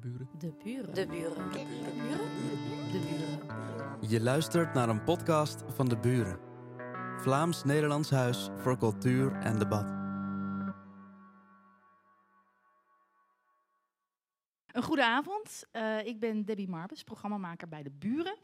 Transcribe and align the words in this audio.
De 0.00 0.08
buren. 0.08 0.28
De 0.38 0.54
buren. 0.64 0.94
De 0.94 1.06
buren. 1.06 1.50
De 1.52 1.64
buren. 1.66 2.92
De 2.92 3.00
buren. 3.08 4.10
Je 4.10 4.20
luistert 4.20 4.74
naar 4.74 4.88
een 4.88 5.04
podcast 5.04 5.64
van 5.68 5.88
De 5.88 5.96
Buren. 5.96 6.38
Vlaams-Nederlands 7.16 8.10
Huis 8.10 8.48
voor 8.56 8.78
Cultuur 8.78 9.32
en 9.32 9.58
Debat. 9.58 9.84
Een 14.66 14.82
goede 14.82 15.04
avond. 15.04 15.64
Eh, 15.70 16.06
ik 16.06 16.20
ben 16.20 16.44
Debbie 16.44 16.68
Marbes, 16.68 17.04
programmamaker 17.04 17.68
bij 17.68 17.82
De 17.82 17.90
Buren. 17.90 18.36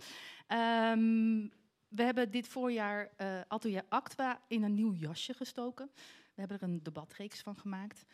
Ehm, 0.46 1.48
we 1.88 2.02
hebben 2.02 2.30
dit 2.30 2.48
voorjaar 2.48 3.10
eh, 3.16 3.40
Atelier 3.48 3.82
Actua 3.88 4.40
in 4.48 4.62
een 4.62 4.74
nieuw 4.74 4.92
jasje 4.92 5.34
gestoken. 5.34 5.90
We 6.34 6.40
hebben 6.40 6.60
er 6.60 6.68
een 6.68 6.82
debatreeks 6.82 7.40
van 7.40 7.56
gemaakt. 7.56 8.04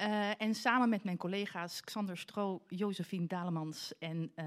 Uh, 0.00 0.40
en 0.40 0.54
samen 0.54 0.88
met 0.88 1.04
mijn 1.04 1.16
collega's 1.16 1.80
Xander 1.80 2.18
Stro, 2.18 2.62
Josephine 2.68 3.26
Dalemans 3.26 3.92
en 3.98 4.32
uh, 4.36 4.44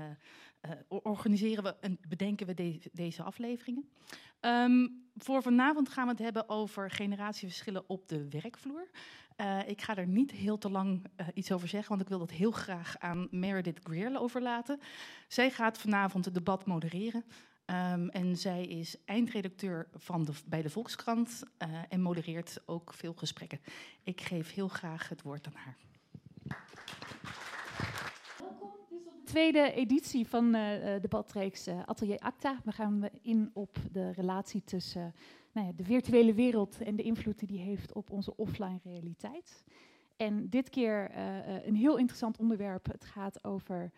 uh, 0.61 0.71
organiseren 0.87 1.63
we 1.63 1.75
en 1.79 1.99
bedenken 2.07 2.47
we 2.47 2.53
de 2.53 2.79
deze 2.91 3.23
afleveringen. 3.23 3.89
Um, 4.41 5.07
voor 5.17 5.41
vanavond 5.41 5.89
gaan 5.89 6.05
we 6.05 6.11
het 6.11 6.19
hebben 6.19 6.49
over 6.49 6.91
generatieverschillen 6.91 7.89
op 7.89 8.07
de 8.07 8.29
werkvloer. 8.29 8.89
ik 9.65 9.81
ga 9.81 9.95
er 9.95 10.07
niet 10.07 10.31
heel 10.31 10.57
te 10.57 10.69
lang 10.69 11.05
iets 11.33 11.51
over 11.51 11.67
zeggen, 11.67 11.89
want 11.89 12.01
ik 12.01 12.07
wil 12.07 12.19
dat 12.19 12.31
heel 12.31 12.51
graag 12.51 12.99
aan 12.99 13.27
Meredith 13.31 13.79
Greer 13.83 14.19
overlaten. 14.19 14.79
Zij 15.27 15.51
gaat 15.51 15.77
vanavond 15.77 16.25
het 16.25 16.33
debat 16.33 16.65
modereren. 16.65 17.25
Um, 17.65 18.09
en 18.09 18.37
zij 18.37 18.65
is 18.65 18.97
eindredacteur 19.05 19.87
van 19.93 20.25
de, 20.25 20.31
bij 20.45 20.61
de 20.61 20.69
Volkskrant 20.69 21.43
uh, 21.59 21.67
en 21.89 22.01
modereert 22.01 22.61
ook 22.65 22.93
veel 22.93 23.13
gesprekken. 23.13 23.59
Ik 24.03 24.21
geef 24.21 24.53
heel 24.53 24.67
graag 24.67 25.09
het 25.09 25.21
woord 25.21 25.47
aan 25.47 25.53
haar. 25.53 25.77
Welkom 28.39 28.69
dus 28.89 28.99
op 29.07 29.13
de 29.13 29.23
tweede 29.23 29.71
editie 29.71 30.27
van 30.27 30.45
uh, 30.45 30.51
de 31.01 31.07
badreeks 31.09 31.67
Atelier 31.67 32.19
Acta. 32.19 32.59
We 32.63 32.71
gaan 32.71 33.09
in 33.21 33.51
op 33.53 33.77
de 33.91 34.11
relatie 34.11 34.63
tussen 34.63 35.13
nou 35.51 35.67
ja, 35.67 35.73
de 35.75 35.83
virtuele 35.83 36.33
wereld 36.33 36.81
en 36.81 36.95
de 36.95 37.03
invloed 37.03 37.39
die 37.39 37.47
die 37.47 37.59
heeft 37.59 37.93
op 37.93 38.11
onze 38.11 38.35
offline 38.35 38.79
realiteit. 38.83 39.63
En 40.17 40.49
dit 40.49 40.69
keer 40.69 41.17
een 41.67 41.75
heel 41.75 41.97
interessant 41.97 42.37
onderwerp. 42.37 42.85
Het 42.85 43.05
gaat 43.05 43.43
over 43.43 43.91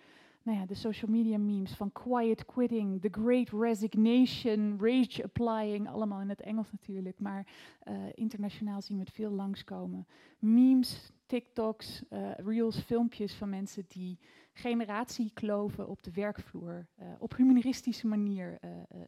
nou 0.45 0.57
ja, 0.57 0.65
de 0.65 0.75
social 0.75 1.11
media 1.11 1.37
memes 1.37 1.73
van 1.73 1.91
quiet 1.91 2.45
quitting, 2.45 3.01
the 3.01 3.09
great 3.11 3.49
resignation, 3.49 4.77
rage 4.79 5.23
applying, 5.23 5.89
allemaal 5.89 6.21
in 6.21 6.29
het 6.29 6.41
Engels 6.41 6.71
natuurlijk, 6.71 7.19
maar 7.19 7.47
uh, 7.87 7.93
internationaal 8.13 8.81
zien 8.81 8.97
we 8.97 9.03
het 9.03 9.13
veel 9.13 9.31
langskomen. 9.31 10.07
Memes, 10.39 11.11
TikToks, 11.25 12.03
uh, 12.09 12.31
reels, 12.35 12.79
filmpjes 12.79 13.33
van 13.33 13.49
mensen 13.49 13.85
die 13.87 14.19
generatiekloven 14.53 15.89
op 15.89 16.03
de 16.03 16.11
werkvloer 16.11 16.87
uh, 16.99 17.07
op 17.19 17.35
humoristische 17.35 18.07
manier 18.07 18.59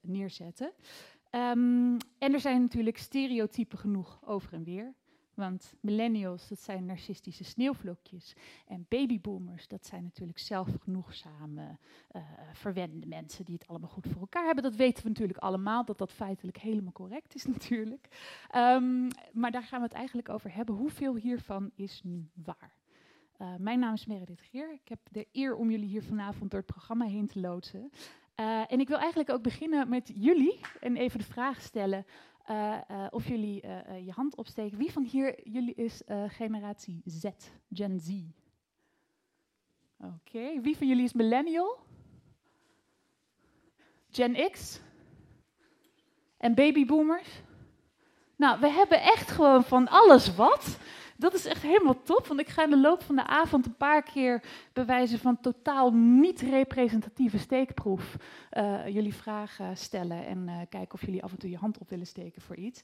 neerzetten. 0.01 0.71
Um, 1.31 1.97
en 2.17 2.33
er 2.33 2.39
zijn 2.39 2.61
natuurlijk 2.61 2.97
stereotypen 2.97 3.77
genoeg 3.77 4.19
over 4.25 4.53
en 4.53 4.63
weer. 4.63 4.93
Want 5.37 5.73
millennials, 5.79 6.47
dat 6.47 6.59
zijn 6.59 6.85
narcistische 6.85 7.43
sneeuwvlokjes. 7.43 8.35
En 8.67 8.85
babyboomers, 8.89 9.67
dat 9.67 9.85
zijn 9.85 10.03
natuurlijk 10.03 10.39
zelfgenoegzame, 10.39 11.77
uh, 12.15 12.21
verwende 12.53 13.07
mensen 13.07 13.45
die 13.45 13.53
het 13.53 13.67
allemaal 13.67 13.89
goed 13.89 14.07
voor 14.07 14.21
elkaar 14.21 14.45
hebben. 14.45 14.63
Dat 14.63 14.75
weten 14.75 15.03
we 15.03 15.09
natuurlijk 15.09 15.39
allemaal, 15.39 15.85
dat 15.85 15.97
dat 15.97 16.11
feitelijk 16.11 16.57
helemaal 16.57 16.91
correct 16.91 17.35
is 17.35 17.45
natuurlijk. 17.55 18.07
Um, 18.55 19.07
maar 19.33 19.51
daar 19.51 19.63
gaan 19.63 19.79
we 19.79 19.85
het 19.85 19.95
eigenlijk 19.95 20.29
over 20.29 20.53
hebben. 20.53 20.75
Hoeveel 20.75 21.15
hiervan 21.15 21.71
is 21.75 22.01
nu 22.03 22.29
waar? 22.33 22.75
Uh, 23.41 23.55
mijn 23.59 23.79
naam 23.79 23.93
is 23.93 24.05
Meredith 24.05 24.41
Geer. 24.41 24.73
Ik 24.73 24.87
heb 24.89 24.99
de 25.11 25.27
eer 25.31 25.55
om 25.55 25.71
jullie 25.71 25.87
hier 25.87 26.03
vanavond 26.03 26.51
door 26.51 26.59
het 26.59 26.71
programma 26.71 27.05
heen 27.05 27.27
te 27.27 27.39
loodsen. 27.39 27.91
Uh, 28.39 28.71
en 28.71 28.79
ik 28.79 28.87
wil 28.87 28.97
eigenlijk 28.97 29.29
ook 29.29 29.41
beginnen 29.41 29.89
met 29.89 30.11
jullie 30.13 30.59
en 30.79 30.95
even 30.95 31.19
de 31.19 31.25
vraag 31.25 31.61
stellen. 31.61 32.05
Uh, 32.49 32.77
uh, 32.91 33.07
of 33.09 33.27
jullie 33.27 33.63
uh, 33.65 34.05
je 34.05 34.11
hand 34.11 34.35
opsteken. 34.35 34.77
Wie 34.77 34.91
van 34.91 35.03
hier 35.03 35.49
jullie 35.49 35.73
is 35.73 36.01
generatie 36.27 37.01
Z, 37.05 37.25
Gen 37.71 37.99
Z? 37.99 38.09
Oké. 39.97 40.61
Wie 40.61 40.77
van 40.77 40.87
jullie 40.87 41.03
is 41.03 41.13
millennial? 41.13 41.79
Gen 44.09 44.51
X? 44.51 44.79
En 46.37 46.55
babyboomers? 46.55 47.41
Nou, 48.35 48.59
we 48.59 48.69
hebben 48.69 49.01
echt 49.01 49.31
gewoon 49.31 49.63
van 49.63 49.87
alles 49.87 50.35
wat. 50.35 50.79
Dat 51.19 51.33
is 51.33 51.45
echt 51.45 51.61
helemaal 51.61 52.03
top, 52.03 52.27
want 52.27 52.39
ik 52.39 52.47
ga 52.47 52.63
in 52.63 52.69
de 52.69 52.77
loop 52.77 53.01
van 53.01 53.15
de 53.15 53.25
avond 53.25 53.65
een 53.65 53.75
paar 53.75 54.03
keer 54.03 54.43
bewijzen 54.73 55.19
van 55.19 55.39
totaal 55.39 55.91
niet 55.93 56.41
representatieve 56.41 57.37
steekproef 57.37 58.17
uh, 58.53 58.87
jullie 58.87 59.13
vragen 59.13 59.77
stellen 59.77 60.25
en 60.25 60.47
uh, 60.47 60.57
kijken 60.69 60.93
of 60.93 61.01
jullie 61.01 61.23
af 61.23 61.31
en 61.31 61.37
toe 61.37 61.49
je 61.49 61.57
hand 61.57 61.77
op 61.77 61.89
willen 61.89 62.07
steken 62.07 62.41
voor 62.41 62.55
iets. 62.55 62.81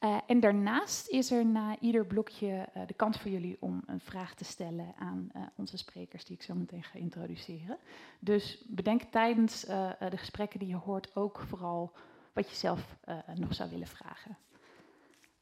Uh, 0.00 0.18
en 0.26 0.40
daarnaast 0.40 1.08
is 1.08 1.30
er 1.30 1.46
na 1.46 1.76
ieder 1.80 2.06
blokje 2.06 2.68
de 2.86 2.94
kans 2.94 3.18
voor 3.18 3.30
jullie 3.30 3.56
om 3.60 3.82
een 3.86 4.00
vraag 4.00 4.34
te 4.34 4.44
stellen 4.44 4.94
aan 4.98 5.30
onze 5.54 5.76
sprekers 5.76 6.24
die 6.24 6.36
ik 6.36 6.42
zo 6.42 6.54
meteen 6.54 6.82
ga 6.82 6.98
introduceren. 6.98 7.78
Dus 8.18 8.64
bedenk 8.66 9.02
tijdens 9.02 9.60
de 9.98 10.16
gesprekken 10.16 10.58
die 10.58 10.68
je 10.68 10.76
hoort 10.76 11.16
ook 11.16 11.40
vooral 11.48 11.92
wat 12.32 12.50
je 12.50 12.56
zelf 12.56 12.96
nog 13.34 13.54
zou 13.54 13.70
willen 13.70 13.86
vragen. 13.86 14.36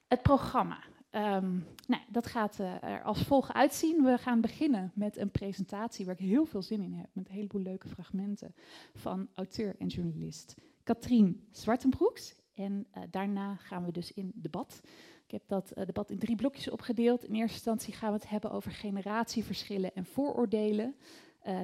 Het 0.08 0.22
programma. 0.22 0.78
Um, 1.16 1.66
nou, 1.86 2.02
dat 2.08 2.26
gaat 2.26 2.58
uh, 2.60 2.82
er 2.82 3.02
als 3.02 3.22
volgt 3.22 3.52
uitzien. 3.52 4.04
We 4.04 4.18
gaan 4.18 4.40
beginnen 4.40 4.92
met 4.94 5.16
een 5.16 5.30
presentatie 5.30 6.04
waar 6.04 6.14
ik 6.14 6.26
heel 6.26 6.44
veel 6.44 6.62
zin 6.62 6.80
in 6.80 6.92
heb. 6.92 7.08
Met 7.12 7.28
een 7.28 7.34
heleboel 7.34 7.62
leuke 7.62 7.88
fragmenten 7.88 8.54
van 8.94 9.28
auteur 9.34 9.74
en 9.78 9.86
journalist 9.86 10.54
Katrien 10.82 11.46
Zwartenbroeks. 11.50 12.34
En 12.54 12.86
uh, 12.96 13.02
daarna 13.10 13.56
gaan 13.56 13.84
we 13.84 13.92
dus 13.92 14.12
in 14.12 14.32
debat. 14.34 14.80
Ik 15.24 15.30
heb 15.30 15.42
dat 15.46 15.72
uh, 15.74 15.84
debat 15.84 16.10
in 16.10 16.18
drie 16.18 16.36
blokjes 16.36 16.70
opgedeeld. 16.70 17.24
In 17.24 17.34
eerste 17.34 17.54
instantie 17.54 17.94
gaan 17.94 18.12
we 18.12 18.18
het 18.18 18.28
hebben 18.28 18.50
over 18.50 18.70
generatieverschillen 18.70 19.94
en 19.94 20.04
vooroordelen. 20.04 20.94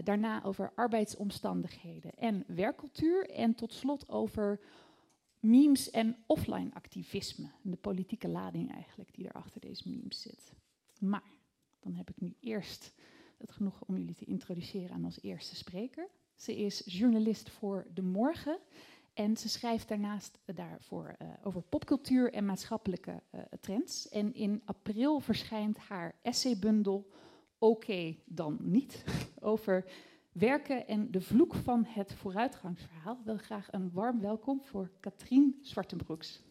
daarna 0.04 0.44
over 0.44 0.72
arbeidsomstandigheden 0.74 2.14
en 2.14 2.44
werkcultuur. 2.46 3.30
En 3.30 3.54
tot 3.54 3.72
slot 3.72 4.08
over 4.08 4.60
memes 5.40 5.90
en 5.90 6.16
offline 6.26 6.74
activisme. 6.74 7.50
De 7.62 7.76
politieke 7.76 8.28
lading 8.28 8.72
eigenlijk 8.72 9.14
die 9.14 9.26
er 9.26 9.32
achter 9.32 9.60
deze 9.60 9.88
memes 9.88 10.20
zit. 10.20 10.52
Maar 10.98 11.32
dan 11.80 11.94
heb 11.94 12.10
ik 12.10 12.20
nu 12.20 12.34
eerst 12.40 12.94
het 13.38 13.50
genoeg 13.50 13.82
om 13.86 13.96
jullie 13.96 14.14
te 14.14 14.24
introduceren 14.24 14.90
aan 14.90 15.04
als 15.04 15.22
eerste 15.22 15.56
spreker. 15.56 16.08
Ze 16.34 16.56
is 16.56 16.82
journalist 16.84 17.50
voor 17.50 17.86
De 17.94 18.02
Morgen 18.02 18.58
en 19.14 19.36
ze 19.36 19.48
schrijft 19.48 19.88
daarnaast 19.88 20.38
daarvoor 20.44 21.16
uh, 21.22 21.28
over 21.42 21.62
popcultuur 21.62 22.32
en 22.32 22.46
maatschappelijke 22.46 23.22
uh, 23.34 23.40
trends. 23.60 24.08
En 24.08 24.34
in 24.34 24.62
april 24.64 25.20
verschijnt 25.20 25.78
haar 25.78 26.14
essaybundel 26.22 27.10
Oké 27.62 28.16
dan 28.24 28.58
niet 28.60 29.04
over 29.40 29.84
werken 30.32 30.86
en 30.86 31.10
de 31.10 31.20
vloek 31.20 31.54
van 31.54 31.84
het 31.88 32.14
vooruitgangsverhaal. 32.14 33.20
Wil 33.24 33.36
graag 33.36 33.68
een 33.70 33.90
warm 33.92 34.20
welkom 34.20 34.62
voor 34.62 34.90
Katrien 35.00 35.58
Zwartenbroeks. 35.62 36.42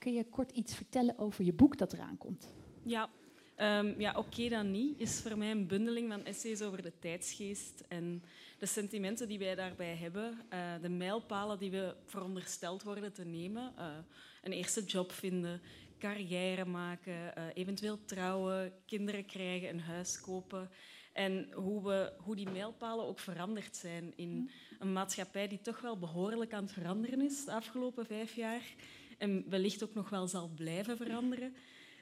Kun 0.00 0.12
je 0.12 0.24
kort 0.24 0.50
iets 0.50 0.74
vertellen 0.74 1.18
over 1.18 1.44
je 1.44 1.52
boek 1.52 1.78
dat 1.78 1.92
eraan 1.92 2.18
komt? 2.18 2.54
Ja, 2.82 3.08
um, 3.56 4.00
ja 4.00 4.14
oké 4.16 4.48
dan 4.48 4.70
niet 4.70 5.00
is 5.00 5.20
voor 5.20 5.38
mij 5.38 5.50
een 5.50 5.66
bundeling 5.66 6.10
van 6.10 6.24
essays 6.24 6.62
over 6.62 6.82
de 6.82 6.98
tijdsgeest 6.98 7.84
en 7.88 8.22
de 8.58 8.66
sentimenten 8.66 9.28
die 9.28 9.38
wij 9.38 9.54
daarbij 9.54 9.96
hebben, 9.96 10.38
uh, 10.52 10.72
de 10.82 10.88
mijlpalen 10.88 11.58
die 11.58 11.70
we 11.70 11.96
verondersteld 12.04 12.82
worden 12.82 13.12
te 13.12 13.24
nemen, 13.24 13.72
uh, 13.78 13.86
een 14.42 14.52
eerste 14.52 14.84
job 14.84 15.12
vinden, 15.12 15.60
carrière 15.98 16.64
maken, 16.64 17.32
uh, 17.38 17.44
eventueel 17.54 18.04
trouwen, 18.04 18.72
kinderen 18.86 19.26
krijgen, 19.26 19.68
een 19.68 19.80
huis 19.80 20.20
kopen. 20.20 20.70
En 21.16 21.52
hoe, 21.52 21.82
we, 21.82 22.12
hoe 22.18 22.36
die 22.36 22.50
mijlpalen 22.50 23.06
ook 23.06 23.18
veranderd 23.18 23.76
zijn 23.76 24.12
in 24.16 24.50
een 24.78 24.92
maatschappij 24.92 25.48
die 25.48 25.60
toch 25.60 25.80
wel 25.80 25.98
behoorlijk 25.98 26.52
aan 26.52 26.62
het 26.62 26.72
veranderen 26.72 27.20
is 27.20 27.44
de 27.44 27.52
afgelopen 27.52 28.06
vijf 28.06 28.34
jaar. 28.34 28.62
En 29.18 29.44
wellicht 29.48 29.84
ook 29.84 29.94
nog 29.94 30.08
wel 30.08 30.28
zal 30.28 30.48
blijven 30.48 30.96
veranderen. 30.96 31.54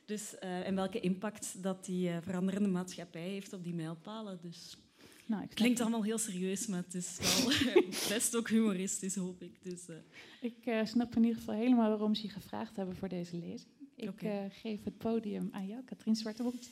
Dus, 0.04 0.34
uh, 0.34 0.66
en 0.66 0.74
welke 0.74 1.00
impact 1.00 1.62
dat 1.62 1.84
die 1.84 2.08
uh, 2.08 2.16
veranderende 2.20 2.68
maatschappij 2.68 3.28
heeft 3.28 3.52
op 3.52 3.64
die 3.64 3.74
mijlpalen. 3.74 4.38
Dus, 4.42 4.76
nou, 5.26 5.42
het 5.42 5.54
klinkt 5.54 5.80
allemaal 5.80 6.04
heel 6.04 6.18
serieus, 6.18 6.66
maar 6.66 6.82
het 6.82 6.94
is 6.94 7.18
wel 7.18 7.82
best 8.16 8.36
ook 8.36 8.48
humoristisch, 8.48 9.14
hoop 9.14 9.42
ik. 9.42 9.62
Dus, 9.62 9.88
uh. 9.88 9.96
Ik 10.40 10.86
snap 10.86 11.16
in 11.16 11.22
ieder 11.22 11.38
geval 11.38 11.54
helemaal 11.54 11.88
waarom 11.88 12.14
ze 12.14 12.22
je 12.22 12.28
gevraagd 12.28 12.76
hebben 12.76 12.96
voor 12.96 13.08
deze 13.08 13.36
lezing. 13.36 13.72
Ik 13.96 14.08
okay. 14.08 14.50
geef 14.50 14.84
het 14.84 14.98
podium 14.98 15.48
aan 15.52 15.66
jou, 15.66 15.82
Katrien 15.84 16.16
Zwartebroek. 16.16 16.62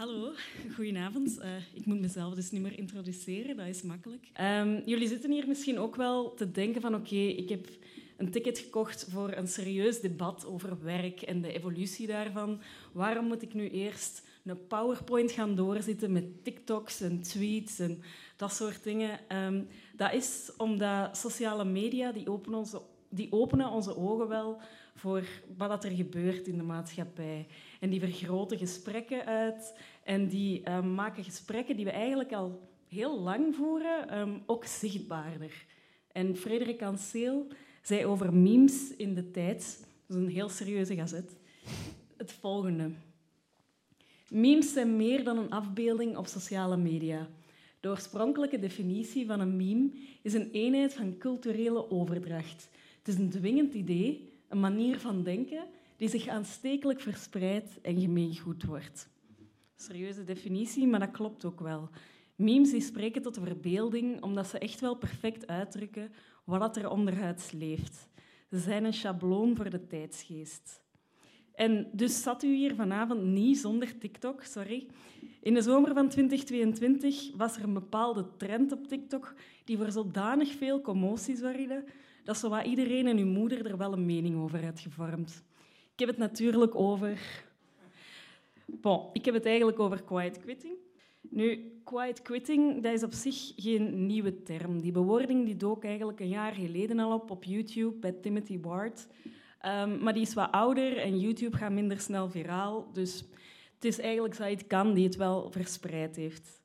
Hallo, 0.00 0.32
goedenavond. 0.74 1.38
Uh, 1.38 1.56
ik 1.74 1.86
moet 1.86 2.00
mezelf 2.00 2.34
dus 2.34 2.50
niet 2.50 2.62
meer 2.62 2.78
introduceren, 2.78 3.56
dat 3.56 3.66
is 3.66 3.82
makkelijk. 3.82 4.26
Um, 4.40 4.82
jullie 4.84 5.08
zitten 5.08 5.30
hier 5.30 5.48
misschien 5.48 5.78
ook 5.78 5.96
wel 5.96 6.34
te 6.34 6.50
denken 6.50 6.80
van 6.80 6.94
oké, 6.94 7.14
ik 7.14 7.48
heb 7.48 7.68
een 8.16 8.30
ticket 8.30 8.58
gekocht 8.58 9.06
voor 9.10 9.32
een 9.32 9.48
serieus 9.48 10.00
debat 10.00 10.46
over 10.46 10.82
werk 10.82 11.22
en 11.22 11.40
de 11.40 11.52
evolutie 11.52 12.06
daarvan. 12.06 12.60
Waarom 12.92 13.26
moet 13.26 13.42
ik 13.42 13.54
nu 13.54 13.68
eerst 13.68 14.22
een 14.44 14.66
PowerPoint 14.66 15.32
gaan 15.32 15.54
doorzitten 15.54 16.12
met 16.12 16.44
TikToks 16.44 17.00
en 17.00 17.22
tweets 17.22 17.78
en 17.78 18.02
dat 18.36 18.52
soort 18.52 18.82
dingen. 18.84 19.28
Ehm, 19.28 19.62
dat 19.96 20.12
is 20.12 20.50
omdat 20.56 21.16
sociale 21.16 21.64
media 21.64 22.12
die 22.12 22.30
openen, 22.30 22.58
onze, 22.58 22.82
die 23.08 23.32
openen 23.32 23.70
onze 23.70 23.96
ogen 23.96 24.28
wel 24.28 24.60
voor 25.00 25.24
wat 25.56 25.84
er 25.84 25.90
gebeurt 25.90 26.46
in 26.46 26.56
de 26.56 26.62
maatschappij. 26.62 27.46
En 27.80 27.90
die 27.90 28.00
vergroten 28.00 28.58
gesprekken 28.58 29.26
uit 29.26 29.78
en 30.04 30.28
die 30.28 30.62
ehm, 30.62 30.94
maken 30.94 31.24
gesprekken 31.24 31.76
die 31.76 31.84
we 31.84 31.90
eigenlijk 31.90 32.32
al 32.32 32.68
heel 32.88 33.20
lang 33.20 33.54
voeren 33.54 34.08
ehm, 34.08 34.38
ook 34.46 34.64
zichtbaarder. 34.64 35.64
En 36.12 36.36
Frederik 36.36 36.82
Anseel 36.82 37.46
zei 37.82 38.06
over 38.06 38.34
memes 38.34 38.96
in 38.96 39.14
de 39.14 39.30
tijd, 39.30 39.86
dat 40.06 40.16
is 40.16 40.22
een 40.22 40.30
heel 40.30 40.48
serieuze 40.48 40.94
gazet, 40.94 41.36
het 42.16 42.32
volgende. 42.32 42.90
Memes 44.28 44.72
zijn 44.72 44.96
meer 44.96 45.24
dan 45.24 45.38
een 45.38 45.50
afbeelding 45.50 46.16
op 46.16 46.26
sociale 46.26 46.76
media. 46.76 47.28
De 47.80 47.88
oorspronkelijke 47.88 48.58
definitie 48.58 49.26
van 49.26 49.40
een 49.40 49.56
meme 49.56 49.90
is 50.22 50.34
een 50.34 50.50
eenheid 50.50 50.94
van 50.94 51.18
culturele 51.18 51.90
overdracht. 51.90 52.68
Het 52.98 53.08
is 53.08 53.14
een 53.14 53.30
dwingend 53.30 53.74
idee, 53.74 54.29
een 54.50 54.60
manier 54.60 54.98
van 54.98 55.22
denken 55.22 55.66
die 55.96 56.08
zich 56.08 56.28
aanstekelijk 56.28 57.00
verspreidt 57.00 57.80
en 57.80 58.00
gemeengoed 58.00 58.64
wordt. 58.64 59.08
Serieuze 59.76 60.24
definitie, 60.24 60.86
maar 60.86 61.00
dat 61.00 61.10
klopt 61.10 61.44
ook 61.44 61.60
wel. 61.60 61.88
Memes 62.36 62.70
die 62.70 62.80
spreken 62.80 63.22
tot 63.22 63.34
de 63.34 63.40
verbeelding 63.40 64.22
omdat 64.22 64.46
ze 64.46 64.58
echt 64.58 64.80
wel 64.80 64.96
perfect 64.96 65.46
uitdrukken 65.46 66.12
wat 66.44 66.76
er 66.76 66.90
onderhuids 66.90 67.50
leeft. 67.52 68.08
Ze 68.50 68.58
zijn 68.58 68.84
een 68.84 68.92
schabloon 68.92 69.56
voor 69.56 69.70
de 69.70 69.86
tijdsgeest. 69.86 70.82
En 71.54 71.88
dus 71.92 72.22
zat 72.22 72.42
u 72.42 72.54
hier 72.54 72.74
vanavond 72.74 73.22
niet 73.22 73.58
zonder 73.58 73.98
TikTok, 73.98 74.42
sorry. 74.42 74.86
In 75.40 75.54
de 75.54 75.62
zomer 75.62 75.94
van 75.94 76.08
2022 76.08 77.36
was 77.36 77.56
er 77.56 77.62
een 77.62 77.74
bepaalde 77.74 78.26
trend 78.36 78.72
op 78.72 78.86
TikTok 78.86 79.34
die 79.64 79.76
voor 79.76 79.90
zodanig 79.90 80.52
veel 80.52 80.80
commotie 80.80 81.36
zorgde 81.36 81.84
dat 82.24 82.38
zowat 82.38 82.66
iedereen 82.66 83.06
en 83.06 83.18
uw 83.18 83.26
moeder 83.26 83.66
er 83.66 83.76
wel 83.76 83.92
een 83.92 84.06
mening 84.06 84.36
over 84.36 84.64
had 84.64 84.80
gevormd. 84.80 85.42
Ik 85.92 85.98
heb 85.98 86.08
het 86.08 86.18
natuurlijk 86.18 86.74
over... 86.74 87.44
Bon, 88.66 89.08
ik 89.12 89.24
heb 89.24 89.34
het 89.34 89.46
eigenlijk 89.46 89.78
over 89.78 90.02
quiet 90.02 90.38
quitting. 90.38 90.74
Nu, 91.20 91.72
quiet 91.84 92.22
quitting 92.22 92.82
dat 92.82 92.92
is 92.92 93.02
op 93.02 93.12
zich 93.12 93.52
geen 93.56 94.06
nieuwe 94.06 94.42
term. 94.42 94.80
Die 94.80 94.92
bewoording 94.92 95.44
die 95.44 95.56
dook 95.56 95.84
eigenlijk 95.84 96.20
een 96.20 96.28
jaar 96.28 96.52
geleden 96.52 96.98
al 96.98 97.14
op 97.14 97.30
op 97.30 97.44
YouTube 97.44 97.96
bij 97.96 98.12
Timothy 98.12 98.60
Ward. 98.60 99.06
Um, 99.66 100.02
maar 100.02 100.12
die 100.12 100.22
is 100.22 100.34
wat 100.34 100.52
ouder 100.52 100.96
en 100.96 101.18
YouTube 101.18 101.56
gaat 101.56 101.72
minder 101.72 102.00
snel 102.00 102.30
viraal. 102.30 102.92
Dus 102.92 103.24
het 103.74 103.84
is 103.84 103.98
eigenlijk 103.98 104.34
Zaid 104.34 104.66
Khan 104.66 104.94
die 104.94 105.04
het 105.04 105.16
wel 105.16 105.50
verspreid 105.50 106.16
heeft. 106.16 106.60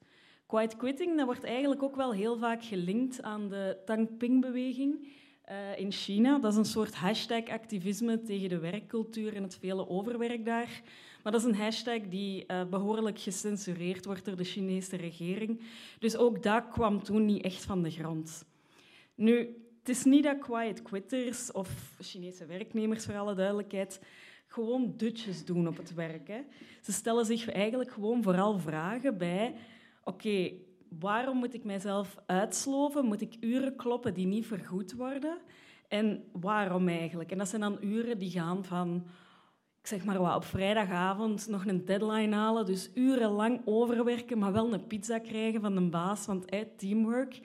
Quiet 0.45 0.75
quitting 0.75 1.17
dat 1.17 1.25
wordt 1.25 1.43
eigenlijk 1.43 1.83
ook 1.83 1.95
wel 1.95 2.13
heel 2.13 2.37
vaak 2.37 2.63
gelinkt 2.63 3.21
aan 3.21 3.49
de 3.49 3.77
Tang 3.85 4.17
Ping-beweging 4.17 5.07
uh, 5.51 5.79
in 5.79 5.91
China. 5.91 6.39
Dat 6.39 6.51
is 6.51 6.57
een 6.57 6.65
soort 6.65 6.95
hashtag-activisme 6.95 8.21
tegen 8.21 8.49
de 8.49 8.59
werkcultuur 8.59 9.35
en 9.35 9.43
het 9.43 9.57
vele 9.59 9.89
overwerk 9.89 10.45
daar. 10.45 10.81
Maar 11.23 11.31
dat 11.31 11.41
is 11.41 11.47
een 11.47 11.55
hashtag 11.55 12.01
die 12.09 12.43
uh, 12.47 12.63
behoorlijk 12.63 13.19
gecensureerd 13.19 14.05
wordt 14.05 14.25
door 14.25 14.35
de 14.35 14.43
Chinese 14.43 14.95
regering. 14.95 15.61
Dus 15.99 16.17
ook 16.17 16.43
dat 16.43 16.67
kwam 16.69 17.03
toen 17.03 17.25
niet 17.25 17.43
echt 17.43 17.63
van 17.63 17.83
de 17.83 17.91
grond. 17.91 18.45
Nu, 19.15 19.37
het 19.79 19.89
is 19.89 20.03
niet 20.03 20.23
dat 20.23 20.39
quiet 20.39 20.81
quitters 20.81 21.51
of 21.51 21.95
Chinese 21.99 22.45
werknemers, 22.45 23.05
voor 23.05 23.17
alle 23.17 23.35
duidelijkheid, 23.35 23.99
gewoon 24.47 24.93
dutjes 24.97 25.45
doen 25.45 25.67
op 25.67 25.77
het 25.77 25.93
werk. 25.93 26.27
Hè. 26.27 26.39
Ze 26.81 26.91
stellen 26.91 27.25
zich 27.25 27.49
eigenlijk 27.49 27.91
gewoon 27.91 28.23
vooral 28.23 28.59
vragen 28.59 29.17
bij... 29.17 29.55
Oké, 30.03 30.51
waarom 30.89 31.37
moet 31.37 31.53
ik 31.53 31.63
mijzelf 31.63 32.17
uitsloven? 32.25 33.05
Moet 33.05 33.21
ik 33.21 33.37
uren 33.39 33.75
kloppen 33.75 34.13
die 34.13 34.27
niet 34.27 34.45
vergoed 34.45 34.93
worden? 34.93 35.37
En 35.87 36.23
waarom 36.31 36.87
eigenlijk? 36.87 37.31
En 37.31 37.37
dat 37.37 37.47
zijn 37.47 37.61
dan 37.61 37.77
uren 37.81 38.17
die 38.17 38.31
gaan 38.31 38.65
van 38.65 39.07
ik 39.79 39.91
zeg 39.91 40.05
maar 40.05 40.19
wat, 40.19 40.35
op 40.35 40.43
vrijdagavond 40.43 41.47
nog 41.47 41.65
een 41.65 41.85
deadline 41.85 42.35
halen, 42.35 42.65
dus 42.65 42.91
urenlang 42.93 43.61
overwerken, 43.65 44.37
maar 44.37 44.51
wel 44.51 44.73
een 44.73 44.87
pizza 44.87 45.19
krijgen 45.19 45.61
van 45.61 45.75
de 45.75 45.81
baas, 45.81 46.25
want 46.25 46.49
hey, 46.49 46.71
teamwork. 46.77 47.41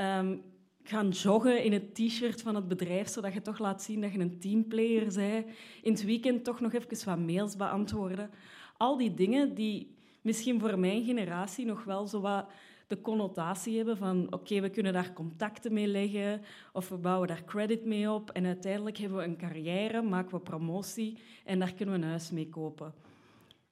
Um, 0.00 0.42
gaan 0.82 1.08
joggen 1.08 1.64
in 1.64 1.72
het 1.72 1.94
t-shirt 1.94 2.42
van 2.42 2.54
het 2.54 2.68
bedrijf, 2.68 3.08
zodat 3.08 3.32
je 3.32 3.42
toch 3.42 3.58
laat 3.58 3.82
zien 3.82 4.00
dat 4.00 4.12
je 4.12 4.18
een 4.18 4.38
teamplayer 4.38 5.14
bent. 5.14 5.46
In 5.82 5.92
het 5.92 6.04
weekend 6.04 6.44
toch 6.44 6.60
nog 6.60 6.72
even 6.72 7.04
wat 7.04 7.18
mails 7.18 7.56
beantwoorden. 7.56 8.30
Al 8.76 8.96
die 8.96 9.14
dingen 9.14 9.54
die 9.54 9.94
misschien 10.22 10.60
voor 10.60 10.78
mijn 10.78 11.04
generatie 11.04 11.66
nog 11.66 11.84
wel 11.84 12.06
zo 12.06 12.20
wat 12.20 12.46
de 12.90 13.00
connotatie 13.00 13.76
hebben 13.76 13.96
van 13.96 14.32
oké, 14.32 14.60
we 14.60 14.70
kunnen 14.70 14.92
daar 14.92 15.12
contacten 15.12 15.72
mee 15.72 15.86
leggen 15.86 16.42
of 16.72 16.88
we 16.88 16.96
bouwen 16.96 17.28
daar 17.28 17.44
credit 17.44 17.84
mee 17.84 18.10
op 18.10 18.30
en 18.30 18.46
uiteindelijk 18.46 18.96
hebben 18.98 19.18
we 19.18 19.24
een 19.24 19.36
carrière, 19.36 20.02
maken 20.02 20.30
we 20.30 20.40
promotie 20.40 21.18
en 21.44 21.58
daar 21.58 21.74
kunnen 21.74 21.94
we 21.94 22.00
een 22.00 22.08
huis 22.08 22.30
mee 22.30 22.48
kopen. 22.48 22.94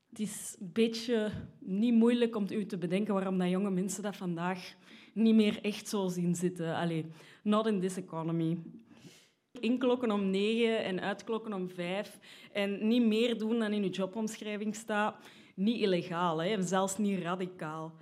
Het 0.09 0.19
is 0.19 0.57
een 0.61 0.71
beetje 0.73 1.31
niet 1.59 1.95
moeilijk 1.95 2.37
om 2.37 2.47
u 2.51 2.67
te 2.67 2.79
bedenken 2.79 3.15
waarom 3.15 3.39
dat 3.39 3.49
jonge 3.49 3.71
mensen 3.71 4.03
dat 4.03 4.17
vandaag 4.17 4.75
niet 5.13 5.35
meer 5.35 5.59
echt 5.63 5.89
zo 5.89 6.09
zien 6.09 6.35
zitten. 6.35 6.75
Allee, 6.75 7.07
not 7.43 7.67
in 7.67 7.81
this 7.81 7.97
economy. 7.97 8.59
Inklokken 9.61 10.11
om 10.11 10.31
negen 10.31 10.85
en 10.85 11.01
uitklokken 11.01 11.53
om 11.53 11.71
vijf 11.71 12.19
en 12.53 12.89
niet 12.89 13.07
meer 13.07 13.39
doen 13.39 13.59
dan 13.59 13.73
in 13.73 13.83
uw 13.83 13.91
jobomschrijving 13.91 14.75
staat, 14.75 15.17
niet 15.55 15.81
illegaal, 15.81 16.43
hè? 16.43 16.63
zelfs 16.63 16.99
niet 16.99 17.23
radicaal. 17.23 17.93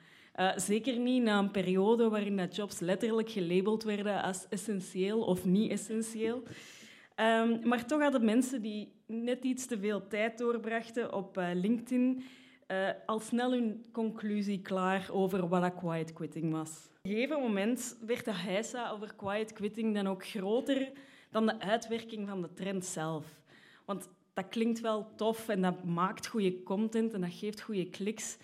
Uh, 0.40 0.52
zeker 0.56 0.98
niet 0.98 1.22
na 1.22 1.38
een 1.38 1.50
periode 1.50 2.08
waarin 2.08 2.36
dat 2.36 2.56
jobs 2.56 2.78
letterlijk 2.78 3.30
gelabeld 3.30 3.82
werden 3.82 4.22
als 4.22 4.46
essentieel 4.48 5.20
of 5.20 5.44
niet 5.44 5.70
essentieel. 5.70 6.42
Um, 7.20 7.60
maar 7.68 7.86
toch 7.86 8.00
hadden 8.00 8.24
mensen 8.24 8.62
die 8.62 8.92
net 9.06 9.44
iets 9.44 9.66
te 9.66 9.78
veel 9.78 10.06
tijd 10.06 10.38
doorbrachten 10.38 11.12
op 11.12 11.38
uh, 11.38 11.48
LinkedIn 11.54 12.24
uh, 12.68 12.88
al 13.06 13.20
snel 13.20 13.50
hun 13.50 13.84
conclusie 13.92 14.62
klaar 14.62 15.08
over 15.12 15.48
wat 15.48 15.62
dat 15.62 15.74
quiet 15.74 16.12
quitting 16.12 16.52
was. 16.52 16.70
Op 16.70 16.98
een 17.02 17.10
gegeven 17.10 17.40
moment 17.40 17.96
werd 18.06 18.24
de 18.24 18.34
heisa 18.34 18.90
over 18.90 19.14
quiet 19.14 19.52
quitting 19.52 19.94
dan 19.94 20.06
ook 20.06 20.26
groter 20.26 20.92
dan 21.30 21.46
de 21.46 21.60
uitwerking 21.60 22.28
van 22.28 22.42
de 22.42 22.52
trend 22.52 22.84
zelf. 22.84 23.24
Want 23.84 24.08
dat 24.34 24.48
klinkt 24.48 24.80
wel 24.80 25.14
tof 25.14 25.48
en 25.48 25.62
dat 25.62 25.84
maakt 25.84 26.26
goede 26.26 26.62
content 26.62 27.12
en 27.12 27.20
dat 27.20 27.32
geeft 27.32 27.60
goede 27.60 27.88
kliks. 27.90 28.36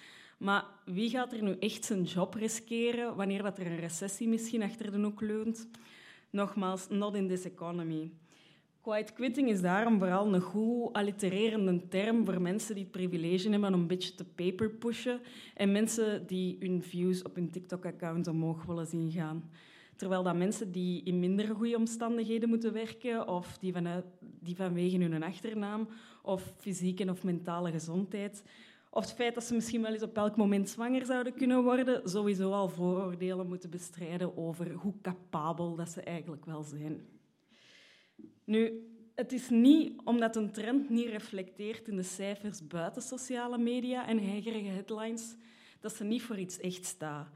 Maar 0.42 0.64
wie 0.84 1.10
gaat 1.10 1.32
er 1.32 1.42
nu 1.42 1.56
echt 1.58 1.84
zijn 1.84 2.02
job 2.02 2.34
riskeren 2.34 3.16
wanneer 3.16 3.42
dat 3.42 3.58
er 3.58 3.66
een 3.66 3.80
recessie 3.80 4.28
misschien 4.28 4.62
achter 4.62 4.90
de 4.90 4.98
hoek 4.98 5.20
leunt? 5.20 5.68
Nogmaals, 6.30 6.88
not 6.88 7.14
in 7.14 7.28
this 7.28 7.44
economy. 7.44 8.10
Quiet 8.80 9.12
quitting 9.12 9.48
is 9.48 9.60
daarom 9.60 9.98
vooral 9.98 10.34
een 10.34 10.40
goed 10.40 10.92
allitererende 10.92 11.88
term 11.88 12.24
voor 12.24 12.40
mensen 12.40 12.74
die 12.74 12.82
het 12.82 12.92
privilege 12.92 13.50
hebben 13.50 13.74
om 13.74 13.80
een 13.80 13.86
beetje 13.86 14.14
te 14.14 14.24
paper 14.24 14.70
pushen 14.70 15.20
en 15.54 15.72
mensen 15.72 16.26
die 16.26 16.56
hun 16.60 16.82
views 16.82 17.22
op 17.22 17.34
hun 17.34 17.50
TikTok-account 17.50 18.26
omhoog 18.26 18.64
willen 18.64 18.86
zien 18.86 19.10
gaan. 19.10 19.50
Terwijl 19.96 20.22
dat 20.22 20.36
mensen 20.36 20.72
die 20.72 21.02
in 21.04 21.20
minder 21.20 21.54
goede 21.54 21.76
omstandigheden 21.76 22.48
moeten 22.48 22.72
werken 22.72 23.28
of 23.28 23.58
die, 23.58 23.72
vanuit, 23.72 24.04
die 24.20 24.56
vanwege 24.56 24.98
hun 24.98 25.22
achternaam 25.22 25.88
of 26.22 26.54
fysieke 26.56 27.10
of 27.10 27.24
mentale 27.24 27.70
gezondheid 27.70 28.42
of 28.94 29.04
het 29.04 29.12
feit 29.12 29.34
dat 29.34 29.44
ze 29.44 29.54
misschien 29.54 29.82
wel 29.82 29.92
eens 29.92 30.02
op 30.02 30.16
elk 30.16 30.36
moment 30.36 30.68
zwanger 30.68 31.06
zouden 31.06 31.34
kunnen 31.34 31.62
worden, 31.62 32.08
sowieso 32.08 32.52
al 32.52 32.68
vooroordelen 32.68 33.48
moeten 33.48 33.70
bestrijden 33.70 34.36
over 34.36 34.72
hoe 34.72 34.94
capabel 35.02 35.74
dat 35.74 35.88
ze 35.88 36.00
eigenlijk 36.00 36.44
wel 36.44 36.62
zijn. 36.62 37.06
Nu, 38.44 38.86
het 39.14 39.32
is 39.32 39.48
niet 39.48 40.00
omdat 40.04 40.36
een 40.36 40.52
trend 40.52 40.88
niet 40.90 41.08
reflecteert 41.08 41.88
in 41.88 41.96
de 41.96 42.02
cijfers 42.02 42.66
buiten 42.66 43.02
sociale 43.02 43.58
media 43.58 44.06
en 44.06 44.18
heigerige 44.18 44.68
headlines, 44.68 45.36
dat 45.80 45.94
ze 45.94 46.04
niet 46.04 46.22
voor 46.22 46.38
iets 46.38 46.60
echt 46.60 46.84
staat. 46.84 47.28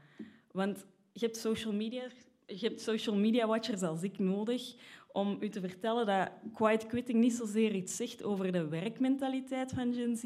Want 0.51 0.85
je 1.11 1.25
hebt 1.25 1.37
social 1.37 1.73
media, 1.73 2.03
je 2.45 2.67
hebt 2.67 2.81
social 2.81 3.15
media 3.15 3.47
watchers 3.47 3.81
als 3.81 4.03
ik 4.03 4.19
nodig 4.19 4.75
om 5.11 5.37
u 5.39 5.49
te 5.49 5.59
vertellen 5.59 6.05
dat 6.05 6.29
quiet 6.53 6.87
quitting 6.87 7.19
niet 7.19 7.33
zozeer 7.33 7.75
iets 7.75 7.95
zegt 7.95 8.23
over 8.23 8.51
de 8.51 8.67
werkmentaliteit 8.67 9.71
van 9.71 9.93
Gen 9.93 10.17
Z, 10.17 10.23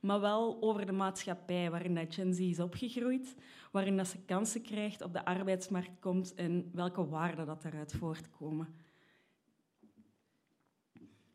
maar 0.00 0.20
wel 0.20 0.62
over 0.62 0.86
de 0.86 0.92
maatschappij 0.92 1.70
waarin 1.70 1.94
dat 1.94 2.14
Gen 2.14 2.34
Z 2.34 2.38
is 2.38 2.60
opgegroeid, 2.60 3.34
waarin 3.70 3.96
dat 3.96 4.06
ze 4.06 4.18
kansen 4.18 4.62
krijgt, 4.62 5.02
op 5.02 5.12
de 5.12 5.24
arbeidsmarkt 5.24 6.00
komt 6.00 6.34
en 6.34 6.70
welke 6.72 7.08
waarden 7.08 7.46
dat 7.46 7.62
daaruit 7.62 7.92
voortkomen. 7.92 8.74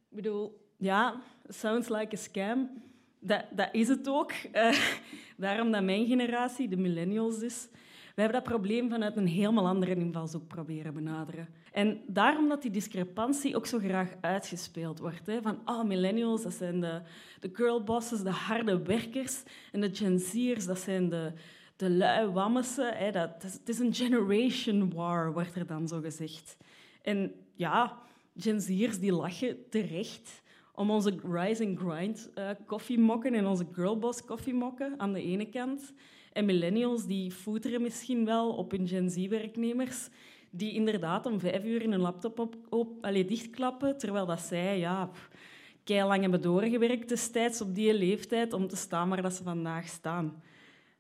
Ik 0.09 0.19
bedoel, 0.19 0.71
ja, 0.77 1.21
sounds 1.47 1.89
like 1.89 2.15
a 2.15 2.19
scam. 2.19 2.69
Dat, 3.19 3.45
dat 3.51 3.69
is 3.71 3.87
het 3.87 4.07
ook. 4.07 4.31
Uh, 4.53 4.77
daarom 5.37 5.71
dat 5.71 5.83
mijn 5.83 6.07
generatie, 6.07 6.67
de 6.67 6.77
millennials 6.77 7.41
is. 7.41 7.67
We 8.13 8.21
hebben 8.21 8.41
dat 8.41 8.49
probleem 8.49 8.89
vanuit 8.89 9.17
een 9.17 9.27
helemaal 9.27 9.67
andere 9.67 9.95
invalshoek 9.95 10.47
proberen 10.47 10.93
benaderen. 10.93 11.47
En 11.71 12.01
daarom 12.07 12.49
dat 12.49 12.61
die 12.61 12.71
discrepantie 12.71 13.55
ook 13.55 13.65
zo 13.65 13.79
graag 13.79 14.09
uitgespeeld 14.21 14.99
wordt. 14.99 15.25
Hè? 15.25 15.41
Van, 15.41 15.59
oh, 15.65 15.83
millennials, 15.83 16.43
dat 16.43 16.53
zijn 16.53 16.79
de, 16.79 17.01
de 17.39 17.49
girlbosses, 17.53 18.21
de 18.21 18.29
harde 18.29 18.83
werkers. 18.83 19.43
En 19.71 19.81
de 19.81 19.89
Gen 19.93 20.19
Z'ers, 20.19 20.65
dat 20.65 20.79
zijn 20.79 21.09
de, 21.09 21.31
de 21.75 21.89
lui 21.89 22.27
wammessen. 22.27 22.97
Hè? 22.97 23.11
Dat, 23.11 23.43
het 23.43 23.69
is 23.69 23.79
een 23.79 23.93
generation 23.93 24.93
war, 24.93 25.33
wordt 25.33 25.55
er 25.55 25.67
dan 25.67 25.87
zo 25.87 25.99
gezegd. 25.99 26.57
En 27.01 27.33
ja, 27.55 27.97
Gen 28.37 28.61
Z'ers 28.61 28.99
die 28.99 29.13
lachen 29.13 29.69
terecht 29.69 30.41
om 30.75 30.89
onze 30.89 31.19
rise 31.31 31.65
and 31.65 31.79
grind 31.79 32.29
uh, 32.35 32.49
koffiemokken 32.65 33.33
en 33.33 33.45
onze 33.45 33.65
girlboss 33.71 34.25
koffiemokken 34.25 34.93
aan 34.97 35.13
de 35.13 35.23
ene 35.23 35.45
kant. 35.49 35.93
En 36.33 36.45
millennials 36.45 37.05
die 37.05 37.33
voeteren 37.33 37.81
misschien 37.81 38.25
wel 38.25 38.49
op 38.49 38.71
hun 38.71 38.87
Gen 38.87 39.09
Z-werknemers 39.09 40.09
die 40.51 40.73
inderdaad 40.73 41.25
om 41.25 41.39
vijf 41.39 41.63
uur 41.63 41.83
een 41.83 41.99
laptop 41.99 42.39
op, 42.39 42.55
op, 42.69 43.03
dichtklappen, 43.27 43.97
terwijl 43.97 44.25
dat 44.25 44.39
zij 44.39 44.79
ja, 44.79 45.09
lang 45.85 46.21
hebben 46.21 46.41
doorgewerkt 46.41 47.09
destijds 47.09 47.61
op 47.61 47.75
die 47.75 47.93
leeftijd 47.93 48.53
om 48.53 48.67
te 48.67 48.75
staan 48.75 49.09
waar 49.09 49.21
dat 49.21 49.33
ze 49.33 49.43
vandaag 49.43 49.87
staan. 49.87 50.43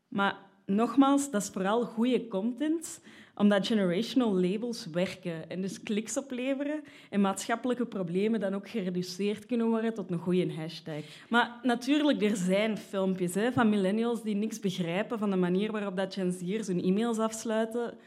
Maar 0.07 0.37
nogmaals, 0.65 1.31
dat 1.31 1.41
is 1.41 1.49
vooral 1.49 1.85
goede 1.85 2.27
content 2.27 3.01
omdat 3.35 3.67
generational 3.67 4.35
labels 4.35 4.85
werken 4.85 5.49
en 5.49 5.61
dus 5.61 5.83
kliks 5.83 6.17
opleveren 6.17 6.83
en 7.09 7.21
maatschappelijke 7.21 7.85
problemen 7.85 8.39
dan 8.39 8.53
ook 8.53 8.69
gereduceerd 8.69 9.45
kunnen 9.45 9.67
worden 9.67 9.93
tot 9.93 10.11
een 10.11 10.19
goede 10.19 10.53
hashtag. 10.53 11.03
Maar 11.29 11.59
natuurlijk, 11.63 12.21
er 12.21 12.35
zijn 12.35 12.77
filmpjes 12.77 13.33
hè, 13.33 13.51
van 13.51 13.69
millennials 13.69 14.23
die 14.23 14.35
niks 14.35 14.59
begrijpen 14.59 15.19
van 15.19 15.29
de 15.29 15.35
manier 15.35 15.71
waarop 15.71 15.97
dat 15.97 16.13
Gen 16.13 16.35
hun 16.65 16.83
e-mails 16.83 17.17
afsluiten. 17.17 17.91
Ik 17.91 17.97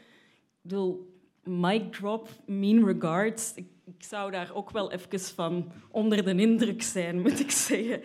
bedoel, 0.61 1.15
mic 1.43 1.91
drop, 1.93 2.29
mean 2.45 2.85
regards 2.85 3.53
zou 3.97 4.31
daar 4.31 4.51
ook 4.53 4.71
wel 4.71 4.91
even 4.91 5.19
van 5.19 5.71
onder 5.91 6.23
de 6.25 6.35
indruk 6.35 6.81
zijn, 6.81 7.21
moet 7.21 7.39
ik 7.39 7.51
zeggen. 7.51 8.01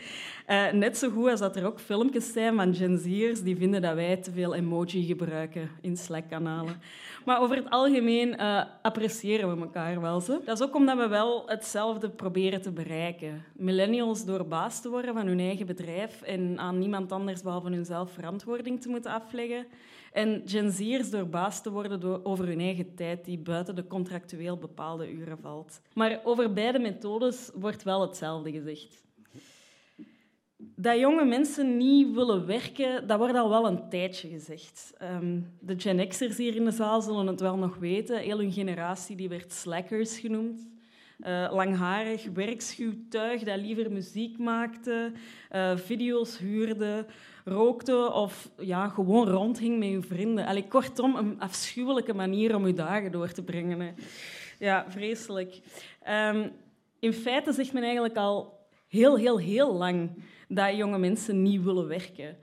Uh, 0.49 0.71
net 0.73 0.99
zo 0.99 1.11
goed 1.11 1.31
als 1.31 1.41
dat 1.41 1.57
er 1.57 1.67
ook 1.67 1.81
filmpjes 1.81 2.33
zijn 2.33 2.57
van 2.57 2.75
Gen 2.75 2.99
Z'ers 2.99 3.43
die 3.43 3.57
vinden 3.57 3.83
dat 3.83 3.95
wij 3.95 4.17
te 4.17 4.33
veel 4.33 4.55
emoji 4.55 5.07
gebruiken 5.07 5.71
in 5.81 5.97
Slack-kanalen. 5.97 6.81
Maar 7.25 7.41
over 7.41 7.57
het 7.57 7.71
algemeen 7.71 8.35
uh, 8.41 8.65
appreciëren 8.83 9.55
we 9.55 9.63
elkaar 9.63 10.01
wel. 10.01 10.21
Zo. 10.21 10.41
Dat 10.45 10.61
is 10.61 10.67
ook 10.67 10.75
omdat 10.75 10.97
we 10.97 11.09
wel 11.09 11.43
hetzelfde 11.47 12.11
proberen 12.11 12.63
te 12.63 12.71
bereiken. 12.71 13.45
Millennials 13.53 14.25
door 14.25 14.47
baas 14.47 14.81
te 14.81 14.89
worden 14.89 15.15
van 15.15 15.27
hun 15.27 15.41
eigen 15.41 15.67
bedrijf 15.67 16.23
en 16.23 16.59
aan 16.59 16.79
niemand 16.79 17.13
anders 17.13 17.43
behalve 17.43 17.71
hunzelf 17.71 18.13
verantwoording 18.13 18.81
te 18.81 18.89
moeten 18.89 19.11
afleggen. 19.11 19.67
En 20.13 20.43
Gen 20.45 20.71
Z'ers 20.71 21.11
door 21.11 21.27
baas 21.27 21.63
te 21.63 21.71
worden 21.71 22.01
door, 22.01 22.21
over 22.23 22.47
hun 22.47 22.61
eigen 22.61 22.95
tijd 22.95 23.25
die 23.25 23.39
buiten 23.39 23.75
de 23.75 23.87
contractueel 23.87 24.57
bepaalde 24.57 25.13
uren 25.13 25.39
valt. 25.39 25.81
Maar 25.95 26.21
over 26.25 26.53
beide 26.53 26.79
methodes 26.79 27.51
wordt 27.55 27.83
wel 27.83 28.01
hetzelfde 28.01 28.53
gezegd. 28.53 29.03
Dat 30.57 30.99
jonge 30.99 31.25
mensen 31.25 31.77
niet 31.77 32.15
willen 32.15 32.47
werken, 32.47 33.07
dat 33.07 33.19
wordt 33.19 33.35
al 33.35 33.49
wel 33.49 33.67
een 33.67 33.89
tijdje 33.89 34.29
gezegd. 34.29 34.93
Um, 35.03 35.53
de 35.61 35.81
Gen 35.81 36.09
X'ers 36.09 36.37
hier 36.37 36.57
in 36.57 36.65
de 36.65 36.71
zaal 36.71 37.03
zullen 37.03 37.27
het 37.27 37.41
wel 37.41 37.57
nog 37.57 37.77
weten. 37.77 38.19
Heel 38.19 38.39
hun 38.39 38.53
generatie 38.53 39.17
die 39.17 39.29
werd 39.29 39.53
slackers 39.53 40.19
genoemd. 40.19 40.71
Uh, 41.27 41.49
langharig, 41.53 42.27
werkschuw 42.35 42.93
tuig 43.09 43.43
dat 43.43 43.61
liever 43.61 43.93
muziek 43.93 44.39
maakte, 44.39 45.13
uh, 45.53 45.77
video's 45.77 46.39
huurde, 46.39 47.07
rookte 47.45 48.13
of 48.13 48.51
ja, 48.59 48.89
gewoon 48.89 49.29
rondhing 49.29 49.79
met 49.79 49.89
je 49.89 50.03
vrienden. 50.03 50.47
Allee, 50.47 50.69
kortom, 50.69 51.17
een 51.17 51.41
afschuwelijke 51.41 52.15
manier 52.15 52.57
om 52.57 52.67
je 52.67 52.75
dagen 52.75 53.13
door 53.13 53.33
te 53.33 53.43
brengen. 53.43 53.95
Ja, 54.59 54.85
vreselijk. 54.89 55.61
Um, 56.09 56.53
in 56.99 57.13
feite 57.13 57.53
zegt 57.53 57.73
men 57.73 57.83
eigenlijk 57.83 58.17
al 58.17 58.61
heel, 58.89 59.17
heel, 59.17 59.39
heel 59.39 59.75
lang 59.75 60.11
dat 60.49 60.77
jonge 60.77 60.99
mensen 60.99 61.43
niet 61.43 61.63
willen 61.63 61.89
werken. 61.89 62.37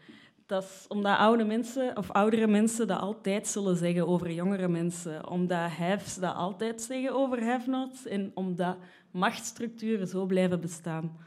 Dat 0.45 0.63
is 0.63 0.85
omdat 0.87 1.17
oude 1.17 1.43
mensen 1.43 1.97
of 1.97 2.11
oudere 2.11 2.47
mensen 2.47 2.87
dat 2.87 2.99
altijd 2.99 3.47
zullen 3.47 3.75
zeggen 3.75 4.07
over 4.07 4.31
jongere 4.31 4.67
mensen. 4.67 5.29
Omdat 5.29 5.69
haves 5.69 6.15
dat 6.15 6.35
altijd 6.35 6.81
zeggen 6.81 7.13
over 7.13 7.43
have-nots. 7.43 8.05
En 8.05 8.31
omdat 8.33 8.77
machtsstructuren 9.11 10.07
zo 10.07 10.25
blijven 10.25 10.61
bestaan. 10.61 11.17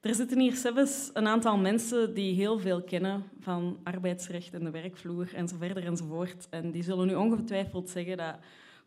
Er 0.00 0.14
zitten 0.14 0.40
hier 0.40 0.54
zelfs 0.54 1.10
een 1.12 1.26
aantal 1.26 1.56
mensen 1.56 2.14
die 2.14 2.34
heel 2.34 2.58
veel 2.58 2.82
kennen 2.82 3.24
van 3.40 3.78
arbeidsrecht 3.84 4.54
en 4.54 4.64
de 4.64 4.70
werkvloer 4.70 5.34
en 5.34 5.48
zo 5.48 5.56
verder 5.58 5.84
enzovoort. 5.84 6.46
En 6.50 6.70
die 6.70 6.82
zullen 6.82 7.06
nu 7.06 7.14
ongetwijfeld 7.14 7.90
zeggen 7.90 8.16
dat 8.16 8.34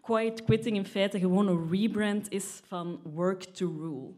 quiet 0.01 0.43
quitting 0.43 0.75
in 0.75 0.85
feite 0.85 1.19
gewoon 1.19 1.47
een 1.47 1.69
rebrand 1.71 2.29
is 2.29 2.61
van 2.65 2.99
work 3.13 3.43
to 3.43 3.75
rule. 3.79 4.13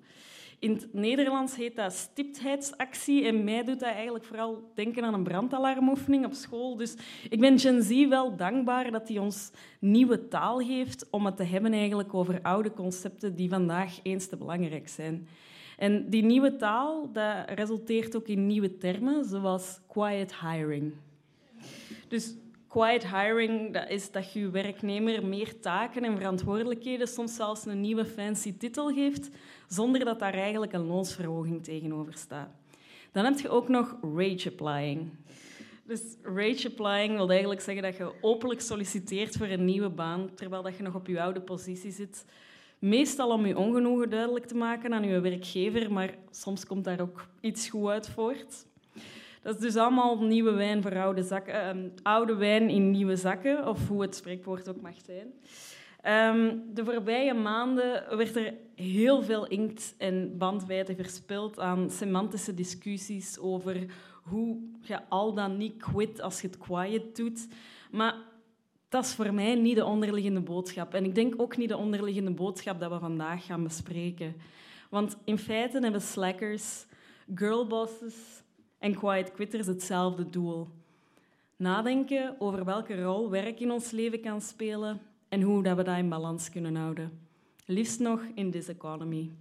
In 0.60 0.72
het 0.74 0.94
Nederlands 0.94 1.56
heet 1.56 1.76
dat 1.76 1.94
stiptheidsactie 1.94 3.26
en 3.26 3.44
mij 3.44 3.64
doet 3.64 3.80
dat 3.80 3.94
eigenlijk 3.94 4.26
vooral 4.26 4.72
denken 4.76 5.04
aan 5.04 5.14
een 5.14 5.24
brandalarmoefening 5.24 6.26
op 6.26 6.34
school. 6.34 6.78
Dus 6.78 6.96
ik 7.30 7.40
ben 7.40 7.60
Gen 7.60 7.84
Z 7.84 8.08
wel 8.08 8.36
dankbaar 8.36 8.92
dat 8.92 9.08
hij 9.08 9.18
ons 9.18 9.52
nieuwe 9.80 10.28
taal 10.28 10.60
geeft 10.60 11.08
om 11.10 11.26
het 11.26 11.38
te 11.38 11.44
hebben 11.44 11.74
eigenlijk 11.74 12.14
over 12.14 12.42
oude 12.42 12.72
concepten 12.72 13.36
die 13.36 13.50
vandaag 13.50 14.00
eens 14.04 14.28
te 14.28 14.38
belangrijk 14.38 14.90
zijn. 14.90 15.28
En 15.78 16.10
die 16.10 16.24
nieuwe 16.24 16.56
taal 16.56 17.12
dat 17.12 17.50
resulteert 17.50 18.16
ook 18.16 18.28
in 18.28 18.48
nieuwe 18.48 18.78
termen, 18.78 19.26
zoals 19.26 19.80
quiet 19.88 20.36
hiring. 20.40 20.94
Dus 22.08 22.36
quiet 22.68 23.08
hiring 23.08 23.74
dat 23.74 23.90
is 23.90 24.12
dat 24.12 24.34
je 24.34 24.50
werknemer 24.50 25.26
meer 25.26 25.60
taken 25.60 26.04
en 26.04 26.18
verantwoordelijkheden, 26.18 27.08
soms 27.08 27.36
zelfs 27.36 27.66
een 27.66 27.82
nieuwe 27.82 28.06
fancy 28.06 28.58
titel 28.58 28.94
geeft, 28.94 29.30
zonder 29.68 30.06
dat 30.06 30.20
daar 30.20 30.34
eigenlijk 30.34 30.74
een 30.74 30.86
loonsverhoging 30.86 31.64
tegenover 31.64 32.14
staat. 32.14 32.50
Dan 33.12 33.26
heb 33.26 33.40
je 33.40 33.50
ook 33.50 33.68
nog 33.68 33.98
rage 34.16 34.50
applying. 34.50 35.10
Dus 35.86 36.02
rage 36.22 36.68
applying 36.68 37.16
wil 37.16 37.30
eigenlijk 37.30 37.62
zeggen 37.62 37.84
dat 37.84 37.98
je 37.98 38.14
openlijk 38.22 38.62
solliciteert 38.62 39.38
voor 39.38 39.48
een 39.48 39.66
nieuwe 39.66 39.90
baan, 39.90 40.30
terwijl 40.36 40.62
dat 40.62 40.78
je 40.78 40.84
nog 40.84 40.96
op 40.96 41.08
je 41.08 41.22
oude 41.22 41.42
positie 41.42 41.92
zit. 41.92 42.26
Meestal 42.84 43.30
om 43.30 43.46
je 43.46 43.58
ongenoegen 43.58 44.10
duidelijk 44.10 44.46
te 44.46 44.56
maken 44.56 44.94
aan 44.94 45.04
je 45.04 45.20
werkgever, 45.20 45.92
maar 45.92 46.16
soms 46.32 46.66
komt 46.66 46.84
daar 46.84 47.02
ook 47.02 47.28
iets 47.42 47.70
goed 47.70 47.90
uit 47.90 48.10
voort. 48.10 48.66
Dat 49.42 49.56
is 49.56 49.62
dus 49.62 49.76
allemaal 49.76 50.24
nieuwe 50.24 50.52
wijn 50.52 50.82
voor 50.82 50.98
oude 50.98 51.24
zakken. 51.24 51.78
Uh, 51.78 51.84
oude 52.02 52.36
wijn 52.36 52.70
in 52.70 52.92
nieuwe 52.92 53.16
zakken, 53.16 53.68
of 53.68 53.88
hoe 53.88 54.02
het 54.02 54.16
spreekwoord 54.16 54.70
ook 54.70 54.82
mag 54.82 54.96
zijn. 55.06 55.34
Um, 56.36 56.64
de 56.74 56.86
voorbije 56.86 57.34
maanden 57.34 58.18
werd 58.18 58.36
er 58.36 58.54
heel 58.76 59.22
veel 59.22 59.48
inkt 59.48 59.96
en 59.98 60.38
bandwijdte 60.38 60.96
verspild 60.96 61.60
aan 61.60 61.90
semantische 61.90 62.54
discussies 62.54 63.40
over 63.40 63.86
hoe 64.24 64.58
je 64.82 65.00
al 65.10 65.34
dan 65.34 65.58
niet 65.58 65.78
quit 65.78 66.22
als 66.22 66.42
je 66.42 66.48
het 66.48 66.58
quiet 66.58 67.16
doet. 67.16 67.48
Maar 67.92 68.16
dat 68.94 69.06
is 69.06 69.14
voor 69.14 69.34
mij 69.34 69.56
niet 69.56 69.76
de 69.76 69.86
onderliggende 69.86 70.42
boodschap. 70.42 70.94
En 70.94 71.06
ik 71.06 71.16
denk 71.16 71.34
ook 71.38 71.58
niet 71.58 71.70
de 71.70 71.78
onderliggende 71.78 72.32
boodschap 72.32 72.80
dat 72.80 72.92
we 72.92 73.00
vandaag 73.00 73.46
gaan 73.46 73.64
bespreken. 73.64 74.36
Want 74.90 75.18
in 75.24 75.38
feite 75.38 75.80
hebben 75.80 76.02
slackers, 76.02 76.86
girlbosses 77.36 78.44
en 78.78 78.96
quiet 78.96 79.32
quitters 79.32 79.68
hetzelfde 79.68 80.30
doel. 80.30 80.68
Nadenken 81.56 82.36
over 82.40 82.66
welke 82.66 83.02
rol 83.02 83.30
werk 83.30 83.60
in 83.60 83.72
ons 83.72 83.92
leven 83.92 84.22
kan 84.22 84.42
spelen 84.42 85.02
en 85.30 85.42
hoe 85.42 85.64
dat 85.64 85.78
we 85.78 85.84
dat 85.84 85.98
in 85.98 86.10
balans 86.10 86.50
kunnen 86.50 86.76
houden. 86.76 87.20
Liefst 87.66 88.00
nog 88.00 88.22
in 88.34 88.52
this 88.52 88.68
economy. 88.68 89.32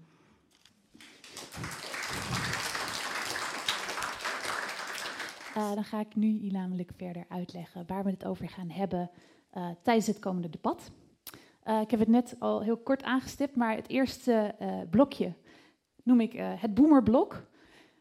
Uh, 5.57 5.75
dan 5.75 5.85
ga 5.85 6.01
ik 6.01 6.15
nu 6.15 6.49
namelijk 6.51 6.91
verder 6.97 7.25
uitleggen 7.29 7.85
waar 7.87 8.05
we 8.05 8.11
het 8.11 8.25
over 8.25 8.49
gaan 8.49 8.71
hebben 8.71 9.11
uh, 9.57 9.69
tijdens 9.83 10.07
het 10.07 10.19
komende 10.19 10.49
debat. 10.51 10.91
Uh, 11.65 11.81
ik 11.81 11.91
heb 11.91 12.01
het 12.01 12.09
net 12.09 12.37
al 12.39 12.63
heel 12.63 12.77
kort 12.77 13.03
aangestipt, 13.03 13.57
maar 13.57 13.77
het 13.77 13.89
eerste 13.89 14.55
uh, 14.61 14.81
blokje 14.91 15.35
noem 16.03 16.21
ik 16.21 16.33
het 16.37 16.75
boomerblok. 16.75 17.51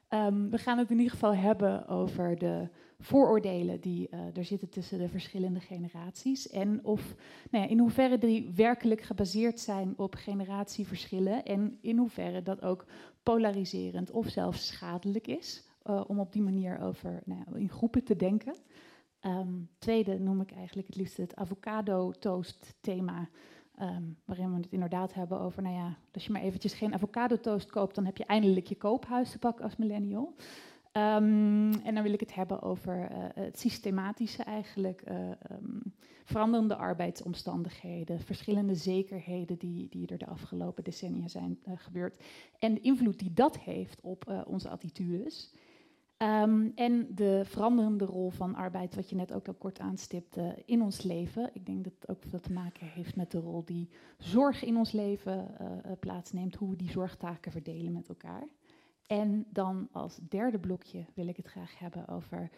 Um, 0.10 0.50
we 0.50 0.58
gaan 0.58 0.78
het 0.78 0.90
in 0.90 0.98
ieder 0.98 1.12
geval 1.12 1.36
hebben 1.36 1.88
over 1.88 2.38
de 2.38 2.70
vooroordelen 3.00 3.80
die 3.80 4.10
er 4.10 4.46
zitten 4.46 4.70
tussen 4.70 4.98
de 4.98 5.10
verschillende 5.10 5.60
generaties. 5.60 6.50
En 6.50 6.86
of, 6.86 7.16
nou 7.52 7.64
ja, 7.64 7.70
in 7.70 7.80
hoeverre 7.80 8.18
die 8.18 8.52
werkelijk 8.56 9.02
gebaseerd 9.02 9.60
zijn 9.60 9.94
op 9.98 10.16
generatieverschillen. 10.16 11.46
En 11.46 11.78
in 11.82 11.98
hoeverre 11.98 12.42
dat 12.42 12.62
ook 12.62 12.86
polariserend 13.24 14.12
of 14.12 14.28
zelfs 14.28 14.68
schadelijk 14.68 15.28
is. 15.28 15.64
om 16.08 16.20
op 16.20 16.34
die 16.34 16.42
manier 16.42 16.80
over 16.80 17.22
nou 17.26 17.60
in 17.60 17.70
groepen 17.70 18.04
te 18.04 18.16
denken. 18.16 18.56
Um, 19.26 19.70
tweede 19.78 20.20
noem 20.20 20.42
ik 20.42 20.52
eigenlijk 20.52 20.88
het 20.88 20.96
liefst 20.96 21.18
het 21.18 21.36
avocado 21.36 22.12
toast 22.12 22.76
thema. 22.82 23.30
Um, 23.82 24.18
waarin 24.26 24.50
we 24.50 24.56
het 24.56 24.72
inderdaad 24.72 25.14
hebben 25.14 25.40
over, 25.40 25.62
nou 25.62 25.76
ja, 25.76 25.98
als 26.14 26.26
je 26.26 26.32
maar 26.32 26.42
eventjes 26.42 26.74
geen 26.74 26.94
avocado 26.94 27.40
toast 27.40 27.70
koopt, 27.70 27.96
dan 27.96 28.06
heb 28.06 28.18
je 28.18 28.26
eindelijk 28.26 28.68
je 28.68 28.76
koophuis 28.76 29.32
te 29.32 29.40
pakken 29.40 29.64
als 29.64 29.76
millennial. 29.76 30.36
Um, 30.94 31.72
en 31.72 31.94
dan 31.94 32.04
wil 32.04 32.14
ik 32.14 32.20
het 32.20 32.36
hebben 32.36 32.62
over 32.62 33.12
uh, 33.12 33.18
het 33.34 33.60
systematische 33.60 34.44
eigenlijk, 34.44 35.04
uh, 35.10 35.32
veranderende 36.24 36.76
arbeidsomstandigheden, 36.76 38.20
verschillende 38.20 38.76
zekerheden 38.76 39.58
die, 39.58 39.90
die 39.90 40.08
er 40.08 40.18
de 40.18 40.28
afgelopen 40.28 40.84
decennia 40.84 41.28
zijn 41.28 41.60
uh, 41.68 41.74
gebeurd 41.76 42.24
en 42.60 42.74
de 42.74 42.82
invloed 42.82 43.20
die 43.20 43.34
dat 43.34 43.60
heeft 43.60 44.02
op 44.02 44.44
onze 44.48 44.70
attitudes. 44.70 45.54
Um, 46.22 46.72
en 46.76 47.16
de 47.16 47.42
veranderende 47.46 48.06
rol 48.06 48.30
van 48.30 48.56
arbeid, 48.56 48.96
wat 48.96 49.10
je 49.10 49.16
net 49.16 49.34
ook 49.34 49.48
al 49.48 49.54
kort 49.54 49.80
aanstipte, 49.80 50.62
in 50.66 50.82
ons 50.82 51.02
leven. 51.02 51.50
Ik 51.54 51.66
denk 51.66 51.84
dat 51.84 51.94
het 52.00 52.10
ook 52.10 52.24
veel 52.28 52.40
te 52.40 52.54
maken 52.54 52.88
heeft 52.88 53.16
met 53.16 53.32
de 53.32 53.40
rol 53.40 53.66
die 53.66 53.90
zorg 54.18 54.64
in 54.64 54.78
ons 54.78 54.92
leven 54.92 55.56
uh, 55.62 55.92
plaatsneemt, 56.00 56.56
hoe 56.56 56.70
we 56.70 56.76
die 56.76 56.92
zorgtaken 56.92 57.52
verdelen 57.52 57.94
met 57.94 58.10
elkaar. 58.10 58.48
En 59.08 59.46
dan 59.50 59.88
als 59.92 60.20
derde 60.30 60.60
blokje 60.60 61.06
wil 61.14 61.28
ik 61.28 61.38
het 61.38 61.48
graag 61.48 61.80
hebben 61.80 62.08
over 62.08 62.50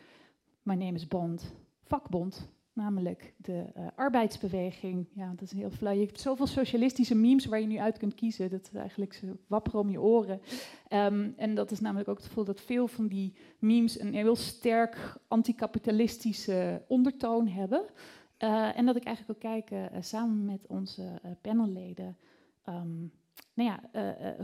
mijn 0.64 0.80
name 0.80 0.94
is 0.94 1.08
Bond, 1.08 1.54
vakbond, 1.84 2.50
namelijk 2.74 3.34
de 3.38 3.66
uh, 3.78 3.88
arbeidsbeweging. 3.96 5.08
Ja, 5.14 5.30
dat 5.30 5.42
is 5.42 5.52
heel 5.52 5.70
flauw. 5.70 5.94
Je 5.94 6.06
hebt 6.06 6.20
zoveel 6.20 6.48
socialistische 6.48 7.16
memes 7.16 7.46
waar 7.46 7.60
je 7.60 7.68
nu 7.68 7.78
uit 7.78 7.98
kunt 7.98 8.16
kiezen. 8.16 8.50
Dat 8.50 8.72
eigenlijk 8.74 9.14
ze 9.14 9.38
wapperen 9.48 9.80
om 9.80 9.90
je 9.90 10.02
oren. 10.02 10.42
Um, 10.90 11.34
en 11.38 11.56
dat 11.56 11.72
is 11.72 11.80
namelijk 11.80 12.10
ook 12.10 12.18
het 12.18 12.26
gevoel 12.26 12.44
dat 12.44 12.62
veel 12.62 12.88
van 12.88 13.08
die 13.08 13.34
memes 13.60 14.00
een 14.00 14.14
heel 14.14 14.36
sterk 14.36 15.18
anticapitalistische 15.28 16.82
ondertoon 16.88 17.48
hebben. 17.48 17.86
Uh, 18.40 18.78
en 18.78 18.86
dat 18.86 18.96
ik 18.96 19.04
eigenlijk 19.04 19.46
ook 19.46 19.52
kijk 19.52 19.72
uh, 19.72 20.02
samen 20.02 20.46
met 20.46 20.68
onze 20.68 21.22
panelleden. 21.42 22.18
Um, 22.70 23.12
nou 23.54 23.70
ja, 23.70 23.90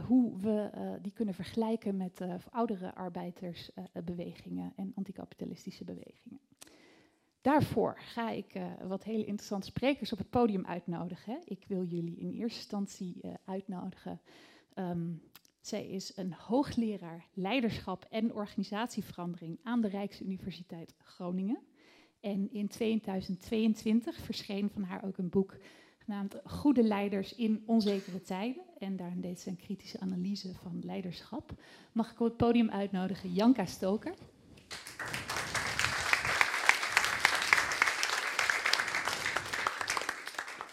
hoe 0.08 0.38
we 0.38 0.70
die 1.02 1.12
kunnen 1.12 1.34
vergelijken 1.34 1.98
met 1.98 2.22
oudere 2.50 2.96
arbeidersbewegingen 2.96 4.74
en 4.76 4.92
anticapitalistische 4.96 5.84
bewegingen. 5.84 6.40
Daarvoor 7.42 8.00
ga 8.00 8.30
ik 8.30 8.56
uh, 8.56 8.64
wat 8.88 9.04
hele 9.04 9.26
interessante 9.26 9.68
sprekers 9.68 10.12
op 10.12 10.18
het 10.18 10.30
podium 10.30 10.66
uitnodigen. 10.66 11.42
Ik 11.46 11.66
wil 11.68 11.84
jullie 11.84 12.18
in 12.18 12.32
eerste 12.32 12.60
instantie 12.60 13.20
uh, 13.22 13.34
uitnodigen. 13.46 14.22
Um, 14.76 15.22
zij 15.62 15.88
is 15.88 16.18
een 16.18 16.34
hoogleraar 16.34 17.26
leiderschap 17.34 18.06
en 18.10 18.34
organisatieverandering 18.34 19.60
aan 19.64 19.82
de 19.82 19.88
Rijksuniversiteit 19.88 20.96
Groningen. 20.98 21.60
En 22.20 22.52
in 22.54 22.68
2022 22.68 24.18
verscheen 24.18 24.70
van 24.70 24.84
haar 24.84 25.04
ook 25.04 25.18
een 25.18 25.30
boek 25.30 25.58
genaamd 25.98 26.36
Goede 26.44 26.84
leiders 26.84 27.36
in 27.36 27.64
onzekere 27.66 28.22
tijden. 28.22 28.64
En 28.78 28.96
daarin 28.96 29.22
deed 29.22 29.40
ze 29.40 29.50
een 29.50 29.58
kritische 29.58 30.00
analyse 30.00 30.54
van 30.54 30.80
leiderschap. 30.84 31.52
Mag 31.92 32.12
ik 32.12 32.20
op 32.20 32.28
het 32.28 32.38
podium 32.38 32.70
uitnodigen 32.70 33.34
Janka 33.34 33.66
Stoker. 33.66 34.14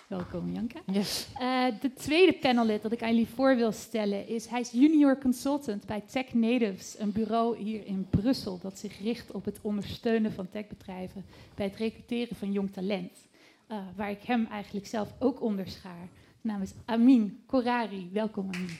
Welkom, 0.08 0.52
Janka. 0.52 0.80
Yes. 0.86 1.28
Uh, 1.40 1.66
de 1.80 1.92
tweede 1.92 2.32
panelid 2.32 2.82
dat 2.82 2.92
ik 2.92 3.02
aan 3.02 3.10
jullie 3.10 3.28
voor 3.34 3.56
wil 3.56 3.72
stellen 3.72 4.28
is... 4.28 4.46
hij 4.46 4.60
is 4.60 4.70
junior 4.70 5.18
consultant 5.18 5.86
bij 5.86 6.00
Tech 6.00 6.34
Natives, 6.34 6.98
een 6.98 7.12
bureau 7.12 7.56
hier 7.56 7.86
in 7.86 8.06
Brussel... 8.10 8.58
dat 8.62 8.78
zich 8.78 9.02
richt 9.02 9.30
op 9.30 9.44
het 9.44 9.58
ondersteunen 9.62 10.32
van 10.32 10.48
techbedrijven... 10.48 11.24
bij 11.54 11.66
het 11.66 11.76
recruteren 11.76 12.36
van 12.36 12.52
jong 12.52 12.72
talent. 12.72 13.12
Uh, 13.68 13.78
waar 13.96 14.10
ik 14.10 14.22
hem 14.22 14.46
eigenlijk 14.50 14.86
zelf 14.86 15.08
ook 15.18 15.42
onderschaar. 15.42 16.08
Is 16.62 16.72
Amin 16.84 17.42
Korari. 17.46 18.10
Welkom, 18.12 18.48
Amin. 18.52 18.78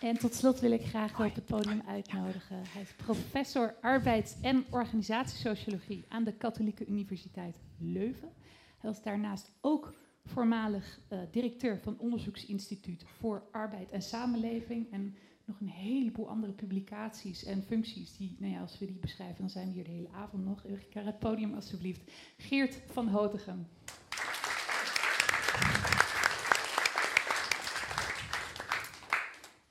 En 0.00 0.18
tot 0.18 0.34
slot 0.34 0.60
wil 0.60 0.70
ik 0.72 0.84
graag 0.84 1.20
op 1.20 1.34
het 1.34 1.46
podium 1.46 1.82
uitnodigen. 1.86 2.56
Hij 2.68 2.82
is 2.82 2.92
professor 2.92 3.74
arbeids- 3.80 4.40
en 4.40 4.64
organisatiesociologie 4.70 6.04
aan 6.08 6.24
de 6.24 6.32
Katholieke 6.32 6.86
Universiteit 6.86 7.56
Leuven. 7.78 8.32
Hij 8.78 8.90
was 8.90 9.02
daarnaast 9.02 9.50
ook 9.60 9.94
voormalig 10.24 11.00
uh, 11.12 11.18
directeur 11.30 11.78
van 11.78 11.98
Onderzoeksinstituut 11.98 13.04
voor 13.18 13.42
Arbeid 13.52 13.90
en 13.90 14.02
Samenleving. 14.02 14.92
En 14.92 15.16
nog 15.44 15.60
een 15.60 15.68
heleboel 15.68 16.28
andere 16.28 16.52
publicaties 16.52 17.44
en 17.44 17.62
functies. 17.62 18.16
Die, 18.16 18.36
nou 18.38 18.52
ja, 18.52 18.60
als 18.60 18.78
we 18.78 18.86
die 18.86 18.98
beschrijven, 19.00 19.38
dan 19.38 19.50
zijn 19.50 19.66
we 19.66 19.72
hier 19.72 19.84
de 19.84 19.90
hele 19.90 20.10
avond 20.12 20.44
nog. 20.44 20.64
Ik 20.64 20.92
het 20.92 21.18
podium 21.18 21.54
alstublieft. 21.54 22.00
Geert 22.36 22.78
van 22.86 23.08
Hotegem. 23.08 23.66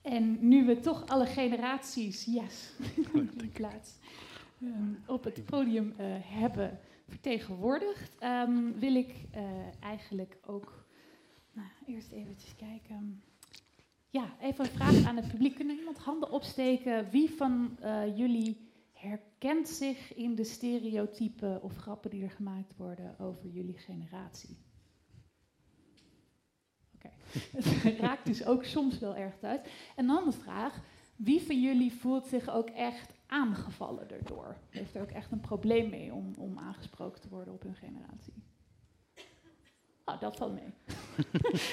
En 0.09 0.47
nu 0.47 0.65
we 0.65 0.79
toch 0.79 1.07
alle 1.07 1.25
generaties, 1.25 2.25
yes, 2.25 2.73
in 3.13 3.51
plaats, 3.53 3.97
um, 4.61 4.99
op 5.07 5.23
het 5.23 5.45
podium 5.45 5.93
uh, 5.99 6.05
hebben 6.19 6.79
vertegenwoordigd, 7.07 8.23
um, 8.23 8.79
wil 8.79 8.95
ik 8.95 9.15
uh, 9.35 9.41
eigenlijk 9.79 10.37
ook, 10.45 10.85
nou, 11.53 11.67
eerst 11.85 12.11
eventjes 12.11 12.55
kijken. 12.55 13.21
Ja, 14.09 14.35
even 14.41 14.65
een 14.65 14.71
vraag 14.71 15.03
aan 15.05 15.15
het 15.15 15.27
publiek. 15.27 15.55
Kunnen 15.55 15.77
iemand 15.77 15.97
handen 15.97 16.31
opsteken? 16.31 17.09
Wie 17.09 17.29
van 17.29 17.77
uh, 17.83 18.17
jullie 18.17 18.69
herkent 18.93 19.67
zich 19.67 20.15
in 20.15 20.35
de 20.35 20.43
stereotypen 20.43 21.63
of 21.63 21.75
grappen 21.75 22.09
die 22.09 22.23
er 22.23 22.31
gemaakt 22.31 22.75
worden 22.77 23.19
over 23.19 23.49
jullie 23.49 23.77
generatie? 23.77 24.57
Het 27.57 27.99
raakt 27.99 28.25
dus 28.25 28.45
ook 28.45 28.63
soms 28.63 28.99
wel 28.99 29.15
erg 29.15 29.33
uit. 29.41 29.69
En 29.95 30.07
dan 30.07 30.25
de 30.25 30.31
vraag, 30.31 30.81
wie 31.15 31.41
van 31.41 31.61
jullie 31.61 31.93
voelt 31.93 32.27
zich 32.27 32.49
ook 32.49 32.69
echt 32.69 33.11
aangevallen 33.27 34.11
erdoor? 34.11 34.57
Heeft 34.69 34.95
er 34.95 35.01
ook 35.01 35.11
echt 35.11 35.31
een 35.31 35.39
probleem 35.39 35.89
mee 35.89 36.13
om, 36.13 36.33
om 36.37 36.59
aangesproken 36.59 37.21
te 37.21 37.29
worden 37.29 37.53
op 37.53 37.61
hun 37.61 37.75
generatie? 37.75 38.33
Oh, 40.05 40.19
dat 40.19 40.37
valt 40.37 40.53
mee. 40.53 40.73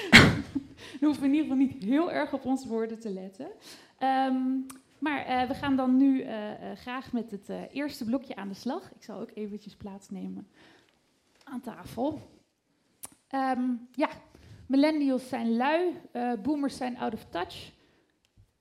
Dan 0.99 1.09
hoeven 1.09 1.21
we 1.21 1.27
in 1.27 1.33
ieder 1.33 1.49
geval 1.49 1.65
niet 1.65 1.83
heel 1.83 2.11
erg 2.11 2.33
op 2.33 2.45
onze 2.45 2.67
woorden 2.67 2.99
te 2.99 3.09
letten. 3.09 3.47
Um, 3.99 4.65
maar 4.99 5.29
uh, 5.29 5.47
we 5.47 5.53
gaan 5.53 5.75
dan 5.75 5.97
nu 5.97 6.23
uh, 6.23 6.49
uh, 6.49 6.75
graag 6.75 7.11
met 7.11 7.31
het 7.31 7.49
eerste 7.71 8.05
blokje 8.05 8.35
aan 8.35 8.47
de 8.47 8.53
slag. 8.53 8.91
Ik 8.95 9.03
zal 9.03 9.19
ook 9.19 9.31
eventjes 9.33 9.75
plaatsnemen 9.75 10.47
aan 11.43 11.61
tafel. 11.61 12.21
Um, 13.31 13.87
ja, 13.91 14.09
Millennials 14.67 15.27
zijn 15.27 15.55
lui, 15.55 15.93
uh, 16.13 16.33
boomers 16.43 16.77
zijn 16.77 16.97
out 16.97 17.13
of 17.13 17.25
touch. 17.29 17.71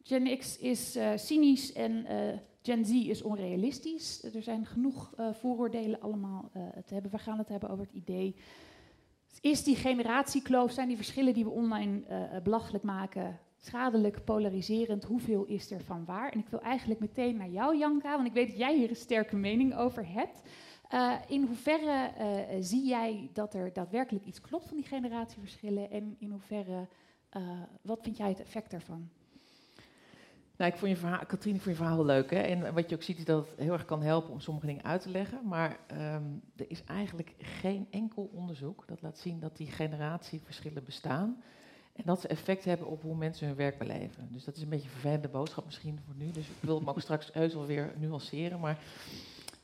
Gen 0.02 0.38
X 0.38 0.58
is 0.58 0.96
uh, 0.96 1.10
cynisch 1.14 1.72
en 1.72 1.92
uh, 1.92 2.38
Gen 2.62 2.84
Z 2.84 2.90
is 2.90 3.22
onrealistisch. 3.22 4.34
Er 4.34 4.42
zijn 4.42 4.66
genoeg 4.66 5.14
vooroordelen 5.32 6.00
allemaal 6.00 6.50
te 6.86 6.94
hebben. 6.94 7.10
We 7.10 7.18
gaan 7.18 7.38
het 7.38 7.48
hebben 7.48 7.70
over 7.70 7.84
het 7.84 7.94
idee. 7.94 8.36
Is 9.40 9.64
die 9.64 9.76
generatiekloof, 9.76 10.72
zijn 10.72 10.88
die 10.88 10.96
verschillen 10.96 11.34
die 11.34 11.44
we 11.44 11.50
online 11.50 12.02
belachelijk 12.42 12.84
maken, 12.84 13.38
schadelijk, 13.56 14.24
polariserend? 14.24 15.04
Hoeveel 15.04 15.44
is 15.44 15.70
er 15.70 15.80
van 15.84 16.04
waar? 16.04 16.32
En 16.32 16.38
ik 16.38 16.48
wil 16.48 16.60
eigenlijk 16.60 17.00
meteen 17.00 17.36
naar 17.36 17.50
jou, 17.50 17.76
Janka, 17.76 18.14
want 18.16 18.26
ik 18.26 18.34
weet 18.34 18.48
dat 18.48 18.58
jij 18.58 18.76
hier 18.76 18.88
een 18.88 18.96
sterke 18.96 19.36
mening 19.36 19.76
over 19.76 20.08
hebt. 20.08 20.42
Uh, 20.94 21.14
in 21.26 21.44
hoeverre 21.46 22.12
uh, 22.18 22.56
zie 22.60 22.86
jij 22.86 23.30
dat 23.32 23.54
er 23.54 23.72
daadwerkelijk 23.72 24.24
iets 24.24 24.40
klopt 24.40 24.66
van 24.66 24.76
die 24.76 24.86
generatieverschillen 24.86 25.90
en 25.90 26.16
in 26.18 26.30
hoeverre, 26.30 26.86
uh, 27.36 27.42
wat 27.82 27.98
vind 28.02 28.16
jij 28.16 28.28
het 28.28 28.40
effect 28.40 28.70
daarvan? 28.70 29.08
Nou, 30.56 30.72
ik 30.72 30.78
vond 30.78 30.90
je 30.90 30.96
verhaal, 30.96 31.26
Katrien, 31.26 31.54
ik 31.54 31.60
vond 31.60 31.76
je 31.76 31.82
verhaal 31.82 32.04
leuk. 32.04 32.30
Hè? 32.30 32.40
En 32.40 32.74
wat 32.74 32.90
je 32.90 32.96
ook 32.96 33.02
ziet 33.02 33.18
is 33.18 33.24
dat 33.24 33.48
het 33.48 33.58
heel 33.58 33.72
erg 33.72 33.84
kan 33.84 34.02
helpen 34.02 34.32
om 34.32 34.40
sommige 34.40 34.66
dingen 34.66 34.84
uit 34.84 35.02
te 35.02 35.10
leggen. 35.10 35.40
Maar 35.44 35.78
um, 35.92 36.42
er 36.56 36.70
is 36.70 36.84
eigenlijk 36.84 37.34
geen 37.38 37.86
enkel 37.90 38.30
onderzoek 38.32 38.84
dat 38.86 39.02
laat 39.02 39.18
zien 39.18 39.40
dat 39.40 39.56
die 39.56 39.70
generatieverschillen 39.70 40.84
bestaan. 40.84 41.42
En 41.92 42.02
dat 42.04 42.20
ze 42.20 42.28
effect 42.28 42.64
hebben 42.64 42.86
op 42.86 43.02
hoe 43.02 43.16
mensen 43.16 43.46
hun 43.46 43.56
werk 43.56 43.78
beleven. 43.78 44.28
Dus 44.30 44.44
dat 44.44 44.56
is 44.56 44.62
een 44.62 44.68
beetje 44.68 44.84
een 44.84 44.90
vervelende 44.90 45.28
boodschap 45.28 45.64
misschien 45.64 46.00
voor 46.06 46.14
nu. 46.16 46.30
Dus 46.30 46.48
ik 46.48 46.54
wil 46.60 46.78
het 46.78 46.88
ook 46.88 47.00
straks 47.10 47.30
heus 47.32 47.54
weer 47.54 47.92
nuanceren. 47.98 48.60
Maar 48.60 48.78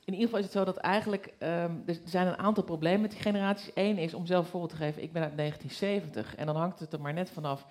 in 0.05 0.13
ieder 0.13 0.25
geval 0.25 0.39
is 0.39 0.45
het 0.45 0.55
zo 0.55 0.65
dat 0.65 0.77
eigenlijk, 0.77 1.27
um, 1.39 1.83
er 1.87 2.01
zijn 2.05 2.27
een 2.27 2.39
aantal 2.39 2.65
problemen 2.65 3.01
met 3.01 3.11
die 3.11 3.21
generaties. 3.21 3.71
Eén 3.75 3.99
is, 3.99 4.15
om 4.15 4.27
zelf 4.27 4.49
voorbeeld 4.49 4.71
te 4.71 4.77
geven, 4.77 5.03
ik 5.03 5.13
ben 5.13 5.23
uit 5.23 5.37
1970 5.37 6.35
en 6.35 6.47
dan 6.47 6.57
hangt 6.57 6.81
het 6.81 6.93
er 6.93 7.01
maar 7.01 7.13
net 7.13 7.31
vanaf 7.31 7.67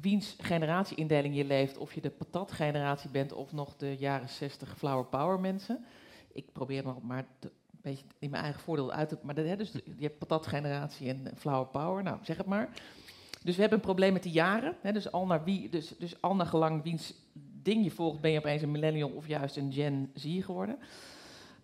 wiens 0.00 0.36
generatieindeling 0.40 1.36
je 1.36 1.44
leeft. 1.44 1.78
Of 1.78 1.92
je 1.92 2.00
de 2.00 2.10
patatgeneratie 2.10 3.10
bent 3.10 3.32
of 3.32 3.52
nog 3.52 3.76
de 3.76 3.96
jaren 3.96 4.28
60 4.28 4.76
flower 4.76 5.04
power 5.04 5.40
mensen. 5.40 5.84
Ik 6.32 6.52
probeer 6.52 6.84
maar, 6.84 6.94
maar 7.02 7.26
te, 7.38 7.50
een 7.70 7.78
beetje 7.82 8.04
in 8.18 8.30
mijn 8.30 8.42
eigen 8.42 8.60
voordeel 8.60 8.92
uit 8.92 9.08
te... 9.08 9.18
Maar 9.22 9.34
dat, 9.34 9.46
hè, 9.46 9.56
dus 9.56 9.72
je 9.72 9.92
hebt 9.98 10.18
patatgeneratie 10.18 11.08
en 11.08 11.32
flower 11.36 11.66
power, 11.66 12.02
nou 12.02 12.18
zeg 12.22 12.36
het 12.36 12.46
maar. 12.46 12.68
Dus 13.42 13.54
we 13.54 13.60
hebben 13.60 13.78
een 13.78 13.84
probleem 13.84 14.12
met 14.12 14.22
de 14.22 14.30
jaren. 14.30 14.76
Hè, 14.80 14.92
dus, 14.92 15.12
al 15.12 15.26
naar 15.26 15.44
wie, 15.44 15.68
dus, 15.68 15.94
dus 15.98 16.22
al 16.22 16.34
naar 16.34 16.46
gelang 16.46 16.82
wiens 16.82 17.14
ding 17.62 17.84
je 17.84 17.90
volgt, 17.90 18.20
ben 18.20 18.30
je 18.30 18.38
opeens 18.38 18.62
een 18.62 18.70
millennial 18.70 19.08
of 19.08 19.26
juist 19.26 19.56
een 19.56 19.72
Gen 19.72 20.10
Z 20.14 20.44
geworden. 20.44 20.78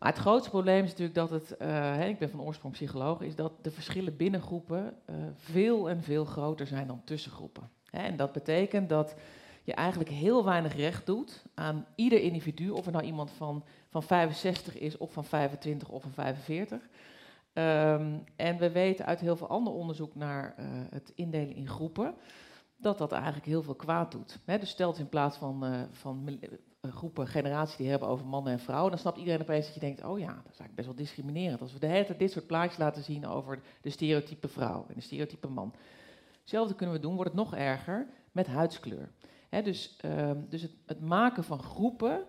Maar 0.04 0.12
het 0.12 0.22
grootste 0.22 0.50
probleem 0.50 0.84
is 0.84 0.90
natuurlijk 0.90 1.14
dat 1.14 1.30
het, 1.30 1.54
hè, 1.58 2.06
ik 2.06 2.18
ben 2.18 2.30
van 2.30 2.42
oorsprong 2.42 2.74
psycholoog, 2.74 3.20
is 3.20 3.36
dat 3.36 3.52
de 3.62 3.70
verschillen 3.70 4.16
binnen 4.16 4.40
groepen 4.40 4.96
uh, 5.10 5.16
veel 5.34 5.90
en 5.90 6.02
veel 6.02 6.24
groter 6.24 6.66
zijn 6.66 6.86
dan 6.86 7.02
tussen 7.04 7.30
groepen. 7.30 7.70
Hè, 7.90 7.98
en 7.98 8.16
dat 8.16 8.32
betekent 8.32 8.88
dat 8.88 9.14
je 9.62 9.74
eigenlijk 9.74 10.10
heel 10.10 10.44
weinig 10.44 10.76
recht 10.76 11.06
doet 11.06 11.44
aan 11.54 11.86
ieder 11.94 12.20
individu, 12.20 12.70
of 12.70 12.84
het 12.84 12.94
nou 12.94 13.06
iemand 13.06 13.30
van, 13.30 13.64
van 13.88 14.02
65 14.02 14.78
is, 14.78 14.96
of 14.96 15.12
van 15.12 15.24
25 15.24 15.88
of 15.88 16.02
van 16.02 16.12
45. 16.12 16.88
Ehm, 17.52 18.18
en 18.36 18.58
we 18.58 18.70
weten 18.70 19.06
uit 19.06 19.20
heel 19.20 19.36
veel 19.36 19.48
ander 19.48 19.72
onderzoek 19.72 20.14
naar 20.14 20.54
eh, 20.56 20.66
het 20.90 21.12
indelen 21.14 21.54
in 21.54 21.68
groepen, 21.68 22.14
dat 22.76 22.98
dat 22.98 23.12
eigenlijk 23.12 23.46
heel 23.46 23.62
veel 23.62 23.74
kwaad 23.74 24.12
doet. 24.12 24.38
Dus 24.44 24.70
stelt 24.70 24.98
in 24.98 25.08
plaats 25.08 25.36
van, 25.36 25.88
van 25.90 26.38
groepen, 26.92 27.26
generaties 27.26 27.76
die 27.76 27.88
hebben 27.88 28.08
over 28.08 28.26
mannen 28.26 28.52
en 28.52 28.58
vrouwen, 28.58 28.90
dan 28.90 29.00
snapt 29.00 29.18
iedereen 29.18 29.40
opeens 29.40 29.64
dat 29.64 29.74
je 29.74 29.80
denkt, 29.80 30.04
oh 30.04 30.18
ja, 30.18 30.26
dat 30.26 30.52
is 30.52 30.58
eigenlijk 30.58 30.74
best 30.74 30.86
wel 30.86 30.96
discriminerend. 30.96 31.60
Als 31.60 31.72
we 31.72 31.78
de 31.78 31.86
hele 31.86 32.04
tijd 32.04 32.18
dit 32.18 32.32
soort 32.32 32.46
plaatjes 32.46 32.78
laten 32.78 33.02
zien 33.02 33.26
over 33.26 33.60
de 33.80 33.90
stereotype 33.90 34.48
vrouw 34.48 34.84
en 34.88 34.94
de 34.94 35.00
stereotype 35.00 35.48
man. 35.48 35.74
Hetzelfde 36.40 36.74
kunnen 36.74 36.94
we 36.94 37.00
doen, 37.00 37.14
wordt 37.14 37.30
het 37.30 37.40
nog 37.40 37.54
erger 37.54 38.06
met 38.32 38.46
huidskleur. 38.46 39.10
Dus 39.62 39.96
ehm, 40.00 40.38
dus 40.48 40.62
het, 40.86 41.00
maken 41.00 41.44
van 41.44 41.62
groepen 41.62 42.26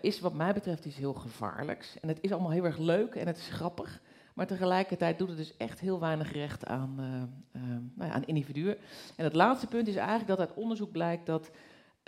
is 0.00 0.20
wat 0.20 0.34
mij 0.34 0.52
betreft 0.52 0.84
iets 0.84 0.96
heel 0.96 1.14
gevaarlijks. 1.14 2.00
En 2.00 2.08
het 2.08 2.18
is 2.20 2.32
allemaal 2.32 2.50
heel 2.50 2.64
erg 2.64 2.78
leuk 2.78 3.14
en 3.14 3.26
het 3.26 3.36
is 3.36 3.48
grappig. 3.48 4.00
Maar 4.34 4.46
tegelijkertijd 4.46 5.18
doet 5.18 5.28
het 5.28 5.36
dus 5.36 5.56
echt 5.56 5.80
heel 5.80 6.00
weinig 6.00 6.32
recht 6.32 6.66
aan, 6.66 6.96
uh, 6.98 7.62
nou 7.94 8.10
ja, 8.10 8.10
aan 8.10 8.24
individuen. 8.24 8.76
En 9.16 9.24
het 9.24 9.34
laatste 9.34 9.66
punt 9.66 9.88
is 9.88 9.96
eigenlijk 9.96 10.28
dat 10.28 10.38
uit 10.38 10.54
onderzoek 10.54 10.92
blijkt 10.92 11.26
dat 11.26 11.50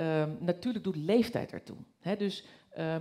uh, 0.03 0.25
natuurlijk 0.39 0.85
doet 0.85 0.97
leeftijd 0.97 1.53
ertoe. 1.53 1.77
Dus 2.19 2.45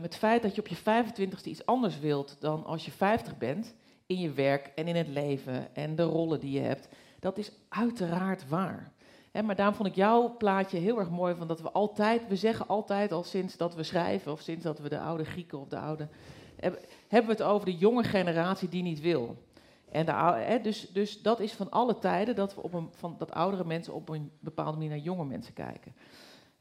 het 0.02 0.16
feit 0.16 0.42
dat 0.42 0.56
je 0.56 0.62
op 0.62 0.68
je 0.68 0.78
25ste 0.78 1.46
iets 1.46 1.66
anders 1.66 2.00
wilt 2.00 2.38
dan 2.40 2.66
als 2.66 2.86
je 2.86 2.92
50 2.92 3.38
bent, 3.38 3.76
in 4.06 4.20
je 4.20 4.32
werk 4.32 4.72
en 4.76 4.88
in 4.88 4.96
het 4.96 5.08
leven 5.08 5.76
en 5.76 5.96
de 5.96 6.04
rollen 6.04 6.40
die 6.40 6.52
je 6.52 6.60
hebt, 6.60 6.88
dat 7.20 7.38
is 7.38 7.52
uiteraard 7.70 8.50
waar. 8.50 8.92
Maar 9.44 9.56
daarom 9.56 9.76
vond 9.76 9.90
ik 9.90 9.96
jouw 9.96 10.36
plaatje 10.38 10.78
heel 10.78 11.00
erg 11.00 11.10
mooi, 11.10 11.36
van 11.36 11.48
dat 11.48 11.62
we 11.62 11.72
altijd, 11.72 12.28
we 12.28 12.36
zeggen 12.36 12.68
altijd 12.68 13.12
al 13.12 13.24
sinds 13.24 13.58
dat 13.58 13.76
we 13.76 13.84
schrijven, 13.84 14.32
of 14.32 14.42
sinds 14.42 14.64
dat 14.64 14.80
we 14.80 14.90
de 14.90 15.00
oude 15.00 15.26
Grieken 15.26 15.60
of 15.60 15.68
de 15.68 15.80
oude 15.80 16.08
hebben 17.08 17.30
we 17.30 17.32
het 17.32 17.42
over 17.42 17.66
de 17.66 17.78
jonge 17.78 18.04
generatie 18.04 18.70
die 18.70 18.84
niet 18.84 19.02
wil. 19.02 19.38
En 19.92 20.06
de, 20.06 20.60
dus, 20.62 20.92
dus 20.92 21.22
dat 21.22 21.40
is 21.40 21.54
van 21.54 21.72
alle 21.72 22.00
tijden 22.00 22.36
dat, 22.36 22.56
we 22.56 22.62
op 22.62 22.74
een, 22.74 22.90
van, 22.92 23.16
dat 23.18 23.32
oudere 23.32 23.66
mensen 23.66 23.94
op 23.94 24.10
een 24.10 24.32
bepaalde 24.40 24.72
manier 24.72 24.90
naar 24.90 24.98
jonge 24.98 25.26
mensen 25.26 25.54
kijken. 25.54 25.96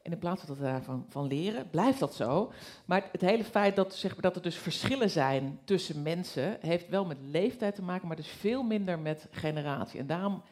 En 0.03 0.11
in 0.11 0.17
plaats 0.17 0.45
dat 0.45 0.57
we 0.57 0.63
daarvan 0.63 1.05
van 1.09 1.27
leren, 1.27 1.69
blijft 1.69 1.99
dat 1.99 2.13
zo. 2.13 2.51
Maar 2.85 3.09
het 3.11 3.21
hele 3.21 3.43
feit 3.43 3.75
dat, 3.75 3.95
zeg 3.95 4.11
maar, 4.11 4.21
dat 4.21 4.35
er 4.35 4.41
dus 4.41 4.55
verschillen 4.55 5.09
zijn 5.09 5.59
tussen 5.63 6.01
mensen, 6.01 6.57
heeft 6.59 6.89
wel 6.89 7.05
met 7.05 7.17
leeftijd 7.21 7.75
te 7.75 7.81
maken, 7.81 8.07
maar 8.07 8.15
dus 8.15 8.27
veel 8.27 8.63
minder 8.63 8.99
met 8.99 9.27
generatie. 9.31 9.99
En 9.99 10.07
daarom 10.07 10.43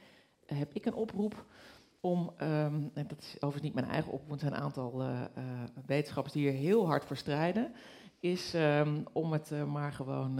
heb 0.45 0.73
ik 0.73 0.85
een 0.85 0.93
oproep 0.93 1.45
om, 1.99 2.33
um, 2.41 2.91
en 2.93 3.07
dat 3.07 3.19
is 3.19 3.35
overigens 3.35 3.63
niet 3.63 3.73
mijn 3.73 3.87
eigen 3.87 4.11
oproep, 4.11 4.31
er 4.31 4.39
zijn 4.39 4.53
een 4.53 4.59
aantal 4.59 5.01
uh, 5.01 5.21
uh, 5.37 5.43
wetenschappers 5.85 6.33
die 6.33 6.49
hier 6.49 6.59
heel 6.59 6.85
hard 6.85 7.05
voor 7.05 7.17
strijden 7.17 7.73
is 8.19 8.53
um, 8.53 9.03
om 9.11 9.31
het 9.31 9.51
uh, 9.51 9.63
maar 9.63 9.93
gewoon 9.93 10.35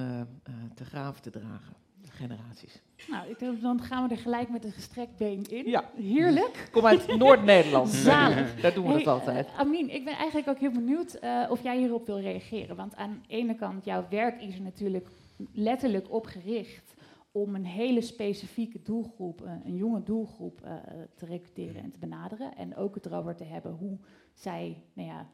te 0.76 0.86
graven 0.86 1.22
te 1.22 1.30
dragen. 1.30 1.76
Generaties. 2.04 2.82
Nou, 3.08 3.30
ik 3.30 3.40
denk, 3.40 3.62
dan 3.62 3.82
gaan 3.82 4.08
we 4.08 4.14
er 4.16 4.22
gelijk 4.22 4.50
met 4.50 4.66
een 4.66 4.72
gestrekt 4.72 5.18
been 5.18 5.44
in. 5.50 5.70
Ja. 5.70 5.90
Heerlijk. 5.96 6.70
Kom 6.72 6.86
uit 6.86 7.18
Noord-Nederland. 7.18 7.90
Zalig. 8.10 8.56
Daar 8.62 8.74
doen 8.74 8.84
we 8.84 8.90
hey, 8.90 9.00
het 9.00 9.08
altijd. 9.08 9.48
Amin, 9.58 9.90
ik 9.94 10.06
ben 10.06 10.14
eigenlijk 10.14 10.48
ook 10.48 10.60
heel 10.60 10.72
benieuwd 10.72 11.20
of 11.50 11.64
jij 11.64 11.78
hierop 11.78 12.06
wil 12.06 12.20
reageren. 12.20 12.76
Want 12.76 12.96
aan 12.96 13.24
de 13.28 13.34
ene 13.34 13.56
kant, 13.56 13.86
jouw 13.86 14.06
werk 14.10 14.42
is 14.42 14.56
er 14.56 14.62
natuurlijk 14.62 15.08
letterlijk 15.52 16.14
op 16.14 16.26
gericht 16.26 16.94
om 17.32 17.56
een 17.56 17.66
hele 17.66 18.02
specifieke 18.02 18.82
doelgroep, 18.82 19.42
een 19.64 19.76
jonge 19.76 20.04
doelgroep, 20.04 20.60
te 21.16 21.26
recruteren 21.26 21.84
en 21.84 21.92
te 21.92 22.00
benaderen. 22.00 22.56
En 22.56 22.76
ook 22.76 22.96
het 22.96 23.06
erover 23.06 23.36
te 23.36 23.44
hebben 23.44 23.72
hoe 23.72 23.98
zij 24.34 24.84
nou 24.94 25.08
ja, 25.08 25.28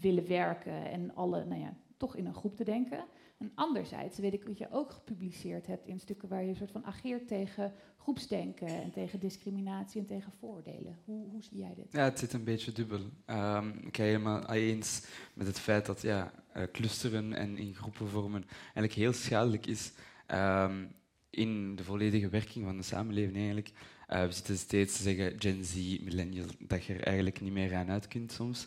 willen 0.00 0.28
werken 0.28 0.90
en 0.90 1.14
alle 1.14 1.44
nou 1.44 1.60
ja, 1.60 1.74
toch 1.96 2.16
in 2.16 2.26
een 2.26 2.34
groep 2.34 2.56
te 2.56 2.64
denken. 2.64 3.04
En 3.42 3.52
anderzijds 3.54 4.18
weet 4.18 4.32
ik 4.32 4.46
dat 4.46 4.58
je 4.58 4.70
ook 4.70 4.90
gepubliceerd 4.92 5.66
hebt 5.66 5.86
in 5.86 6.00
stukken 6.00 6.28
waar 6.28 6.42
je 6.42 6.48
een 6.48 6.56
soort 6.56 6.70
van 6.70 6.84
ageert 6.84 7.28
tegen 7.28 7.72
groepsdenken 7.98 8.68
en 8.68 8.90
tegen 8.90 9.20
discriminatie 9.20 10.00
en 10.00 10.06
tegen 10.06 10.32
vooroordelen. 10.40 10.98
Hoe, 11.04 11.28
hoe 11.30 11.42
zie 11.42 11.58
jij 11.58 11.74
dit? 11.74 11.92
Ja, 11.92 12.04
het 12.04 12.18
zit 12.18 12.32
een 12.32 12.44
beetje 12.44 12.72
dubbel. 12.72 13.00
Um, 13.26 13.68
ik 13.86 13.96
ga 13.96 14.02
helemaal 14.02 14.50
eens 14.50 15.06
met 15.34 15.46
het 15.46 15.58
feit 15.58 15.86
dat 15.86 16.02
ja, 16.02 16.32
uh, 16.56 16.62
clusteren 16.72 17.32
en 17.32 17.56
in 17.56 17.74
groepen 17.74 18.08
vormen 18.08 18.44
eigenlijk 18.64 18.92
heel 18.92 19.12
schadelijk 19.12 19.66
is 19.66 19.92
um, 20.28 20.94
in 21.30 21.76
de 21.76 21.84
volledige 21.84 22.28
werking 22.28 22.64
van 22.64 22.76
de 22.76 22.82
samenleving. 22.82 23.36
Eigenlijk. 23.36 23.72
Uh, 24.08 24.24
we 24.24 24.32
zitten 24.32 24.56
steeds 24.56 24.96
te 24.96 25.02
zeggen 25.02 25.40
Gen 25.40 25.64
Z, 25.64 25.74
millennials, 26.00 26.52
dat 26.58 26.84
je 26.84 26.94
er 26.94 27.04
eigenlijk 27.04 27.40
niet 27.40 27.52
meer 27.52 27.74
aan 27.74 27.90
uit 27.90 28.08
kunt 28.08 28.32
soms. 28.32 28.66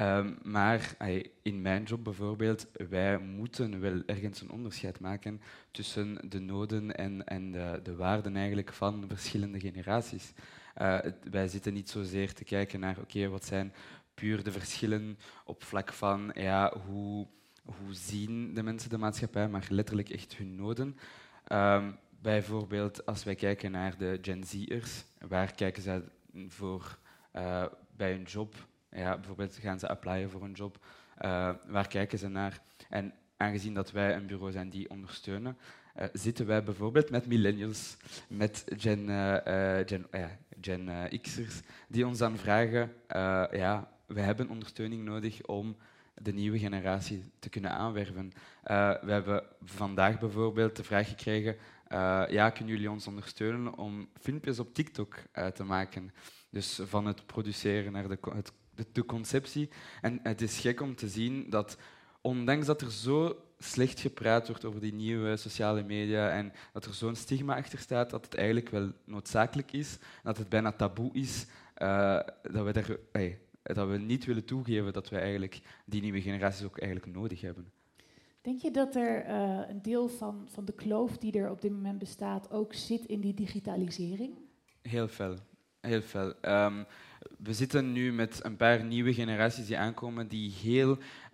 Um, 0.00 0.38
maar 0.42 0.96
in 1.42 1.62
mijn 1.62 1.82
job 1.82 2.04
bijvoorbeeld, 2.04 2.66
wij 2.88 3.18
moeten 3.18 3.80
wel 3.80 4.02
ergens 4.06 4.40
een 4.40 4.50
onderscheid 4.50 5.00
maken 5.00 5.40
tussen 5.70 6.28
de 6.28 6.38
noden 6.38 6.96
en, 6.96 7.26
en 7.26 7.50
de, 7.50 7.80
de 7.82 7.96
waarden 7.96 8.36
eigenlijk 8.36 8.72
van 8.72 9.04
verschillende 9.08 9.60
generaties. 9.60 10.32
Uh, 10.82 10.98
wij 11.30 11.48
zitten 11.48 11.72
niet 11.72 11.90
zozeer 11.90 12.32
te 12.32 12.44
kijken 12.44 12.80
naar, 12.80 12.98
oké, 12.98 13.28
wat 13.28 13.44
zijn 13.44 13.72
puur 14.14 14.42
de 14.44 14.52
verschillen 14.52 15.18
op 15.44 15.62
vlak 15.62 15.92
van 15.92 16.30
ja, 16.34 16.76
hoe, 16.86 17.26
hoe 17.64 17.94
zien 17.94 18.54
de 18.54 18.62
mensen 18.62 18.90
de 18.90 18.98
maatschappij, 18.98 19.48
maar 19.48 19.66
letterlijk 19.68 20.08
echt 20.10 20.36
hun 20.36 20.54
noden. 20.54 20.96
Um, 21.52 21.98
bijvoorbeeld 22.20 23.06
als 23.06 23.24
wij 23.24 23.34
kijken 23.34 23.70
naar 23.70 23.96
de 23.98 24.18
Gen 24.22 24.44
Z'ers, 24.44 25.04
waar 25.28 25.54
kijken 25.54 25.82
zij 25.82 26.02
voor 26.48 26.98
uh, 27.36 27.64
bij 27.96 28.10
hun 28.12 28.22
job 28.22 28.54
ja, 28.94 29.16
bijvoorbeeld 29.16 29.56
gaan 29.56 29.78
ze 29.78 29.88
applyen 29.88 30.30
voor 30.30 30.42
een 30.42 30.52
job. 30.52 30.78
Uh, 31.22 31.50
waar 31.66 31.88
kijken 31.88 32.18
ze 32.18 32.28
naar? 32.28 32.60
En 32.88 33.14
aangezien 33.36 33.74
dat 33.74 33.90
wij 33.90 34.14
een 34.14 34.26
bureau 34.26 34.52
zijn 34.52 34.70
die 34.70 34.90
ondersteunen, 34.90 35.58
uh, 35.98 36.04
zitten 36.12 36.46
wij 36.46 36.62
bijvoorbeeld 36.62 37.10
met 37.10 37.26
millennials, 37.26 37.96
met 38.28 38.64
Gen, 38.76 39.08
uh, 39.08 39.36
gen, 39.86 40.06
gen 40.60 41.20
X'ers, 41.20 41.60
die 41.88 42.06
ons 42.06 42.18
dan 42.18 42.36
vragen, 42.36 42.92
ja, 43.52 43.88
we 44.06 44.20
hebben 44.20 44.48
ondersteuning 44.48 45.04
nodig 45.04 45.42
om 45.42 45.76
de 46.14 46.32
nieuwe 46.32 46.58
generatie 46.58 47.24
te 47.38 47.48
kunnen 47.48 47.70
aanwerven. 47.70 48.32
we 49.02 49.12
hebben 49.12 49.42
vandaag 49.64 50.18
bijvoorbeeld 50.18 50.76
de 50.76 50.84
vraag 50.84 51.08
gekregen, 51.08 51.56
ja, 52.28 52.50
kunnen 52.50 52.74
jullie 52.74 52.90
ons 52.90 53.06
ondersteunen 53.06 53.78
om 53.78 54.08
filmpjes 54.20 54.58
op 54.58 54.74
TikTok 54.74 55.14
te 55.54 55.64
maken? 55.64 56.12
Dus 56.50 56.80
van 56.84 57.06
het 57.06 57.26
produceren 57.26 57.92
naar 57.92 58.08
de, 58.08 58.18
het 58.34 58.52
de, 58.74 58.86
de, 58.92 59.04
conceptie. 59.04 59.68
En 60.00 60.20
het 60.22 60.40
is 60.40 60.58
gek 60.58 60.80
om 60.80 60.94
te 60.94 61.08
zien 61.08 61.50
dat, 61.50 61.76
ondanks 62.20 62.66
dat 62.66 62.80
er 62.80 62.90
zo 62.90 63.38
slecht 63.58 64.00
gepraat 64.00 64.46
wordt 64.48 64.64
over 64.64 64.80
die 64.80 64.94
nieuwe 64.94 65.36
sociale 65.36 65.82
media 65.82 66.30
en 66.30 66.52
dat 66.72 66.84
er 66.84 66.94
zo'n 66.94 67.14
stigma 67.14 67.56
achter 67.56 67.78
staat, 67.78 68.10
dat 68.10 68.24
het 68.24 68.34
eigenlijk 68.34 68.68
wel 68.68 68.92
noodzakelijk 69.04 69.72
is, 69.72 69.98
dat 70.22 70.38
het 70.38 70.48
bijna 70.48 70.72
taboe 70.72 71.12
is, 71.12 71.46
uh, 71.78 72.20
dat, 72.42 72.64
we 72.64 72.72
daar, 72.72 72.96
hey, 73.12 73.38
dat 73.62 73.88
we 73.88 73.98
niet 73.98 74.24
willen 74.24 74.44
toegeven 74.44 74.92
dat 74.92 75.08
we 75.08 75.18
eigenlijk 75.18 75.60
die 75.84 76.00
nieuwe 76.00 76.20
generaties 76.20 76.64
ook 76.64 76.78
eigenlijk 76.78 77.16
nodig 77.16 77.40
hebben. 77.40 77.72
Denk 78.40 78.60
je 78.60 78.70
dat 78.70 78.94
er 78.94 79.26
uh, 79.28 79.60
een 79.68 79.82
deel 79.82 80.08
van, 80.08 80.48
van 80.50 80.64
de 80.64 80.72
kloof 80.72 81.18
die 81.18 81.32
er 81.32 81.50
op 81.50 81.60
dit 81.60 81.72
moment 81.72 81.98
bestaat 81.98 82.50
ook 82.50 82.74
zit 82.74 83.04
in 83.04 83.20
die 83.20 83.34
digitalisering? 83.34 84.38
Heel 84.82 85.08
veel. 85.08 85.36
Heel 85.84 86.02
veel. 86.02 86.34
Um, 86.42 86.86
we 87.38 87.52
zitten 87.52 87.92
nu 87.92 88.12
met 88.12 88.44
een 88.44 88.56
paar 88.56 88.84
nieuwe 88.84 89.14
generaties 89.14 89.66
die 89.66 89.78
aankomen 89.78 90.28
die 90.28 90.52
heel, 90.62 90.90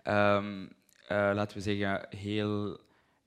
um, 0.07 0.63
uh, 0.63 0.67
laten 1.09 1.57
we 1.57 1.63
zeggen, 1.63 2.05
heel 2.09 2.79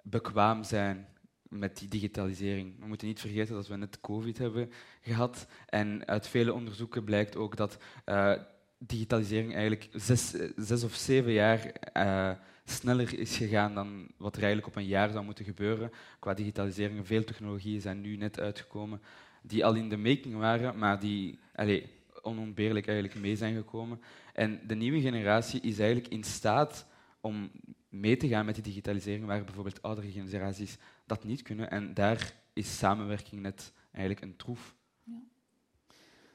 bekwaam 0.02 0.64
zijn 0.64 1.08
met 1.48 1.78
die 1.78 1.88
digitalisering. 1.88 2.80
We 2.80 2.86
moeten 2.86 3.06
niet 3.06 3.20
vergeten 3.20 3.54
dat 3.54 3.66
we 3.66 3.76
net 3.76 4.00
COVID 4.00 4.38
hebben 4.38 4.70
gehad. 5.00 5.46
En 5.66 6.06
uit 6.06 6.28
vele 6.28 6.52
onderzoeken 6.52 7.04
blijkt 7.04 7.36
ook 7.36 7.56
dat 7.56 7.78
uh, 8.06 8.32
digitalisering 8.78 9.52
eigenlijk 9.52 9.88
zes, 9.92 10.34
zes 10.56 10.84
of 10.84 10.94
zeven 10.94 11.32
jaar 11.32 11.72
uh, 11.96 12.30
sneller 12.64 13.18
is 13.18 13.36
gegaan 13.36 13.74
dan 13.74 14.08
wat 14.16 14.36
er 14.36 14.42
eigenlijk 14.42 14.76
op 14.76 14.82
een 14.82 14.88
jaar 14.88 15.10
zou 15.10 15.24
moeten 15.24 15.44
gebeuren. 15.44 15.90
Qua 16.18 16.34
digitalisering, 16.34 17.06
veel 17.06 17.24
technologieën 17.24 17.80
zijn 17.80 18.00
nu 18.00 18.16
net 18.16 18.40
uitgekomen 18.40 19.00
die 19.46 19.64
al 19.64 19.74
in 19.74 19.88
de 19.88 19.96
making 19.96 20.36
waren, 20.36 20.78
maar 20.78 21.00
die 21.00 21.38
allez, 21.54 21.84
onontbeerlijk 22.22 22.86
eigenlijk 22.86 23.20
mee 23.20 23.36
zijn 23.36 23.54
gekomen. 23.54 24.00
En 24.32 24.60
de 24.66 24.74
nieuwe 24.74 25.00
generatie 25.00 25.60
is 25.60 25.78
eigenlijk 25.78 26.12
in 26.12 26.24
staat 26.24 26.86
om 27.20 27.50
mee 27.88 28.16
te 28.16 28.28
gaan 28.28 28.44
met 28.44 28.54
die 28.54 28.64
digitalisering, 28.64 29.26
waar 29.26 29.44
bijvoorbeeld 29.44 29.82
oudere 29.82 30.10
generaties 30.10 30.78
dat 31.06 31.24
niet 31.24 31.42
kunnen. 31.42 31.70
En 31.70 31.94
daar 31.94 32.34
is 32.52 32.78
samenwerking 32.78 33.42
net 33.42 33.72
eigenlijk 33.90 34.26
een 34.26 34.36
troef. 34.36 34.74
Ja. 35.02 35.22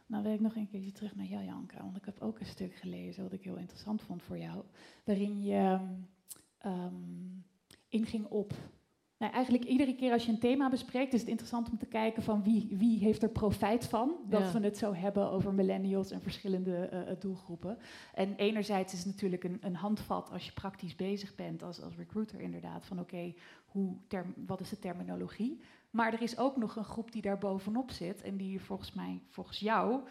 Nou 0.05 0.23
wil 0.23 0.33
ik 0.33 0.39
nog 0.39 0.55
een 0.55 0.69
keertje 0.69 0.91
terug 0.91 1.15
naar 1.15 1.25
jou, 1.25 1.45
Janka, 1.45 1.83
want 1.83 1.97
ik 1.97 2.05
heb 2.05 2.21
ook 2.21 2.39
een 2.39 2.45
stuk 2.45 2.75
gelezen 2.75 3.23
wat 3.23 3.33
ik 3.33 3.43
heel 3.43 3.57
interessant 3.57 4.01
vond 4.01 4.23
voor 4.23 4.37
jou, 4.37 4.63
waarin 5.03 5.43
je 5.43 5.79
um, 6.65 7.45
inging 7.89 8.25
op 8.25 8.53
Nou, 9.19 9.33
eigenlijk 9.33 9.63
iedere 9.63 9.95
keer 9.95 10.11
als 10.11 10.25
je 10.25 10.31
een 10.31 10.39
thema 10.39 10.69
bespreekt, 10.69 11.13
is 11.13 11.19
het 11.19 11.29
interessant 11.29 11.69
om 11.69 11.77
te 11.77 11.85
kijken 11.85 12.23
van 12.23 12.43
wie, 12.43 12.67
wie 12.71 12.99
heeft 12.99 13.23
er 13.23 13.29
profijt 13.29 13.85
van 13.85 14.15
dat 14.29 14.41
Ja. 14.41 14.51
we 14.59 14.65
het 14.65 14.77
zo 14.77 14.93
hebben 14.93 15.31
over 15.31 15.53
millennials 15.53 16.11
en 16.11 16.21
verschillende 16.21 16.75
eh, 16.77 17.11
eh, 17.11 17.19
doelgroepen. 17.19 17.77
En 18.13 18.35
enerzijds 18.35 18.93
is 18.93 18.99
het 18.99 19.07
natuurlijk 19.07 19.43
een, 19.43 19.57
een 19.61 19.75
handvat 19.75 20.31
als 20.31 20.45
je 20.45 20.51
praktisch 20.51 20.95
bezig 20.95 21.35
bent 21.35 21.63
als, 21.63 21.81
als 21.81 21.95
recruiter 21.95 22.39
inderdaad, 22.39 22.85
van 22.85 22.99
oké, 22.99 23.33
hoe 23.65 23.95
term- 24.07 24.33
wat 24.45 24.59
is 24.59 24.69
de 24.69 24.79
terminologie? 24.79 25.59
Maar 25.89 26.13
er 26.13 26.21
is 26.21 26.37
ook 26.37 26.57
nog 26.57 26.75
een 26.75 26.83
groep 26.83 27.11
die 27.11 27.21
daar 27.21 27.37
bovenop 27.37 27.91
zit 27.91 28.21
en 28.21 28.37
die 28.37 28.61
volgens 28.61 28.93
mij, 28.93 29.21
volgens 29.29 29.59
jou, 29.59 30.01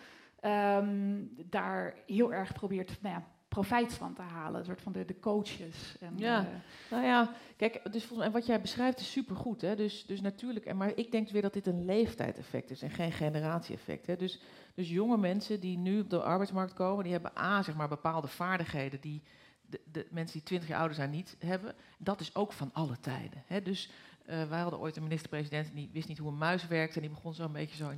ehm, 0.40 1.16
daar 1.50 1.94
heel 2.06 2.32
erg 2.32 2.52
probeert 2.52 2.98
nou 3.02 3.14
ja, 3.14 3.26
profijt 3.48 3.92
van 3.92 4.14
te 4.14 4.22
halen. 4.22 4.61
Een 4.61 4.66
soort 4.66 4.82
van 4.82 4.92
de, 4.92 5.04
de 5.04 5.20
coaches. 5.20 5.96
En, 6.00 6.12
Ja. 6.16 6.46
Nou 6.90 7.04
ja, 7.04 7.32
kijk, 7.56 7.92
dus 7.92 8.04
volgens 8.04 8.18
mij 8.18 8.30
wat 8.30 8.46
jij 8.46 8.61
beschrijft 8.61 9.00
is 9.00 9.11
supergoed. 9.11 9.61
Hè? 9.61 9.76
Dus, 9.76 10.06
dus 10.06 10.20
natuurlijk, 10.20 10.66
en 10.66 10.76
maar 10.76 10.92
ik 10.94 11.11
denk 11.11 11.28
weer 11.30 11.42
dat 11.42 11.52
dit 11.52 11.66
een 11.66 11.84
leeftijdseffect 11.84 12.70
is 12.70 12.82
en 12.82 12.90
geen 12.90 13.12
generatie-effect. 13.12 14.06
Hè? 14.06 14.16
Dus, 14.16 14.40
dus 14.74 14.88
jonge 14.90 15.16
mensen 15.16 15.61
die 15.61 15.78
nu 15.78 16.00
op 16.00 16.11
de 16.11 16.22
arbeidsmarkt 16.22 16.72
komen, 16.72 17.02
die 17.04 17.12
hebben 17.12 17.38
A, 17.38 17.62
zeg 17.62 17.74
maar, 17.74 17.88
bepaalde 17.88 18.28
vaardigheden 18.28 19.00
die 19.00 19.22
de, 19.66 19.80
de 19.92 20.06
mensen 20.11 20.32
die 20.32 20.46
20 20.46 20.68
jaar 20.68 20.78
ouder 20.78 20.96
zijn 20.96 21.11
niet 21.11 21.37
hebben. 21.38 21.74
Dat 21.98 22.20
is 22.20 22.34
ook 22.34 22.52
van 22.52 22.70
alle 22.72 23.00
tijden. 23.00 23.42
Hè? 23.46 23.62
Dus 23.62 23.90
eh, 24.28 24.48
wij 24.48 24.60
hadden 24.60 24.80
ooit 24.80 24.96
een 24.96 25.02
minister-president 25.02 25.68
en 25.68 25.74
die 25.74 25.90
wist 25.92 26.08
niet 26.08 26.18
hoe 26.18 26.28
een 26.30 26.38
muis 26.38 26.66
werkte 26.66 26.94
en 26.94 27.00
die 27.00 27.10
begon 27.10 27.34
zo 27.34 27.44
een 27.44 27.52
beetje 27.52 27.76
zo 27.76 27.92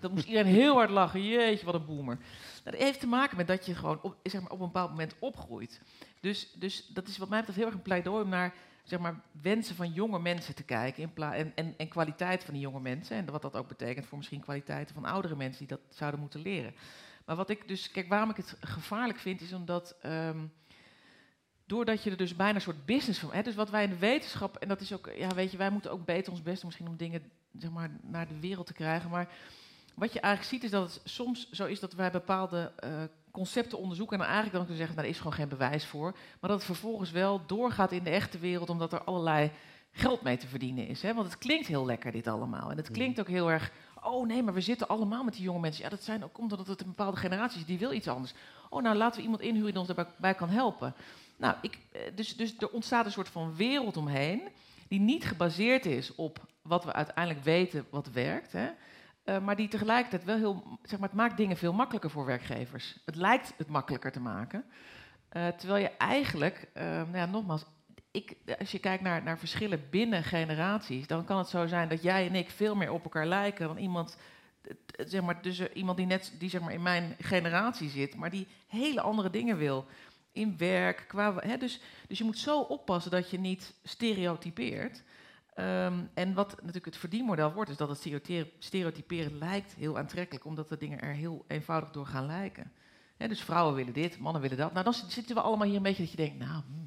dat 0.00 0.12
moest 0.12 0.26
iedereen 0.26 0.52
heel 0.52 0.74
hard 0.74 0.90
lachen. 0.90 1.24
Jeetje, 1.24 1.64
wat 1.64 1.74
een 1.74 1.84
boomer. 1.86 2.14
Nou, 2.64 2.76
dat 2.76 2.86
heeft 2.86 3.00
te 3.00 3.06
maken 3.06 3.36
met 3.36 3.46
dat 3.46 3.66
je 3.66 3.74
gewoon 3.74 4.02
op, 4.02 4.16
zeg 4.22 4.40
maar, 4.40 4.50
op 4.50 4.60
een 4.60 4.66
bepaald 4.66 4.90
moment 4.90 5.14
opgroeit. 5.18 5.80
Dus, 6.20 6.52
dus 6.52 6.86
dat 6.86 7.08
is 7.08 7.18
wat 7.18 7.28
mij 7.28 7.38
betreft 7.38 7.58
heel 7.58 7.66
erg 7.66 7.76
een 7.76 7.82
pleidooi 7.82 8.22
om 8.22 8.28
naar 8.28 8.54
zeg 8.84 8.98
maar, 8.98 9.20
wensen 9.42 9.76
van 9.76 9.92
jonge 9.92 10.18
mensen 10.18 10.54
te 10.54 10.62
kijken. 10.62 11.02
In 11.02 11.22
en, 11.22 11.52
en, 11.54 11.74
en 11.76 11.88
kwaliteit 11.88 12.44
van 12.44 12.54
die 12.54 12.62
jonge 12.62 12.80
mensen. 12.80 13.16
En 13.16 13.30
wat 13.30 13.42
dat 13.42 13.56
ook 13.56 13.68
betekent 13.68 14.06
voor 14.06 14.18
misschien 14.18 14.40
kwaliteiten 14.40 14.94
van 14.94 15.04
oudere 15.04 15.36
mensen 15.36 15.66
die 15.66 15.76
dat 15.76 15.94
zouden 15.94 16.20
moeten 16.20 16.40
leren. 16.40 16.74
Maar 17.24 17.36
wat 17.36 17.50
ik 17.50 17.68
dus, 17.68 17.90
kijk, 17.90 18.08
waarom 18.08 18.30
ik 18.30 18.36
het 18.36 18.56
gevaarlijk 18.60 19.18
vind, 19.18 19.40
is 19.40 19.52
omdat. 19.52 19.96
ehm, 20.02 20.38
doordat 21.66 22.02
je 22.02 22.10
er 22.10 22.16
dus 22.16 22.36
bijna 22.36 22.54
een 22.54 22.60
soort 22.60 22.84
business 22.84 23.18
van. 23.18 23.32
Hè, 23.32 23.42
dus 23.42 23.54
wat 23.54 23.70
wij 23.70 23.84
in 23.84 23.90
de 23.90 23.98
wetenschap. 23.98 24.56
En 24.56 24.68
dat 24.68 24.80
is 24.80 24.92
ook. 24.92 25.10
Ja, 25.16 25.28
weet 25.28 25.50
je, 25.50 25.56
wij 25.56 25.70
moeten 25.70 25.90
ook 25.90 26.04
beter 26.04 26.32
ons 26.32 26.42
best 26.42 26.56
doen 26.56 26.66
misschien 26.66 26.88
om 26.88 26.96
dingen 26.96 27.30
zeg 27.58 27.70
maar, 27.70 27.90
naar 28.02 28.28
de 28.28 28.40
wereld 28.40 28.66
te 28.66 28.72
krijgen. 28.72 29.10
Maar 29.10 29.28
wat 29.94 30.12
je 30.12 30.20
eigenlijk 30.20 30.54
ziet 30.54 30.64
is 30.64 30.70
dat 30.70 30.94
het 30.94 31.00
soms 31.04 31.50
zo 31.50 31.64
is 31.64 31.80
dat 31.80 31.92
wij 31.92 32.10
bepaalde 32.10 32.72
eh, 32.76 32.90
concepten 33.30 33.78
onderzoeken 33.78 34.18
en 34.18 34.22
dan 34.22 34.32
eigenlijk 34.32 34.56
dan 34.56 34.66
kunnen 34.66 34.86
zeggen, 34.86 34.96
nou, 34.96 35.06
daar 35.06 35.16
is 35.16 35.22
gewoon 35.22 35.48
geen 35.48 35.58
bewijs 35.58 35.86
voor. 35.86 36.10
Maar 36.12 36.50
dat 36.50 36.58
het 36.58 36.64
vervolgens 36.64 37.10
wel 37.10 37.46
doorgaat 37.46 37.92
in 37.92 38.02
de 38.02 38.10
echte 38.10 38.38
wereld, 38.38 38.70
omdat 38.70 38.92
er 38.92 39.04
allerlei 39.04 39.50
geld 39.90 40.22
mee 40.22 40.36
te 40.36 40.46
verdienen 40.46 40.86
is. 40.86 41.02
Hè? 41.02 41.14
Want 41.14 41.26
het 41.26 41.38
klinkt 41.38 41.66
heel 41.66 41.86
lekker, 41.86 42.12
dit 42.12 42.26
allemaal. 42.26 42.70
En 42.70 42.76
het 42.76 42.90
klinkt 42.90 43.20
ook 43.20 43.28
heel 43.28 43.50
erg, 43.50 43.72
oh 44.02 44.26
nee, 44.26 44.42
maar 44.42 44.54
we 44.54 44.60
zitten 44.60 44.88
allemaal 44.88 45.24
met 45.24 45.34
die 45.34 45.42
jonge 45.42 45.60
mensen. 45.60 45.84
Ja, 45.84 45.90
dat 45.90 46.02
zijn 46.02 46.24
ook 46.24 46.38
omdat 46.38 46.66
het 46.66 46.80
een 46.80 46.86
bepaalde 46.86 47.16
generatie 47.16 47.60
is, 47.60 47.66
die 47.66 47.78
wil 47.78 47.92
iets 47.92 48.08
anders. 48.08 48.34
Oh, 48.68 48.82
nou 48.82 48.96
laten 48.96 49.16
we 49.16 49.22
iemand 49.22 49.42
inhuren 49.42 49.70
die 49.70 49.78
ons 49.78 49.86
daarbij 49.86 50.14
bij 50.16 50.34
kan 50.34 50.48
helpen. 50.48 50.94
Nou, 51.36 51.54
ik, 51.60 51.78
eh, 51.92 52.00
dus, 52.14 52.36
dus 52.36 52.56
er 52.58 52.70
ontstaat 52.70 53.04
een 53.04 53.12
soort 53.12 53.28
van 53.28 53.56
wereld 53.56 53.96
omheen, 53.96 54.42
die 54.88 55.00
niet 55.00 55.24
gebaseerd 55.24 55.86
is 55.86 56.14
op 56.14 56.46
wat 56.62 56.84
we 56.84 56.92
uiteindelijk 56.92 57.44
weten 57.44 57.86
wat 57.90 58.10
werkt. 58.10 58.52
Hè? 58.52 58.68
Eh, 59.24 59.38
maar 59.38 59.56
die 59.56 59.68
tegelijkertijd 59.68 60.24
wel 60.24 60.36
heel, 60.36 60.78
zeg 60.82 60.98
maar, 60.98 61.08
het 61.08 61.18
maakt 61.18 61.36
dingen 61.36 61.56
veel 61.56 61.72
makkelijker 61.72 62.10
voor 62.10 62.24
werkgevers. 62.24 62.98
Het 63.04 63.16
lijkt 63.16 63.54
het 63.56 63.68
makkelijker 63.68 64.12
te 64.12 64.20
maken. 64.20 64.64
Eh, 65.28 65.48
terwijl 65.48 65.82
je 65.82 65.90
eigenlijk, 65.96 66.68
nou 66.74 67.16
ja, 67.16 67.26
nogmaals, 67.26 67.64
ik, 68.10 68.36
als 68.58 68.70
je 68.70 68.78
kijkt 68.78 69.02
naar, 69.02 69.22
naar 69.22 69.38
verschillen 69.38 69.86
binnen 69.90 70.22
generaties, 70.22 71.06
dan 71.06 71.24
kan 71.24 71.38
het 71.38 71.48
zo 71.48 71.66
zijn 71.66 71.88
dat 71.88 72.02
jij 72.02 72.26
en 72.26 72.34
ik 72.34 72.50
veel 72.50 72.74
meer 72.74 72.92
op 72.92 73.04
elkaar 73.04 73.26
lijken 73.26 73.66
dan 73.66 73.76
iemand, 73.76 74.16
zeg 74.96 75.22
maar, 75.22 75.42
dus 75.42 75.68
iemand 75.72 75.96
die 75.96 76.06
net 76.06 76.34
die, 76.38 76.50
zeg 76.50 76.60
maar, 76.60 76.72
in 76.72 76.82
mijn 76.82 77.16
generatie 77.20 77.88
zit, 77.88 78.14
maar 78.14 78.30
die 78.30 78.46
hele 78.66 79.00
andere 79.00 79.30
dingen 79.30 79.56
wil. 79.56 79.86
In 80.36 80.56
werk, 80.56 81.04
qua, 81.08 81.34
hè, 81.36 81.56
dus, 81.56 81.80
dus 82.08 82.18
je 82.18 82.24
moet 82.24 82.38
zo 82.38 82.60
oppassen 82.60 83.10
dat 83.10 83.30
je 83.30 83.38
niet 83.38 83.74
stereotypeert. 83.82 85.02
Ehm, 85.54 86.04
en 86.14 86.34
wat 86.34 86.56
natuurlijk 86.56 86.84
het 86.84 86.96
verdienmodel 86.96 87.52
wordt, 87.52 87.70
is 87.70 87.76
dat 87.76 87.88
het 87.88 88.08
stereotyperen, 88.58 89.38
lijkt 89.38 89.74
heel 89.74 89.98
aantrekkelijk, 89.98 90.44
omdat 90.44 90.68
de 90.68 90.76
dingen 90.76 91.00
er 91.00 91.12
heel 91.12 91.44
eenvoudig 91.48 91.90
door 91.90 92.06
gaan 92.06 92.26
lijken. 92.26 92.72
Hè, 93.16 93.28
dus 93.28 93.40
vrouwen 93.40 93.74
willen 93.74 93.92
dit, 93.92 94.18
mannen 94.18 94.42
willen 94.42 94.56
dat. 94.56 94.72
Nou, 94.72 94.84
dan 94.84 94.94
zit- 94.94 95.12
zitten 95.12 95.34
we 95.34 95.40
allemaal 95.40 95.66
hier 95.66 95.76
een 95.76 95.82
beetje 95.82 96.02
dat 96.02 96.10
je 96.10 96.16
denkt, 96.16 96.38
nou, 96.38 96.62
hm, 96.66 96.86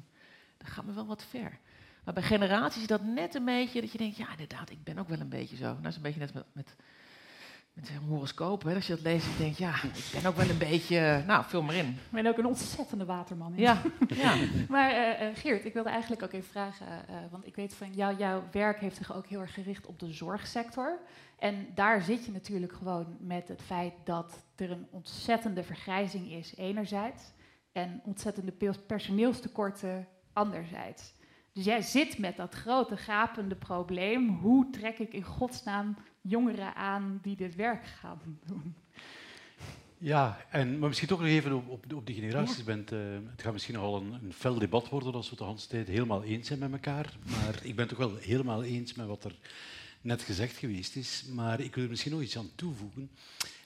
dat 0.58 0.68
gaat 0.68 0.84
me 0.84 0.92
wel 0.92 1.06
wat 1.06 1.24
ver. 1.24 1.58
Maar 2.04 2.14
bij 2.14 2.22
generaties 2.22 2.80
is 2.80 2.86
dat 2.86 3.02
net 3.02 3.34
een 3.34 3.44
beetje 3.44 3.80
dat 3.80 3.92
je 3.92 3.98
denkt, 3.98 4.16
ja, 4.16 4.30
inderdaad, 4.30 4.70
ik 4.70 4.84
ben 4.84 4.98
ook 4.98 5.08
wel 5.08 5.20
een 5.20 5.28
beetje 5.28 5.56
zo. 5.56 5.64
Nou, 5.64 5.82
dat 5.82 5.90
is 5.90 5.96
een 5.96 6.02
beetje 6.02 6.20
net 6.20 6.34
met, 6.34 6.44
met, 6.52 6.76
een 7.88 8.08
horoscoop. 8.08 8.62
Hè? 8.62 8.74
Als 8.74 8.86
je 8.86 8.94
dat 8.94 9.02
leest, 9.02 9.26
en 9.26 9.32
denkt, 9.38 9.58
ja, 9.58 9.74
ik 9.82 10.10
ben 10.12 10.26
ook 10.30 10.36
wel 10.36 10.48
een 10.48 10.58
beetje, 10.58 11.22
nou, 11.26 11.44
vul 11.48 11.62
maar 11.62 11.74
in. 11.74 11.86
Ik 11.88 11.96
ben 12.10 12.26
ook 12.26 12.38
een 12.38 12.46
ontzettende 12.46 13.04
waterman. 13.04 13.52
hè. 13.54 13.60
Ja, 13.60 13.82
ja. 14.08 14.34
Maar 14.68 14.90
eh, 14.90 15.26
Geert, 15.34 15.64
ik 15.64 15.72
wilde 15.74 15.88
eigenlijk 15.90 16.22
ook 16.22 16.32
even 16.32 16.50
vragen, 16.50 16.86
eh, 17.08 17.14
want 17.30 17.46
ik 17.46 17.56
weet 17.56 17.74
van 17.74 17.92
jou, 17.92 18.16
jouw 18.16 18.42
werk 18.52 18.80
heeft 18.80 18.96
zich 18.96 19.14
ook 19.14 19.26
heel 19.26 19.40
erg 19.40 19.54
gericht 19.54 19.86
op 19.86 19.98
de 19.98 20.12
zorgsector. 20.12 20.98
En 21.38 21.66
daar 21.74 22.02
zit 22.02 22.24
je 22.24 22.32
natuurlijk 22.32 22.72
gewoon 22.72 23.16
met 23.20 23.48
het 23.48 23.62
feit 23.62 23.92
dat 24.04 24.42
er 24.56 24.70
een 24.70 24.86
ontzettende 24.90 25.62
vergrijzing 25.62 26.30
is, 26.32 26.56
enerzijds, 26.56 27.22
en 27.72 28.00
ontzettende 28.04 28.52
pe- 28.52 28.78
personeelstekorten, 28.86 30.06
anderzijds. 30.32 31.12
Dus 31.52 31.64
jij 31.64 31.82
zit 31.82 32.18
met 32.18 32.36
dat 32.36 32.54
grote 32.54 32.96
gapende 32.96 33.54
probleem. 33.54 34.28
Hoe 34.28 34.70
trek 34.70 34.98
ik 34.98 35.12
in 35.12 35.22
godsnaam 35.22 35.96
jongeren 36.20 36.74
aan 36.74 37.18
die 37.22 37.36
dit 37.36 37.54
werk 37.54 37.86
gaan 37.86 38.38
doen? 38.46 38.74
Ja, 39.98 40.46
en, 40.50 40.78
maar 40.78 40.88
misschien 40.88 41.08
toch 41.08 41.18
nog 41.18 41.28
even 41.28 41.52
op, 41.52 41.68
op, 41.68 41.92
op 41.92 42.06
die 42.06 42.14
generaties. 42.14 42.64
Bent, 42.64 42.92
eh, 42.92 42.98
het 43.30 43.42
gaat 43.42 43.52
misschien 43.52 43.74
nogal 43.74 43.96
een, 44.00 44.12
een 44.12 44.32
fel 44.32 44.58
debat 44.58 44.88
worden 44.88 45.12
als 45.12 45.30
we 45.30 45.36
het 45.36 45.38
de 45.38 45.44
hele 45.44 45.66
tijd 45.66 45.88
helemaal 45.88 46.22
eens 46.22 46.46
zijn 46.46 46.58
met 46.58 46.72
elkaar. 46.72 47.16
Maar 47.24 47.60
ik 47.62 47.76
ben 47.76 47.88
toch 47.88 47.98
wel 47.98 48.16
helemaal 48.16 48.62
eens 48.62 48.94
met 48.94 49.06
wat 49.06 49.24
er 49.24 49.38
net 50.00 50.22
gezegd 50.22 50.56
geweest 50.56 50.96
is. 50.96 51.24
Maar 51.34 51.60
ik 51.60 51.74
wil 51.74 51.84
er 51.84 51.90
misschien 51.90 52.12
nog 52.12 52.22
iets 52.22 52.38
aan 52.38 52.50
toevoegen. 52.54 53.10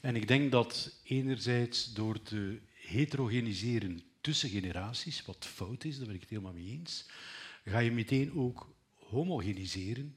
En 0.00 0.16
ik 0.16 0.28
denk 0.28 0.52
dat 0.52 1.00
enerzijds 1.04 1.94
door 1.94 2.22
te 2.22 2.58
heterogeniseren 2.74 4.02
tussen 4.20 4.48
generaties, 4.48 5.24
wat 5.24 5.46
fout 5.46 5.84
is, 5.84 5.96
daar 5.96 6.06
ben 6.06 6.14
ik 6.14 6.20
het 6.20 6.30
helemaal 6.30 6.52
mee 6.52 6.78
eens, 6.78 7.06
ga 7.64 7.78
je 7.78 7.92
meteen 7.92 8.34
ook 8.34 8.68
homogeniseren 8.94 10.16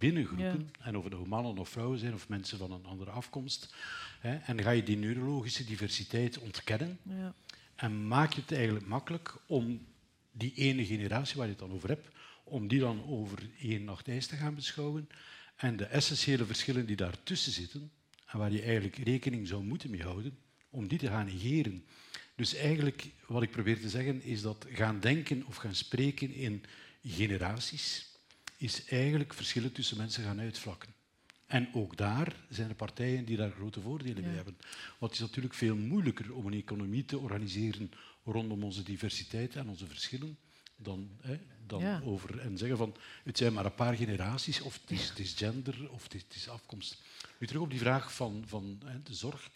binnen 0.00 0.26
groepen. 0.26 0.70
En 0.80 0.96
of 0.96 1.04
het 1.04 1.12
nou 1.12 1.28
mannen 1.28 1.58
of 1.58 1.68
vrouwen 1.68 1.98
zijn 1.98 2.14
of 2.14 2.28
mensen 2.28 2.58
van 2.58 2.72
een 2.72 2.84
andere 2.84 3.10
afkomst. 3.10 3.74
Hè, 4.20 4.36
en 4.36 4.62
ga 4.62 4.70
je 4.70 4.82
die 4.82 4.96
neurologische 4.96 5.64
diversiteit 5.64 6.38
ontkennen. 6.38 6.98
ja. 7.02 7.34
En 7.74 8.06
maak 8.06 8.32
je 8.32 8.40
het 8.40 8.52
eigenlijk 8.52 8.86
makkelijk 8.86 9.34
om 9.46 9.86
die 10.32 10.52
ene 10.54 10.86
generatie 10.86 11.36
waar 11.36 11.46
je 11.46 11.52
het 11.52 11.60
dan 11.60 11.72
over 11.72 11.88
hebt, 11.88 12.08
om 12.44 12.68
die 12.68 12.80
dan 12.80 13.04
over 13.06 13.38
één 13.60 13.84
nacht 13.84 14.08
ijs 14.08 14.26
te 14.26 14.36
gaan 14.36 14.54
beschouwen. 14.54 15.08
En 15.56 15.76
de 15.76 15.84
essentiële 15.84 16.44
verschillen 16.44 16.86
die 16.86 16.96
daartussen 16.96 17.52
zitten, 17.52 17.90
en 18.26 18.38
waar 18.38 18.52
je 18.52 18.62
eigenlijk 18.62 18.96
rekening 18.96 19.48
zou 19.48 19.64
moeten 19.64 19.90
mee 19.90 20.02
houden, 20.02 20.38
om 20.70 20.88
die 20.88 20.98
te 20.98 21.06
gaan 21.06 21.26
negeren. 21.26 21.84
Dus 22.34 22.54
eigenlijk, 22.54 23.06
wat 23.26 23.42
ik 23.42 23.50
probeer 23.50 23.80
te 23.80 23.88
zeggen, 23.88 24.22
is 24.22 24.42
dat 24.42 24.66
gaan 24.68 25.00
denken 25.00 25.46
of 25.46 25.56
gaan 25.56 25.74
spreken 25.74 26.32
in 26.32 26.64
generaties, 27.04 28.08
is 28.60 28.84
eigenlijk 28.84 29.34
verschillen 29.34 29.72
tussen 29.72 29.96
mensen 29.96 30.24
gaan 30.24 30.40
uitvlakken. 30.40 30.94
En 31.46 31.68
ook 31.74 31.96
daar 31.96 32.36
zijn 32.48 32.68
er 32.68 32.74
partijen 32.74 33.24
die 33.24 33.36
daar 33.36 33.50
grote 33.50 33.80
voordelen 33.80 34.22
bij 34.22 34.32
hebben. 34.34 34.56
Want 34.98 35.12
het 35.12 35.20
is 35.20 35.26
natuurlijk 35.26 35.54
veel 35.54 35.76
moeilijker 35.76 36.34
om 36.34 36.46
een 36.46 36.52
economie 36.52 37.04
te 37.04 37.18
organiseren 37.18 37.90
rondom 38.24 38.62
onze 38.64 38.82
diversiteit 38.82 39.56
en 39.56 39.68
onze 39.68 39.86
verschillen 39.86 40.38
dan, 40.76 41.10
hè, 41.20 41.38
dan 41.66 41.80
Ja. 41.80 42.00
over 42.04 42.38
en 42.40 42.58
zeggen 42.58 42.76
van 42.76 42.96
het 43.24 43.38
zijn 43.38 43.52
maar 43.52 43.64
een 43.64 43.74
paar 43.74 43.96
generaties 43.96 44.60
of 44.60 44.80
het 44.80 44.90
is, 44.90 45.08
het 45.08 45.18
is 45.18 45.32
gender 45.36 45.90
of 45.90 46.02
het 46.02 46.14
is, 46.14 46.22
het 46.22 46.34
is 46.34 46.48
afkomst. 46.48 47.02
Nu 47.38 47.46
terug 47.46 47.62
op 47.62 47.70
die 47.70 47.78
vraag 47.78 48.14
van, 48.14 48.42
van 48.46 48.80
hè, 48.84 49.02
de 49.02 49.14
zorg. 49.14 49.50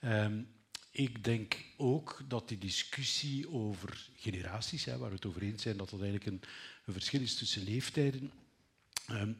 Ehm, 0.00 0.42
ik 0.90 1.24
denk 1.24 1.56
ook 1.76 2.20
dat 2.28 2.48
die 2.48 2.58
discussie 2.58 3.50
over 3.50 4.08
generaties, 4.16 4.84
hè, 4.84 4.98
waar 4.98 5.08
we 5.08 5.14
het 5.14 5.26
over 5.26 5.42
eens 5.42 5.62
zijn 5.62 5.76
dat 5.76 5.90
dat 5.90 6.00
eigenlijk 6.00 6.30
een, 6.30 6.42
verschil 6.92 7.20
is 7.20 7.34
tussen 7.34 7.62
leeftijden. 7.62 8.32
Ehm, 9.06 9.32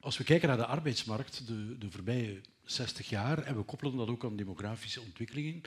als 0.00 0.18
we 0.18 0.24
kijken 0.24 0.48
naar 0.48 0.56
de 0.56 0.66
arbeidsmarkt 0.66 1.46
de, 1.46 1.78
de 1.78 1.90
voorbije 1.90 2.40
60 2.64 3.08
jaar, 3.08 3.42
en 3.42 3.56
we 3.56 3.62
koppelen 3.62 3.96
dat 3.96 4.08
ook 4.08 4.24
aan 4.24 4.36
demografische 4.36 5.00
ontwikkelingen, 5.00 5.62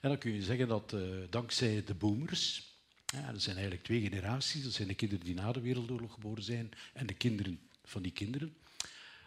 en 0.00 0.08
dan 0.08 0.18
kun 0.18 0.32
je 0.32 0.42
zeggen 0.42 0.68
dat 0.68 0.92
eh, 0.92 1.00
dankzij 1.30 1.84
de 1.84 1.94
boomers, 1.94 2.72
dat 3.04 3.42
zijn 3.42 3.56
eigenlijk 3.56 3.84
twee 3.84 4.00
generaties, 4.00 4.62
dat 4.62 4.72
zijn 4.72 4.88
de 4.88 4.94
kinderen 4.94 5.24
die 5.24 5.34
na 5.34 5.52
de 5.52 5.60
Wereldoorlog 5.60 6.12
geboren 6.12 6.42
zijn 6.42 6.70
en 6.92 7.06
de 7.06 7.14
kinderen 7.14 7.60
van 7.84 8.02
die 8.02 8.12
kinderen, 8.12 8.56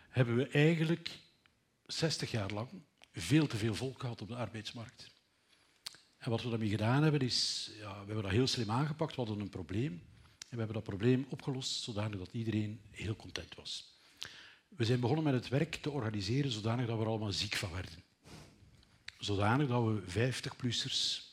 hebben 0.10 0.36
we 0.36 0.48
eigenlijk 0.48 1.20
60 1.86 2.32
jaar 2.32 2.52
lang 2.52 2.70
veel 3.14 3.48
te 3.48 3.58
veel 3.58 3.76
volk 3.76 4.00
gehad 4.00 4.22
op 4.22 4.28
de 4.28 4.36
arbeidsmarkt. 4.36 5.16
Wat 6.28 6.44
we 6.44 6.50
daarmee 6.50 6.70
gedaan 6.70 7.04
hebben, 7.04 7.22
is, 7.22 7.70
ja, 7.80 7.92
we 7.92 8.06
hebben 8.06 8.24
dat 8.24 8.32
heel 8.32 8.48
slim 8.48 8.72
aangepakt. 8.72 9.16
We 9.16 9.22
hadden 9.22 9.40
een 9.40 9.50
probleem. 9.50 9.92
En 10.40 10.48
we 10.50 10.58
hebben 10.58 10.74
dat 10.74 10.84
probleem 10.84 11.26
opgelost 11.30 11.84
zodanig 11.84 12.20
dat 12.20 12.30
iedereen 12.32 12.80
heel 12.92 13.16
content 13.16 13.56
was. 13.56 13.96
We 14.68 14.86
zijn 14.86 15.00
begonnen 15.00 15.24
met 15.24 15.34
het 15.34 15.48
werk 15.48 15.76
te 15.76 15.90
organiseren 15.90 16.52
zodanig 16.52 16.86
dat 16.86 16.98
we 16.98 17.04
er 17.04 17.10
allemaal 17.10 17.32
ziek 17.32 17.56
van 17.56 17.72
werden. 17.72 18.04
Zodanig 19.20 19.68
dat 19.68 19.84
we 19.84 20.02
50-plussers 20.02 21.26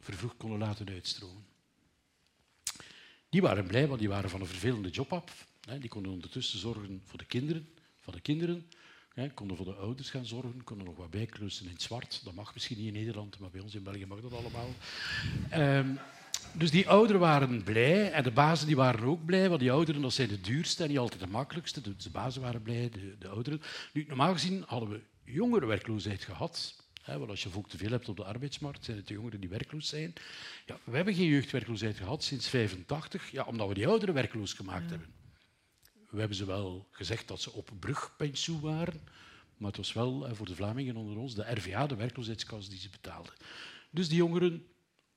vervroegd 0.00 0.36
konden 0.36 0.58
laten 0.58 0.88
uitstromen. 0.88 1.46
Die 3.28 3.42
waren 3.42 3.66
blij, 3.66 3.86
want 3.86 4.00
die 4.00 4.08
waren 4.08 4.30
van 4.30 4.40
een 4.40 4.46
vervelende 4.46 4.90
job 4.90 5.12
af. 5.12 5.46
Die 5.80 5.88
konden 5.88 6.12
ondertussen 6.12 6.58
zorgen 6.58 7.02
voor 7.04 7.18
de 7.18 7.24
kinderen, 7.24 7.68
van 7.98 8.14
de 8.14 8.20
kinderen. 8.20 8.70
Konden 9.34 9.56
voor 9.56 9.66
de 9.66 9.74
ouders 9.74 10.10
gaan 10.10 10.26
zorgen, 10.26 10.64
konden 10.64 10.86
nog 10.86 10.96
wat 10.96 11.10
bijklussen 11.10 11.66
in 11.66 11.72
het 11.72 11.82
zwart. 11.82 12.20
Dat 12.24 12.34
mag 12.34 12.54
misschien 12.54 12.76
niet 12.76 12.86
in 12.86 12.92
Nederland, 12.92 13.38
maar 13.38 13.50
bij 13.50 13.60
ons 13.60 13.74
in 13.74 13.82
België 13.82 14.06
mag 14.06 14.20
dat 14.20 14.32
allemaal. 14.32 14.68
Um, 15.54 15.98
dus 16.52 16.70
die 16.70 16.88
ouderen 16.88 17.20
waren 17.20 17.62
blij 17.62 18.12
en 18.12 18.22
de 18.22 18.30
bazen 18.30 18.66
die 18.66 18.76
waren 18.76 19.04
ook 19.04 19.24
blij, 19.24 19.48
want 19.48 19.60
die 19.60 19.72
ouderen 19.72 20.02
dat 20.02 20.12
zijn 20.12 20.28
de 20.28 20.40
duurste 20.40 20.82
en 20.82 20.88
niet 20.88 20.98
altijd 20.98 21.20
de 21.20 21.26
makkelijkste. 21.26 21.80
Dus 21.80 21.96
de 21.96 22.10
bazen 22.10 22.42
waren 22.42 22.62
blij, 22.62 22.88
de, 22.90 23.14
de 23.18 23.28
ouderen. 23.28 23.62
Nu, 23.92 24.04
normaal 24.08 24.32
gezien 24.32 24.64
hadden 24.66 24.88
we 24.88 25.00
jongerenwerkloosheid 25.24 26.24
gehad. 26.24 26.82
Hè, 27.02 27.18
want 27.18 27.30
als 27.30 27.42
je 27.42 27.48
volk 27.48 27.68
te 27.68 27.76
veel 27.76 27.90
hebt 27.90 28.08
op 28.08 28.16
de 28.16 28.24
arbeidsmarkt, 28.24 28.84
zijn 28.84 28.96
het 28.96 29.06
de 29.06 29.14
jongeren 29.14 29.40
die 29.40 29.48
werkloos 29.48 29.88
zijn. 29.88 30.12
Ja, 30.66 30.78
we 30.84 30.96
hebben 30.96 31.14
geen 31.14 31.28
jeugdwerkloosheid 31.28 31.96
gehad 31.96 32.24
sinds 32.24 32.48
85, 32.48 33.30
ja, 33.30 33.44
omdat 33.44 33.68
we 33.68 33.74
die 33.74 33.88
ouderen 33.88 34.14
werkloos 34.14 34.52
gemaakt 34.52 34.90
hebben. 34.90 35.08
We 36.14 36.20
hebben 36.20 36.36
ze 36.36 36.44
wel 36.44 36.88
gezegd 36.90 37.28
dat 37.28 37.40
ze 37.40 37.52
op 37.52 37.70
brugpensioen 37.78 38.60
waren, 38.60 39.00
maar 39.56 39.68
het 39.68 39.76
was 39.76 39.92
wel 39.92 40.28
voor 40.32 40.46
de 40.46 40.54
Vlamingen 40.54 40.96
onder 40.96 41.16
ons 41.16 41.34
de 41.34 41.52
RVA, 41.54 41.86
de 41.86 41.94
werkloosheidskas, 41.94 42.68
die 42.68 42.78
ze 42.78 42.90
betaalden. 42.90 43.32
Dus 43.90 44.08
die 44.08 44.16
jongeren 44.16 44.66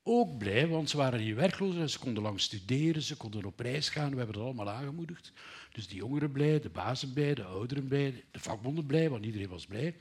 ook 0.02 0.38
blij, 0.38 0.68
want 0.68 0.90
ze 0.90 0.96
waren 0.96 1.20
hier 1.20 1.34
werkloos 1.34 1.76
en 1.76 1.90
ze 1.90 1.98
konden 1.98 2.22
lang 2.22 2.40
studeren, 2.40 3.02
ze 3.02 3.16
konden 3.16 3.44
op 3.44 3.60
reis 3.60 3.88
gaan. 3.88 4.10
We 4.10 4.16
hebben 4.16 4.34
dat 4.34 4.44
allemaal 4.44 4.70
aangemoedigd. 4.70 5.32
Dus 5.72 5.88
die 5.88 5.96
jongeren 5.96 6.32
blij, 6.32 6.60
de 6.60 6.68
bazen 6.68 7.12
blij, 7.12 7.34
de 7.34 7.44
ouderen 7.44 7.88
blij, 7.88 8.24
de 8.30 8.38
vakbonden 8.38 8.86
blij, 8.86 9.10
want 9.10 9.24
iedereen 9.24 9.48
was 9.48 9.66
blij. 9.66 9.94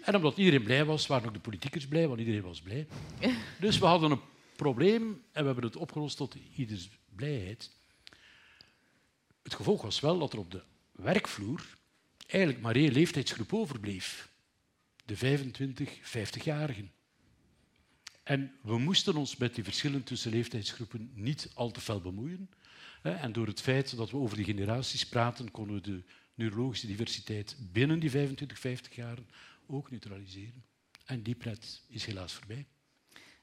En 0.00 0.16
omdat 0.16 0.36
iedereen 0.36 0.62
blij 0.62 0.84
was, 0.84 1.06
waren 1.06 1.28
ook 1.28 1.34
de 1.34 1.40
politiekers 1.40 1.86
blij, 1.86 2.08
want 2.08 2.20
iedereen 2.20 2.42
was 2.42 2.60
blij. 2.60 2.86
Dus 3.60 3.78
we 3.78 3.86
hadden 3.86 4.10
een 4.10 4.20
probleem 4.56 5.02
en 5.32 5.40
we 5.40 5.46
hebben 5.46 5.64
het 5.64 5.76
opgelost 5.76 6.16
tot 6.16 6.36
ieders 6.56 6.88
blijheid. 7.16 7.70
Het 9.42 9.54
gevolg 9.54 9.82
was 9.82 10.00
wel 10.00 10.18
dat 10.18 10.32
er 10.32 10.38
op 10.38 10.50
de 10.50 10.62
werkvloer 10.92 11.78
eigenlijk 12.26 12.62
maar 12.62 12.76
één 12.76 12.92
leeftijdsgroep 12.92 13.52
overbleef. 13.52 14.32
De 15.04 15.16
25, 15.16 15.98
50-jarigen. 15.98 16.90
En 18.22 18.52
we 18.62 18.78
moesten 18.78 19.16
ons 19.16 19.36
met 19.36 19.54
die 19.54 19.64
verschillen 19.64 20.04
tussen 20.04 20.30
leeftijdsgroepen 20.30 21.10
niet 21.14 21.50
al 21.54 21.70
te 21.70 21.80
fel 21.80 22.00
bemoeien. 22.00 22.50
En 23.02 23.32
door 23.32 23.46
het 23.46 23.60
feit 23.60 23.96
dat 23.96 24.10
we 24.10 24.16
over 24.16 24.36
die 24.36 24.44
generaties 24.44 25.06
praten, 25.06 25.50
konden 25.50 25.74
we 25.74 25.80
de 25.80 26.02
neurologische 26.34 26.86
diversiteit 26.86 27.56
binnen 27.72 27.98
die 27.98 28.10
25, 28.10 28.58
50 28.58 28.94
jaar 28.94 29.18
ook 29.66 29.90
neutraliseren. 29.90 30.64
En 31.04 31.22
die 31.22 31.34
pret 31.34 31.82
is 31.88 32.04
helaas 32.04 32.32
voorbij. 32.32 32.66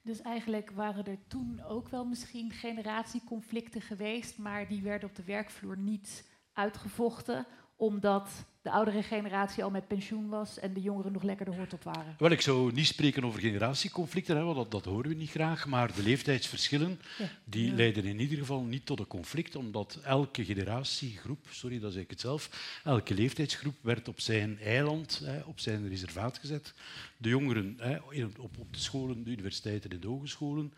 Dus 0.08 0.22
eigenlijk 0.22 0.72
waren 0.72 1.06
er 1.06 1.28
toen 1.28 1.64
ook 1.64 1.90
wel 1.90 2.06
misschien 2.06 2.52
generatieconflicten 2.52 3.82
geweest, 3.82 4.38
maar 4.38 4.68
die 4.68 4.82
werden 4.82 5.10
op 5.10 5.16
de 5.16 5.24
werkvloer 5.24 5.78
niet 5.78 6.30
uitgevochten, 6.54 7.48
omdat 7.76 8.46
de 8.68 8.74
oudere 8.74 9.04
generatie 9.04 9.64
al 9.64 9.70
met 9.70 9.88
pensioen 9.88 10.30
was 10.30 10.60
en 10.60 10.74
de 10.74 10.82
jongeren 10.82 11.12
nog 11.12 11.24
lekker 11.24 11.46
de 11.46 11.56
hoort 11.56 11.74
op 11.74 11.84
waren. 11.84 12.16
Wel, 12.18 12.32
ik 12.32 12.42
zou 12.42 12.74
niet 12.74 12.88
spreken 12.88 13.24
over 13.24 13.40
generatieconflicten, 13.40 14.36
hè, 14.36 14.44
want 14.44 14.56
dat, 14.56 14.72
dat 14.72 14.86
horen 14.86 15.10
we 15.10 15.16
niet 15.16 15.30
graag. 15.30 15.68
Maar 15.68 15.96
de 15.96 16.04
leeftijdsverschillen 16.04 17.00
die 17.44 17.74
leiden 17.74 18.04
in 18.04 18.20
ieder 18.20 18.38
geval 18.38 18.64
niet 18.64 18.86
tot 18.86 19.00
een 19.00 19.08
conflict, 19.08 19.56
omdat 19.56 20.00
elke 20.04 20.46
generatiegroep, 20.46 21.46
sorry, 21.50 21.80
dat 21.80 21.94
zeg 21.94 22.04
ik 22.04 22.10
het 22.10 22.20
zelf, 22.20 22.50
elke 22.84 23.14
leeftijdsgroep 23.14 23.76
werd 23.82 24.08
op 24.08 24.20
zijn 24.20 24.60
eiland, 24.60 25.22
hè, 25.24 25.40
op 25.40 25.60
zijn 25.60 25.90
reservaat 25.90 26.38
gezet. 26.38 26.74
De 27.18 27.30
jongeren 27.30 27.76
hè, 27.80 27.98
op, 28.38 28.58
op 28.58 28.74
de 28.74 28.80
scholen, 28.80 29.24
de 29.24 29.32
universiteiten 29.32 29.90
en 29.90 30.00
de 30.00 30.08
hogescholen. 30.08 30.74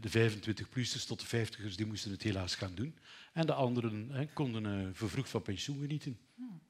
De 0.00 0.30
25-plussers 0.30 1.06
tot 1.06 1.30
de 1.30 1.46
50ers 1.46 1.74
die 1.74 1.86
moesten 1.86 2.10
het 2.10 2.22
helaas 2.22 2.54
gaan 2.54 2.74
doen. 2.74 2.94
En 3.32 3.46
de 3.46 3.52
anderen 3.52 4.08
hè, 4.10 4.26
konden 4.26 4.64
uh, 4.64 4.88
vervroegd 4.92 5.30
van 5.30 5.42
pensioen 5.42 5.80
genieten. 5.80 6.18
Hmm. 6.34 6.60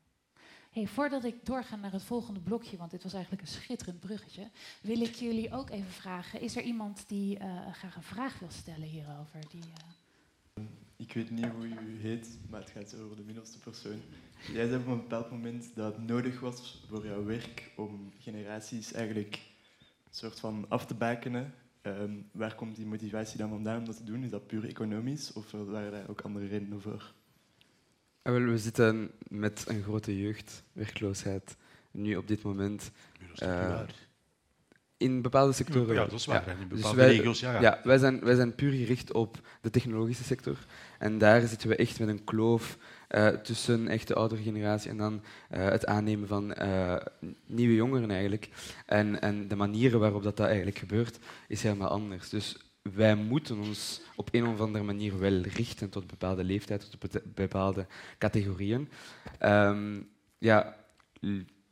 Hey, 0.70 0.86
voordat 0.86 1.24
ik 1.24 1.46
doorga 1.46 1.76
naar 1.76 1.92
het 1.92 2.02
volgende 2.02 2.40
blokje, 2.40 2.76
want 2.76 2.90
dit 2.90 3.02
was 3.02 3.12
eigenlijk 3.12 3.42
een 3.42 3.48
schitterend 3.48 4.00
bruggetje, 4.00 4.50
wil 4.82 5.00
ik 5.00 5.14
jullie 5.14 5.52
ook 5.52 5.70
even 5.70 5.90
vragen: 5.90 6.40
is 6.40 6.56
er 6.56 6.62
iemand 6.62 7.04
die 7.08 7.38
uh, 7.38 7.72
graag 7.72 7.96
een 7.96 8.02
vraag 8.02 8.38
wil 8.38 8.50
stellen 8.50 8.88
hierover? 8.88 9.40
Die, 9.50 9.62
uh... 9.62 10.64
Ik 10.96 11.12
weet 11.12 11.30
niet 11.30 11.46
hoe 11.46 11.66
u 11.66 12.00
heet, 12.00 12.38
maar 12.48 12.60
het 12.60 12.70
gaat 12.70 13.00
over 13.00 13.16
de 13.16 13.22
middelste 13.22 13.58
persoon. 13.58 14.00
Jij 14.52 14.68
zei 14.68 14.80
op 14.80 14.86
een 14.86 14.96
bepaald 14.96 15.30
moment 15.30 15.74
dat 15.74 15.94
het 15.94 16.06
nodig 16.06 16.40
was 16.40 16.84
voor 16.88 17.06
jouw 17.06 17.24
werk 17.24 17.72
om 17.76 18.12
generaties 18.18 18.92
eigenlijk 18.92 19.34
een 20.04 20.14
soort 20.14 20.40
van 20.40 20.66
af 20.68 20.86
te 20.86 20.94
bakenen. 20.94 21.54
Um, 21.82 22.28
waar 22.32 22.54
komt 22.54 22.76
die 22.76 22.86
motivatie 22.86 23.38
dan 23.38 23.48
vandaan 23.48 23.78
om 23.78 23.84
dat 23.84 23.96
te 23.96 24.04
doen? 24.04 24.24
Is 24.24 24.30
dat 24.30 24.46
puur 24.46 24.68
economisch 24.68 25.32
of 25.32 25.50
waren 25.50 25.92
daar 25.92 26.08
ook 26.08 26.20
andere 26.20 26.46
redenen 26.46 26.80
voor? 26.80 27.14
Ah, 28.22 28.34
we 28.34 28.58
zitten 28.58 29.10
met 29.28 29.64
een 29.68 29.82
grote 29.82 30.20
jeugdwerkloosheid 30.20 31.56
nu 31.90 32.16
op 32.16 32.28
dit 32.28 32.42
moment. 32.42 32.90
Uh, 33.42 33.80
in 34.96 35.22
bepaalde 35.22 35.52
sectoren. 35.52 35.94
Ja, 35.94 36.04
dat 36.04 36.12
is 36.12 36.26
waar. 36.26 36.48
In 36.48 36.68
dus 36.68 36.80
bepaalde 36.80 37.06
dus 37.06 37.16
regio's, 37.16 37.40
ja, 37.40 37.60
ja. 37.60 37.80
wij, 37.84 37.98
zijn, 37.98 38.20
wij 38.20 38.34
zijn 38.34 38.54
puur 38.54 38.72
gericht 38.72 39.12
op 39.12 39.38
de 39.60 39.70
technologische 39.70 40.24
sector. 40.24 40.58
En 40.98 41.18
daar 41.18 41.40
zitten 41.46 41.68
we 41.68 41.76
echt 41.76 41.98
met 41.98 42.08
een 42.08 42.24
kloof 42.24 42.78
uh, 43.10 43.28
tussen 43.28 43.88
echt 43.88 44.08
de 44.08 44.14
oudere 44.14 44.42
generatie 44.42 44.90
en 44.90 44.96
dan 44.96 45.22
uh, 45.50 45.64
het 45.68 45.86
aannemen 45.86 46.28
van 46.28 46.54
nieuwe 47.46 47.74
jongeren 47.74 48.10
eigenlijk. 48.10 48.48
En, 48.86 49.20
en 49.20 49.48
de 49.48 49.56
manieren 49.56 50.00
waarop 50.00 50.22
dat, 50.22 50.36
dat 50.36 50.46
eigenlijk 50.46 50.78
gebeurt, 50.78 51.18
is 51.48 51.62
helemaal 51.62 51.88
anders. 51.88 52.28
Dus 52.28 52.56
wij 52.82 53.14
moeten 53.14 53.58
ons 53.58 54.00
op 54.16 54.28
een 54.32 54.46
of 54.46 54.60
andere 54.60 54.84
manier 54.84 55.18
wel 55.18 55.40
richten 55.40 55.88
tot 55.88 56.06
bepaalde 56.06 56.44
leeftijd, 56.44 56.90
tot 56.90 57.34
bepaalde 57.34 57.86
categorieën. 58.18 58.88
Um, 59.42 60.08
ja, 60.38 60.76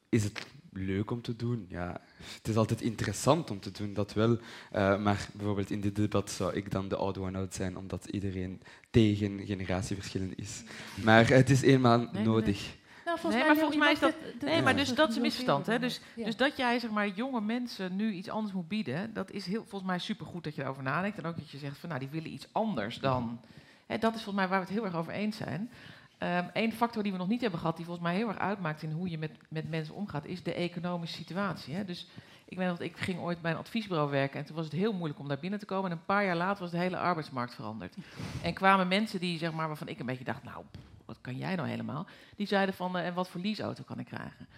is 0.09 0.25
het 0.25 0.47
leuk 0.73 1.11
om 1.11 1.23
te 1.23 1.37
doen? 1.37 1.67
Ja, 1.69 2.01
het 2.35 2.49
is 2.49 2.57
altijd 2.57 2.81
interessant 2.81 3.51
om 3.51 3.61
te 3.61 3.71
doen, 3.71 3.95
dat 3.95 4.13
wel. 4.13 4.31
Uh, 4.31 5.03
maar 5.03 5.29
bijvoorbeeld 5.33 5.71
in 5.71 5.81
dit 5.81 5.97
debat 5.97 6.31
zou 6.31 6.55
ik 6.55 6.71
dan 6.71 6.89
de 6.89 6.97
oude 6.97 7.21
one-out 7.21 7.55
zijn, 7.55 7.77
omdat 7.77 8.07
iedereen 8.07 8.63
tegen 8.91 9.47
generatieverschillen 9.47 10.37
is. 10.37 10.63
Maar 11.05 11.29
het 11.29 11.51
is 11.51 11.63
eenmaal 11.63 12.09
nodig. 12.13 12.77
Volgens 13.19 13.43
nee, 13.43 13.51
maar 13.51 13.57
volgens 13.57 13.79
mij 13.79 13.93
is 13.93 13.99
dat. 13.99 14.15
nee, 14.41 14.63
maar 14.63 14.77
dus 14.77 14.95
dat 14.95 15.09
is 15.09 15.17
een 15.17 15.23
misverstand. 15.23 15.67
Hè? 15.67 15.79
Dus, 15.79 16.01
dus 16.15 16.37
dat 16.37 16.57
jij 16.57 16.79
zeg 16.79 16.91
maar 16.91 17.09
jonge 17.09 17.41
mensen 17.41 17.97
nu 17.97 18.13
iets 18.13 18.29
anders 18.29 18.55
moet 18.55 18.69
bieden, 18.69 19.15
dat 19.15 19.31
is 19.31 19.47
heel, 19.47 19.61
volgens 19.61 19.91
mij 19.91 19.99
supergoed 19.99 20.45
dat 20.45 20.55
je 20.55 20.63
erover 20.63 20.83
nadenkt. 20.83 21.19
En 21.19 21.25
ook 21.25 21.37
dat 21.37 21.51
je 21.51 21.59
zegt 21.59 21.79
van 21.79 21.89
nou, 21.89 22.01
die 22.01 22.09
willen 22.09 22.33
iets 22.33 22.49
anders 22.53 22.99
dan. 22.99 23.41
Hè, 23.87 23.99
dat 23.99 24.15
is 24.15 24.23
volgens 24.23 24.37
mij 24.37 24.49
waar 24.49 24.61
we 24.61 24.67
het 24.67 24.75
heel 24.75 24.85
erg 24.85 24.95
over 24.95 25.13
eens 25.13 25.37
zijn. 25.37 25.71
Eén 26.19 26.51
ehm, 26.53 26.71
factor 26.71 27.03
die 27.03 27.13
we 27.13 27.19
nog 27.19 27.29
niet 27.29 27.41
hebben 27.41 27.61
gehad, 27.61 27.77
die 27.77 27.85
volgens 27.85 28.07
mij 28.07 28.17
heel 28.17 28.29
erg 28.29 28.39
uitmaakt 28.39 28.83
in 28.83 28.91
hoe 28.91 29.11
je 29.11 29.19
met, 29.19 29.31
met 29.49 29.71
mensen 29.71 29.95
omgaat, 29.95 30.25
is 30.25 30.43
de 30.43 30.55
economische 30.55 31.17
situatie. 31.17 31.75
Hè? 31.75 31.85
Dus 31.85 32.09
ik 32.45 32.57
weet 32.57 32.69
dat 32.69 32.81
ik 32.81 32.97
ging 32.97 33.21
ooit 33.21 33.41
bij 33.41 33.51
een 33.51 33.57
adviesbureau 33.57 34.11
werken 34.11 34.39
en 34.41 34.47
toen 34.47 34.57
was 34.57 34.65
het 34.65 34.75
heel 34.75 34.93
moeilijk 34.93 35.21
om 35.21 35.29
daar 35.29 35.39
binnen 35.39 35.59
te 35.59 35.67
komen. 35.67 35.91
En 35.91 35.97
een 35.97 36.05
paar 36.05 36.25
jaar 36.25 36.37
later 36.37 36.63
was 36.63 36.71
de 36.71 36.79
hele 36.79 36.99
arbeidsmarkt 36.99 37.55
veranderd. 37.55 37.97
En 38.43 38.55
kwamen 38.55 38.89
mensen 38.89 39.21
die, 39.21 39.39
zeg 39.39 39.53
maar, 39.53 39.67
waarvan 39.69 39.89
ik 39.89 39.99
een 39.99 40.07
beetje 40.07 40.25
dacht, 40.25 40.43
nou, 40.43 40.65
wat 41.09 41.19
kan 41.21 41.37
jij 41.37 41.55
nou 41.55 41.69
helemaal? 41.69 42.07
Die 42.37 42.47
zeiden 42.47 42.75
van, 42.75 42.97
uh, 42.97 43.07
en 43.07 43.15
wat 43.15 43.29
voor 43.29 43.41
leaseauto 43.41 43.83
kan 43.83 43.99
ik 43.99 44.07
krijgen? 44.07 44.49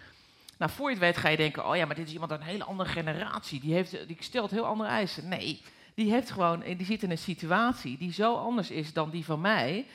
Nou, 0.57 0.71
voor 0.71 0.87
je 0.89 0.95
het 0.95 1.03
weet 1.03 1.17
ga 1.17 1.29
je 1.29 1.37
denken, 1.37 1.67
oh 1.67 1.75
ja, 1.75 1.85
maar 1.85 1.95
dit 1.95 2.07
is 2.07 2.13
iemand 2.13 2.31
uit 2.31 2.39
een 2.39 2.47
hele 2.47 2.63
andere 2.63 2.89
generatie. 2.89 3.59
Die, 3.59 3.73
heeft, 3.73 4.07
die 4.07 4.17
stelt 4.19 4.51
heel 4.51 4.65
andere 4.65 4.89
eisen. 4.89 5.27
Nee, 5.27 5.61
die, 5.93 6.11
heeft 6.11 6.31
gewoon, 6.31 6.59
die 6.59 6.85
zit 6.85 7.03
in 7.03 7.11
een 7.11 7.17
situatie 7.17 7.97
die 7.97 8.13
zo 8.13 8.35
anders 8.35 8.71
is 8.71 8.93
dan 8.93 9.09
die 9.09 9.25
van 9.25 9.41
mij. 9.41 9.85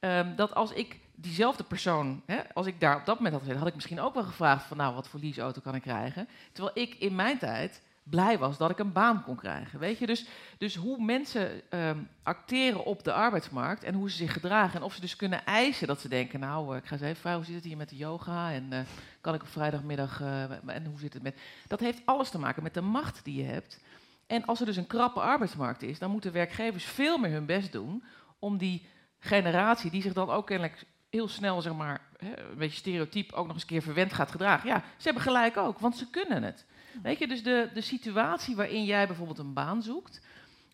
Um, 0.00 0.36
dat 0.36 0.54
als 0.54 0.72
ik 0.72 0.98
diezelfde 1.14 1.64
persoon, 1.64 2.22
hè, 2.26 2.54
als 2.54 2.66
ik 2.66 2.80
daar 2.80 2.96
op 2.96 3.06
dat 3.06 3.16
moment 3.16 3.32
had 3.32 3.42
gezeten, 3.42 3.60
had 3.60 3.68
ik 3.68 3.74
misschien 3.74 4.00
ook 4.00 4.14
wel 4.14 4.24
gevraagd 4.24 4.66
van, 4.66 4.76
nou, 4.76 4.94
wat 4.94 5.08
voor 5.08 5.20
leaseauto 5.20 5.60
kan 5.60 5.74
ik 5.74 5.82
krijgen? 5.82 6.28
Terwijl 6.52 6.78
ik 6.78 6.94
in 6.94 7.14
mijn 7.14 7.38
tijd 7.38 7.82
blij 8.04 8.38
was 8.38 8.56
dat 8.56 8.70
ik 8.70 8.78
een 8.78 8.92
baan 8.92 9.22
kon 9.22 9.36
krijgen. 9.36 9.78
Weet 9.78 9.98
je? 9.98 10.06
Dus, 10.06 10.26
dus 10.58 10.74
hoe 10.74 11.04
mensen 11.04 11.70
ehm, 11.70 11.98
acteren 12.22 12.84
op 12.84 13.04
de 13.04 13.12
arbeidsmarkt 13.12 13.84
en 13.84 13.94
hoe 13.94 14.10
ze 14.10 14.16
zich 14.16 14.32
gedragen. 14.32 14.78
En 14.78 14.84
of 14.84 14.94
ze 14.94 15.00
dus 15.00 15.16
kunnen 15.16 15.44
eisen 15.44 15.86
dat 15.86 16.00
ze 16.00 16.08
denken, 16.08 16.40
nou, 16.40 16.70
uh, 16.70 16.76
ik 16.76 16.86
ga 16.86 16.92
eens 16.92 17.02
even 17.02 17.16
vragen, 17.16 17.38
hoe 17.38 17.46
zit 17.46 17.54
het 17.54 17.64
hier 17.64 17.76
met 17.76 17.88
de 17.88 17.96
yoga? 17.96 18.52
En 18.52 18.68
uh, 18.72 18.78
kan 19.20 19.34
ik 19.34 19.42
op 19.42 19.48
vrijdagmiddag, 19.48 20.20
uh, 20.20 20.42
en 20.66 20.86
hoe 20.86 20.98
zit 20.98 21.12
het 21.12 21.22
met... 21.22 21.38
Dat 21.66 21.80
heeft 21.80 22.00
alles 22.04 22.30
te 22.30 22.38
maken 22.38 22.62
met 22.62 22.74
de 22.74 22.80
macht 22.80 23.24
die 23.24 23.42
je 23.42 23.50
hebt. 23.50 23.80
En 24.26 24.44
als 24.44 24.60
er 24.60 24.66
dus 24.66 24.76
een 24.76 24.86
krappe 24.86 25.20
arbeidsmarkt 25.20 25.82
is, 25.82 25.98
dan 25.98 26.10
moeten 26.10 26.32
werkgevers 26.32 26.84
veel 26.84 27.18
meer 27.18 27.30
hun 27.30 27.46
best 27.46 27.72
doen 27.72 28.04
om 28.38 28.58
die 28.58 28.86
generatie, 29.18 29.90
die 29.90 30.02
zich 30.02 30.12
dan 30.12 30.30
ook 30.30 30.46
kennelijk 30.46 30.84
heel 31.10 31.28
snel, 31.28 31.62
zeg 31.62 31.74
maar, 31.74 32.00
een 32.18 32.58
beetje 32.58 32.78
stereotyp, 32.78 33.32
ook 33.32 33.44
nog 33.44 33.54
eens 33.54 33.62
een 33.62 33.68
keer 33.68 33.82
verwend 33.82 34.12
gaat 34.12 34.30
gedragen. 34.30 34.68
Ja, 34.68 34.82
ze 34.96 35.04
hebben 35.04 35.22
gelijk 35.22 35.56
ook, 35.56 35.78
want 35.78 35.96
ze 35.96 36.10
kunnen 36.10 36.42
het. 36.42 36.66
Weet 37.02 37.18
je, 37.18 37.28
dus 37.28 37.42
de, 37.42 37.70
de 37.74 37.80
situatie 37.80 38.56
waarin 38.56 38.84
jij 38.84 39.06
bijvoorbeeld 39.06 39.38
een 39.38 39.52
baan 39.52 39.82
zoekt, 39.82 40.20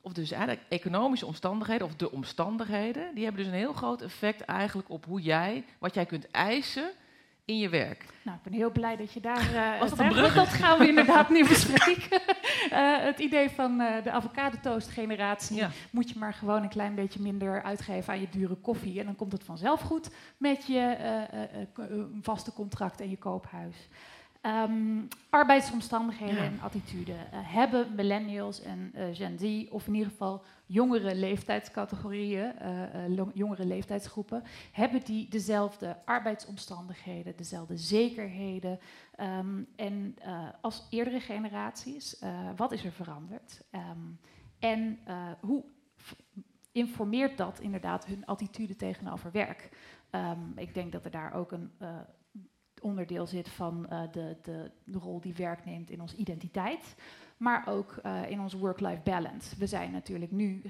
of 0.00 0.12
dus 0.12 0.30
eigenlijk 0.30 0.62
economische 0.68 1.26
omstandigheden, 1.26 1.86
of 1.86 1.94
de 1.94 2.10
omstandigheden, 2.10 3.14
die 3.14 3.24
hebben 3.24 3.42
dus 3.42 3.52
een 3.52 3.58
heel 3.58 3.72
groot 3.72 4.02
effect 4.02 4.40
eigenlijk 4.40 4.90
op 4.90 5.04
hoe 5.04 5.20
jij, 5.20 5.64
wat 5.78 5.94
jij 5.94 6.06
kunt 6.06 6.30
eisen 6.30 6.90
in 7.44 7.58
je 7.58 7.68
werk. 7.68 8.04
Nou, 8.22 8.36
ik 8.36 8.42
ben 8.42 8.52
heel 8.52 8.70
blij 8.70 8.96
dat 8.96 9.12
je 9.12 9.20
daar... 9.20 9.54
Uh, 9.54 9.80
Was 9.80 9.90
dat 9.90 9.98
een 9.98 10.06
hè, 10.06 10.12
brug? 10.12 10.34
Dat 10.34 10.48
gaan 10.48 10.78
we 10.78 10.88
inderdaad 10.88 11.28
nu 11.28 11.48
bespreken. 11.48 12.20
Eh, 12.70 12.98
het 12.98 13.18
idee 13.18 13.50
van 13.50 13.80
eh, 13.80 14.02
de 14.04 14.10
avocado 14.10 14.56
toast 14.62 14.88
generatie. 14.88 15.56
Ja. 15.56 15.70
Moet 15.90 16.10
je 16.10 16.18
maar 16.18 16.34
gewoon 16.34 16.62
een 16.62 16.68
klein 16.68 16.94
beetje 16.94 17.20
minder 17.20 17.62
uitgeven 17.62 18.12
aan 18.12 18.20
je 18.20 18.28
dure 18.30 18.54
koffie. 18.54 18.98
En 18.98 19.04
dan 19.04 19.16
komt 19.16 19.32
het 19.32 19.44
vanzelf 19.44 19.80
goed 19.80 20.10
met 20.36 20.66
je 20.66 20.96
vaste 22.22 22.52
contract 22.52 23.00
en 23.00 23.10
je 23.10 23.16
koophuis. 23.16 23.88
Ehm, 24.40 25.02
arbeidsomstandigheden 25.30 26.34
Ja. 26.34 26.42
en 26.44 26.60
attitude. 26.60 27.12
Eh, 27.12 27.38
hebben 27.42 27.94
millennials 27.94 28.60
en 28.62 28.90
eh, 28.94 29.04
Gen 29.12 29.38
Z, 29.38 29.66
of 29.70 29.86
in 29.86 29.94
ieder 29.94 30.10
geval 30.10 30.42
jongere 30.66 31.14
leeftijdscategorieën, 31.14 32.58
eh, 32.58 33.24
jongere 33.34 33.64
leeftijdsgroepen, 33.64 34.42
hebben 34.72 35.04
die 35.04 35.28
dezelfde 35.28 35.96
arbeidsomstandigheden, 36.04 37.36
dezelfde 37.36 37.76
zekerheden. 37.76 38.78
ehm, 39.14 39.62
en 39.76 40.14
als 40.60 40.86
eerdere 40.90 41.20
generaties, 41.20 42.22
wat 42.56 42.72
is 42.72 42.84
er 42.84 42.92
veranderd? 42.92 43.62
Ehm, 43.70 43.98
en 44.58 44.98
hoe 45.40 45.64
informeert 46.72 47.36
dat 47.38 47.60
inderdaad 47.60 48.06
hun 48.06 48.26
attitude 48.26 48.76
tegenover 48.76 49.30
werk? 49.32 49.68
Ik 50.56 50.74
denk 50.74 50.92
dat 50.92 51.04
er 51.04 51.10
daar 51.10 51.32
ook 51.34 51.52
een 51.52 51.70
onderdeel 52.82 53.26
zit 53.26 53.48
van 53.48 53.88
eh, 53.88 54.02
de, 54.12 54.36
de, 54.42 54.98
rol 54.98 55.20
die 55.20 55.34
werk 55.34 55.64
neemt 55.64 55.90
in 55.90 56.00
onze 56.00 56.16
identiteit, 56.16 56.94
maar 57.36 57.68
ook 57.68 57.96
eh, 58.02 58.30
in 58.30 58.40
onze 58.40 58.58
work-life 58.58 59.00
balance. 59.04 59.56
We 59.56 59.66
zijn 59.66 59.90
natuurlijk 59.90 60.30
nu 60.30 60.62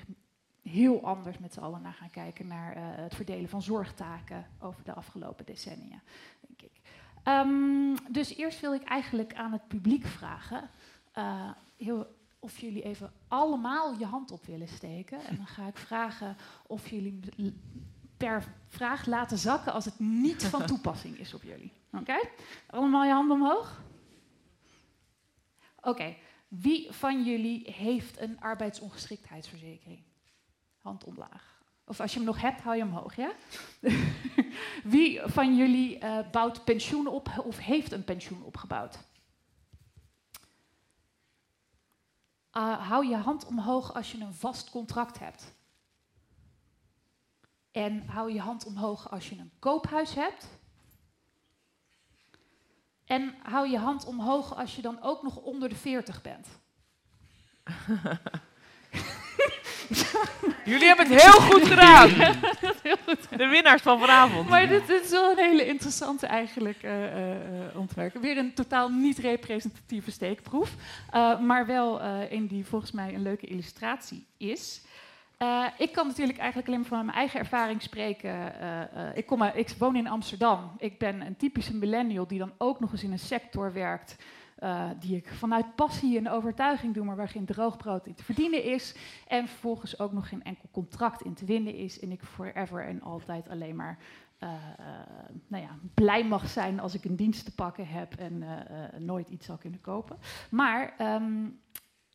heel 0.63 1.05
anders 1.05 1.39
met 1.39 1.53
z'n 1.53 1.61
allen 1.61 1.83
naar 1.83 1.93
gaan 1.93 2.11
kijken 2.11 2.47
naar 2.47 2.73
eh, 2.73 2.83
het 2.85 3.15
verdelen 3.15 3.49
van 3.49 3.63
zorgtaken 3.63 4.47
over 4.61 4.85
de 4.85 4.95
afgelopen 4.95 5.47
decennia, 5.47 6.01
denk 6.47 6.63
ik. 6.63 6.81
Ehm, 7.23 7.97
dus 8.11 8.37
eerst 8.37 8.61
wil 8.61 8.75
ik 8.75 8.83
eigenlijk 8.83 9.35
aan 9.35 9.53
het 9.53 9.69
publiek 9.69 10.07
vragen 10.07 10.71
heel, 11.77 12.07
of 12.39 12.59
jullie 12.59 12.83
even 12.83 13.13
allemaal 13.29 13.99
je 13.99 14.05
hand 14.05 14.31
op 14.31 14.45
willen 14.47 14.69
steken. 14.69 15.25
En 15.25 15.37
dan 15.37 15.47
ga 15.47 15.67
ik 15.67 15.77
vragen 15.77 16.37
of 16.67 16.89
jullie 16.89 17.21
per 18.17 18.45
vraag 18.69 19.07
laten 19.07 19.39
zakken 19.39 19.73
als 19.73 19.85
het 19.85 19.99
niet 19.99 20.45
van 20.45 20.67
toepassing 20.67 21.19
is 21.19 21.35
op 21.35 21.43
jullie. 21.43 21.73
Oké? 21.93 22.29
Allemaal 22.67 23.05
je 23.05 23.13
handen 23.13 23.37
omhoog? 23.37 23.83
Oké. 25.81 26.17
Wie 26.49 26.93
van 26.93 27.25
jullie 27.25 27.71
heeft 27.71 28.21
een 28.21 28.41
arbeidsongeschiktheidsverzekering? 28.41 30.03
Hand 30.79 31.05
omlaag. 31.05 31.63
Of 31.85 32.01
als 32.01 32.13
je 32.13 32.17
hem 32.17 32.27
nog 32.27 32.41
hebt, 32.41 32.61
hou 32.61 32.77
je 32.77 32.83
hem 32.83 32.93
omhoog, 32.93 33.17
ja? 33.17 33.33
Wie 34.95 35.21
van 35.25 35.57
jullie 35.57 35.99
eh, 35.99 36.31
bouwt 36.31 36.65
pensioen 36.65 37.07
op 37.07 37.43
of 37.45 37.59
heeft 37.59 37.93
een 37.93 38.05
pensioen 38.05 38.43
opgebouwd? 38.43 38.99
Ah, 42.51 42.89
hou 42.89 43.07
je 43.07 43.17
hand 43.17 43.47
omhoog 43.47 43.95
als 43.95 44.13
je 44.13 44.21
een 44.21 44.35
vast 44.35 44.71
contract 44.71 45.19
hebt. 45.19 45.55
En 47.71 48.07
hou 48.07 48.33
je 48.33 48.41
hand 48.41 48.67
omhoog 48.67 49.11
als 49.11 49.29
je 49.29 49.39
een 49.39 49.53
koophuis 49.59 50.15
hebt. 50.15 50.60
En 53.11 53.35
hou 53.43 53.69
je 53.69 53.79
hand 53.79 54.05
omhoog 54.05 54.57
als 54.57 54.77
je 54.77 54.83
dan 54.83 55.03
ook 55.03 55.23
nog 55.23 55.37
onder 55.37 55.69
de 55.69 55.75
40 55.75 56.23
bent. 56.23 56.47
Jullie 60.65 60.87
hebben 60.87 61.07
het 61.11 61.23
heel 61.23 61.41
goed 61.41 61.67
gedaan. 61.67 62.09
De 63.37 63.47
winnaars 63.51 63.83
van 63.83 63.99
vanavond. 63.99 64.49
Maar 64.49 64.69
dit, 64.69 64.87
dit 64.87 65.05
is 65.05 65.11
wel 65.11 65.31
een 65.31 65.39
hele 65.39 65.67
interessante 65.67 66.27
eigenlijk 66.27 66.83
eh, 66.83 67.35
eh, 67.35 67.77
ontwerp. 67.77 68.17
Weer 68.21 68.37
een 68.37 68.55
totaal 68.55 68.89
niet 68.89 69.19
representatieve 69.19 70.11
steekproef. 70.11 70.75
maar 71.41 71.67
wel 71.67 72.03
een 72.03 72.47
die 72.47 72.65
volgens 72.65 72.93
mij 72.93 73.15
een 73.15 73.23
leuke 73.23 73.47
illustratie 73.47 74.27
is. 74.37 74.81
Eh, 75.41 75.67
ik 75.79 75.93
kan 75.93 76.07
natuurlijk 76.07 76.39
eigenlijk 76.39 76.69
alleen 76.69 76.81
maar 76.81 76.89
van 76.89 77.05
mijn 77.05 77.17
eigen 77.17 77.41
ervaring 77.41 77.83
spreken. 77.83 78.61
Eh, 78.61 79.09
eh, 79.09 79.17
ik, 79.17 79.27
kom 79.27 79.43
ik 79.43 79.75
woon 79.79 79.97
in 79.97 80.09
Amsterdam. 80.09 80.71
Ik 80.79 80.99
ben 80.99 81.21
een 81.21 81.37
typische 81.37 81.77
millennial 81.77 82.27
die 82.27 82.39
dan 82.39 82.53
ook 82.59 82.81
nog 82.81 82.93
eens 82.93 83.03
in 83.03 83.13
een 83.13 83.19
sector 83.19 83.73
werkt. 83.73 84.17
die 84.99 85.17
ik 85.17 85.29
vanuit 85.29 85.75
passie 85.75 86.19
en 86.19 86.31
overtuiging 86.31 86.95
doe, 86.95 87.05
maar 87.05 87.17
waar 87.17 87.29
geen 87.29 87.45
droogbrood 87.45 88.07
in 88.07 88.15
te 88.15 88.25
verdienen 88.25 88.65
is. 88.65 88.97
En 89.29 89.49
vervolgens 89.49 89.99
ook 89.99 90.13
nog 90.13 90.29
geen 90.29 90.43
enkel 90.43 90.69
contract 90.73 91.23
in 91.23 91.35
te 91.35 91.45
winnen 91.45 91.75
is. 91.75 92.01
En 92.01 92.13
ik 92.13 92.23
forever 92.23 92.85
en 92.85 93.03
altijd 93.03 93.49
alleen 93.49 93.77
maar 93.77 93.99
nou 95.47 95.63
ja, 95.63 95.79
blij 95.95 96.25
mag 96.25 96.49
zijn 96.49 96.81
als 96.81 96.95
ik 96.95 97.05
een 97.05 97.17
dienst 97.17 97.45
te 97.45 97.55
pakken 97.55 97.87
heb 97.87 98.15
en 98.15 98.45
nooit 98.99 99.29
iets 99.29 99.47
zal 99.47 99.57
kunnen 99.57 99.81
kopen. 99.81 100.19
Maar 100.51 100.95
ehm, 100.99 101.47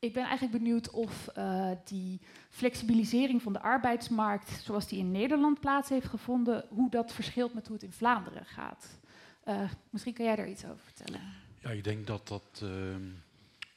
ik 0.06 0.14
ben 0.14 0.24
eigenlijk 0.24 0.64
benieuwd 0.64 0.90
of 0.90 1.28
eh, 1.28 1.72
die 1.86 2.20
flexibilisering 2.50 3.42
van 3.42 3.54
de 3.54 3.60
arbeidsmarkt, 3.60 4.50
zoals 4.64 4.88
die 4.88 5.00
in 5.00 5.12
Nederland 5.12 5.60
plaats 5.60 5.90
heeft 5.90 6.08
gevonden, 6.08 6.66
hoe 6.70 6.90
dat 6.90 7.14
verschilt 7.14 7.54
met 7.54 7.68
hoe 7.68 7.76
het 7.76 7.86
in 7.86 7.92
Vlaanderen 7.92 8.46
gaat. 8.46 8.98
Eh, 9.44 9.72
misschien 9.90 10.14
kan 10.14 10.26
jij 10.26 10.36
daar 10.36 10.50
iets 10.50 10.66
over 10.66 10.84
vertellen. 10.84 11.22
Ja, 11.60 11.70
ik 11.70 11.84
denk 11.84 12.08
dat 12.08 12.28
dat 12.28 12.62
ehm, 12.62 13.02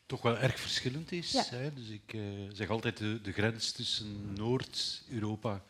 toch 0.06 0.22
wel 0.22 0.38
erg 0.38 0.60
verschillend 0.60 1.12
is. 1.12 1.32
Ja. 1.32 1.44
Hè? 1.50 1.74
Dus 1.74 1.88
ik 1.88 2.14
eh, 2.14 2.20
zeg 2.52 2.70
altijd, 2.70 2.96
de, 2.96 3.20
de 3.20 3.32
grens 3.32 3.72
tussen 3.72 4.32
Noord-Europa 4.32 5.62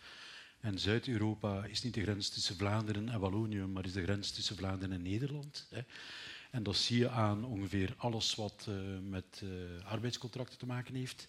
en 0.61 0.79
Zuid-Europa 0.79 1.65
is 1.65 1.83
niet 1.83 1.95
de 1.95 2.03
grens 2.03 2.29
tussen 2.29 2.57
Vlaanderen 2.57 3.09
en 3.09 3.21
Wallonië, 3.21 3.59
maar 3.59 3.85
is 3.85 3.93
de 3.93 4.03
grens 4.03 4.31
tussen 4.31 4.57
Vlaanderen 4.57 4.95
en 4.95 5.03
Nederland. 5.03 5.67
Hè? 5.71 5.81
En 6.59 6.65
dat 6.65 6.77
zie 6.77 6.99
je 6.99 7.09
aan 7.09 7.45
ongeveer 7.45 7.95
alles 7.97 8.35
wat 8.35 8.67
eh, 8.69 8.75
met 9.03 9.43
eh, 9.43 9.85
arbeidscontracten 9.87 10.59
te 10.59 10.67
maken 10.67 10.95
heeft. 10.95 11.29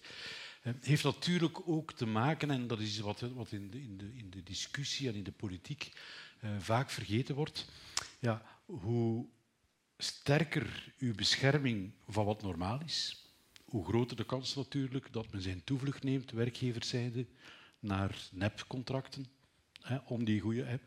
Eh, 0.62 0.72
heeft 0.80 1.04
natuurlijk 1.04 1.68
ook 1.68 1.92
te 1.92 2.06
maken, 2.06 2.50
en 2.50 2.66
dat 2.66 2.80
is 2.80 2.98
wat, 2.98 3.20
wat 3.20 3.52
in, 3.52 3.70
de, 3.70 3.82
in, 3.82 3.96
de, 3.96 4.10
in 4.14 4.30
de 4.30 4.42
discussie 4.42 5.08
en 5.08 5.14
in 5.14 5.22
de 5.22 5.32
politiek 5.32 5.92
vaak 6.58 6.90
vergeten 6.90 7.34
wordt, 7.34 7.68
ja, 8.18 8.42
hoe 8.64 9.26
sterker 9.98 10.92
uw 10.98 11.14
bescherming 11.14 11.92
van 12.08 12.24
wat 12.24 12.42
normaal 12.42 12.80
is, 12.84 13.26
hoe 13.64 13.84
groter 13.84 14.16
de 14.16 14.24
kans 14.24 14.54
natuurlijk 14.54 15.12
dat 15.12 15.32
men 15.32 15.42
zijn 15.42 15.64
toevlucht 15.64 16.02
neemt, 16.02 16.30
werkgeverszijde, 16.30 17.26
naar 17.78 18.28
nepcontracten, 18.32 19.26
hè, 19.82 19.96
om 19.96 20.24
die 20.24 20.40
goede. 20.40 20.80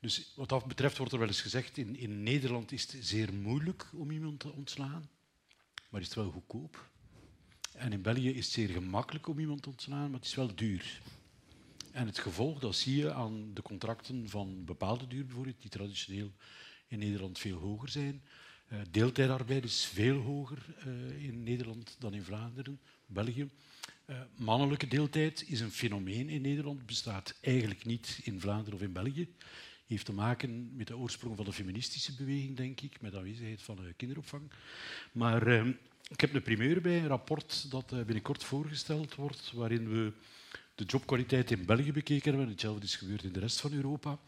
Dus 0.00 0.32
wat 0.36 0.48
dat 0.48 0.66
betreft 0.66 0.96
wordt 0.96 1.12
er 1.12 1.18
wel 1.18 1.28
eens 1.28 1.40
gezegd, 1.40 1.76
in, 1.76 1.96
in 1.96 2.22
Nederland 2.22 2.72
is 2.72 2.82
het 2.82 2.96
zeer 3.06 3.34
moeilijk 3.34 3.90
om 3.94 4.10
iemand 4.10 4.40
te 4.40 4.52
ontslaan, 4.52 5.10
maar 5.88 6.00
is 6.00 6.06
het 6.06 6.16
wel 6.16 6.30
goedkoop. 6.30 6.90
En 7.72 7.92
in 7.92 8.02
België 8.02 8.30
is 8.30 8.44
het 8.44 8.54
zeer 8.54 8.68
gemakkelijk 8.68 9.26
om 9.28 9.38
iemand 9.38 9.62
te 9.62 9.68
ontslaan, 9.68 10.10
maar 10.10 10.20
het 10.20 10.28
is 10.28 10.34
wel 10.34 10.54
duur. 10.54 11.00
En 11.92 12.06
het 12.06 12.18
gevolg, 12.18 12.58
dat 12.58 12.74
zie 12.74 12.96
je 12.96 13.12
aan 13.12 13.54
de 13.54 13.62
contracten 13.62 14.28
van 14.28 14.64
bepaalde 14.64 15.06
duur 15.06 15.26
bijvoorbeeld, 15.26 15.60
die 15.60 15.70
traditioneel 15.70 16.32
in 16.88 16.98
Nederland 16.98 17.38
veel 17.38 17.58
hoger 17.58 17.88
zijn. 17.88 18.22
Eh, 18.66 18.78
deeltijdarbeid 18.90 19.64
is 19.64 19.84
veel 19.84 20.20
hoger 20.20 20.58
eh, 20.78 21.24
in 21.24 21.42
Nederland 21.42 21.96
dan 21.98 22.14
in 22.14 22.22
Vlaanderen, 22.22 22.80
België. 23.06 23.48
Eh, 24.04 24.20
mannelijke 24.36 24.88
deeltijd 24.88 25.44
is 25.48 25.60
een 25.60 25.70
fenomeen 25.70 26.28
in 26.28 26.40
Nederland, 26.40 26.86
bestaat 26.86 27.34
eigenlijk 27.40 27.84
niet 27.84 28.20
in 28.22 28.40
Vlaanderen 28.40 28.74
of 28.74 28.84
in 28.84 28.92
België. 28.92 29.28
Heeft 29.90 30.04
te 30.04 30.12
maken 30.12 30.76
met 30.76 30.86
de 30.86 30.96
oorsprong 30.96 31.36
van 31.36 31.44
de 31.44 31.52
feministische 31.52 32.14
beweging, 32.14 32.56
denk 32.56 32.80
ik, 32.80 33.00
met 33.00 33.12
de 33.12 33.18
aanwezigheid 33.18 33.62
van 33.62 33.76
de 33.76 33.92
kinderopvang. 33.96 34.50
Maar 35.12 35.46
eh, 35.46 35.66
ik 36.08 36.20
heb 36.20 36.34
een 36.34 36.42
primeur 36.42 36.80
bij, 36.80 36.98
een 36.98 37.06
rapport 37.06 37.70
dat 37.70 37.92
eh, 37.92 38.02
binnenkort 38.02 38.44
voorgesteld 38.44 39.14
wordt, 39.14 39.52
waarin 39.52 39.88
we 39.88 40.12
de 40.74 40.84
jobkwaliteit 40.84 41.50
in 41.50 41.64
België 41.64 41.92
bekeken 41.92 42.30
hebben. 42.30 42.48
Hetzelfde 42.48 42.84
is 42.84 42.96
gebeurd 42.96 43.22
in 43.22 43.32
de 43.32 43.40
rest 43.40 43.60
van 43.60 43.72
Europa. 43.72 44.18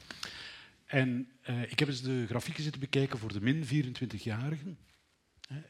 En 0.84 1.28
eh, 1.42 1.62
ik 1.62 1.78
heb 1.78 1.88
eens 1.88 2.02
de 2.02 2.26
grafieken 2.28 2.62
zitten 2.62 2.80
bekijken 2.80 3.18
voor 3.18 3.32
de 3.32 3.40
min 3.40 3.64
24-jarigen. 3.64 4.78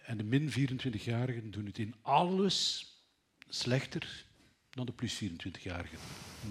En 0.04 0.16
de 0.16 0.24
min 0.24 0.50
24-jarigen 0.50 1.50
doen 1.50 1.66
het 1.66 1.78
in 1.78 1.94
alles 2.02 2.86
slechter 3.48 4.24
dan 4.70 4.86
de 4.86 4.92
plus 4.92 5.22
24-jarigen. 5.24 5.98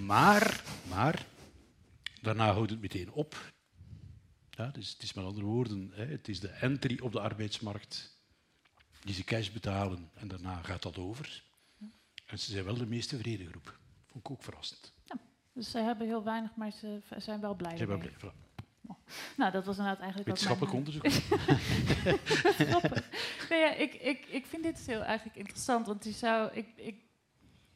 Maar, 0.06 0.64
maar, 0.90 1.26
daarna 2.22 2.52
houdt 2.54 2.70
het 2.72 2.82
meteen 2.82 3.12
op. 3.12 3.52
Ja, 4.50 4.68
dus 4.68 4.90
het 4.94 5.04
is 5.04 5.14
met 5.14 5.26
andere 5.26 5.46
woorden, 5.46 5.92
hè, 5.94 6.06
het 6.06 6.28
is 6.28 6.40
de 6.40 6.48
entry 6.48 7.00
op 7.02 7.12
de 7.12 7.20
arbeidsmarkt 7.20 8.20
die 9.04 9.14
ze 9.14 9.24
cash 9.24 9.50
betalen 9.50 10.10
en 10.14 10.28
daarna 10.28 10.62
gaat 10.62 10.82
dat 10.82 10.98
over. 10.98 11.44
En 12.26 12.40
ze 12.40 12.52
zijn 12.52 12.66
wel 12.66 12.78
de 12.78 12.86
meest 12.86 13.10
tevreden 13.10 13.48
groep. 13.48 13.80
Vond 14.08 14.26
ik 14.26 14.32
ook 14.32 14.44
verrassend. 14.44 14.94
Dus 15.54 15.72
ze 15.72 15.78
hebben 15.78 16.08
heel 16.08 16.24
weinig, 16.24 16.56
maar 16.56 16.72
ze 16.72 17.02
zijn 17.18 17.42
wel 17.42 17.56
blij. 17.56 17.72
Ze 17.72 17.78
hebben 17.78 17.98
ermee. 17.98 18.12
blij- 18.18 18.32
voilà. 18.32 18.40
Nou, 19.38 19.52
dat 19.52 19.66
was 19.66 19.78
inderdaad 19.78 20.02
eigenlijk 20.02 20.30
Wetenschappelijk 20.30 20.74
mijn- 20.74 20.86
onderzoek. 20.86 21.22
Grappig. 22.70 23.10
Nee, 23.50 23.60
ja, 23.60 23.74
ik, 23.74 23.94
ik, 23.94 24.26
ik 24.26 24.46
vind 24.46 24.64
dit 24.64 24.86
heel 24.86 25.02
eigenlijk 25.04 25.38
interessant, 25.38 25.86
want 25.88 26.04
je 26.04 26.12
zou, 26.12 26.52
ik, 26.54 26.68
ik 26.76 27.02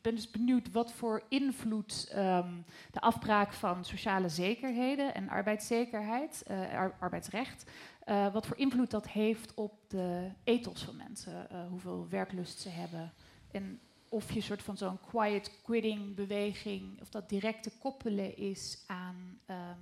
ben 0.05 0.15
dus 0.15 0.31
benieuwd 0.31 0.71
wat 0.71 0.91
voor 0.93 1.23
invloed 1.29 2.07
ehm, 2.11 2.53
de 2.91 3.01
afbraak 3.01 3.53
van 3.53 3.85
sociale 3.85 4.29
zekerheden 4.29 5.13
en 5.13 5.29
arbeidszekerheid, 5.29 6.43
ar- 6.73 6.95
arbeidsrecht, 6.99 7.71
eh, 8.03 8.33
wat 8.33 8.45
voor 8.45 8.57
invloed 8.57 8.91
dat 8.91 9.07
heeft 9.07 9.53
op 9.53 9.73
de 9.87 10.29
ethos 10.43 10.83
van 10.83 10.95
mensen, 10.95 11.49
eh, 11.49 11.67
hoeveel 11.67 12.07
werklust 12.09 12.59
ze 12.59 12.69
hebben 12.69 13.13
en 13.51 13.79
of 14.09 14.31
je 14.31 14.41
soort 14.41 14.63
van 14.63 14.77
zo'n 14.77 14.99
quiet 15.09 15.51
quitting 15.63 16.15
beweging, 16.15 17.01
of 17.01 17.09
dat 17.09 17.29
direct 17.29 17.63
te 17.63 17.71
koppelen 17.79 18.37
is 18.37 18.83
aan 18.87 19.39
ehm, 19.45 19.79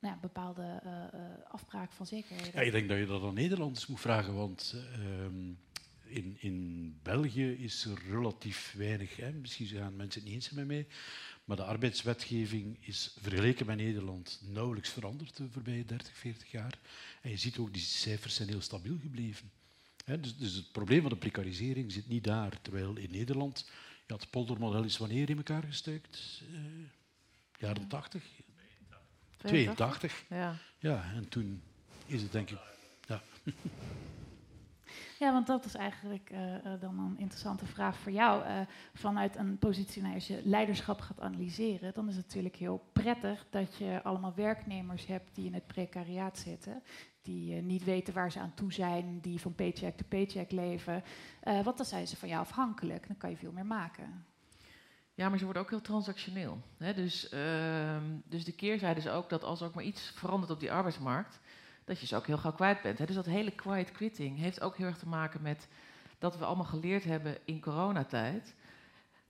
nou 0.00 0.14
ja, 0.14 0.18
bepaalde 0.20 0.82
afbraak 1.48 1.92
van 1.92 2.06
zekerheden. 2.06 2.52
Ja, 2.54 2.60
ik 2.60 2.72
denk 2.72 2.88
dat 2.88 2.98
je 2.98 3.06
dat 3.06 3.22
aan 3.22 3.34
Nederlanders 3.34 3.86
moet 3.86 4.00
vragen, 4.00 4.34
want 4.34 4.74
ehm, 4.92 5.52
in, 6.08 6.36
in 6.40 6.98
België 7.02 7.50
is 7.52 7.84
er 7.84 7.98
relatief 8.08 8.74
weinig. 8.76 9.16
Hè. 9.16 9.32
Misschien 9.32 9.66
gaan 9.66 9.96
mensen 9.96 10.20
het 10.20 10.30
niet 10.30 10.38
eens 10.38 10.50
met 10.50 10.66
mij, 10.66 10.86
maar 11.44 11.56
de 11.56 11.64
arbeidswetgeving 11.64 12.76
is 12.80 13.16
vergeleken 13.20 13.66
met 13.66 13.76
Nederland 13.76 14.40
nauwelijks 14.44 14.90
veranderd 14.90 15.36
de 15.36 15.50
voorbije 15.50 15.84
30, 15.84 16.16
40 16.16 16.50
jaar. 16.50 16.78
En 17.20 17.30
je 17.30 17.36
ziet 17.36 17.58
ook, 17.58 17.72
die 17.72 17.82
cijfers 17.82 18.34
zijn 18.34 18.48
heel 18.48 18.60
stabiel 18.60 18.98
gebleven. 19.00 19.50
Hè, 20.04 20.20
dus, 20.20 20.36
dus 20.36 20.54
het 20.54 20.72
probleem 20.72 21.00
van 21.00 21.10
de 21.10 21.16
precarisering 21.16 21.92
zit 21.92 22.08
niet 22.08 22.24
daar. 22.24 22.60
Terwijl 22.62 22.96
in 22.96 23.10
Nederland, 23.10 23.70
ja, 24.06 24.14
het 24.14 24.30
poldermodel 24.30 24.84
is 24.84 24.96
wanneer 24.96 25.30
in 25.30 25.36
elkaar 25.36 25.62
gestuikt? 25.62 26.42
Eh, 26.52 26.60
jaren 27.58 27.88
80, 27.88 28.24
82. 29.36 30.24
Ja. 30.28 30.58
Ja, 30.78 31.12
en 31.14 31.28
toen 31.28 31.62
is 32.06 32.22
het 32.22 32.32
denk 32.32 32.50
ik... 32.50 32.58
Ja. 33.06 33.22
Ja, 35.18 35.32
want 35.32 35.46
dat 35.46 35.64
is 35.64 35.74
eigenlijk 35.74 36.30
eh, 36.30 36.54
eh, 36.54 36.80
dan 36.80 36.98
een 36.98 37.18
interessante 37.18 37.66
vraag 37.66 37.98
voor 37.98 38.12
jou. 38.12 38.44
Eh, 38.44 38.60
vanuit 38.94 39.36
een 39.36 39.58
positie, 39.58 40.02
nou, 40.02 40.14
als 40.14 40.26
je 40.26 40.40
leiderschap 40.44 41.00
gaat 41.00 41.20
analyseren, 41.20 41.94
dan 41.94 42.08
is 42.08 42.16
het 42.16 42.26
natuurlijk 42.26 42.56
heel 42.56 42.88
prettig 42.92 43.46
dat 43.50 43.76
je 43.76 44.00
allemaal 44.02 44.34
werknemers 44.34 45.06
hebt 45.06 45.34
die 45.34 45.46
in 45.46 45.54
het 45.54 45.66
precariaat 45.66 46.38
zitten. 46.38 46.82
Die 47.22 47.62
niet 47.62 47.84
weten 47.84 48.14
waar 48.14 48.32
ze 48.32 48.38
aan 48.38 48.54
toe 48.54 48.72
zijn, 48.72 49.20
die 49.20 49.40
van 49.40 49.54
paycheck 49.54 49.96
to 49.96 50.04
paycheck 50.08 50.50
leven. 50.50 51.02
Want 51.42 51.76
dan 51.76 51.86
zijn 51.86 52.08
ze 52.08 52.16
van 52.16 52.28
jou 52.28 52.40
afhankelijk, 52.40 53.06
dan 53.06 53.16
kan 53.16 53.30
je 53.30 53.36
veel 53.36 53.52
meer 53.52 53.66
maken. 53.66 54.26
Ja, 55.14 55.28
maar 55.28 55.38
ze 55.38 55.44
worden 55.44 55.62
ook 55.62 55.70
heel 55.70 55.80
transactioneel. 55.80 56.58
Hè? 56.76 56.94
Dus, 56.94 57.28
ehm, 57.28 58.04
dus 58.24 58.44
de 58.44 58.52
keerzijde 58.52 59.00
is 59.00 59.08
ook 59.08 59.28
dat 59.28 59.44
als 59.44 59.60
er 59.60 59.66
ook 59.66 59.74
maar 59.74 59.84
iets 59.84 60.12
verandert 60.14 60.52
op 60.52 60.60
die 60.60 60.72
arbeidsmarkt, 60.72 61.40
dat 61.88 62.00
je 62.00 62.06
ze 62.06 62.16
ook 62.16 62.26
heel 62.26 62.38
gauw 62.38 62.52
kwijt 62.52 62.82
bent. 62.82 63.06
Dus 63.06 63.14
dat 63.14 63.26
hele 63.26 63.50
quiet 63.50 63.92
quitting 63.92 64.38
heeft 64.38 64.60
ook 64.60 64.76
heel 64.76 64.86
erg 64.86 64.98
te 64.98 65.08
maken 65.08 65.42
met 65.42 65.68
dat 66.18 66.38
we 66.38 66.44
allemaal 66.44 66.64
geleerd 66.64 67.04
hebben 67.04 67.36
in 67.44 67.60
coronatijd. 67.60 68.54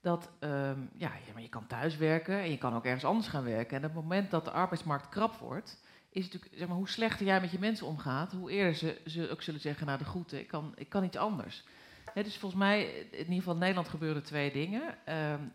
Dat 0.00 0.30
ehm, 0.38 0.80
ja, 0.96 1.12
maar 1.32 1.42
je 1.42 1.48
kan 1.48 1.66
thuiswerken 1.66 2.38
en 2.38 2.50
je 2.50 2.59
kan 2.59 2.74
ook 2.74 2.84
ergens 2.84 3.04
anders 3.04 3.28
gaan 3.28 3.44
werken. 3.44 3.76
En 3.76 3.84
op 3.84 3.94
het 3.94 4.02
moment 4.02 4.30
dat 4.30 4.44
de 4.44 4.50
arbeidsmarkt 4.50 5.09
krap 5.09 5.34
wordt, 5.34 5.80
is 6.11 6.24
natuurlijk, 6.24 6.52
zeg 6.56 6.68
maar, 6.68 6.76
hoe 6.76 6.88
slechter 6.88 7.26
jij 7.26 7.40
met 7.40 7.50
je 7.50 7.59
mensen 7.59 7.86
omgaat, 7.86 8.32
hoe 8.32 8.50
eerder 8.50 8.74
ze, 8.74 9.00
ze 9.06 9.30
ook 9.30 9.42
zullen 9.42 9.61
zeggen, 9.61 9.86
nou 9.86 9.98
de 9.98 10.04
groeten, 10.04 10.38
ik 10.38 10.48
kan, 10.48 10.72
ik 10.76 10.88
kan 10.88 11.04
iets 11.04 11.16
anders. 11.16 11.64
Dus 12.14 12.38
volgens 12.38 12.61
mij, 12.61 12.84
in 13.11 13.18
ieder 13.18 13.34
geval 13.34 13.52
in 13.52 13.59
Nederland 13.59 13.88
gebeuren 13.88 14.22
twee 14.22 14.52
dingen. 14.52 14.98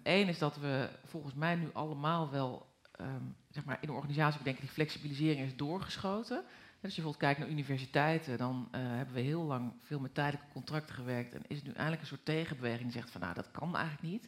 Eén 0.04 0.28
is 0.28 0.40
dat 0.40 0.58
we 0.58 0.90
volgens 1.06 1.34
mij 1.34 1.56
nu 1.56 1.70
allemaal 1.74 2.32
wel 2.32 2.66
ehm, 2.92 3.24
zeg 3.50 3.66
maar 3.66 3.78
in 3.82 3.88
de 3.88 3.94
organisatie 3.94 4.44
denken 4.44 4.62
die 4.62 4.72
flexibilisering 4.72 5.46
is 5.46 5.56
doorgeschoten. 5.56 6.44
Als 6.84 6.96
je 6.96 7.02
bijvoorbeeld 7.02 7.34
kijkt 7.34 7.40
naar 7.40 7.58
universiteiten, 7.58 8.38
dan 8.38 8.68
eh, 8.72 8.82
hebben 8.82 9.16
we 9.16 9.22
heel 9.22 9.44
lang 9.44 9.74
veel 9.82 10.00
met 10.00 10.14
tijdelijke 10.14 10.52
contracten 10.54 10.96
gewerkt. 10.96 11.34
En 11.34 11.42
is 11.48 11.56
het 11.56 11.66
nu 11.66 11.72
eindelijk 11.72 12.02
een 12.02 12.08
soort 12.08 12.26
tegenbeweging 12.26 12.84
die 12.84 12.92
zegt 12.92 13.12
van 13.12 13.22
nou 13.22 13.34
dat 13.34 13.52
kan 13.52 13.76
eigenlijk 13.76 14.12
niet. 14.12 14.28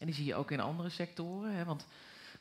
En 0.00 0.06
die 0.06 0.14
zie 0.14 0.24
je 0.24 0.34
ook 0.34 0.50
in 0.50 0.60
andere 0.60 0.88
sectoren. 0.88 1.54
Hè, 1.54 1.64
want 1.64 1.86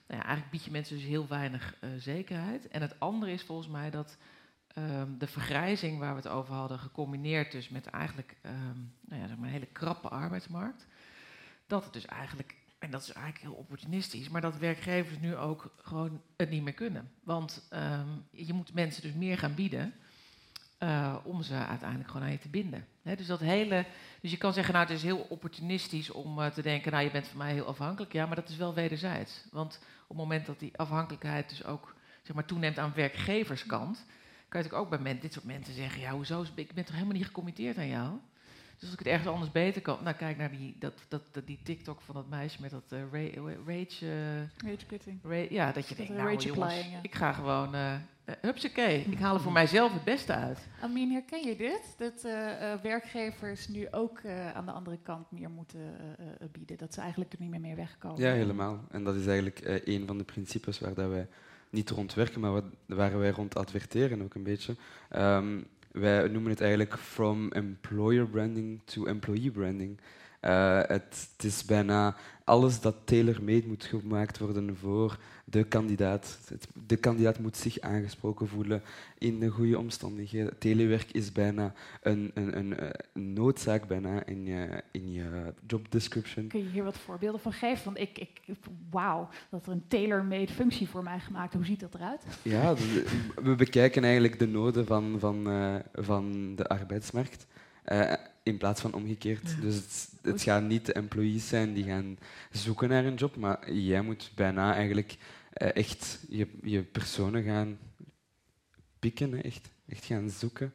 nou 0.07 0.19
ja, 0.19 0.25
eigenlijk 0.25 0.51
bied 0.51 0.63
je 0.63 0.71
mensen 0.71 0.95
dus 0.95 1.05
heel 1.05 1.27
weinig 1.27 1.75
eh, 1.79 1.89
zekerheid. 1.97 2.67
En 2.67 2.81
het 2.81 2.99
andere 2.99 3.31
is 3.31 3.43
volgens 3.43 3.67
mij 3.67 3.89
dat 3.89 4.17
ehm, 4.67 5.17
de 5.17 5.27
vergrijzing 5.27 5.99
waar 5.99 6.15
we 6.15 6.21
het 6.21 6.27
over 6.27 6.53
hadden, 6.53 6.79
gecombineerd 6.79 7.51
dus 7.51 7.69
met 7.69 7.85
eigenlijk 7.85 8.35
ehm, 8.41 8.79
nou 9.01 9.21
ja, 9.21 9.27
zeg 9.27 9.37
maar 9.37 9.47
een 9.47 9.53
hele 9.53 9.71
krappe 9.71 10.09
arbeidsmarkt, 10.09 10.87
dat 11.67 11.83
het 11.83 11.93
dus 11.93 12.05
eigenlijk, 12.05 12.55
en 12.81 12.91
dat 12.91 13.01
is 13.01 13.11
eigenlijk 13.11 13.45
heel 13.45 13.53
opportunistisch, 13.53 14.29
maar 14.29 14.41
dat 14.41 14.57
werkgevers 14.57 15.19
nu 15.19 15.35
ook 15.35 15.73
gewoon 15.81 16.21
het 16.37 16.49
niet 16.49 16.63
meer 16.63 16.73
kunnen. 16.73 17.11
Want 17.23 17.67
ehm, 17.69 18.07
je 18.31 18.53
moet 18.53 18.73
mensen 18.73 19.01
dus 19.01 19.13
meer 19.13 19.37
gaan 19.37 19.53
bieden 19.53 19.93
eh, 20.77 21.15
om 21.23 21.43
ze 21.43 21.53
uiteindelijk 21.53 22.09
gewoon 22.09 22.25
aan 22.25 22.31
je 22.31 22.39
te 22.39 22.49
binden. 22.49 22.85
Dus, 23.01 23.27
dat 23.27 23.39
hele, 23.39 23.85
dus 24.21 24.31
je 24.31 24.37
kan 24.37 24.53
zeggen, 24.53 24.73
nou 24.73 24.85
het 24.85 24.95
is 24.95 25.03
heel 25.03 25.25
opportunistisch 25.29 26.09
om 26.11 26.41
eh, 26.41 26.47
te 26.47 26.61
denken, 26.61 26.91
nou 26.91 27.03
je 27.03 27.11
bent 27.11 27.27
van 27.27 27.37
mij 27.37 27.53
heel 27.53 27.65
afhankelijk. 27.65 28.13
Ja, 28.13 28.25
maar 28.25 28.35
dat 28.35 28.49
is 28.49 28.57
wel 28.57 28.73
wederzijds. 28.73 29.43
Want 29.51 29.79
op 30.01 30.07
het 30.07 30.17
moment 30.17 30.45
dat 30.45 30.59
die 30.59 30.77
afhankelijkheid 30.77 31.49
dus 31.49 31.63
ook 31.63 31.95
zeg 32.21 32.35
maar, 32.35 32.45
toeneemt 32.45 32.77
aan 32.77 32.93
werkgeverskant, 32.95 33.97
kan 34.47 34.61
je 34.61 34.67
natuurlijk 34.69 34.93
ook 34.93 35.03
bij 35.03 35.19
dit 35.19 35.33
soort 35.33 35.45
mensen 35.45 35.73
zeggen, 35.73 36.01
ja 36.01 36.11
hoezo, 36.11 36.45
ik 36.55 36.73
ben 36.73 36.85
toch 36.85 36.95
helemaal 36.95 37.15
niet 37.15 37.25
gecommitteerd 37.25 37.77
aan 37.77 37.87
jou? 37.87 38.19
Dus 38.81 38.89
als 38.89 38.99
ik 38.99 39.05
het 39.05 39.13
ergens 39.13 39.33
anders 39.33 39.51
beter 39.51 39.81
kan, 39.81 39.97
nou 40.03 40.15
kijk 40.15 40.37
naar 40.37 40.51
die, 40.51 40.75
dat, 40.79 40.93
dat, 41.07 41.21
dat, 41.31 41.47
die 41.47 41.59
TikTok 41.63 42.01
van 42.01 42.15
dat 42.15 42.29
meisje 42.29 42.61
met 42.61 42.71
dat 42.71 42.83
eh, 42.89 42.99
ra- 43.11 43.41
rage, 43.67 44.05
eh, 44.05 44.69
Rage 44.69 44.85
quitting. 44.87 45.19
ra- 45.23 45.45
ja, 45.49 45.71
dat 45.71 45.87
je 45.87 45.95
Dat 45.95 45.97
denkt, 46.07 46.21
nou 46.21 46.33
rage 46.33 46.47
jongens, 46.47 46.63
applying, 46.73 46.91
ja. 46.93 46.99
ik 47.01 47.15
ga 47.15 47.31
gewoon, 47.33 47.75
eh 47.75 47.93
uh, 48.25 48.35
hupsakee, 48.41 49.05
ik 49.09 49.19
haal 49.19 49.33
er 49.35 49.41
voor 49.41 49.51
mijzelf 49.51 49.93
het 49.93 50.03
beste 50.03 50.33
uit. 50.33 50.67
Amin, 50.81 51.11
herken 51.11 51.47
je 51.47 51.55
dit? 51.55 51.95
Dat 51.97 52.21
werkgevers 52.81 53.67
nu 53.67 53.87
ook 53.91 54.19
eh, 54.19 54.51
aan 54.53 54.65
de 54.65 54.71
andere 54.71 54.97
kant 55.03 55.31
meer 55.31 55.49
moeten 55.49 55.79
eh, 55.79 56.25
eh, 56.25 56.49
bieden. 56.51 56.77
Dat 56.77 56.93
ze 56.93 56.99
eigenlijk 57.01 57.33
er 57.33 57.39
niet 57.41 57.49
meer 57.49 57.59
mee 57.59 57.75
wegkomen. 57.75 58.21
Ja, 58.21 58.31
helemaal. 58.33 58.79
En 58.91 59.03
dat 59.03 59.15
is 59.15 59.25
eigenlijk 59.25 59.59
eh, 59.59 59.95
een 59.95 60.07
van 60.07 60.17
de 60.17 60.23
principes 60.23 60.79
waar 60.79 60.93
dat 60.93 61.09
wij 61.09 61.27
niet 61.69 61.89
rond 61.89 62.13
werken, 62.13 62.41
maar 62.41 62.51
wat, 62.51 62.63
waar 62.85 63.19
wij 63.19 63.29
rond 63.29 63.55
adverteren 63.55 64.21
ook 64.21 64.35
een 64.35 64.43
beetje. 64.43 64.75
Ehm, 65.09 65.61
wij 65.91 66.27
noemen 66.27 66.51
het 66.51 66.61
eigenlijk 66.61 66.97
from 66.97 67.51
employer 67.51 68.27
branding 68.27 68.79
to 68.85 69.05
employee 69.05 69.51
branding. 69.51 69.99
Eh, 70.41 70.77
het, 70.77 71.29
het 71.37 71.43
is 71.43 71.65
bijna 71.65 72.15
alles 72.43 72.79
dat 72.79 72.95
tailor-made 73.03 73.67
moet 73.67 73.83
gemaakt 73.83 74.37
worden 74.37 74.77
voor 74.77 75.17
de 75.45 75.63
kandidaat. 75.63 76.39
De 76.87 76.95
kandidaat 76.95 77.39
moet 77.39 77.57
zich 77.57 77.79
aangesproken 77.79 78.47
voelen 78.47 78.81
in 79.17 79.39
de 79.39 79.47
goede 79.47 79.77
omstandigheden. 79.77 80.57
Telewerk 80.57 81.11
is 81.11 81.31
bijna 81.31 81.73
een, 82.01 82.31
een, 82.33 82.57
een, 82.57 82.75
een 83.13 83.33
noodzaak 83.33 83.87
bijna 83.87 84.25
in 84.25 84.45
je, 84.45 84.83
in 84.91 85.11
je 85.11 85.53
job 85.67 85.91
description. 85.91 86.47
Kun 86.47 86.63
je 86.63 86.69
hier 86.69 86.83
wat 86.83 86.97
voorbeelden 86.97 87.41
van 87.41 87.53
geven? 87.53 87.85
Want 87.85 87.99
ik, 87.99 88.17
ik 88.17 88.41
wauw, 88.89 89.29
dat 89.49 89.65
er 89.65 89.71
een 89.71 89.87
tailor-made 89.87 90.51
functie 90.51 90.89
voor 90.89 91.03
mij 91.03 91.19
gemaakt. 91.19 91.53
Hoe 91.53 91.65
ziet 91.65 91.79
dat 91.79 91.93
eruit? 91.93 92.23
Ja, 92.41 92.73
we 93.35 93.55
bekijken 93.55 94.03
eigenlijk 94.03 94.39
de 94.39 94.47
noden 94.47 94.85
van, 94.85 95.15
van, 95.19 95.49
eh, 95.49 95.75
van 95.93 96.55
de 96.55 96.67
arbeidsmarkt 96.67 97.47
eh, 97.83 98.13
in 98.43 98.57
plaats 98.57 98.81
van 98.81 98.93
omgekeerd. 98.93 99.61
Dus 99.61 99.75
het, 99.75 100.09
het 100.21 100.41
gaan 100.41 100.67
niet 100.67 100.85
de 100.85 100.93
employees 100.93 101.47
zijn 101.47 101.73
die 101.73 101.83
gaan 101.83 102.17
zoeken 102.51 102.89
naar 102.89 103.05
een 103.05 103.15
job, 103.15 103.35
maar 103.35 103.71
jij 103.71 104.01
moet 104.01 104.31
bijna 104.35 104.73
eigenlijk 104.73 105.17
eh, 105.53 105.75
echt 105.75 106.19
je, 106.29 106.47
je 106.63 106.83
personen 106.83 107.43
gaan 107.43 107.77
pikken, 108.99 109.43
echt, 109.43 109.69
echt 109.87 110.05
gaan 110.05 110.29
zoeken. 110.29 110.73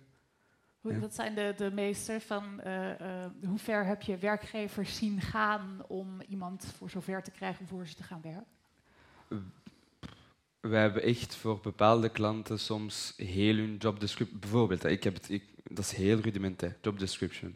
Ja. 0.80 0.98
Wat 0.98 1.14
zijn 1.14 1.34
de, 1.34 1.54
de 1.56 1.70
meester 1.70 2.20
van 2.20 2.60
eh, 2.60 3.00
eh, 3.00 3.30
hoe 3.44 3.58
ver 3.58 3.86
heb 3.86 4.02
je 4.02 4.16
werkgevers 4.16 4.96
zien 4.96 5.20
gaan 5.20 5.84
om 5.88 6.20
iemand 6.28 6.74
voor 6.76 6.90
zover 6.90 7.22
te 7.22 7.30
krijgen 7.30 7.60
om 7.60 7.66
voor 7.66 7.86
ze 7.86 7.94
te 7.94 8.02
gaan 8.02 8.20
werken? 8.20 8.46
We 10.60 10.76
hebben 10.76 11.02
echt 11.02 11.36
voor 11.36 11.60
bepaalde 11.60 12.08
klanten 12.08 12.58
soms 12.58 13.14
heel 13.16 13.56
hun 13.56 13.76
job 13.76 14.00
description. 14.00 14.40
Bijvoorbeeld, 14.40 14.84
ik 14.84 15.04
heb 15.04 15.14
het, 15.14 15.30
ik, 15.30 15.44
dat 15.70 15.84
is 15.84 15.92
heel 15.92 16.18
rudimentair, 16.20 16.76
job 16.82 16.98
description. 16.98 17.54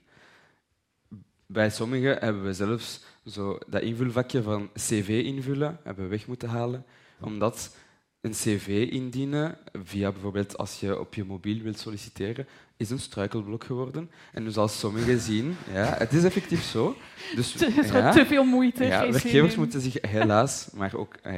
Bij 1.47 1.71
sommigen 1.71 2.19
hebben 2.19 2.45
we 2.45 2.53
zelfs 2.53 3.01
zo 3.27 3.59
dat 3.67 3.83
invulvakje 3.83 4.43
van 4.43 4.71
cv 4.75 5.23
invullen 5.25 5.81
hebben 5.83 6.05
we 6.05 6.11
weg 6.11 6.27
moeten 6.27 6.49
halen, 6.49 6.85
omdat 7.21 7.77
een 8.21 8.31
cv 8.31 8.89
indienen 8.91 9.59
via 9.85 10.13
bijvoorbeeld 10.13 10.59
als 10.59 10.81
je 10.81 11.01
op 11.01 11.15
je 11.15 11.25
mobiel 11.25 11.63
wilt 11.63 11.79
solliciteren, 11.79 12.47
is 12.77 12.91
een 12.91 12.99
struikelblok 12.99 13.65
geworden. 13.65 14.11
En 14.33 14.45
dus 14.45 14.57
als 14.57 14.79
sommigen 14.79 15.21
zien, 15.31 15.57
ja, 15.73 15.95
het 15.99 16.13
is 16.13 16.25
effectief 16.25 16.63
zo. 16.63 16.97
Dus, 17.35 17.53
gewoon 17.59 18.03
ja, 18.03 18.13
te 18.13 18.27
veel 18.27 18.45
moeite. 18.45 18.85
ja, 18.85 19.11
werkgevers 19.11 19.57
moeten 19.57 19.81
zich 19.81 19.97
helaas, 20.01 20.69
maar 20.73 20.95
ook 20.95 21.15
eh, 21.15 21.35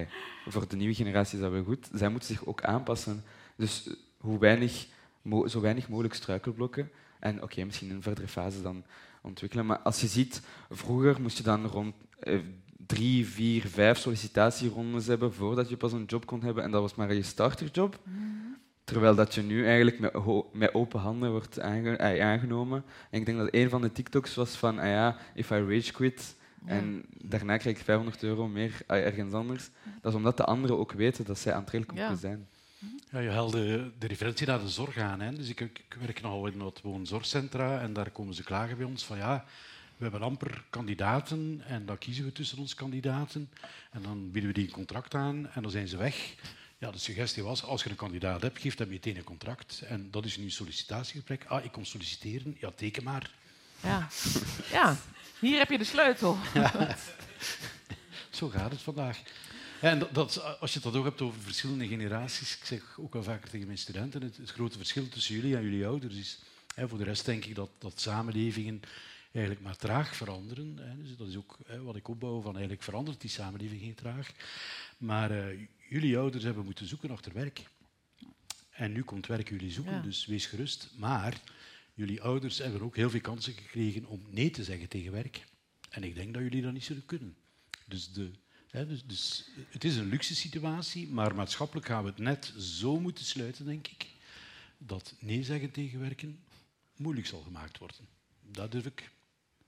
voor 0.47 0.69
de 0.69 0.77
nieuwe 0.77 0.95
generatie 0.95 1.35
is 1.35 1.43
dat 1.43 1.53
wel 1.53 1.65
goed, 1.65 1.89
zij 1.93 2.09
moeten 2.09 2.29
zich 2.29 2.47
ook 2.47 2.63
aanpassen. 2.63 3.25
Dus 3.57 3.91
hoe 4.19 4.39
weinig, 4.39 4.87
zo 5.47 5.61
weinig 5.61 5.89
mogelijk 5.89 6.15
struikelblokken. 6.15 6.91
En 7.19 7.43
oké, 7.43 7.65
misschien 7.65 7.89
in 7.89 7.95
een 7.95 8.03
verdere 8.03 8.29
fase 8.29 8.63
dan 8.63 8.85
ontwikkelen. 9.23 9.67
Maar 9.67 9.79
als 9.79 10.01
je 10.01 10.07
ziet, 10.07 10.43
vroeger 10.71 11.21
moest 11.21 11.37
je 11.37 11.43
dan 11.43 11.67
rond 11.67 11.95
eh, 12.21 12.39
drie, 12.87 13.27
vier, 13.27 13.67
vijf 13.67 13.99
sollicitatierondes 13.99 15.07
hebben 15.07 15.33
voordat 15.35 15.69
je 15.69 15.77
pas 15.77 15.93
een 15.93 16.05
job 16.05 16.27
kon 16.27 16.43
hebben. 16.43 16.65
En 16.65 16.71
dat 16.71 16.81
was 16.81 16.95
maar 16.95 17.15
je 17.15 17.23
starterjob. 17.23 17.99
Terwijl 18.85 19.15
dat 19.15 19.35
je 19.35 19.43
nu 19.43 19.67
eigenlijk 19.67 19.99
met, 19.99 20.13
met 20.53 20.75
open 20.75 21.01
handen 21.01 21.31
wordt 21.31 21.61
aange- 21.61 21.97
eh, 21.97 22.27
aangenomen. 22.27 22.85
En 23.11 23.21
ik 23.21 23.27
denk 23.27 23.39
dat 23.39 23.49
een 23.51 23.69
van 23.69 23.81
de 23.81 23.93
TikToks 23.93 24.35
was 24.35 24.57
van, 24.57 24.79
ah 24.79 24.87
ja, 24.87 25.17
if 25.35 25.51
I 25.51 25.55
rage 25.55 25.93
quit, 25.93 26.37
En 26.67 27.05
daarna 27.25 27.57
krijg 27.57 27.77
ik 27.79 27.85
500 27.85 28.23
euro 28.23 28.49
meer 28.49 28.81
ah, 28.87 28.97
ergens 28.99 29.33
anders. 29.33 29.71
Dat 30.01 30.13
is 30.13 30.17
omdat 30.19 30.37
de 30.37 30.45
anderen 30.45 30.79
ook 30.79 30.93
weten 30.93 31.25
dat 31.25 31.39
zij 31.39 31.53
aantrekkelijk 31.55 31.99
Ja. 31.99 32.09
moeten 32.09 32.29
zijn. 32.29 32.49
Ja, 33.11 33.19
je 33.19 33.31
haalde 33.31 33.91
de 33.99 34.07
referentie 34.07 34.47
naar 34.47 34.61
de 34.61 34.69
zorg 34.69 34.99
aan. 34.99 35.21
Hè. 35.21 35.33
Dus 35.33 35.49
ik, 35.49 35.61
ik 35.61 35.97
werk 36.01 36.21
nogal 36.21 36.47
in 36.47 36.59
wat 36.59 36.81
woonzorgcentra 36.83 37.81
en 37.81 37.93
daar 37.93 38.11
komen 38.11 38.35
ze 38.35 38.43
klagen 38.43 38.77
bij 38.77 38.87
ons 38.87 39.05
van 39.05 39.17
ja, 39.17 39.45
we 39.97 40.03
hebben 40.03 40.23
amper 40.23 40.65
kandidaten 40.71 41.63
en 41.67 41.87
dan 41.87 41.99
kiezen 41.99 42.25
we 42.25 42.33
tussen 42.33 42.59
onze 42.59 42.75
kandidaten 42.75 43.51
en 43.91 44.03
dan 44.03 44.31
bieden 44.31 44.51
we 44.51 44.57
die 44.57 44.67
een 44.67 44.73
contract 44.73 45.15
aan 45.15 45.51
en 45.51 45.63
dan 45.63 45.71
zijn 45.71 45.89
ze 45.89 45.97
weg. 45.97 46.35
Ja, 46.79 46.91
de 46.91 46.99
suggestie 46.99 47.43
was, 47.43 47.63
als 47.63 47.83
je 47.83 47.91
een 47.91 47.97
kandidaat 47.97 48.43
hebt, 48.43 48.61
geef 48.61 48.79
hem 48.79 48.89
meteen 48.89 49.17
een 49.17 49.25
contract. 49.25 49.83
En 49.87 50.11
dat 50.11 50.25
is 50.25 50.37
nu 50.37 50.45
een 50.45 50.51
sollicitatiegesprek. 50.51 51.45
Ah, 51.45 51.65
ik 51.65 51.73
kom 51.73 51.85
solliciteren. 51.85 52.57
Ja, 52.61 52.71
teken 52.75 53.05
maar. 53.05 53.31
Ja. 53.83 54.09
ja, 54.71 54.97
hier 55.39 55.59
heb 55.59 55.71
je 55.71 55.79
de 55.79 55.85
sleutel. 55.85 56.37
Zo 58.31 58.49
gaat 58.49 58.71
het 58.71 58.81
vandaag. 58.81 59.19
Ja, 59.83 59.91
en 59.91 59.99
dat, 59.99 60.15
dat- 60.15 60.61
als 60.61 60.73
je 60.73 60.81
het 60.83 60.93
dan 60.93 61.01
ook 61.01 61.05
hebt 61.07 61.21
over 61.21 61.41
verschillende 61.41 61.87
generaties, 61.89 62.57
ik 62.57 62.65
zeg 62.65 62.99
ook 62.99 63.13
wel 63.13 63.23
vaker 63.23 63.51
tegen 63.51 63.67
mijn 63.67 63.79
studenten, 63.79 64.23
het, 64.23 64.37
het 64.37 64.51
grote 64.51 64.77
verschil 64.77 65.09
tussen 65.09 65.35
jullie 65.35 65.57
en 65.57 65.63
jullie 65.63 65.87
ouders 65.87 66.15
is, 66.15 66.39
hè, 66.75 66.89
voor 66.89 66.99
de 66.99 67.05
rest 67.05 67.25
denk 67.25 67.45
ik 67.45 67.55
dat, 67.55 67.71
dat 67.79 68.01
samenlevingen 68.01 68.81
eigenlijk 69.33 69.65
maar 69.65 69.77
traag 69.77 70.17
veranderen. 70.17 70.79
Hè. 70.81 71.03
Dus 71.03 71.17
dat 71.17 71.29
is 71.29 71.37
ook 71.37 71.59
hè, 71.67 71.83
wat 71.83 71.97
ik 71.97 72.09
opbouw, 72.09 72.41
van 72.41 72.53
eigenlijk 72.53 72.83
verandert 72.83 73.21
die 73.21 73.31
samenleving 73.31 73.81
heel 73.81 73.95
traag. 73.95 74.31
Maar 74.99 75.31
eh, 75.31 75.59
jullie 75.89 76.19
ouders 76.19 76.45
hebben 76.45 76.65
moeten 76.65 76.87
zoeken 76.87 77.11
achter 77.11 77.33
werk. 77.33 77.63
En 78.71 78.93
nu 78.93 79.03
komt 79.03 79.27
werk 79.27 79.49
jullie 79.49 79.71
zoeken, 79.73 79.93
Ja. 79.95 80.01
dus 80.01 80.27
wees 80.27 80.47
gerust. 80.47 80.89
Maar 80.97 81.41
jullie 81.95 82.23
ouders 82.23 82.59
hebben 82.59 82.83
ook 82.83 82.97
heel 82.97 83.11
veel 83.11 83.21
kansen 83.21 83.53
gekregen 83.53 84.07
om 84.07 84.23
nee 84.31 84.51
te 84.51 84.65
zeggen 84.65 84.89
tegen 84.89 85.13
werk. 85.13 85.45
En 85.91 86.05
ik 86.05 86.15
denk 86.15 86.35
dat 86.35 86.43
jullie 86.43 86.63
dat 86.63 86.73
niet 86.73 86.85
zullen 86.85 87.07
kunnen. 87.07 87.37
Dus, 87.87 88.13
de, 88.13 88.31
dus, 88.73 89.05
dus 89.05 89.51
het 89.69 89.85
is 89.85 89.97
een 89.97 90.09
luxe 90.09 90.35
situatie, 90.35 91.09
maar 91.09 91.35
maatschappelijk 91.35 91.87
gaan 91.87 92.03
we 92.03 92.09
het 92.09 92.19
net 92.19 92.55
zo 92.59 93.01
moeten 93.01 93.25
sluiten, 93.25 93.65
denk 93.65 93.89
ik, 93.89 94.07
dat 94.79 95.15
nee 95.19 95.43
zeggen 95.43 95.71
tegen 95.71 96.01
werken 96.01 96.41
moeilijk 96.97 97.27
zal 97.27 97.41
gemaakt 97.41 97.79
worden. 97.79 98.09
Daar 98.41 98.71
durf 98.71 98.87
ik 98.87 99.11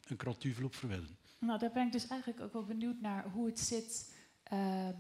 een 0.07 0.17
kratduvel 0.17 0.65
op 0.65 0.75
verwedden. 0.75 1.17
Nou, 1.39 1.59
daar 1.59 1.73
ben 1.73 1.87
ik 1.87 1.93
dus 1.93 2.07
eigenlijk 2.07 2.41
ook 2.41 2.53
wel 2.53 2.65
benieuwd 2.65 3.01
naar 3.01 3.31
hoe 3.31 3.47
het 3.47 3.61
zit 3.61 4.15
ehm, 4.43 4.95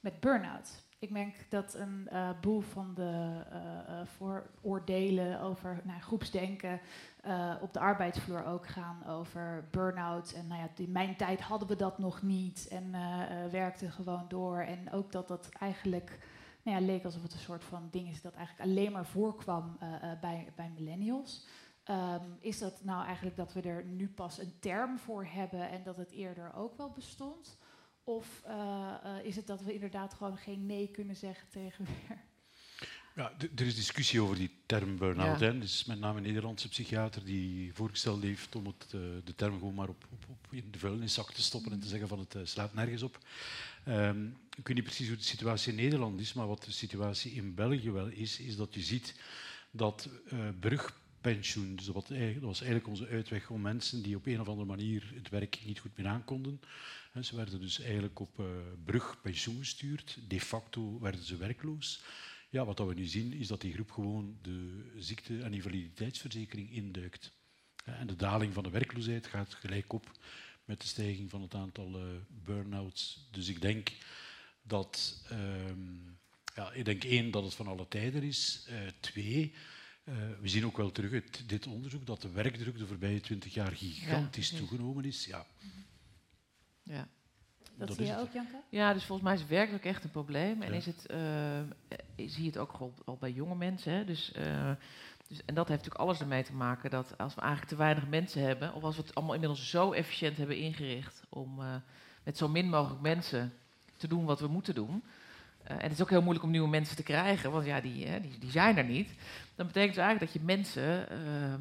met 0.00 0.20
burn-out. 0.20 0.68
Ik 0.98 1.10
merk 1.10 1.46
dat 1.48 1.74
een 1.74 2.08
eh, 2.08 2.30
boel 2.40 2.60
van 2.60 2.94
de 2.94 3.42
eh, 3.50 4.00
vooroordelen 4.16 5.40
over 5.40 5.80
nou, 5.84 6.00
groepsdenken 6.00 6.80
eh, 7.28 7.54
op 7.60 7.72
de 7.72 7.78
arbeidsvloer 7.78 8.44
ook 8.44 8.66
gaan 8.66 9.06
over 9.06 9.68
burn-out. 9.70 10.32
En 10.32 10.46
nou 10.46 10.60
ja, 10.60 10.68
in 10.76 10.92
mijn 10.92 11.16
tijd 11.16 11.40
hadden 11.40 11.68
we 11.68 11.76
dat 11.76 11.98
nog 11.98 12.22
niet 12.22 12.68
en 12.70 12.94
eh 12.94 13.44
eh, 13.44 13.50
werkten 13.50 13.90
gewoon 13.90 14.24
door. 14.28 14.60
En 14.60 14.92
ook 14.92 15.12
dat 15.12 15.28
dat 15.28 15.48
eigenlijk 15.48 16.18
nou 16.62 16.80
ja, 16.80 16.86
leek 16.86 17.04
alsof 17.04 17.22
het 17.22 17.32
een 17.32 17.38
soort 17.38 17.64
van 17.64 17.88
ding 17.90 18.08
is 18.08 18.22
dat 18.22 18.34
eigenlijk 18.34 18.70
alleen 18.70 18.92
maar 18.92 19.06
voorkwam 19.06 19.78
bij, 20.20 20.52
bij 20.56 20.70
millennials. 20.74 21.46
Ehm, 21.84 22.24
is 22.40 22.58
dat 22.58 22.84
nou 22.84 23.04
eigenlijk 23.04 23.36
dat 23.36 23.52
we 23.52 23.60
er 23.60 23.84
nu 23.84 24.08
pas 24.08 24.38
een 24.38 24.58
term 24.60 24.98
voor 24.98 25.24
hebben 25.24 25.70
en 25.70 25.82
dat 25.82 25.96
het 25.96 26.10
eerder 26.10 26.54
ook 26.54 26.76
wel 26.76 26.90
bestond? 26.90 27.58
Of 28.04 28.44
is 29.22 29.36
het 29.36 29.46
dat 29.46 29.62
we 29.62 29.74
inderdaad 29.74 30.14
gewoon 30.14 30.36
geen 30.36 30.66
nee 30.66 30.90
kunnen 30.90 31.16
zeggen 31.16 31.48
tegen? 31.48 31.86
Ja, 33.18 33.32
er 33.56 33.66
is 33.66 33.74
discussie 33.74 34.20
over 34.20 34.36
die 34.36 34.50
term 34.66 34.96
burn-out. 34.96 35.40
Ja. 35.40 35.50
Dus 35.50 35.84
met 35.84 35.98
name 35.98 36.16
een 36.16 36.22
Nederlandse 36.22 36.68
psychiater 36.68 37.24
die 37.24 37.74
voorgesteld 37.74 38.22
heeft 38.22 38.56
om 38.56 38.66
het, 38.66 38.84
eh, 38.94 39.00
de 39.24 39.34
term 39.34 39.58
gewoon 39.58 39.74
maar 39.74 39.88
op, 39.88 40.04
op, 40.10 40.24
op 40.28 40.52
in 40.52 40.68
de 40.70 40.78
vuilniszak 40.78 41.32
te 41.32 41.42
stoppen 41.42 41.72
en 41.72 41.80
te 41.80 41.88
zeggen 41.88 42.08
van 42.08 42.18
het 42.18 42.34
eh, 42.34 42.40
slaat 42.44 42.74
nergens 42.74 43.02
op. 43.02 43.18
Ehm, 43.84 44.26
ik 44.56 44.66
weet 44.66 44.76
niet 44.76 44.84
precies 44.84 45.08
hoe 45.08 45.16
de 45.16 45.22
situatie 45.22 45.72
in 45.72 45.82
Nederland 45.82 46.20
is, 46.20 46.32
maar 46.32 46.46
wat 46.46 46.64
de 46.64 46.72
situatie 46.72 47.32
in 47.32 47.54
België 47.54 47.90
wel 47.90 48.06
is, 48.06 48.40
is 48.40 48.56
dat 48.56 48.74
je 48.74 48.80
ziet 48.80 49.14
dat 49.70 50.08
eh 50.28 50.38
brugpensioen, 50.60 51.76
dus 51.76 51.84
dat 51.84 51.94
was 52.40 52.60
eigenlijk 52.60 52.86
onze 52.86 53.06
uitweg 53.06 53.50
om 53.50 53.60
mensen 53.60 54.02
die 54.02 54.16
op 54.16 54.26
een 54.26 54.40
of 54.40 54.48
andere 54.48 54.68
manier 54.68 55.12
het 55.14 55.28
werk 55.28 55.58
niet 55.64 55.78
goed 55.78 55.96
meer 55.96 56.06
aankonden, 56.06 56.60
hè, 57.12 57.22
ze 57.22 57.36
werden 57.36 57.60
dus 57.60 57.80
eigenlijk 57.80 58.20
op 58.20 58.42
brugpensioen 58.84 59.58
gestuurd. 59.58 60.18
De 60.28 60.40
facto 60.40 60.98
werden 61.00 61.22
ze 61.22 61.36
werkloos. 61.36 62.00
Ja, 62.50 62.64
wat 62.64 62.76
dat 62.76 62.86
we 62.88 62.94
nu 62.94 63.04
zien 63.04 63.32
is 63.32 63.46
dat 63.48 63.60
die 63.60 63.72
groep 63.72 63.90
gewoon 63.90 64.38
de 64.42 64.90
ziekte- 64.98 65.42
en 65.42 65.54
invaliditeitsverzekering 65.54 66.70
induikt. 66.72 67.32
En 67.84 68.06
de 68.06 68.16
daling 68.16 68.54
van 68.54 68.62
de 68.62 68.70
werkloosheid 68.70 69.26
gaat 69.26 69.54
gelijk 69.54 69.92
op 69.92 70.18
met 70.64 70.80
de 70.80 70.86
stijging 70.86 71.30
van 71.30 71.42
het 71.42 71.54
aantal 71.54 71.98
eh 71.98 72.04
burn-outs. 72.44 73.28
Dus 73.30 73.48
ik 73.48 73.60
denk 73.60 73.88
dat, 74.62 75.22
ehm, 75.28 75.96
ja, 76.54 76.72
ik 76.72 76.84
denk 76.84 77.04
één, 77.04 77.30
dat 77.30 77.44
het 77.44 77.54
van 77.54 77.66
alle 77.66 77.88
tijden 77.88 78.22
is. 78.22 78.64
Eh, 78.68 78.76
twee, 79.00 79.52
eh, 80.04 80.14
we 80.40 80.48
zien 80.48 80.64
ook 80.66 80.76
wel 80.76 80.92
terug 80.92 81.12
uit 81.12 81.48
dit 81.48 81.66
onderzoek 81.66 82.06
dat 82.06 82.22
de 82.22 82.30
werkdruk 82.30 82.78
de 82.78 82.86
voorbije 82.86 83.20
twintig 83.20 83.54
jaar 83.54 83.72
gigantisch 83.76 84.50
toegenomen 84.50 85.04
is. 85.04 85.24
Ja, 85.24 85.46
Ja. 86.82 87.08
Dat, 87.78 87.88
Dat 87.88 87.96
zie 87.96 88.06
je 88.06 88.12
het. 88.12 88.20
ook, 88.20 88.32
Janke? 88.32 88.60
Ja, 88.68 88.92
dus 88.92 89.04
volgens 89.04 89.28
mij 89.28 89.36
is 89.36 89.46
werkelijk 89.46 89.84
echt 89.84 90.04
een 90.04 90.10
probleem. 90.10 90.62
En 90.62 90.72
is 90.72 90.86
het, 90.86 91.06
eh, 91.06 91.58
eh, 91.58 91.66
zie 92.16 92.42
je 92.42 92.48
het 92.48 92.58
ook 92.58 92.72
al, 92.72 92.94
al 93.04 93.16
bij 93.16 93.32
jonge 93.32 93.54
mensen. 93.54 93.92
Hè? 93.92 94.04
Dus, 94.04 94.32
eh, 94.32 94.70
dus, 95.28 95.38
en 95.44 95.54
dat 95.54 95.68
heeft 95.68 95.80
natuurlijk 95.80 96.00
alles 96.00 96.20
ermee 96.20 96.42
te 96.42 96.52
maken 96.52 96.90
dat 96.90 97.18
als 97.18 97.34
we 97.34 97.40
eigenlijk 97.40 97.70
te 97.70 97.76
weinig 97.76 98.08
mensen 98.08 98.42
hebben, 98.42 98.74
of 98.74 98.82
als 98.82 98.96
we 98.96 99.02
het 99.02 99.14
allemaal 99.14 99.34
inmiddels 99.34 99.70
zo 99.70 99.92
efficiënt 99.92 100.36
hebben 100.36 100.56
ingericht 100.56 101.22
om 101.28 101.60
met 102.22 102.36
zo 102.36 102.48
min 102.48 102.68
mogelijk 102.68 103.00
mensen 103.00 103.52
te 103.96 104.08
doen 104.08 104.24
wat 104.24 104.40
we 104.40 104.46
moeten 104.46 104.74
doen. 104.74 105.04
en 105.62 105.80
het 105.80 105.92
is 105.92 106.02
ook 106.02 106.10
heel 106.10 106.22
moeilijk 106.22 106.44
om 106.44 106.50
nieuwe 106.50 106.68
mensen 106.68 106.96
te 106.96 107.02
krijgen, 107.02 107.50
want 107.50 107.64
ja, 107.64 107.80
die, 107.80 108.06
hè, 108.06 108.20
die, 108.20 108.38
die 108.38 108.50
zijn 108.50 108.76
er 108.76 108.84
niet. 108.84 109.08
Dan 109.54 109.66
betekent 109.66 109.94
het 109.96 110.04
eigenlijk 110.04 110.32
dat 110.32 110.32
je 110.32 110.46
mensen 110.46 111.06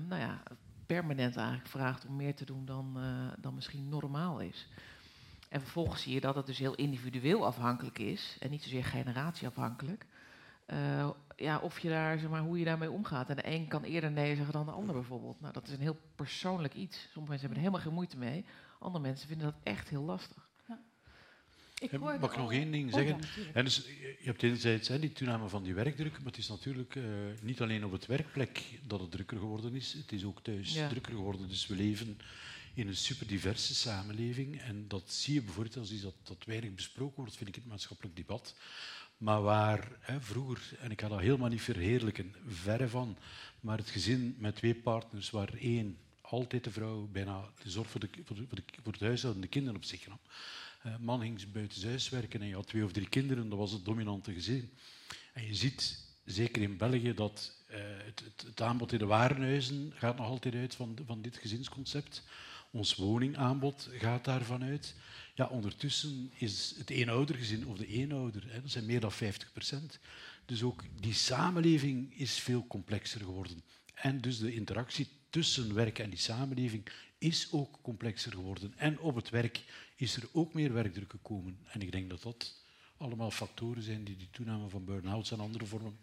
nou 0.08 0.22
ja, 0.22 0.42
permanent 0.86 1.36
eigenlijk 1.36 1.68
vraagt 1.68 2.06
om 2.06 2.16
meer 2.16 2.36
te 2.36 2.46
doen 2.46 2.66
dan, 2.66 2.98
dan 3.38 3.56
misschien 3.56 3.90
normaal 3.90 4.40
is. 4.40 4.68
En 5.50 5.62
vervolgens 5.62 6.02
zie 6.02 6.14
je 6.14 6.22
dat 6.22 6.36
het 6.36 6.46
dus 6.46 6.58
heel 6.58 6.76
individueel 6.76 7.46
afhankelijk 7.46 8.00
is 8.00 8.38
en 8.40 8.50
niet 8.50 8.64
zozeer 8.64 8.84
generatieafhankelijk. 8.84 10.06
Eh, 10.66 11.10
ja, 11.36 11.60
of 11.60 11.80
je 11.80 11.90
daar, 11.90 12.20
zeg 12.20 12.30
maar, 12.30 12.42
hoe 12.42 12.60
je 12.60 12.66
daarmee 12.66 12.92
omgaat. 12.92 13.30
En 13.30 13.36
de 13.36 13.48
een 13.48 13.68
kan 13.68 13.84
eerder 13.84 14.12
nee 14.12 14.36
zeggen 14.36 14.54
dan 14.54 14.66
de 14.66 14.72
ander 14.72 14.96
bijvoorbeeld. 14.96 15.42
Nou, 15.42 15.54
dat 15.54 15.68
is 15.68 15.74
een 15.74 15.80
heel 15.80 15.98
persoonlijk 16.16 16.74
iets. 16.74 16.98
Sommige 16.98 17.18
mensen 17.32 17.40
hebben 17.40 17.58
er 17.58 17.64
helemaal 17.64 17.82
geen 17.82 17.94
moeite 17.94 18.18
mee. 18.18 18.46
Andere 18.80 19.04
mensen 19.04 19.28
vinden 19.28 19.46
dat 19.46 19.56
echt 19.64 19.90
heel 19.90 20.04
lastig. 20.04 20.46
Ik 21.80 21.92
Eh, 21.92 22.00
hoorde 22.00 22.20
mag 22.20 22.32
ik 22.32 22.38
nog 22.38 22.52
één 22.52 22.72
ding 22.72 22.88
Oh, 22.88 22.94
zeggen? 22.94 23.18
ja. 23.18 23.54
En 23.54 23.64
dus, 23.66 23.76
je 23.98 24.18
hebt 24.24 24.44
enerzijds 24.44 24.88
hè, 24.88 25.00
die 25.00 25.12
toename 25.12 25.48
van 25.48 25.64
die 25.64 25.74
werkdruk, 25.74 26.18
maar 26.18 26.26
het 26.26 26.38
is 26.38 26.48
natuurlijk 26.50 26.96
eh, 26.96 27.04
niet 27.42 27.62
alleen 27.62 27.86
op 27.86 27.92
het 27.92 28.06
werkplek 28.06 28.62
dat 28.84 29.00
het 29.00 29.12
drukker 29.12 29.38
geworden 29.38 29.76
is, 29.76 29.94
het 29.94 30.12
is 30.12 30.24
ook 30.24 30.42
thuis 30.44 30.74
Ja. 30.74 30.88
drukker 30.88 31.14
geworden. 31.14 31.48
Dus 31.48 31.68
we 31.68 31.76
leven 31.76 32.20
in 32.78 32.88
een 32.88 32.96
superdiverse 32.96 33.76
samenleving 33.76 34.62
en 34.62 34.88
dat 34.88 35.12
zie 35.12 35.34
je 35.34 35.42
bijvoorbeeld 35.42 35.78
als 35.78 35.92
iets 35.92 36.04
dat, 36.24 36.46
weinig 36.46 36.74
besproken 36.74 37.16
wordt, 37.16 37.36
vind 37.36 37.50
ik, 37.50 37.56
het 37.56 37.66
maatschappelijk 37.66 38.16
debat. 38.16 38.56
Maar 39.18 39.42
waar 39.42 39.98
hè, 40.00 40.22
vroeger, 40.22 40.78
en 40.80 40.92
ik 40.92 41.02
ga 41.02 41.08
dat 41.08 41.20
helemaal 41.20 41.50
niet 41.50 41.62
verheerlijken, 41.62 42.36
verre 42.48 42.90
van, 42.90 43.18
maar 43.60 43.78
het 43.78 43.90
gezin 43.90 44.36
met 44.40 44.56
twee 44.56 44.76
partners, 44.76 45.30
waar 45.30 45.54
één 45.54 45.98
altijd 46.22 46.64
de 46.64 46.72
vrouw 46.72 47.08
bijna 47.12 47.50
de 47.64 47.70
zorg 47.70 47.90
voor, 47.90 48.00
de, 48.00 48.10
voor, 48.24 48.36
de, 48.36 48.64
voor, 48.84 48.92
het 48.92 49.02
huishouden 49.02 49.42
en 49.42 49.48
de 49.48 49.54
kinderen 49.54 49.78
op 49.78 49.84
zich 49.84 50.08
nam. 50.08 50.20
Eh, 50.82 50.98
man 51.00 51.22
ging 51.22 51.52
buitenshuis 51.52 52.10
werken 52.10 52.42
en 52.42 52.48
je 52.48 52.56
had 52.56 52.68
twee 52.68 52.84
of 52.84 52.92
drie 52.92 53.10
kinderen, 53.10 53.50
dat 53.50 53.58
was 53.58 53.72
het 53.72 53.86
dominante 53.86 54.34
gezin. 54.34 54.72
En 55.34 55.46
je 55.46 55.56
ziet, 55.56 56.00
zeker 56.26 56.62
in 56.62 56.78
België, 56.78 57.14
dat 57.14 57.56
eh, 57.68 57.80
het, 58.06 58.24
het, 58.24 58.44
het 58.48 58.62
aanbod 58.62 58.92
in 58.92 59.00
de 59.00 59.06
warenhuizen 59.06 59.94
gaat 59.96 60.18
nog 60.18 60.28
altijd 60.28 60.56
uit 60.56 60.76
van, 60.76 60.98
van 61.06 61.22
dit 61.22 61.38
gezinsconcept. 61.38 62.24
Ons 62.78 62.96
woningaanbod 62.96 63.90
gaat 63.92 64.26
daarvan 64.26 64.64
uit. 64.64 64.96
Ja, 65.36 65.46
ondertussen 65.48 66.32
is 66.36 66.74
het 66.78 66.90
eenoudergezin 66.90 67.68
of 67.68 67.78
de 67.78 67.88
eenouder, 67.88 68.44
hè, 68.48 68.62
dat 68.62 68.72
zijn 68.72 68.86
meer 68.86 69.00
dan 69.00 69.12
50 69.12 69.52
procent. 69.52 70.00
Dus 70.46 70.64
ook 70.64 70.84
die 71.00 71.14
samenleving 71.14 72.20
is 72.20 72.40
veel 72.40 72.68
complexer 72.68 73.20
geworden. 73.20 73.64
En 73.94 74.22
dus 74.22 74.40
de 74.40 74.54
interactie 74.54 75.08
tussen 75.30 75.74
werk 75.74 76.00
en 76.00 76.10
die 76.10 76.20
samenleving 76.20 76.90
is 77.18 77.48
ook 77.52 77.80
complexer 77.82 78.32
geworden. 78.32 78.74
En 78.76 79.00
op 79.00 79.16
het 79.16 79.30
werk 79.30 79.64
is 79.96 80.16
er 80.16 80.30
ook 80.32 80.54
meer 80.54 80.74
werkdruk 80.74 81.12
gekomen. 81.12 81.58
En 81.72 81.82
ik 81.82 81.92
denk 81.92 82.10
dat 82.10 82.22
dat 82.22 82.64
allemaal 82.98 83.32
factoren 83.32 83.84
zijn 83.84 84.04
die 84.04 84.18
die 84.18 84.30
toename 84.32 84.70
van 84.70 84.86
burn-outs 84.86 85.32
en 85.32 85.40
andere 85.40 85.66
vormen 85.66 85.98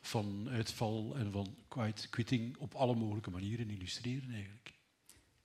van 0.00 0.48
uitval 0.50 1.16
en 1.16 1.32
van 1.32 1.56
quitting 2.10 2.56
op 2.56 2.74
alle 2.74 2.94
mogelijke 2.94 3.30
manieren 3.30 3.70
illustreren 3.70 4.30
eigenlijk. 4.30 4.78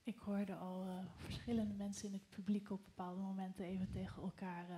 Ik 0.06 0.18
hoorde 0.18 0.54
al 0.54 0.84
eh, 0.84 0.98
verschillende 1.16 1.74
mensen 1.74 2.08
in 2.08 2.12
het 2.12 2.28
publiek 2.30 2.70
op 2.70 2.84
bepaalde 2.84 3.20
momenten 3.20 3.64
even 3.64 3.90
tegen 3.92 4.22
elkaar 4.22 4.70
eh 4.70 4.76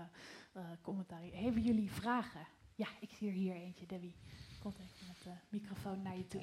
eh, 0.52 0.64
commentariëren. 0.80 1.42
Hebben 1.42 1.62
jullie 1.62 1.90
vragen? 1.90 2.46
Ja, 2.74 2.88
ik 3.00 3.10
zie 3.10 3.28
er 3.28 3.34
hier 3.34 3.54
eentje, 3.54 3.86
Debbie. 3.86 4.14
Komt 4.62 4.74
even 4.74 5.06
met 5.06 5.22
de 5.22 5.30
microfoon 5.48 6.02
naar 6.02 6.16
je 6.16 6.26
toe. 6.26 6.42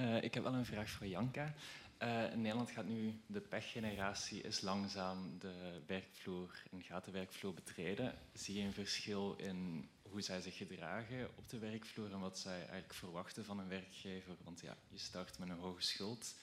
Uh, 0.00 0.22
ik 0.22 0.34
heb 0.34 0.42
wel 0.42 0.54
een 0.54 0.64
vraag 0.64 0.90
voor 0.90 1.06
Janka. 1.06 1.54
Uh, 2.02 2.32
in 2.32 2.40
Nederland 2.40 2.70
gaat 2.70 2.86
nu 2.86 3.20
de 3.26 3.40
pechgeneratie 3.40 4.42
is 4.42 4.60
langzaam 4.60 5.38
de 5.38 5.82
werkvloer 5.86 6.62
en 6.70 6.82
gaat 6.82 7.04
de 7.04 7.10
werkvloer 7.10 7.54
betreden. 7.54 8.14
Zie 8.32 8.58
je 8.58 8.64
een 8.64 8.72
verschil 8.72 9.34
in 9.34 9.88
hoe 10.12 10.20
zij 10.20 10.40
zich 10.40 10.56
gedragen 10.56 11.28
op 11.34 11.48
de 11.48 11.58
werkvloer 11.58 12.12
en 12.12 12.20
wat 12.20 12.38
zij 12.38 12.58
eigenlijk 12.58 12.94
verwachten 12.94 13.44
van 13.44 13.58
een 13.58 13.68
werkgever? 13.68 14.36
Want 14.44 14.60
ja, 14.60 14.76
je 14.88 14.98
start 14.98 15.38
met 15.38 15.48
een 15.48 15.58
hoge 15.58 15.82
schuld. 15.82 16.34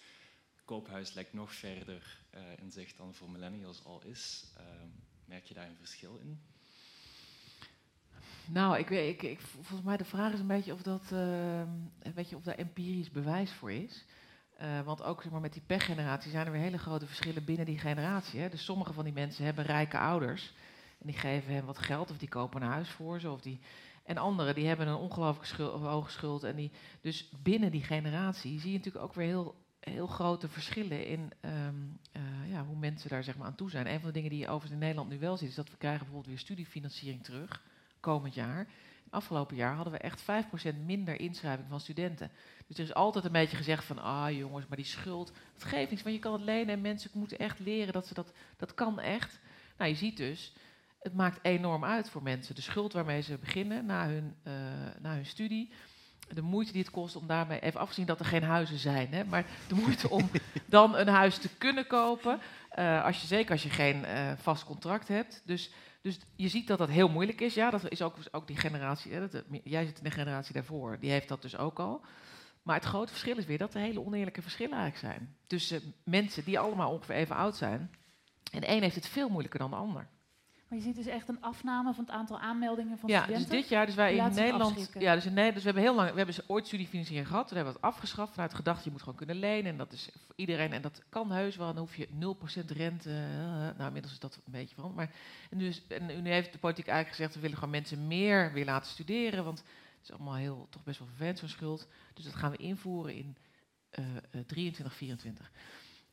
Koophuis 0.65 1.13
lijkt 1.13 1.33
nog 1.33 1.53
verder 1.53 2.19
uh, 2.35 2.41
in 2.61 2.71
zicht 2.71 2.97
dan 2.97 3.13
voor 3.13 3.29
millennials 3.29 3.83
al 3.83 4.01
is. 4.05 4.45
Uh, 4.57 4.63
merk 5.25 5.45
je 5.45 5.53
daar 5.53 5.67
een 5.67 5.75
verschil 5.75 6.17
in? 6.17 6.41
Nou, 8.45 8.77
ik, 8.77 8.89
ik, 8.89 9.21
ik, 9.21 9.39
volgens 9.39 9.81
mij 9.81 9.97
de 9.97 10.05
vraag 10.05 10.33
is 10.33 10.39
een 10.39 10.47
beetje 10.47 10.73
of, 10.73 10.81
dat, 10.81 11.09
uh, 11.13 11.63
weet 12.13 12.29
je, 12.29 12.35
of 12.35 12.43
daar 12.43 12.55
empirisch 12.55 13.11
bewijs 13.11 13.51
voor 13.51 13.71
is. 13.71 14.05
Uh, 14.61 14.81
want 14.81 15.03
ook 15.03 15.21
zeg 15.21 15.31
maar, 15.31 15.41
met 15.41 15.53
die 15.53 15.61
pechgeneratie 15.65 16.31
zijn 16.31 16.45
er 16.45 16.51
weer 16.51 16.61
hele 16.61 16.77
grote 16.77 17.07
verschillen 17.07 17.45
binnen 17.45 17.65
die 17.65 17.79
generatie. 17.79 18.39
Hè. 18.39 18.49
Dus 18.49 18.65
sommige 18.65 18.93
van 18.93 19.03
die 19.03 19.13
mensen 19.13 19.45
hebben 19.45 19.65
rijke 19.65 19.97
ouders. 19.97 20.53
En 20.99 21.07
die 21.07 21.17
geven 21.17 21.53
hen 21.53 21.65
wat 21.65 21.77
geld 21.77 22.11
of 22.11 22.17
die 22.17 22.29
kopen 22.29 22.61
een 22.61 22.67
huis 22.67 22.89
voor 22.89 23.19
ze. 23.19 23.31
Of 23.31 23.41
die, 23.41 23.59
en 24.03 24.17
anderen 24.17 24.55
die 24.55 24.67
hebben 24.67 24.87
een 24.87 24.95
ongelooflijk 24.95 25.71
hoge 25.71 26.11
schuld. 26.11 26.43
En 26.43 26.55
die, 26.55 26.71
dus 27.01 27.29
binnen 27.43 27.71
die 27.71 27.83
generatie 27.83 28.59
zie 28.59 28.71
je 28.71 28.77
natuurlijk 28.77 29.05
ook 29.05 29.13
weer 29.13 29.27
heel, 29.27 29.55
heel 29.79 30.07
grote 30.07 30.47
verschillen 30.47 31.05
in 31.05 31.31
um, 31.41 31.99
uh, 32.13 32.51
ja, 32.51 32.65
hoe 32.65 32.77
mensen 32.77 33.09
daar 33.09 33.23
zeg 33.23 33.37
maar, 33.37 33.47
aan 33.47 33.55
toe 33.55 33.69
zijn. 33.69 33.87
Een 33.87 33.99
van 33.99 34.07
de 34.07 34.13
dingen 34.13 34.29
die 34.29 34.39
je 34.39 34.47
overigens 34.47 34.71
in 34.73 34.79
Nederland 34.79 35.09
nu 35.09 35.19
wel 35.19 35.37
ziet, 35.37 35.49
is 35.49 35.55
dat 35.55 35.69
we 35.69 35.77
krijgen 35.77 35.99
bijvoorbeeld 35.99 36.33
weer 36.33 36.39
studiefinanciering 36.39 37.23
terug 37.23 37.61
komend 37.99 38.33
jaar. 38.33 38.67
Afgelopen 39.09 39.55
jaar 39.55 39.75
hadden 39.75 39.93
we 39.93 39.99
echt 39.99 40.21
5% 40.21 40.85
minder 40.85 41.19
inschrijving 41.19 41.67
van 41.69 41.79
studenten. 41.79 42.31
Dus 42.67 42.77
er 42.77 42.83
is 42.83 42.93
altijd 42.93 43.25
een 43.25 43.31
beetje 43.31 43.57
gezegd 43.57 43.85
van, 43.85 43.99
ah 43.99 44.31
jongens, 44.31 44.67
maar 44.67 44.77
die 44.77 44.85
schuld, 44.85 45.31
het 45.53 45.63
geeft 45.63 45.89
niets, 45.89 46.03
want 46.03 46.15
je 46.15 46.21
kan 46.21 46.33
het 46.33 46.41
lenen 46.41 46.73
en 46.73 46.81
mensen 46.81 47.11
moeten 47.13 47.37
echt 47.37 47.59
leren 47.59 47.93
dat 47.93 48.07
ze 48.07 48.13
dat, 48.13 48.33
dat 48.57 48.73
kan 48.73 48.99
echt. 48.99 49.39
Nou, 49.77 49.89
je 49.89 49.95
ziet 49.95 50.17
dus, 50.17 50.53
het 50.99 51.13
maakt 51.13 51.39
enorm 51.41 51.83
uit 51.85 52.09
voor 52.09 52.23
mensen. 52.23 52.55
De 52.55 52.61
schuld 52.61 52.93
waarmee 52.93 53.21
ze 53.21 53.37
beginnen 53.37 53.85
na 53.85 54.07
hun, 54.07 54.35
uh, 54.43 54.53
na 54.99 55.13
hun 55.13 55.25
studie, 55.25 55.71
de 56.33 56.41
moeite 56.41 56.71
die 56.71 56.81
het 56.81 56.91
kost 56.91 57.15
om 57.15 57.27
daarmee, 57.27 57.59
even 57.59 57.79
afgezien 57.79 58.05
dat 58.05 58.19
er 58.19 58.25
geen 58.25 58.43
huizen 58.43 58.77
zijn, 58.77 59.13
hè, 59.13 59.23
maar 59.23 59.45
de 59.67 59.75
moeite 59.75 60.09
om 60.09 60.29
dan 60.65 60.95
een 60.95 61.07
huis 61.07 61.37
te 61.37 61.49
kunnen 61.57 61.87
kopen, 61.87 62.39
uh, 62.79 63.05
als 63.05 63.21
je, 63.21 63.27
zeker 63.27 63.51
als 63.51 63.63
je 63.63 63.69
geen 63.69 64.03
uh, 64.03 64.31
vast 64.35 64.63
contract 64.63 65.07
hebt. 65.07 65.41
Dus 65.45 65.71
dus 66.01 66.19
je 66.35 66.47
ziet 66.47 66.67
dat 66.67 66.77
dat 66.77 66.89
heel 66.89 67.09
moeilijk 67.09 67.41
is. 67.41 67.53
Ja, 67.53 67.69
dat 67.69 67.89
is 67.89 68.01
ook, 68.01 68.15
ook 68.31 68.47
die 68.47 68.57
generatie. 68.57 69.13
Hè, 69.13 69.27
dat, 69.27 69.43
jij 69.63 69.85
zit 69.85 69.97
in 69.97 70.03
de 70.03 70.11
generatie 70.11 70.53
daarvoor, 70.53 70.99
die 70.99 71.11
heeft 71.11 71.27
dat 71.27 71.41
dus 71.41 71.57
ook 71.57 71.79
al. 71.79 72.05
Maar 72.63 72.75
het 72.75 72.85
grote 72.85 73.11
verschil 73.11 73.37
is 73.37 73.45
weer 73.45 73.57
dat 73.57 73.73
er 73.73 73.81
hele 73.81 74.05
oneerlijke 74.05 74.41
verschillen 74.41 74.77
eigenlijk 74.77 75.13
zijn. 75.13 75.35
Tussen 75.47 75.93
mensen 76.03 76.43
die 76.43 76.59
allemaal 76.59 76.91
ongeveer 76.91 77.15
even 77.15 77.35
oud 77.35 77.55
zijn. 77.55 77.91
En 78.51 78.61
de 78.61 78.69
een 78.69 78.81
heeft 78.81 78.95
het 78.95 79.07
veel 79.07 79.29
moeilijker 79.29 79.59
dan 79.59 79.69
de 79.69 79.75
ander. 79.75 80.07
Maar 80.69 80.77
je 80.77 80.83
ziet 80.83 80.95
dus 80.95 81.05
echt 81.05 81.29
een 81.29 81.41
afname 81.41 81.93
van 81.93 82.03
het 82.03 82.13
aantal 82.13 82.39
aanmeldingen 82.39 82.97
van 82.97 83.09
ja, 83.09 83.21
studenten? 83.21 83.47
Ja, 83.47 83.51
dus 83.51 83.61
dit 83.61 83.69
jaar, 83.69 83.85
dus 83.85 83.95
wij 83.95 84.15
in 84.15 84.33
Nederland... 84.33 84.89
Ja, 84.99 85.13
dus 85.13 85.25
in 85.25 85.33
Nederland, 85.33 85.53
dus 85.53 85.63
we 85.63 85.69
hebben 85.69 85.83
heel 85.83 85.95
lang... 85.95 86.11
We 86.11 86.17
hebben 86.17 86.35
ooit 86.47 86.67
studiefinanciering 86.67 87.27
gehad, 87.27 87.47
toen 87.47 87.55
hebben 87.55 87.73
we 87.73 87.79
het 87.79 87.89
afgeschaft 87.93 88.33
vanuit 88.33 88.53
gedachte, 88.53 88.83
je 88.83 88.91
moet 88.91 88.99
gewoon 88.99 89.15
kunnen 89.15 89.35
lenen. 89.35 89.71
En 89.71 89.77
dat 89.77 89.91
is 89.91 90.09
voor 90.25 90.35
iedereen, 90.35 90.73
en 90.73 90.81
dat 90.81 91.01
kan 91.09 91.31
heus 91.31 91.55
wel, 91.55 91.67
dan 91.67 91.77
hoef 91.77 91.95
je 91.95 92.07
0% 92.07 92.11
rente... 92.65 93.09
Uh, 93.09 93.77
nou, 93.77 93.85
inmiddels 93.85 94.13
is 94.13 94.19
dat 94.19 94.35
een 94.35 94.51
beetje 94.51 94.75
van. 94.75 94.93
Maar 94.93 95.11
en 95.49 95.57
nu, 95.57 95.67
is, 95.67 95.81
en 95.87 96.05
nu 96.05 96.29
heeft 96.29 96.51
de 96.51 96.59
politiek 96.59 96.87
eigenlijk 96.87 97.15
gezegd, 97.15 97.35
we 97.35 97.41
willen 97.41 97.57
gewoon 97.57 97.73
mensen 97.73 98.07
meer 98.07 98.53
weer 98.53 98.65
laten 98.65 98.91
studeren, 98.91 99.43
want 99.43 99.57
het 99.57 100.03
is 100.03 100.11
allemaal 100.11 100.35
heel, 100.35 100.67
toch 100.69 100.83
best 100.83 100.99
wel 100.99 101.07
vervelend 101.07 101.39
zo'n 101.39 101.49
schuld. 101.49 101.87
Dus 102.13 102.23
dat 102.23 102.35
gaan 102.35 102.51
we 102.51 102.57
invoeren 102.57 103.15
in 103.15 103.37
uh, 103.99 104.05
23, 104.45 104.93
24. 104.95 105.51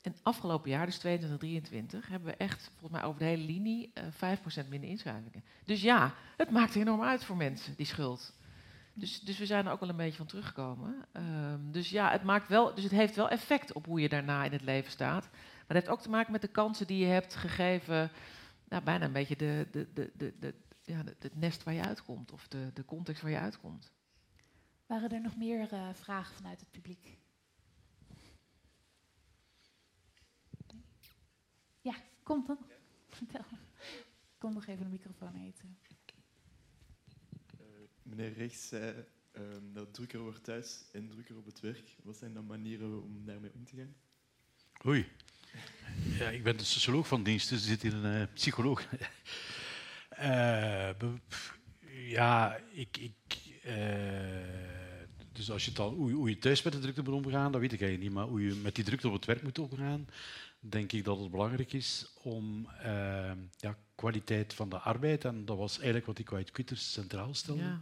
En 0.07 0.14
afgelopen 0.22 0.70
jaar, 0.70 0.86
dus 0.86 0.98
2023, 0.98 2.09
hebben 2.09 2.28
we 2.28 2.36
echt 2.36 2.62
volgens 2.62 2.90
mij 2.90 3.02
over 3.02 3.18
de 3.18 3.24
hele 3.24 3.44
linie 3.44 3.92
uh, 4.22 4.36
5% 4.64 4.68
minder 4.68 4.88
inschrijvingen. 4.88 5.44
Dus 5.64 5.82
ja, 5.82 6.14
het 6.36 6.50
maakt 6.50 6.74
enorm 6.74 7.02
uit 7.02 7.24
voor 7.24 7.36
mensen, 7.36 7.76
die 7.76 7.86
schuld. 7.86 8.32
Dus, 8.92 9.20
dus 9.20 9.38
we 9.38 9.46
zijn 9.46 9.66
er 9.66 9.72
ook 9.72 9.80
wel 9.80 9.88
een 9.88 9.96
beetje 9.96 10.16
van 10.16 10.26
teruggekomen. 10.26 11.07
Um, 11.12 11.72
dus 11.72 11.90
ja, 11.90 12.11
het, 12.11 12.22
maakt 12.22 12.48
wel, 12.48 12.74
dus 12.74 12.84
het 12.84 12.92
heeft 12.92 13.16
wel 13.16 13.28
effect 13.28 13.72
op 13.72 13.86
hoe 13.86 14.00
je 14.00 14.09
daarna 14.09 14.44
in 14.44 14.52
het 14.52 14.62
leven 14.62 14.90
staat. 14.90 15.22
Maar 15.30 15.64
het 15.66 15.76
heeft 15.76 15.88
ook 15.88 16.00
te 16.00 16.11
maken 16.11 16.32
met 16.32 16.40
de 16.40 16.48
kansen 16.48 16.86
die 16.86 16.98
je 16.98 17.12
hebt 17.12 17.34
gegeven. 17.34 18.11
Nou, 18.68 18.82
bijna 18.82 19.04
een 19.04 19.12
beetje 19.12 19.36
de, 19.36 19.66
de, 19.70 19.88
de, 19.94 20.11
de, 20.14 20.34
de 20.38 20.54
ja, 20.82 21.02
het 21.18 21.36
nest 21.36 21.62
waar 21.62 21.74
je 21.74 21.84
uitkomt. 21.84 22.32
Of 22.32 22.48
de, 22.48 22.70
de 22.74 22.84
context 22.84 23.22
waar 23.22 23.30
je 23.30 23.38
uitkomt. 23.38 23.92
Waren 24.86 25.11
er 25.11 25.20
nog 25.20 25.36
meer 25.36 25.72
uh, 25.72 25.88
vragen 25.92 26.34
vanuit 26.34 26.61
het 26.61 26.70
publiek? 26.70 27.18
Kom 32.27 32.45
dan. 32.47 32.59
Vertel. 33.09 33.45
Kom 34.39 34.53
nog 34.55 34.66
even 34.66 34.85
de 34.85 34.91
microfoon 34.91 35.35
eten. 35.35 35.79
Uh, 37.61 37.66
meneer 38.03 38.33
Rechts 38.33 38.68
zei 38.68 39.05
uh, 39.39 39.43
dat 39.72 39.95
drukker 39.95 40.20
wordt 40.20 40.45
thuis 40.45 40.85
en 40.93 41.09
drukker 41.09 41.37
op 41.37 41.47
het 41.47 41.61
werk. 41.61 41.97
Wat 42.03 42.16
zijn 42.16 42.35
dan 42.35 42.47
manieren 42.47 43.03
om 43.03 43.24
daarmee 43.24 43.51
om 43.55 43.64
te 43.64 43.77
gaan? 43.77 43.95
Oei. 44.87 45.09
Ja, 46.18 46.31
ik 46.31 46.43
ben 46.43 46.57
de 46.57 46.64
socioloog 46.64 47.09
van 47.09 47.22
dienst, 47.22 47.49
dus 47.49 47.61
er 47.61 47.68
zit 47.68 47.83
hier 47.83 47.95
een 47.95 48.20
uh, 48.20 48.27
psycholoog. 48.35 48.89
ja, 52.16 52.57
ik... 52.57 52.97
ik 52.97 53.14
dus 55.33 55.51
als 55.51 55.64
je 55.64 55.70
het 55.70 55.79
al, 55.79 55.93
hoe, 55.95 56.12
hoe, 56.12 56.29
je 56.29 56.39
thuis 56.39 56.62
met 56.62 56.72
de 56.72 56.79
drukte 56.79 57.03
moet 57.03 57.24
omgaan, 57.24 57.53
dat 57.53 57.61
weet 57.61 57.72
ik 57.72 57.81
eigenlijk 57.81 58.11
niet. 58.11 58.18
Maar 58.20 58.31
hoe 58.31 58.43
je 58.43 58.55
met 58.55 58.74
die 58.74 58.85
drukte 58.85 59.07
op 59.07 59.12
het 59.12 59.24
werk 59.24 59.43
moet 59.43 59.59
omgaan, 59.59 60.07
denk 60.68 60.92
ik 60.92 61.04
dat 61.04 61.18
het 61.18 61.30
belangrijk 61.30 61.72
is 61.72 62.12
om 62.22 62.68
uh, 62.84 63.30
ja, 63.56 63.78
kwaliteit 63.94 64.54
van 64.54 64.68
de 64.68 64.78
arbeid, 64.78 65.24
en 65.24 65.44
dat 65.44 65.56
was 65.56 65.76
eigenlijk 65.76 66.06
wat 66.06 66.16
die 66.16 66.24
Quiet 66.24 66.50
Quitters 66.50 66.92
centraal 66.92 67.34
stelde, 67.34 67.62
ja. 67.62 67.78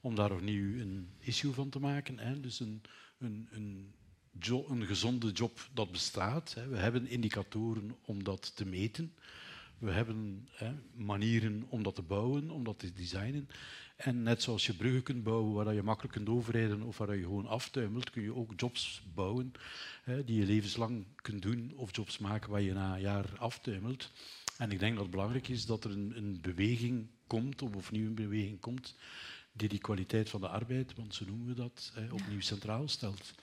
om 0.00 0.14
daar 0.14 0.32
opnieuw 0.32 0.80
een 0.80 1.08
issue 1.18 1.52
van 1.52 1.68
te 1.68 1.78
maken. 1.78 2.18
Hè. 2.18 2.40
Dus 2.40 2.60
een, 2.60 2.82
een, 3.18 3.48
een, 3.50 3.94
jo 4.40 4.66
een 4.68 4.86
gezonde 4.86 5.30
job 5.30 5.68
dat 5.72 5.92
bestaat. 5.92 6.54
Hè. 6.54 6.68
We 6.68 6.76
hebben 6.76 7.06
indicatoren 7.06 7.96
om 8.04 8.24
dat 8.24 8.56
te 8.56 8.66
meten. 8.66 9.14
We 9.84 9.90
hebben 9.90 10.48
hè, 10.50 10.72
manieren 10.94 11.64
om 11.68 11.82
dat 11.82 11.94
te 11.94 12.02
bouwen, 12.02 12.50
om 12.50 12.64
dat 12.64 12.78
te 12.78 12.92
designen. 12.92 13.48
En 13.96 14.22
net 14.22 14.42
zoals 14.42 14.66
je 14.66 14.74
bruggen 14.74 15.02
kunt 15.02 15.22
bouwen 15.22 15.52
waar 15.52 15.74
je 15.74 15.82
makkelijk 15.82 16.14
kunt 16.14 16.28
overrijden 16.28 16.82
of 16.82 16.98
waar 16.98 17.16
je 17.16 17.22
gewoon 17.22 17.46
aftuimelt, 17.46 18.10
kun 18.10 18.22
je 18.22 18.34
ook 18.34 18.52
jobs 18.56 19.02
bouwen 19.14 19.52
hè, 20.02 20.24
die 20.24 20.38
je 20.38 20.46
levenslang 20.46 21.04
kunt 21.22 21.42
doen 21.42 21.72
of 21.76 21.96
jobs 21.96 22.18
maken 22.18 22.50
waar 22.50 22.60
je 22.60 22.72
na 22.72 22.94
een 22.94 23.00
jaar 23.00 23.38
aftuimelt. 23.38 24.10
En 24.58 24.70
ik 24.72 24.78
denk 24.78 24.92
dat 24.92 25.02
het 25.02 25.10
belangrijk 25.10 25.48
is 25.48 25.66
dat 25.66 25.84
er 25.84 25.90
een, 25.90 26.12
een 26.16 26.40
beweging 26.40 27.06
komt, 27.26 27.62
of 27.62 27.74
opnieuw 27.74 28.06
een 28.06 28.14
beweging 28.14 28.60
komt, 28.60 28.96
die 29.52 29.68
die 29.68 29.78
kwaliteit 29.78 30.30
van 30.30 30.40
de 30.40 30.48
arbeid, 30.48 30.94
want 30.94 31.14
zo 31.14 31.24
noemen 31.24 31.46
we 31.46 31.54
dat, 31.54 31.92
hè, 31.94 32.12
opnieuw 32.12 32.40
centraal 32.40 32.88
stelt. 32.88 33.34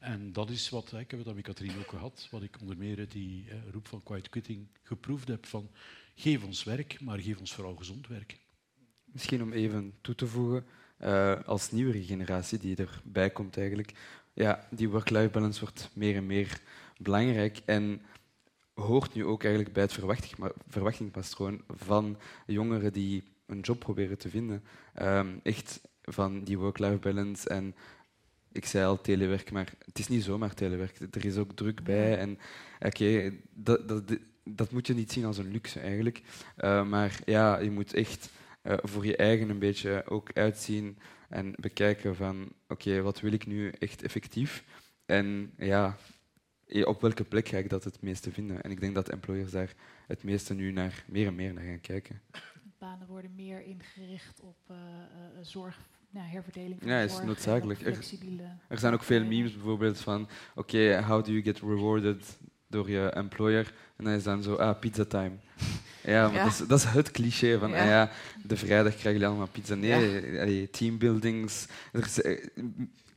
En 0.00 0.32
dat 0.32 0.50
is 0.50 0.68
wat, 0.68 0.92
ik 0.92 1.10
heb 1.10 1.28
aan 1.28 1.34
met 1.34 1.44
Katrien 1.44 1.78
ook 1.78 1.88
gehad, 1.88 2.28
wat 2.30 2.42
ik 2.42 2.56
onder 2.60 2.76
meer 2.76 2.98
uit 2.98 3.12
die 3.12 3.46
roep 3.70 3.88
van 3.88 4.02
quiet 4.02 4.28
quitting 4.28 4.66
geproefd 4.82 5.28
heb 5.28 5.46
van 5.46 5.70
geef 6.14 6.44
ons 6.44 6.64
werk, 6.64 7.00
maar 7.00 7.18
geef 7.18 7.38
ons 7.38 7.54
vooral 7.54 7.76
gezond 7.76 8.08
werk. 8.08 8.38
Misschien 9.04 9.42
om 9.42 9.52
even 9.52 9.94
toe 10.00 10.14
te 10.14 10.26
voegen, 10.26 10.64
uh, 11.00 11.40
als 11.44 11.70
nieuwere 11.70 12.04
generatie 12.04 12.58
die 12.58 12.76
erbij 12.76 13.30
komt 13.30 13.56
eigenlijk, 13.56 13.92
ja, 14.32 14.68
die 14.70 14.88
work-life 14.88 15.30
balance 15.30 15.60
wordt 15.60 15.90
meer 15.92 16.16
en 16.16 16.26
meer 16.26 16.60
belangrijk 16.96 17.60
en 17.64 18.02
hoort 18.74 19.14
nu 19.14 19.24
ook 19.24 19.42
eigenlijk 19.44 19.74
bij 19.74 19.82
het 19.82 19.92
verwachting, 19.92 20.52
verwachtingspatroon 20.68 21.62
van 21.68 22.18
jongeren 22.46 22.92
die 22.92 23.24
een 23.46 23.60
job 23.60 23.78
proberen 23.78 24.18
te 24.18 24.28
vinden. 24.28 24.64
Um, 25.02 25.40
echt 25.42 25.80
van 26.02 26.44
die 26.44 26.58
work-life 26.58 26.98
balance 26.98 27.48
en 27.48 27.74
ik 28.52 28.66
zei 28.66 28.84
al 28.84 29.00
telewerk, 29.00 29.50
maar 29.50 29.72
het 29.84 29.98
is 29.98 30.08
niet 30.08 30.24
zomaar 30.24 30.54
telewerk. 30.54 30.98
Er 31.10 31.24
is 31.24 31.36
ook 31.36 31.52
druk 31.52 31.82
bij 31.82 32.18
en 32.18 32.38
oké, 32.78 32.86
okay, 32.86 33.40
dat, 33.50 33.88
dat, 33.88 34.02
dat 34.44 34.70
moet 34.70 34.86
je 34.86 34.94
niet 34.94 35.12
zien 35.12 35.24
als 35.24 35.38
een 35.38 35.50
luxe 35.50 35.80
eigenlijk. 35.80 36.22
Uh, 36.58 36.88
maar 36.88 37.20
ja, 37.24 37.58
je 37.58 37.70
moet 37.70 37.94
echt 37.94 38.30
uh, 38.62 38.74
voor 38.82 39.06
je 39.06 39.16
eigen 39.16 39.48
een 39.48 39.58
beetje 39.58 40.02
ook 40.06 40.30
uitzien 40.32 40.98
en 41.28 41.52
bekijken 41.56 42.16
van 42.16 42.42
oké, 42.68 42.88
okay, 42.88 43.02
wat 43.02 43.20
wil 43.20 43.32
ik 43.32 43.46
nu 43.46 43.70
echt 43.78 44.02
effectief? 44.02 44.64
En 45.06 45.52
ja, 45.56 45.96
op 46.84 47.00
welke 47.00 47.24
plek 47.24 47.48
ga 47.48 47.56
ik 47.56 47.68
dat 47.68 47.84
het 47.84 48.02
meeste 48.02 48.32
vinden? 48.32 48.62
En 48.62 48.70
ik 48.70 48.80
denk 48.80 48.94
dat 48.94 49.08
employers 49.08 49.50
daar 49.50 49.74
het 50.06 50.22
meeste 50.22 50.54
nu 50.54 50.72
naar, 50.72 51.04
meer 51.06 51.26
en 51.26 51.34
meer 51.34 51.52
naar 51.52 51.64
gaan 51.64 51.80
kijken. 51.80 52.20
Banen 52.78 53.06
worden 53.06 53.34
meer 53.34 53.62
ingericht 53.62 54.40
op 54.40 54.56
uh, 54.70 54.76
uh, 54.76 55.38
zorg, 55.40 55.78
nou, 56.10 56.26
herverdeling 56.26 56.76
van 56.80 56.90
ja, 56.90 57.00
is 57.00 57.20
noodzakelijk. 57.24 57.80
Er, 57.80 57.98
er, 58.68 58.78
zijn 58.78 58.94
ook 58.94 59.02
veel 59.02 59.24
memes 59.24 59.52
bijvoorbeeld 59.52 59.98
van 59.98 60.28
oké, 60.54 60.76
okay, 60.76 61.02
how 61.02 61.24
do 61.24 61.30
you 61.30 61.42
get 61.42 61.60
rewarded 61.60 62.38
door 62.66 62.90
je 62.90 63.10
employer? 63.10 63.72
En 63.96 64.04
dan 64.04 64.14
is 64.14 64.22
dan 64.22 64.42
zo, 64.42 64.54
ah, 64.54 64.78
pizza 64.78 65.04
time. 65.04 65.32
Ja, 66.02 66.26
maar 66.26 66.34
ja. 66.34 66.44
Dat, 66.44 66.52
is, 66.52 66.66
dat, 66.66 66.78
is, 66.78 66.84
het 66.84 67.10
cliché 67.10 67.58
van, 67.58 67.70
ja. 67.70 67.80
Ah 67.80 67.86
ja, 67.86 68.10
de 68.42 68.56
vrijdag 68.56 68.92
krijgen 68.92 69.12
jullie 69.12 69.26
allemaal 69.26 69.48
pizza. 69.52 69.74
Nee, 69.74 70.60
ja. 70.60 70.66
teambuildings. 70.70 71.66
Is, 71.92 72.20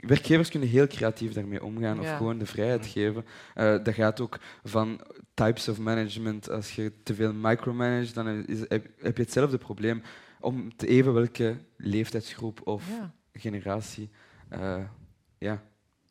werkgevers 0.08 0.50
kunnen 0.50 0.70
heel 0.70 0.88
creatief 0.88 1.34
daarmee 1.34 1.64
omgaan 1.64 2.00
of 2.00 2.06
Ja. 2.06 2.18
gewoon 2.18 2.38
de 2.38 2.46
vrijheid 2.46 2.86
geven. 2.86 3.26
Eh, 3.54 3.76
dat 3.84 3.94
gaat 3.94 4.20
ook 4.22 4.40
van 4.64 5.02
types 5.34 5.68
of 5.68 5.80
management. 5.80 6.50
Als 6.50 6.76
je 6.76 6.92
te 7.04 7.14
veel 7.14 7.34
micromanage, 7.34 8.14
dan 8.14 8.48
is, 8.48 8.60
heb, 8.60 8.88
heb 9.02 9.18
je 9.18 9.24
hetzelfde 9.24 9.58
probleem. 9.58 10.02
Om 10.44 10.76
te 10.76 10.88
even 10.88 11.14
welke 11.14 11.58
leeftijdsgroep 11.78 12.68
of 12.68 12.90
Ja. 12.90 13.14
generatie. 13.34 14.10
eh, 14.50 14.84
ja, 15.38 15.54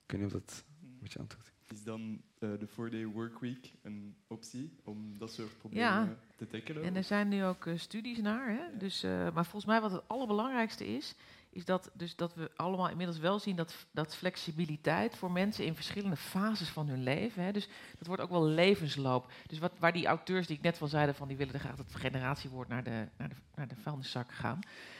ik 0.04 0.10
weet 0.10 0.20
niet 0.20 0.34
of 0.34 0.40
dat 0.40 0.64
een 0.82 0.98
beetje 1.00 1.18
antwoord 1.18 1.46
is. 1.46 1.76
Is 1.78 1.84
dan 1.84 2.22
eh, 2.38 2.48
de 2.58 2.66
four-day 2.66 3.06
workweek 3.06 3.72
een 3.82 4.16
optie 4.26 4.76
om 4.84 5.18
dat 5.18 5.32
soort 5.32 5.58
problemen 5.58 5.86
Ja. 5.88 6.16
te 6.36 6.46
tackelen? 6.46 6.82
En 6.82 6.96
er 6.96 7.04
zijn 7.04 7.28
nu 7.28 7.44
ook 7.44 7.66
eh, 7.66 7.78
studies 7.78 8.18
naar. 8.18 8.48
Hè? 8.50 8.76
Dus, 8.78 9.02
eh, 9.02 9.10
maar 9.10 9.44
volgens 9.44 9.64
mij 9.64 9.80
wat 9.80 9.90
het 9.92 10.08
allerbelangrijkste 10.08 10.86
is, 10.86 11.14
is 11.52 11.64
dat, 11.64 11.90
dus 11.94 12.16
dat 12.16 12.34
we 12.34 12.50
allemaal 12.56 12.88
inmiddels 12.88 13.18
wel 13.18 13.38
zien 13.38 13.56
dat, 13.56 13.86
dat 13.90 14.16
flexibiliteit 14.16 15.16
voor 15.16 15.30
mensen 15.30 15.64
in 15.64 15.74
verschillende 15.74 16.16
fases 16.16 16.68
van 16.68 16.88
hun 16.88 17.02
leven. 17.02 17.42
Hè? 17.42 17.52
Dus 17.52 17.68
dat 17.98 18.06
wordt 18.06 18.22
ook 18.22 18.30
wel 18.30 18.46
levensloop. 18.46 19.32
Dus 19.46 19.58
wat, 19.58 19.72
waar 19.78 19.92
die 19.92 20.06
auteurs 20.06 20.46
die 20.46 20.56
ik 20.56 20.62
net 20.62 20.78
van 20.78 20.88
zeiden, 20.88 21.14
van 21.14 21.28
die 21.28 21.36
willen 21.36 21.60
graag 21.60 21.76
dat 21.76 21.94
generatiewoord 21.94 22.68
naar 22.68 22.84
de, 22.84 23.08
naar 23.16 23.28
de, 23.28 23.34
naar 23.54 23.68
de 23.68 23.76
vuilniszak 23.76 24.32
gaan. 24.32 24.58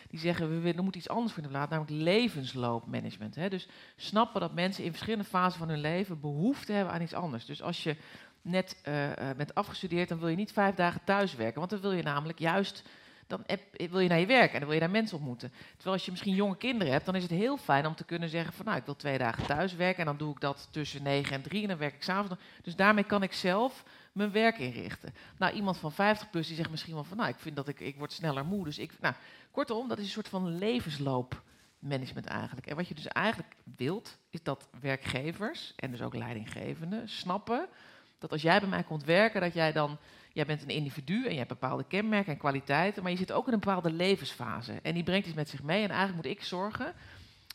Die 0.08 0.18
zeggen, 0.20 0.48
we 0.48 0.58
willen, 0.58 0.84
moet 0.84 0.96
iets 0.96 1.08
anders 1.08 1.32
voor 1.32 1.42
in 1.42 1.48
de 1.48 1.58
namelijk 1.58 1.90
levensloopmanagement. 1.90 3.34
Hè? 3.34 3.48
Dus 3.48 3.68
snappen 3.96 4.40
dat 4.40 4.54
mensen 4.54 4.84
in 4.84 4.90
verschillende 4.90 5.24
fasen 5.24 5.58
van 5.58 5.68
hun 5.68 5.80
leven 5.80 6.20
behoefte 6.20 6.72
hebben 6.72 6.94
aan 6.94 7.02
iets 7.02 7.14
anders. 7.14 7.44
Dus 7.44 7.62
als 7.62 7.82
je 7.82 7.96
net 8.42 8.80
eh, 8.82 9.30
eh, 9.30 9.36
bent 9.36 9.54
afgestudeerd, 9.54 10.08
dan 10.08 10.18
wil 10.18 10.28
je 10.28 10.36
niet 10.36 10.52
vijf 10.52 10.74
dagen 10.74 11.00
thuis 11.04 11.34
werken. 11.34 11.58
Want 11.58 11.70
dan 11.70 11.80
wil 11.80 11.92
je 11.92 12.02
namelijk 12.02 12.38
juist, 12.38 12.82
dan 13.26 13.44
wil 13.90 14.00
je 14.00 14.08
naar 14.08 14.18
je 14.18 14.26
werk 14.26 14.52
en 14.52 14.58
dan 14.58 14.68
wil 14.68 14.72
je 14.72 14.80
daar 14.80 14.90
mensen 14.90 15.16
ontmoeten. 15.16 15.52
Terwijl 15.72 15.94
als 15.94 16.04
je 16.04 16.10
misschien 16.10 16.34
jonge 16.34 16.56
kinderen 16.56 16.92
hebt, 16.92 17.04
dan 17.04 17.14
is 17.14 17.22
het 17.22 17.30
heel 17.30 17.56
fijn 17.56 17.86
om 17.86 17.94
te 17.94 18.04
kunnen 18.04 18.28
zeggen 18.28 18.52
van 18.52 18.64
nou, 18.64 18.78
ik 18.78 18.84
wil 18.84 18.96
twee 18.96 19.18
dagen 19.18 19.46
thuis 19.46 19.74
werken 19.74 19.98
en 19.98 20.06
dan 20.06 20.16
doe 20.16 20.34
ik 20.34 20.40
dat 20.40 20.68
tussen 20.70 21.02
negen 21.02 21.34
en 21.34 21.42
drie 21.42 21.62
en 21.62 21.68
dan 21.68 21.78
werk 21.78 21.94
ik 21.94 22.02
s'avonds. 22.02 22.42
Dus 22.62 22.76
daarmee 22.76 23.04
kan 23.04 23.22
ik 23.22 23.32
zelf 23.32 23.84
mijn 24.12 24.32
werk 24.32 24.58
inrichten. 24.58 25.14
Nou, 25.38 25.54
iemand 25.54 25.76
van 25.76 25.92
50 25.92 26.30
plus 26.30 26.46
die 26.46 26.56
zegt 26.56 26.70
misschien 26.70 26.94
wel 26.94 27.04
van 27.04 27.16
nou, 27.16 27.28
ik 27.28 27.38
vind 27.38 27.56
dat 27.56 27.68
ik, 27.68 27.80
ik 27.80 27.96
word 27.96 28.12
sneller 28.12 28.44
moe. 28.44 28.64
Dus 28.64 28.78
ik, 28.78 28.92
nou, 29.00 29.14
kortom, 29.50 29.88
dat 29.88 29.98
is 29.98 30.04
een 30.04 30.10
soort 30.10 30.28
van 30.28 30.58
levensloopmanagement 30.58 32.26
eigenlijk. 32.26 32.66
En 32.66 32.76
wat 32.76 32.88
je 32.88 32.94
dus 32.94 33.08
eigenlijk 33.08 33.54
wilt, 33.76 34.18
is 34.30 34.42
dat 34.42 34.68
werkgevers 34.80 35.72
en 35.76 35.90
dus 35.90 36.02
ook 36.02 36.14
leidinggevenden 36.14 37.08
snappen 37.08 37.68
dat 38.22 38.32
als 38.32 38.42
jij 38.42 38.60
bij 38.60 38.68
mij 38.68 38.82
komt 38.82 39.04
werken, 39.04 39.40
dat 39.40 39.54
jij 39.54 39.72
dan, 39.72 39.98
jij 40.32 40.46
bent 40.46 40.62
een 40.62 40.68
individu 40.68 41.24
en 41.24 41.30
je 41.32 41.36
hebt 41.36 41.48
bepaalde 41.48 41.84
kenmerken 41.88 42.32
en 42.32 42.38
kwaliteiten, 42.38 43.02
maar 43.02 43.12
je 43.12 43.18
zit 43.18 43.32
ook 43.32 43.46
in 43.46 43.52
een 43.52 43.60
bepaalde 43.60 43.92
levensfase. 43.92 44.72
En 44.82 44.94
die 44.94 45.02
brengt 45.02 45.26
iets 45.26 45.36
met 45.36 45.48
zich 45.48 45.62
mee. 45.62 45.82
En 45.82 45.90
eigenlijk 45.90 46.16
moet 46.16 46.36
ik 46.36 46.42
zorgen 46.42 46.94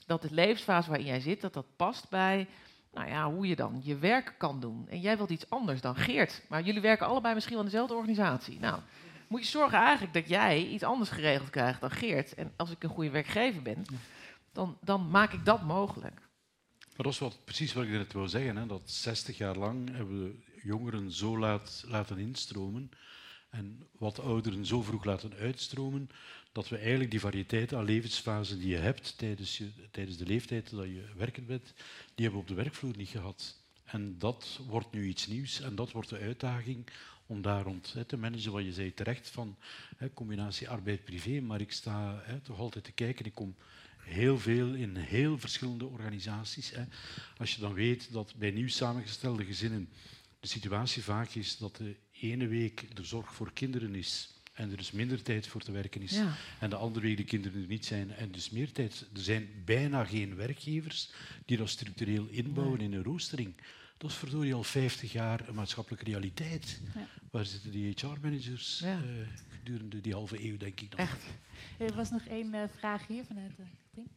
dat 0.06 0.22
de 0.22 0.32
levensfase 0.32 0.90
waarin 0.90 1.08
jij 1.08 1.20
zit, 1.20 1.42
dat 1.42 1.54
dat 1.54 1.66
past 1.76 2.10
bij, 2.10 2.48
nou 2.94 3.08
ja, 3.08 3.32
hoe 3.32 3.48
je 3.48 3.56
dan 3.56 3.82
je 3.84 3.98
werk 3.98 4.36
kan 4.38 4.60
doen. 4.60 4.88
En 4.90 5.00
jij 5.00 5.18
wilt 5.18 5.30
iets 5.30 5.50
anders 5.50 5.82
dan 5.82 5.96
Geert, 5.96 6.42
maar 6.50 6.64
jullie 6.64 6.82
werken 6.82 7.08
allebei 7.08 7.34
misschien 7.34 7.56
wel 7.56 7.64
in 7.64 7.70
dezelfde 7.72 7.96
organisatie. 7.96 8.60
Nou, 8.60 8.80
moet 9.28 9.42
je 9.42 9.48
zorgen 9.48 9.78
eigenlijk 9.78 10.14
dat 10.14 10.30
jij 10.30 10.66
iets 10.66 10.84
anders 10.84 11.10
geregeld 11.10 11.50
krijgt 11.50 11.82
dan 11.82 11.92
Geert. 11.92 12.34
En 12.34 12.54
als 12.56 12.72
ik 12.72 12.84
een 12.84 12.90
goede 12.90 13.10
werkgever 13.10 13.62
ben, 13.62 13.86
dan, 14.52 14.78
dan 14.82 15.10
maak 15.10 15.34
ik 15.34 15.46
dat 15.46 15.62
mogelijk. 15.62 16.20
Maar 16.96 17.06
dat 17.06 17.14
is 17.14 17.20
wat, 17.20 17.38
precies 17.46 17.74
wat 17.74 17.84
ik 17.84 17.90
net 17.90 18.14
wil 18.14 18.28
zeggen. 18.28 18.58
Hè, 18.58 18.66
dat 18.66 18.82
60 18.86 19.38
jaar 19.38 19.56
lang 19.56 19.96
hebben 19.96 20.24
we 20.24 20.36
jongeren 20.68 21.11
zo 21.11 21.38
laat, 21.38 21.84
laten 21.88 22.18
instromen 22.18 22.89
en 23.49 23.88
wat 23.91 24.20
ouderen 24.20 24.65
zo 24.65 24.82
vroeg 24.82 25.03
laten 25.03 25.34
uitstromen, 25.34 26.09
dat 26.51 26.70
we 26.70 26.78
eigenlijk 26.78 27.11
die 27.11 27.20
variëteit 27.20 27.74
aan 27.74 27.86
levensfasen 27.86 28.59
die 28.59 28.70
je 28.70 28.78
hebt 28.78 29.18
tijdens, 29.18 29.57
je, 29.57 29.70
tijdens 29.91 30.18
de 30.18 30.26
leeftijd 30.26 30.70
dat 30.70 30.86
je 30.86 31.03
werkend 31.15 31.47
bent, 31.47 31.74
die 32.15 32.26
hebben 32.26 32.34
we 32.34 32.39
op 32.39 32.47
de 32.47 32.63
werkvloer 32.63 32.97
niet 32.97 33.09
gehad. 33.09 33.63
En 33.84 34.15
dat 34.18 34.59
wordt 34.68 34.91
nu 34.91 35.07
iets 35.07 35.28
nieuws 35.28 35.61
en 35.61 35.76
dat 35.76 35.91
wordt 35.91 36.09
de 36.09 36.18
uitdaging 36.18 36.88
om 37.26 37.41
daar 37.41 37.63
rond 37.63 37.95
te 38.07 38.18
managen. 38.18 38.51
Wat 38.51 38.63
je 38.63 38.74
zei 38.74 38.93
terecht 38.93 39.30
van 39.30 39.57
combinatie 40.13 40.70
arbeid-privé, 40.70 41.41
maar 41.41 41.61
ik 41.61 41.72
sta 41.72 42.24
toch 42.43 42.59
altijd 42.59 42.84
te 42.84 42.91
kijken. 42.91 43.26
Ik 43.26 43.34
kom 43.34 43.55
heel 43.97 44.39
veel 44.39 44.74
in 44.74 44.95
heel 44.95 45.39
verschillende 45.39 45.86
organisaties. 45.86 46.74
Als 47.38 47.55
je 47.55 47.61
dan 47.61 47.74
weet 47.74 48.11
dat 48.11 48.34
bij 48.36 48.51
nieuw 48.51 48.68
samengestelde 48.68 49.45
gezinnen 49.45 49.89
de 50.40 50.48
situatie 50.48 51.04
vaak 51.04 51.30
is 51.30 51.58
dat 51.58 51.76
de 51.76 51.96
ene 52.12 52.48
week 52.48 52.96
de 52.96 53.04
zorg 53.04 53.34
voor 53.34 53.54
kinderen 53.54 53.96
is 53.96 54.30
en 54.54 54.72
er 54.72 54.78
dus 54.78 54.92
minder 54.92 55.22
tijd 55.24 55.48
voor 55.48 55.62
te 55.62 55.72
werken 55.72 56.02
is, 56.02 56.12
Ja. 56.12 56.36
en 56.60 56.70
de 56.70 56.76
andere 56.76 57.06
week 57.08 57.18
de 57.18 57.24
kinderen 57.24 57.62
er 57.62 57.68
niet 57.68 57.86
zijn 57.86 58.12
en 58.12 58.32
dus 58.32 58.50
meer 58.50 58.72
tijd. 58.72 59.06
Er 59.14 59.22
zijn 59.22 59.48
bijna 59.66 60.06
geen 60.06 60.36
werkgevers 60.36 61.10
die 61.46 61.58
dat 61.58 61.70
structureel 61.70 62.28
inbouwen 62.28 62.80
in 62.82 62.94
een 62.94 63.04
roostering. 63.04 63.54
Dat 63.98 64.10
is 64.12 64.16
verdorie 64.18 64.54
al 64.54 64.64
50 64.64 65.12
jaar 65.12 65.48
een 65.48 65.56
maatschappelijke 65.56 66.06
realiteit. 66.06 66.82
Ja. 66.96 67.08
Waar 67.32 67.46
zitten 67.46 67.72
die 67.72 67.94
HR-managers 67.96 68.80
Ja. 68.80 69.02
gedurende 69.50 70.02
die 70.02 70.14
halve 70.14 70.44
eeuw, 70.46 70.58
denk 70.58 70.82
ik 70.82 70.90
dan? 70.92 71.00
Echt. 71.00 71.24
Er 71.78 71.96
was 71.96 72.10
nog 72.10 72.26
één 72.26 72.54
eh, 72.54 72.64
vraag 72.78 73.08
hier 73.08 73.26
vanuit 73.26 73.56
de 73.58 73.64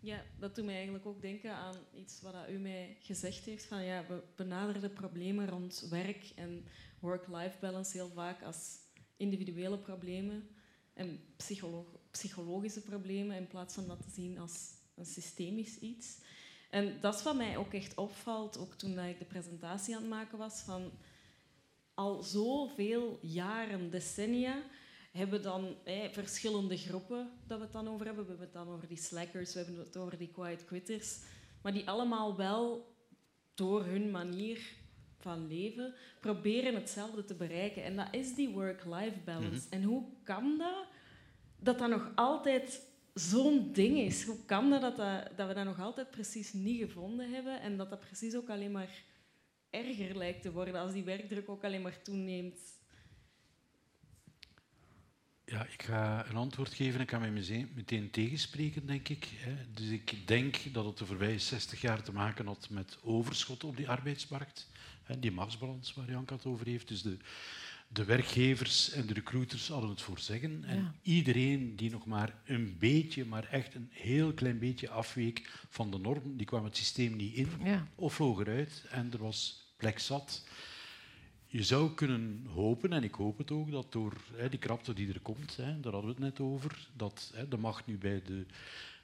Ja, 0.01 0.22
dat 0.39 0.55
doet 0.55 0.64
mij 0.64 0.74
eigenlijk 0.74 1.07
ook 1.07 1.22
denken 1.22 1.55
aan 1.55 1.76
iets 1.95 2.20
wat 2.20 2.35
u 2.49 2.59
mij 2.59 2.97
gezegd 3.01 3.45
heeft. 3.45 3.64
Van, 3.64 3.85
ja, 3.85 4.05
we 4.09 4.22
benaderen 4.37 4.81
de 4.81 4.91
problemen 4.91 5.49
rond 5.49 5.87
werk 5.91 6.33
en 6.35 6.66
work-life 7.01 7.57
balance 7.61 7.97
heel 7.97 8.11
vaak 8.14 8.43
als 8.43 8.78
individuele 9.16 9.78
problemen 9.78 10.49
en 10.95 11.20
psycholo- 11.37 12.01
psychologische 12.11 12.83
problemen 12.83 13.37
in 13.37 13.47
plaats 13.47 13.74
van 13.74 13.87
dat 13.87 14.03
te 14.03 14.11
zien 14.11 14.39
als 14.39 14.70
een 14.95 15.07
systemisch 15.07 15.78
iets. 15.78 16.18
En 16.70 17.01
dat 17.01 17.14
is 17.14 17.22
wat 17.22 17.37
mij 17.37 17.57
ook 17.57 17.72
echt 17.72 17.95
opvalt, 17.95 18.59
ook 18.59 18.74
toen 18.74 18.99
ik 18.99 19.18
de 19.18 19.24
presentatie 19.24 19.95
aan 19.95 20.01
het 20.01 20.11
maken 20.11 20.39
was, 20.39 20.61
van 20.61 20.93
al 21.95 22.22
zoveel 22.22 23.18
jaren, 23.22 23.91
decennia, 23.91 24.62
hebben 25.11 25.43
dan 25.43 25.77
eh, 25.85 26.09
verschillende 26.13 26.77
groepen 26.77 27.31
dat 27.47 27.59
we 27.59 27.65
het 27.65 27.73
dan 27.73 27.89
over 27.89 28.07
hebben. 28.07 28.25
We 28.25 28.31
hebben 28.31 28.47
het 28.47 28.57
dan 28.57 28.75
over 28.75 28.89
die 28.89 28.97
slackers, 28.97 29.53
we 29.53 29.59
hebben 29.59 29.79
het 29.79 29.97
over 29.97 30.19
die 30.19 30.31
quiet 30.33 30.65
quitters. 30.65 31.19
Maar 31.63 31.73
die 31.73 31.89
allemaal 31.89 32.37
wel 32.37 32.95
door 33.55 33.85
hun 33.85 34.11
manier 34.11 34.79
van 35.19 35.47
leven 35.47 35.95
proberen 36.21 36.75
hetzelfde 36.75 37.25
te 37.25 37.35
bereiken. 37.35 37.85
En 37.85 37.97
dat 37.97 38.09
is 38.11 38.35
die 38.35 38.49
work-life 38.49 39.19
balance. 39.25 39.69
En 39.71 39.83
hoe 39.83 40.05
kan 40.23 40.59
dat? 40.59 40.87
Dat 41.57 41.79
dat 41.79 41.89
nog 41.89 42.13
altijd 42.15 42.89
zo'n 43.15 43.73
ding 43.73 43.99
is. 43.99 44.25
Hoe 44.25 44.45
kan 44.45 44.71
dat 44.71 44.81
dat 44.81 44.97
dat 45.37 45.49
we 45.49 45.55
dat 45.55 45.65
nog 45.65 45.81
altijd 45.81 46.11
precies 46.11 46.53
niet 46.53 46.81
gevonden 46.81 47.31
hebben 47.31 47.61
en 47.61 47.77
dat 47.77 47.91
dat 47.91 48.01
precies 48.01 48.37
ook 48.37 48.51
alleen 48.51 48.73
maar 48.73 49.05
erger 49.71 50.17
lijkt 50.17 50.43
te 50.43 50.53
worden 50.53 50.75
als 50.75 50.93
die 50.93 51.05
werkdruk 51.05 51.49
ook 51.49 51.65
alleen 51.65 51.83
maar 51.83 52.03
toeneemt? 52.03 52.80
Ja, 55.51 55.64
ik 55.66 55.82
ga 55.82 56.26
een 56.28 56.36
antwoord 56.36 56.74
geven. 56.74 57.01
Ik 57.01 57.07
kan 57.07 57.20
mij 57.20 57.30
meteen, 57.30 57.70
meteen 57.74 58.11
tegenspreken, 58.11 58.86
denk 58.86 59.09
ik. 59.09 59.28
Dus 59.74 59.88
ik 59.88 60.14
denk 60.28 60.57
dat 60.72 60.84
het 60.84 60.98
de 60.98 61.07
voorbije 61.07 61.38
60 61.38 61.80
jaar 61.80 62.03
te 62.03 62.12
maken 62.12 62.46
had 62.46 62.66
met 62.70 62.98
overschot 63.03 63.64
op 63.64 63.76
die 63.76 63.88
arbeidsmarkt. 63.88 64.68
Die 65.18 65.30
machtsbalans 65.32 65.94
waar 65.94 66.11
Janka 66.11 66.34
het 66.34 66.46
over 66.46 66.66
heeft. 66.66 66.88
Dus 66.88 67.03
de, 67.03 67.16
de 67.88 68.05
werkgevers 68.05 68.90
en 68.90 69.07
de 69.07 69.12
recruiters 69.14 69.68
hadden 69.68 69.90
het 69.90 70.01
voor 70.03 70.18
zeggen. 70.18 70.64
En 70.64 70.76
Ja. 70.76 70.94
iedereen 71.03 71.76
die 71.76 71.90
nog 71.90 72.07
maar 72.07 72.34
een 72.44 72.76
beetje, 72.78 73.24
maar 73.24 73.44
echt 73.44 73.74
een 73.74 73.88
heel 73.92 74.32
klein 74.32 74.59
beetje 74.59 74.90
afweek 74.90 75.51
van 75.68 75.90
de 75.90 75.98
norm, 75.98 76.36
die 76.36 76.46
kwam 76.46 76.64
het 76.64 76.76
systeem 76.76 77.16
niet 77.16 77.34
in 77.34 77.48
Ja. 77.64 77.86
of 77.94 78.14
vloog 78.14 78.40
eruit. 78.40 78.84
En 78.90 79.12
er 79.12 79.18
was 79.18 79.64
plek 79.76 79.98
zat. 79.98 80.44
Je 81.53 81.62
zou 81.62 81.94
kunnen 81.94 82.46
hopen, 82.46 82.92
en 82.92 83.03
ik 83.03 83.14
hoop 83.14 83.38
het 83.38 83.51
ook, 83.51 83.70
dat 83.70 83.92
door 83.92 84.16
hè, 84.34 84.48
die 84.48 84.59
krapte 84.59 84.92
die 84.92 85.12
er 85.12 85.20
komt, 85.20 85.57
hè, 85.57 85.80
daar 85.80 85.92
hadden 85.92 86.14
we 86.14 86.24
het 86.24 86.36
net 86.36 86.40
over, 86.40 86.88
dat 86.96 87.30
hè, 87.34 87.48
de 87.48 87.57
macht 87.57 87.86
nu 87.86 87.98
bij 87.98 88.22
de 88.22 88.46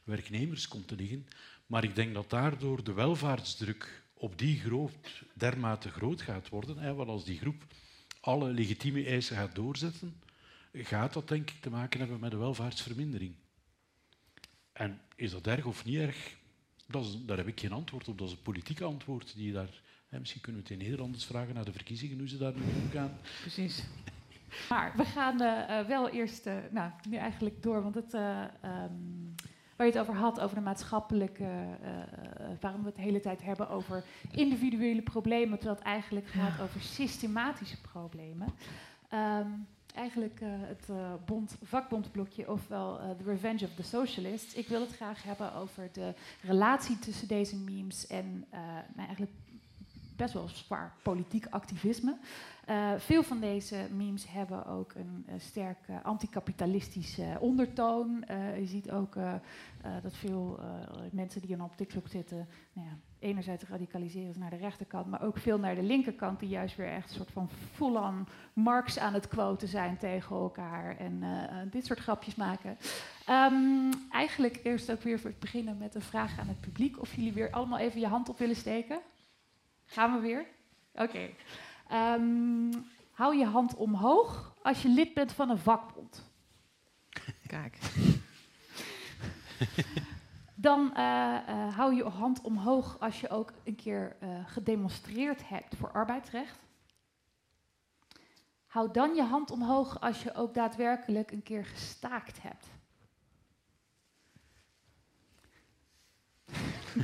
werknemers 0.04 0.68
komt 0.68 0.88
te 0.88 0.96
liggen. 0.96 1.26
Maar 1.66 1.84
ik 1.84 1.94
denk 1.94 2.14
dat 2.14 2.30
daardoor 2.30 2.84
de 2.84 2.92
welvaartsdruk 2.92 4.02
op 4.14 4.38
die 4.38 4.60
groot 4.60 5.22
dermate 5.34 5.90
groot 5.90 6.22
gaat 6.22 6.48
worden. 6.48 6.78
Hè, 6.78 6.94
want 6.94 7.08
als 7.08 7.24
die 7.24 7.38
groep 7.38 7.64
alle 8.20 8.50
legitieme 8.50 9.04
eisen 9.04 9.36
gaat 9.36 9.54
doorzetten, 9.54 10.22
gaat 10.72 11.12
dat 11.12 11.28
denk 11.28 11.50
ik 11.50 11.60
te 11.60 11.70
maken 11.70 12.00
hebben 12.00 12.20
met 12.20 12.32
een 12.32 12.38
welvaartsvermindering. 12.38 13.34
En 14.72 15.00
is 15.16 15.30
dat 15.30 15.46
erg 15.46 15.64
of 15.64 15.84
niet 15.84 15.98
erg? 15.98 16.36
Dat 16.86 17.18
daar 17.26 17.36
heb 17.36 17.48
ik 17.48 17.60
geen 17.60 17.72
antwoord 17.72 18.08
op. 18.08 18.18
Dat 18.18 18.26
is 18.28 18.32
een 18.32 18.42
politieke 18.42 18.84
antwoord. 18.84 19.36
Die 19.36 19.52
daar, 19.52 19.82
misschien 20.08 20.40
kunnen 20.40 20.62
we 20.62 20.68
het 20.68 20.78
in 20.78 20.84
Nederlanders 20.84 21.24
vragen 21.24 21.54
naar 21.54 21.64
de 21.64 21.72
verkiezingen, 21.72 22.18
hoe 22.18 22.28
ze 22.28 22.38
daar 22.38 22.52
nu 22.54 22.60
mee 22.60 22.82
omgaan. 22.84 23.18
Precies. 23.42 23.82
Maar 24.68 24.92
we 24.96 25.04
gaan 25.04 25.40
eh, 25.40 25.78
eh, 25.78 25.86
wel 25.86 26.08
eerst, 26.08 26.46
eh, 26.46 26.54
nou, 26.70 26.90
nu 27.08 27.16
eigenlijk 27.16 27.62
door, 27.62 27.82
want 27.82 27.94
het, 27.94 28.14
eh, 28.14 28.42
ehm, 28.42 28.92
waar 29.76 29.86
je 29.86 29.92
het 29.92 29.98
over 29.98 30.14
had, 30.14 30.40
over 30.40 30.56
de 30.56 30.62
maatschappelijke, 30.62 31.48
waarom 32.60 32.80
we 32.80 32.86
het 32.86 32.96
de 32.96 33.02
hele 33.02 33.20
tijd 33.20 33.42
hebben 33.42 33.68
over 33.68 34.04
individuele 34.30 35.02
problemen, 35.02 35.58
terwijl 35.58 35.78
het 35.78 35.86
eigenlijk 35.86 36.26
gaat 36.26 36.60
over 36.60 36.80
systematische 36.80 37.80
problemen. 37.80 38.48
Ehm, 39.08 39.48
eigenlijk 39.94 40.40
het 40.42 40.88
bond, 41.26 41.56
vakbondblokje, 41.62 42.50
ofwel 42.50 43.00
The 43.18 43.24
Revenge 43.24 43.64
of 43.64 43.74
the 43.74 43.82
Socialists. 43.82 44.54
Ik 44.54 44.68
wil 44.68 44.80
het 44.80 44.96
graag 44.96 45.22
hebben 45.22 45.54
over 45.54 45.88
de 45.92 46.14
relatie 46.42 46.98
tussen 46.98 47.28
deze 47.28 47.56
memes 47.56 48.06
en 48.06 48.44
nou, 48.94 49.06
eigenlijk 49.06 49.32
best 50.16 50.34
wel 50.34 50.48
zwaar 50.48 50.94
politiek 51.02 51.46
activisme. 51.50 52.16
Uh, 52.68 52.92
veel 52.96 53.22
van 53.22 53.40
deze 53.40 53.76
memes 53.92 54.28
hebben 54.28 54.66
ook 54.66 54.94
een, 54.94 55.24
een 55.26 55.40
sterk 55.40 55.78
uh, 55.90 55.96
anticapitalistische 56.02 57.36
ondertoon. 57.40 58.24
Je 58.58 58.66
ziet 58.66 58.90
ook 58.90 59.14
dat 60.02 60.16
veel 60.16 60.60
mensen 61.12 61.40
die 61.40 61.62
op 61.62 61.76
TikTok 61.76 62.08
zitten, 62.08 62.48
nou 62.72 62.86
ja, 62.86 62.96
enerzijds 63.18 63.64
radicaliseren 63.64 64.38
naar 64.38 64.50
de 64.50 64.56
rechterkant, 64.56 65.06
maar 65.06 65.22
ook 65.22 65.38
veel 65.38 65.58
naar 65.58 65.74
de 65.74 65.82
linkerkant, 65.82 66.40
die 66.40 66.48
juist 66.48 66.76
weer 66.76 66.88
echt 66.88 67.08
een 67.08 67.16
soort 67.16 67.30
van 67.30 67.48
full-on 67.72 68.26
Marx 68.52 68.98
aan 68.98 69.14
het 69.14 69.28
quoten 69.28 69.68
zijn 69.68 69.96
tegen 69.96 70.36
elkaar 70.36 70.96
en 70.96 71.22
dit 71.70 71.86
soort 71.86 71.98
grapjes 71.98 72.34
maken. 72.34 72.76
Um, 73.30 73.90
eigenlijk 74.10 74.60
eerst 74.62 74.90
ook 74.90 75.02
weer 75.02 75.18
voor 75.18 75.30
het 75.30 75.38
beginnen 75.38 75.78
met 75.78 75.94
een 75.94 76.02
vraag 76.02 76.38
aan 76.38 76.48
het 76.48 76.60
publiek, 76.60 77.00
of 77.00 77.14
jullie 77.14 77.32
weer 77.32 77.50
allemaal 77.50 77.78
even 77.78 78.00
je 78.00 78.06
hand 78.06 78.28
op 78.28 78.38
willen 78.38 78.56
steken. 78.56 79.00
Gaan 79.86 80.12
we 80.12 80.20
weer? 80.20 80.46
Oké. 80.92 81.02
Okay. 81.02 82.14
Um, 82.14 82.70
hou 83.10 83.36
je 83.36 83.44
hand 83.44 83.74
omhoog 83.74 84.54
als 84.62 84.82
je 84.82 84.88
lid 84.88 85.14
bent 85.14 85.32
van 85.32 85.50
een 85.50 85.58
vakbond. 85.58 86.30
Kijk. 87.46 87.78
Dan 90.54 90.92
uh, 90.96 91.38
uh, 91.48 91.76
hou 91.76 91.94
je 91.94 92.04
hand 92.04 92.40
omhoog 92.40 93.00
als 93.00 93.20
je 93.20 93.28
ook 93.28 93.52
een 93.64 93.74
keer 93.74 94.16
uh, 94.22 94.28
gedemonstreerd 94.46 95.48
hebt 95.48 95.76
voor 95.76 95.92
arbeidsrecht. 95.92 96.58
Hou 98.66 98.90
dan 98.92 99.14
je 99.14 99.22
hand 99.22 99.50
omhoog 99.50 100.00
als 100.00 100.22
je 100.22 100.34
ook 100.34 100.54
daadwerkelijk 100.54 101.30
een 101.30 101.42
keer 101.42 101.64
gestaakt 101.64 102.42
hebt. 102.42 102.66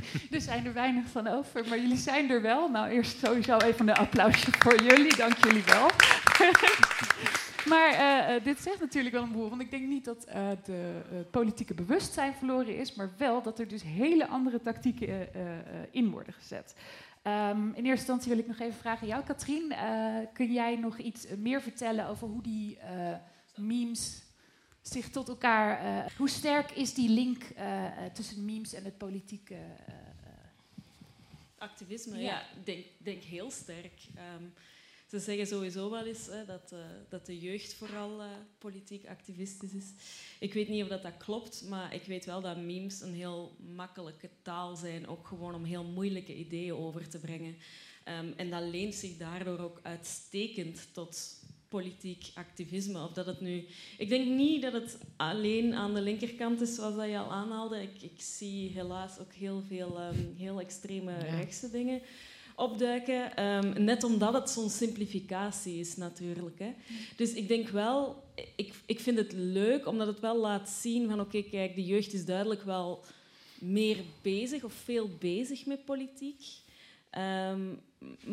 er 0.31 0.41
zijn 0.41 0.65
er 0.65 0.73
weinig 0.73 1.07
van 1.07 1.27
over, 1.27 1.67
maar 1.67 1.79
jullie 1.79 1.97
zijn 1.97 2.29
er 2.29 2.41
wel. 2.41 2.69
Nou, 2.69 2.89
eerst 2.89 3.19
sowieso 3.19 3.57
even 3.57 3.87
een 3.87 3.95
applausje 3.95 4.51
voor 4.59 4.83
jullie. 4.83 5.15
Dank 5.15 5.37
jullie 5.37 5.63
wel. 5.63 5.89
maar 7.71 7.93
uh, 7.93 8.43
dit 8.43 8.59
zegt 8.61 8.79
natuurlijk 8.79 9.15
wel 9.15 9.23
een 9.23 9.31
boel, 9.31 9.49
want 9.49 9.61
ik 9.61 9.71
denk 9.71 9.87
niet 9.87 10.05
dat 10.05 10.25
uh, 10.27 10.33
de 10.63 11.01
politieke 11.31 11.73
bewustzijn 11.73 12.33
verloren 12.33 12.77
is, 12.77 12.95
maar 12.95 13.09
wel 13.17 13.41
dat 13.41 13.59
er 13.59 13.67
dus 13.67 13.83
hele 13.83 14.27
andere 14.27 14.61
tactieken 14.61 15.27
in 15.91 16.09
worden 16.09 16.33
gezet. 16.33 16.75
Um, 17.23 17.67
in 17.67 17.85
eerste 17.85 17.89
instantie 17.89 18.29
wil 18.29 18.39
ik 18.39 18.47
nog 18.47 18.59
even 18.59 18.79
vragen 18.79 19.07
jou, 19.07 19.23
Katrien. 19.23 19.73
kun 20.33 20.51
jij 20.53 20.75
nog 20.75 20.97
iets 20.97 21.25
meer 21.37 21.61
vertellen 21.61 22.07
over 22.07 22.27
hoe 22.27 22.41
die 22.41 22.77
memes 23.55 24.22
zich 24.83 25.09
tot 25.09 25.27
elkaar. 25.27 25.85
Uh, 25.85 26.11
hoe 26.17 26.29
sterk 26.29 26.71
is 26.71 26.93
die 26.93 27.09
link 27.09 27.43
uh, 27.57 28.05
tussen 28.13 28.45
memes 28.45 28.73
en 28.73 28.83
het 28.83 28.97
politieke 28.97 29.57
activisme? 31.57 32.17
Ja, 32.17 32.23
ja 32.23 32.43
denk, 32.63 32.85
denk 32.97 33.23
heel 33.23 33.51
sterk. 33.51 33.99
Um, 34.39 34.53
ze 35.07 35.19
zeggen 35.19 35.47
sowieso 35.47 35.89
wel 35.89 36.05
eens 36.05 36.29
dat, 36.47 36.73
dat 37.09 37.25
de 37.25 37.39
jeugd 37.39 37.73
vooral 37.73 38.21
politiek 38.57 39.07
activistisch 39.07 39.73
is. 39.73 39.85
Ik 40.39 40.53
weet 40.53 40.67
niet 40.67 40.83
of 40.83 40.89
dat, 40.89 41.01
dat 41.01 41.17
klopt, 41.17 41.63
maar 41.69 41.93
ik 41.93 42.03
weet 42.03 42.25
wel 42.25 42.41
dat 42.41 42.57
memes 42.57 43.01
een 43.01 43.13
heel 43.13 43.55
makkelijke 43.75 44.29
taal 44.41 44.75
zijn, 44.75 45.07
ook 45.07 45.27
gewoon 45.27 45.55
om 45.55 45.63
heel 45.63 45.83
moeilijke 45.83 46.35
ideeën 46.35 46.73
over 46.73 47.09
te 47.09 47.19
brengen. 47.19 47.55
Um, 48.07 48.33
en 48.37 48.49
dat 48.49 48.63
leent 48.63 48.95
zich 48.95 49.17
daardoor 49.17 49.59
ook 49.59 49.79
uitstekend 49.83 50.87
tot 50.91 51.41
politiek 51.73 52.31
activisme. 52.33 53.03
Of 53.03 53.13
dat 53.13 53.25
het 53.25 53.41
nu... 53.41 53.65
Ik 53.97 54.09
denk 54.09 54.27
niet 54.27 54.61
dat 54.61 54.73
het 54.73 54.97
alleen 55.17 55.73
aan 55.73 55.93
de 55.93 56.01
linkerkant 56.01 56.61
is, 56.61 56.75
zoals 56.75 56.95
dat 56.95 57.09
je 57.09 57.17
al 57.17 57.31
aanhaalde. 57.31 57.81
Ik, 57.81 58.01
ik 58.01 58.21
zie 58.21 58.69
helaas 58.69 59.19
ook 59.19 59.33
heel 59.33 59.63
veel 59.67 60.01
um, 60.01 60.33
heel 60.37 60.59
extreme 60.59 61.11
ja. 61.11 61.35
rechtse 61.35 61.71
dingen 61.71 62.01
opduiken. 62.55 63.45
Um, 63.45 63.83
net 63.83 64.03
omdat 64.03 64.33
het 64.33 64.49
zo'n 64.49 64.69
simplificatie 64.69 65.79
is, 65.79 65.95
natuurlijk. 65.95 66.59
Hè. 66.59 66.73
Dus 67.15 67.33
ik 67.33 67.47
denk 67.47 67.69
wel... 67.69 68.23
Ik, 68.55 68.73
ik 68.85 68.99
vind 68.99 69.17
het 69.17 69.33
leuk, 69.33 69.87
omdat 69.87 70.07
het 70.07 70.19
wel 70.19 70.37
laat 70.37 70.69
zien 70.69 71.09
van... 71.09 71.19
Oké, 71.19 71.37
okay, 71.37 71.49
kijk, 71.49 71.75
de 71.75 71.85
jeugd 71.85 72.13
is 72.13 72.25
duidelijk 72.25 72.63
wel 72.63 73.03
meer 73.59 73.97
bezig 74.21 74.63
of 74.63 74.73
veel 74.73 75.09
bezig 75.19 75.65
met 75.65 75.85
politiek. 75.85 76.43
Um, 77.51 77.79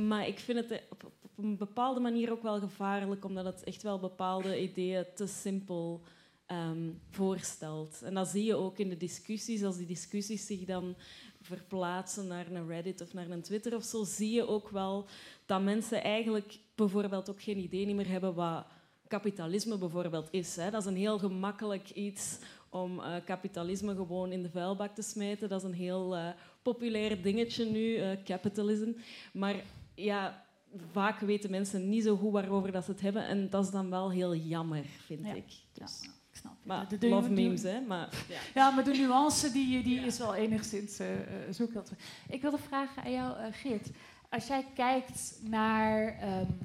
maar 0.06 0.28
ik 0.28 0.38
vind 0.38 0.58
het 0.58 0.82
op, 0.90 1.12
op, 1.40 1.46
een 1.46 1.56
bepaalde 1.56 2.00
manier 2.00 2.32
ook 2.32 2.42
wel 2.42 2.58
gevaarlijk, 2.58 3.24
omdat 3.24 3.44
het 3.44 3.64
echt 3.64 3.82
wel 3.82 3.98
bepaalde 3.98 4.62
ideeën 4.62 5.04
te 5.14 5.26
simpel 5.26 6.02
um, 6.46 7.00
voorstelt. 7.10 8.02
En 8.02 8.14
dat 8.14 8.28
zie 8.28 8.44
je 8.44 8.54
ook 8.54 8.78
in 8.78 8.88
de 8.88 8.96
discussies. 8.96 9.64
Als 9.64 9.76
die 9.76 9.86
discussies 9.86 10.46
zich 10.46 10.64
dan 10.64 10.94
verplaatsen 11.40 12.26
naar 12.26 12.46
een 12.50 12.66
Reddit 12.66 13.00
of 13.00 13.12
naar 13.12 13.30
een 13.30 13.42
Twitter 13.42 13.74
of 13.74 13.84
zo, 13.84 14.04
zie 14.04 14.30
je 14.30 14.48
ook 14.48 14.68
wel 14.68 15.06
dat 15.46 15.62
mensen 15.62 16.02
eigenlijk 16.02 16.58
bijvoorbeeld 16.74 17.30
ook 17.30 17.42
geen 17.42 17.58
idee 17.58 17.94
meer 17.94 18.08
hebben 18.08 18.34
wat 18.34 18.64
kapitalisme 19.08 19.78
bijvoorbeeld 19.78 20.28
is. 20.30 20.56
Hè. 20.56 20.70
Dat 20.70 20.80
is 20.80 20.88
een 20.88 20.96
heel 20.96 21.18
gemakkelijk 21.18 21.90
iets 21.90 22.38
om 22.70 22.98
uh, 22.98 23.14
kapitalisme 23.24 23.94
gewoon 23.94 24.32
in 24.32 24.42
de 24.42 24.50
vuilbak 24.50 24.94
te 24.94 25.02
smijten. 25.02 25.48
Dat 25.48 25.62
is 25.62 25.68
een 25.68 25.74
heel 25.74 26.16
uh, 26.16 26.28
populair 26.62 27.22
dingetje 27.22 27.64
nu, 27.64 27.96
uh, 27.96 28.10
capitalism. 28.24 28.92
Maar 29.32 29.64
ja, 29.94 30.44
vaak 30.92 31.20
weten 31.20 31.50
mensen 31.50 31.88
niet 31.88 32.04
zo 32.04 32.16
goed 32.16 32.32
waarover 32.32 32.72
dat 32.72 32.84
ze 32.84 32.90
het 32.90 33.00
hebben. 33.00 33.26
En 33.26 33.50
dat 33.50 33.64
is 33.64 33.70
dan 33.70 33.90
wel 33.90 34.10
heel 34.10 34.34
jammer, 34.34 34.84
vind 34.84 35.26
ja. 35.26 35.34
ik. 35.34 35.46
Dus. 35.72 35.98
Ja. 36.02 36.10
Ik 36.30 36.36
snap 36.36 36.56
maar 36.62 36.88
de, 36.88 36.98
de, 36.98 37.08
love 37.08 37.28
de, 37.28 37.34
memes, 37.34 37.62
hè. 37.62 37.80
Maar, 37.80 38.08
ja. 38.28 38.38
ja. 38.54 38.70
maar 38.70 38.84
de 38.84 38.92
nuance 38.92 39.52
die, 39.52 39.82
die 39.82 40.00
is 40.00 40.18
wel 40.18 40.34
enigszins 40.34 41.00
uh, 41.00 41.06
zoekend. 41.50 41.92
Ik 42.28 42.42
wilde 42.42 42.58
vragen 42.58 43.02
aan 43.02 43.12
jou, 43.12 43.38
uh, 43.38 43.46
Geert. 43.50 43.90
Als 44.28 44.46
jij 44.46 44.66
kijkt 44.74 45.40
naar... 45.42 46.22
Um, 46.40 46.58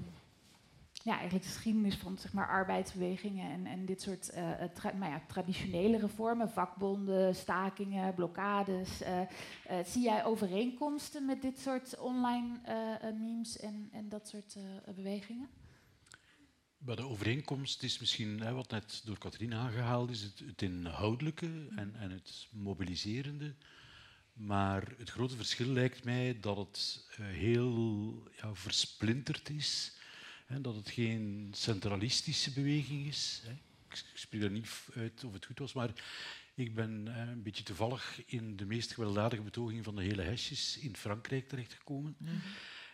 ja, 1.05 1.11
eigenlijk 1.11 1.43
de 1.43 1.51
geschiedenis 1.51 1.95
van 1.95 2.17
zeg 2.17 2.33
maar, 2.33 2.47
arbeidsbewegingen 2.47 3.51
en, 3.51 3.65
en 3.65 3.85
dit 3.85 4.01
soort 4.01 4.31
uh, 4.35 4.51
tra 4.73 4.93
nou 4.93 5.11
ja, 5.11 5.21
traditionele 5.27 5.97
reformen, 5.97 6.49
vakbonden, 6.49 7.35
stakingen, 7.35 8.13
blokkades. 8.13 9.01
Uh, 9.01 9.21
zie 9.85 10.03
jij 10.03 10.25
overeenkomsten 10.25 11.25
met 11.25 11.41
dit 11.41 11.59
soort 11.59 11.99
online 11.99 12.59
memes 13.19 13.59
en, 13.59 13.89
en 13.91 14.09
dat 14.09 14.27
soort 14.27 14.57
bewegingen? 14.95 15.49
Maar 16.77 16.95
de 16.95 17.07
overeenkomst 17.07 17.83
is 17.83 17.99
misschien, 17.99 18.39
hè, 18.39 18.53
wat 18.53 18.69
net 18.69 19.01
door 19.05 19.17
Katrien 19.17 19.53
aangehaald 19.53 20.09
is, 20.09 20.21
het, 20.21 20.39
het 20.39 20.61
inhoudelijke 20.61 21.67
en, 21.75 21.95
en 21.95 22.11
het 22.11 22.47
mobiliserende. 22.51 23.55
Maar 24.33 24.93
het 24.97 25.09
grote 25.09 25.35
verschil 25.35 25.67
lijkt 25.67 26.03
mij 26.03 26.39
dat 26.39 26.57
het 26.57 27.07
heel 27.21 28.13
ja, 28.41 28.55
versplinterd 28.55 29.49
is 29.49 30.03
Hè, 30.45 30.61
dat 30.61 30.75
het 30.75 30.89
geen 30.89 31.49
centralistische 31.55 32.51
beweging 32.51 33.07
is. 33.07 33.41
Hè. 33.45 33.51
Ik, 33.51 34.03
ik 34.13 34.17
spreek 34.17 34.41
er 34.41 34.51
niet 34.51 34.69
uit 34.95 35.23
of 35.23 35.33
het 35.33 35.45
goed 35.45 35.59
was, 35.59 35.73
maar 35.73 35.89
ik 36.53 36.75
ben 36.75 37.07
eh, 37.07 37.29
een 37.29 37.43
beetje 37.43 37.63
toevallig 37.63 38.21
in 38.25 38.55
de 38.55 38.65
meest 38.65 38.93
gewelddadige 38.93 39.41
betoging 39.41 39.83
van 39.83 39.95
de 39.95 40.03
hele 40.03 40.21
hesjes 40.21 40.77
in 40.77 40.95
Frankrijk 40.95 41.47
terechtgekomen. 41.47 42.15
Mm 42.17 42.27
-hmm. 42.27 42.41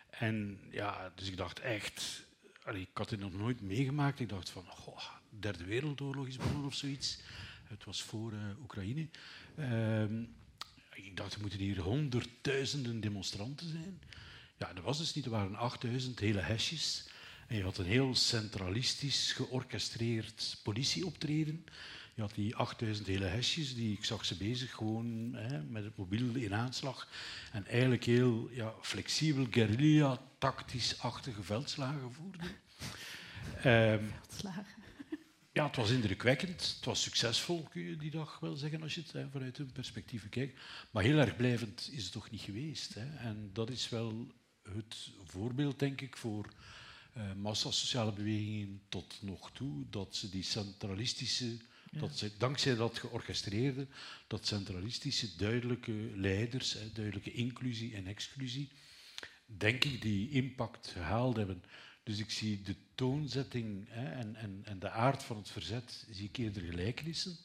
En 0.10 0.60
ja, 0.72 1.12
dus 1.16 1.28
ik 1.28 1.38
dacht 1.38 1.60
echt, 1.60 2.26
allee, 2.64 2.82
ik 2.82 2.90
had 2.94 3.10
het 3.10 3.20
nog 3.20 3.34
nooit 3.34 3.62
meegemaakt. 3.62 4.20
Ik 4.20 4.30
dacht 4.30 4.50
van, 4.50 4.66
goh, 4.66 5.10
derde 5.30 5.64
wereldoorlog 5.64 6.28
is 6.28 6.38
begonnen 6.38 6.66
of 6.66 6.76
zoiets. 6.76 7.20
Het 7.64 7.84
was 7.84 8.02
voor 8.02 8.34
uh, 8.34 8.40
Oekraïne. 8.62 9.08
Uh, 9.56 10.04
ik 10.94 11.18
dacht, 11.18 11.34
er 11.34 11.42
moeten 11.42 11.60
hier 11.60 11.80
honderdduizenden 11.80 13.00
demonstranten 13.00 13.70
zijn. 13.70 14.02
Ja, 14.58 14.74
dat 14.74 14.84
was 14.84 14.98
dus 14.98 15.14
niet. 15.14 15.26
Er 15.26 15.32
waren 15.32 15.56
8000 15.56 16.20
hele 16.20 16.40
hesjes. 16.40 17.10
En 17.52 17.58
je 17.58 17.64
had 17.64 17.78
een 17.78 17.86
heel 17.86 18.16
centralistisch 18.16 19.32
georchestreerd 19.32 20.58
politieoptreden. 20.64 21.66
Je 22.14 22.22
had 22.22 22.36
die 22.36 22.56
8000 22.56 23.08
hele 23.08 23.26
hesjes, 23.26 23.76
die, 23.76 23.98
ik 23.98 24.06
zag 24.06 24.26
ze 24.26 24.38
bezig 24.38 24.72
gewoon 24.72 25.34
hè, 25.34 25.62
met 25.62 25.84
het 25.84 25.98
mobiel 25.98 26.36
in 26.36 26.54
aanslag. 26.54 27.08
En 27.52 27.68
eigenlijk 27.68 28.04
heel 28.04 28.50
ja, 28.52 28.74
flexibel, 28.82 29.48
guerrilla, 29.50 30.22
tactisch-achtige 30.38 31.44
veldslagen 31.44 32.14
voerden. 32.14 32.48
Um, 33.66 34.14
veldslagen. 34.28 34.66
Ja, 35.54 35.66
het 35.68 35.76
was 35.76 35.90
indrukwekkend. 35.90 36.74
Het 36.76 36.86
was 36.86 37.02
succesvol, 37.02 37.68
kun 37.72 37.82
je 37.82 37.98
die 37.98 38.12
dag 38.12 38.40
wel 38.40 38.56
zeggen, 38.56 38.82
als 38.82 38.96
je 38.96 39.02
het 39.02 39.12
hè, 39.12 39.30
vanuit 39.30 39.58
hun 39.58 39.72
perspectief 39.72 40.30
kijkt. 40.30 40.60
Maar 40.92 41.04
heel 41.04 41.20
erg 41.20 41.36
blijvend 41.36 41.90
is 41.92 42.04
het 42.04 42.12
toch 42.12 42.30
niet 42.30 42.42
geweest. 42.42 42.94
Hè. 42.94 43.16
En 43.16 43.50
dat 43.54 43.70
is 43.70 43.90
wel 43.90 44.28
het 44.64 45.12
voorbeeld, 45.24 45.80
denk 45.80 46.02
ik, 46.02 46.18
voor 46.18 46.46
uh, 47.18 47.34
massasociale 47.34 48.12
bewegingen 48.12 48.82
tot 48.90 49.18
nog 49.22 49.52
toe, 49.52 49.86
dat 49.90 50.16
ze 50.16 50.30
die 50.30 50.44
centralistische, 50.44 51.46
ja. 51.92 52.00
dat 52.00 52.18
ze, 52.18 52.32
dankzij 52.38 52.76
dat 52.76 53.00
georchestreerde, 53.00 53.88
dat 54.28 54.48
centralistische, 54.48 55.36
duidelijke 55.36 55.92
leiders, 56.16 56.74
hè, 56.74 56.92
duidelijke 56.92 57.32
inclusie 57.32 57.96
en 57.96 58.08
exclusie, 58.08 58.70
denk 59.46 59.84
ik 59.84 60.02
die 60.02 60.30
impact 60.30 60.88
gehaald 60.88 61.36
hebben. 61.36 61.64
Dus 62.04 62.20
ik 62.20 62.32
zie 62.32 62.62
de 62.62 62.76
toonzetting 62.96 63.86
hè, 63.90 64.12
en, 64.12 64.36
en, 64.36 64.62
en 64.64 64.80
de 64.80 64.90
aard 64.90 65.24
van 65.24 65.38
het 65.38 65.50
verzet 65.50 66.08
zie 66.10 66.28
ik 66.28 66.38
eerder 66.38 66.62
gelijkenissen. 66.62 67.38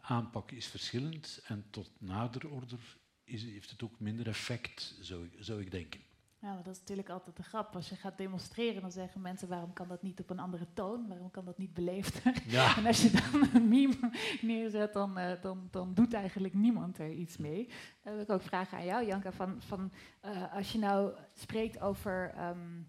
Aanpak 0.00 0.50
is 0.50 0.66
verschillend 0.66 1.40
en 1.44 1.64
tot 1.70 1.90
nader 1.98 2.48
order 2.48 2.78
is, 3.24 3.42
heeft 3.42 3.70
het 3.70 3.82
ook 3.82 4.00
minder 4.00 4.26
effect, 4.26 4.94
zou, 5.00 5.30
zou 5.38 5.60
ik 5.60 5.70
denken. 5.70 6.00
Ja, 6.44 6.56
dat 6.62 6.74
is 6.74 6.78
natuurlijk 6.78 7.08
altijd 7.08 7.36
de 7.36 7.42
grap. 7.42 7.74
Als 7.74 7.88
je 7.88 7.96
gaat 7.96 8.18
demonstreren, 8.18 8.82
dan 8.82 8.92
zeggen 8.92 9.20
mensen: 9.20 9.48
waarom 9.48 9.72
kan 9.72 9.88
dat 9.88 10.02
niet 10.02 10.20
op 10.20 10.30
een 10.30 10.38
andere 10.38 10.66
toon? 10.74 11.08
Waarom 11.08 11.30
kan 11.30 11.44
dat 11.44 11.58
niet 11.58 11.74
beleefder? 11.74 12.42
Ja. 12.46 12.72
En 12.78 12.86
als 12.86 13.02
je 13.02 13.10
dan 13.10 13.48
een 13.54 13.68
meme 13.68 14.10
neerzet, 14.40 14.92
dan, 14.92 15.18
uh, 15.18 15.30
dan, 15.40 15.68
dan 15.70 15.94
doet 15.94 16.12
eigenlijk 16.14 16.54
niemand 16.54 16.98
er 16.98 17.10
iets 17.10 17.36
mee. 17.36 17.68
Dan 18.02 18.12
wil 18.12 18.22
ik 18.22 18.30
ook 18.30 18.42
vragen 18.42 18.78
aan 18.78 18.84
jou, 18.84 19.06
Janka: 19.06 19.32
van, 19.32 19.56
van, 19.58 19.92
uh, 20.24 20.54
als 20.54 20.72
je 20.72 20.78
nou 20.78 21.12
spreekt 21.34 21.80
over. 21.80 22.34
Um, 22.38 22.86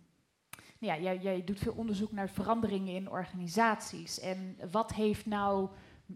ja, 0.80 0.98
jij, 0.98 1.18
jij 1.18 1.44
doet 1.44 1.60
veel 1.60 1.74
onderzoek 1.74 2.12
naar 2.12 2.30
veranderingen 2.30 2.96
in 2.96 3.10
organisaties. 3.10 4.20
En 4.20 4.58
wat 4.72 4.94
heeft 4.94 5.26
nou 5.26 5.70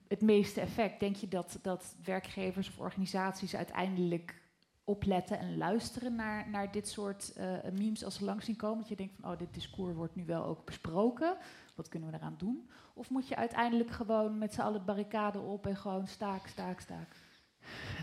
het 0.07 0.21
meeste 0.21 0.61
effect? 0.61 0.99
Denk 0.99 1.15
je 1.15 1.27
dat, 1.27 1.59
dat 1.61 1.95
werkgevers 2.03 2.67
of 2.67 2.79
organisaties 2.79 3.55
uiteindelijk 3.55 4.41
opletten 4.89 5.39
en 5.39 5.57
luisteren 5.57 6.15
naar, 6.15 6.49
naar 6.49 6.71
dit 6.71 6.87
soort 6.87 7.33
uh, 7.37 7.71
memes 7.73 8.03
als 8.03 8.15
ze 8.15 8.23
langs 8.23 8.45
zien 8.45 8.55
komen? 8.55 8.79
Dat 8.79 8.89
je 8.89 8.95
denkt 8.95 9.15
van, 9.19 9.31
oh, 9.31 9.37
dit 9.37 9.53
discours 9.53 9.95
wordt 9.95 10.15
nu 10.15 10.25
wel 10.25 10.45
ook 10.45 10.65
besproken. 10.65 11.37
Wat 11.75 11.89
kunnen 11.89 12.11
we 12.11 12.17
eraan 12.17 12.35
doen? 12.37 12.69
Of 12.93 13.09
moet 13.09 13.27
je 13.27 13.35
uiteindelijk 13.35 13.91
gewoon 13.91 14.37
met 14.37 14.53
z'n 14.53 14.61
allen 14.61 14.85
barricaden 14.85 15.41
op 15.41 15.67
en 15.67 15.75
gewoon 15.75 16.07
staak, 16.07 16.47
staak, 16.47 16.79
staak? 16.79 17.15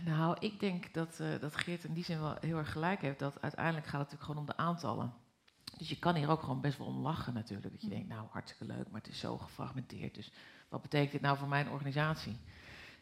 Nou, 0.04 0.36
ik 0.40 0.60
denk 0.60 0.94
dat, 0.94 1.18
uh, 1.20 1.28
dat 1.40 1.56
Geert 1.56 1.84
in 1.84 1.92
die 1.92 2.04
zin 2.04 2.20
wel 2.20 2.36
heel 2.40 2.56
erg 2.56 2.72
gelijk 2.72 3.00
heeft. 3.00 3.18
Dat 3.18 3.42
uiteindelijk 3.42 3.86
gaat 3.86 4.00
het 4.00 4.10
natuurlijk 4.10 4.30
gewoon 4.30 4.40
om 4.40 4.46
de 4.46 4.56
aantallen. 4.56 5.12
Dus 5.76 5.88
je 5.88 5.98
kan 5.98 6.14
hier 6.14 6.30
ook 6.30 6.40
gewoon 6.40 6.60
best 6.60 6.78
wel 6.78 6.86
om 6.86 6.98
lachen 6.98 7.34
natuurlijk. 7.34 7.72
Dat 7.72 7.82
je 7.82 7.88
denkt, 7.88 8.08
nou 8.08 8.26
hartstikke 8.30 8.74
leuk, 8.74 8.90
maar 8.90 9.00
het 9.00 9.10
is 9.10 9.18
zo 9.18 9.38
gefragmenteerd. 9.38 10.14
Dus 10.14 10.32
wat 10.68 10.82
betekent 10.82 11.12
dit 11.12 11.20
nou 11.20 11.38
voor 11.38 11.48
mijn 11.48 11.70
organisatie? 11.70 12.38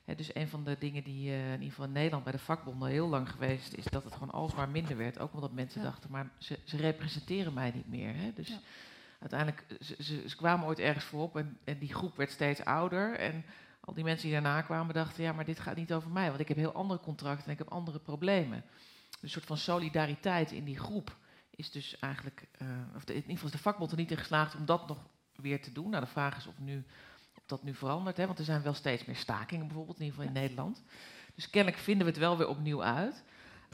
He, 0.05 0.15
dus 0.15 0.35
een 0.35 0.49
van 0.49 0.65
de 0.65 0.77
dingen 0.79 1.05
die 1.05 1.29
uh, 1.31 1.47
in 1.47 1.53
ieder 1.53 1.69
geval 1.69 1.85
in 1.85 1.93
Nederland 1.93 2.25
bij 2.25 2.33
de 2.33 2.39
vakbonden 2.39 2.89
heel 2.89 3.09
lang 3.09 3.31
geweest 3.31 3.75
is, 3.75 3.85
dat 3.85 4.05
het 4.05 4.13
gewoon 4.13 4.31
alsmaar 4.31 4.69
minder 4.69 4.97
werd. 4.97 5.19
Ook 5.19 5.35
omdat 5.35 5.53
mensen 5.53 5.81
ja. 5.81 5.87
dachten, 5.87 6.11
maar 6.11 6.31
ze, 6.39 6.59
ze, 6.65 6.77
representeren 6.77 7.53
mij 7.53 7.71
niet 7.75 7.89
meer. 7.89 8.15
Hè? 8.17 8.33
Dus 8.35 8.49
ja. 8.49 8.59
uiteindelijk, 9.21 9.65
ze, 9.81 9.97
ze, 10.03 10.29
ze, 10.29 10.37
kwamen 10.37 10.67
ooit 10.67 10.79
ergens 10.79 11.05
voorop 11.05 11.37
en, 11.37 11.59
en, 11.65 11.79
die 11.79 11.95
groep 11.95 12.17
werd 12.17 12.31
steeds 12.31 12.65
ouder. 12.65 13.15
En 13.15 13.45
al 13.81 13.95
die 13.95 14.05
mensen 14.05 14.29
die 14.29 14.41
daarna 14.41 14.63
kwamen 14.63 14.95
dachten, 14.95 15.23
ja, 15.23 15.33
maar 15.33 15.45
dit 15.45 15.61
gaat 15.61 15.77
niet 15.77 15.93
over 15.93 16.11
mij, 16.11 16.29
want 16.29 16.41
ik 16.41 16.49
heb 16.49 16.57
heel 16.57 16.73
andere 16.73 17.01
contracten 17.01 17.47
en 17.47 17.53
ik 17.53 17.59
heb 17.59 17.69
andere 17.71 17.99
problemen. 17.99 18.65
Dus 19.11 19.21
een 19.21 19.29
soort 19.29 19.45
van 19.45 19.57
solidariteit 19.57 20.53
in 20.53 20.65
die 20.65 20.79
groep 20.79 21.17
is 21.51 21.71
dus 21.71 21.99
eigenlijk, 21.99 22.49
uh, 22.63 22.69
of 22.97 23.05
de, 23.05 23.13
in 23.13 23.21
ieder 23.21 23.33
geval 23.33 23.49
is 23.49 23.57
de 23.57 23.63
vakbond 23.63 23.91
er 23.91 23.97
niet 23.97 24.11
in 24.11 24.17
geslaagd 24.17 24.55
om 24.55 24.65
dat 24.65 24.89
nog 24.89 24.99
weer 25.37 25.63
te 25.63 25.73
doen. 25.73 25.91
Nou, 25.91 26.05
de 26.05 26.11
vraag 26.11 26.37
is 26.37 26.47
of, 26.47 26.59
nu, 26.59 26.85
dat 27.47 27.63
nu 27.63 27.75
verandert, 27.75 28.17
hè, 28.17 28.27
want 28.27 28.39
er 28.39 28.45
zijn 28.45 28.63
wel 28.63 28.75
steeds 28.75 29.05
meer 29.05 29.17
stakingen 29.17 29.67
bijvoorbeeld, 29.67 29.99
in 29.99 30.05
ieder 30.05 30.21
geval 30.21 30.35
in 30.35 30.41
Nederland. 30.41 30.83
Dus 31.35 31.51
kennelijk 31.51 31.83
vinden 31.83 32.07
we 32.07 32.13
het 32.13 32.21
wel 32.21 32.37
weer 32.37 32.49
opnieuw 32.49 32.83
uit. 32.83 33.25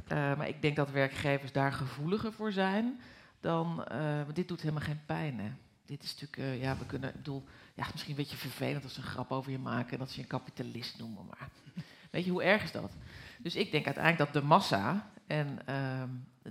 Uh, 0.02 0.08
maar 0.10 0.48
ik 0.48 0.62
denk 0.62 0.76
dat 0.76 0.90
werkgevers 0.90 1.52
daar 1.52 1.72
gevoeliger 1.72 2.32
voor 2.32 2.52
zijn 2.52 3.00
dan, 3.40 3.84
uh, 3.92 3.96
maar 3.96 4.34
dit 4.34 4.48
doet 4.48 4.60
helemaal 4.60 4.84
geen 4.84 5.04
pijn. 5.06 5.40
Hè. 5.40 5.50
Dit 5.84 6.02
is 6.02 6.20
natuurlijk, 6.20 6.62
ja, 6.62 6.76
we 6.78 6.86
kunnen, 6.86 7.08
ik 7.08 7.16
bedoel, 7.16 7.44
ja, 7.74 7.86
misschien 7.90 8.10
een 8.10 8.22
beetje 8.22 8.36
vervelend 8.36 8.84
als 8.84 8.94
ze 8.94 9.00
een 9.00 9.06
grap 9.06 9.32
over 9.32 9.50
je 9.50 9.58
maken 9.58 9.92
en 9.92 9.98
dat 9.98 10.08
ze 10.10 10.16
je 10.16 10.22
een 10.22 10.28
kapitalist 10.28 10.98
noemen, 10.98 11.26
maar 11.26 11.48
weet 12.10 12.24
je, 12.24 12.30
hoe 12.30 12.42
erg 12.42 12.62
is 12.62 12.72
dat? 12.72 12.92
Dus 13.38 13.56
ik 13.56 13.70
denk 13.70 13.86
uiteindelijk 13.86 14.32
dat 14.32 14.42
de 14.42 14.48
massa, 14.48 15.10
en 15.26 15.58
uh, 15.68 16.02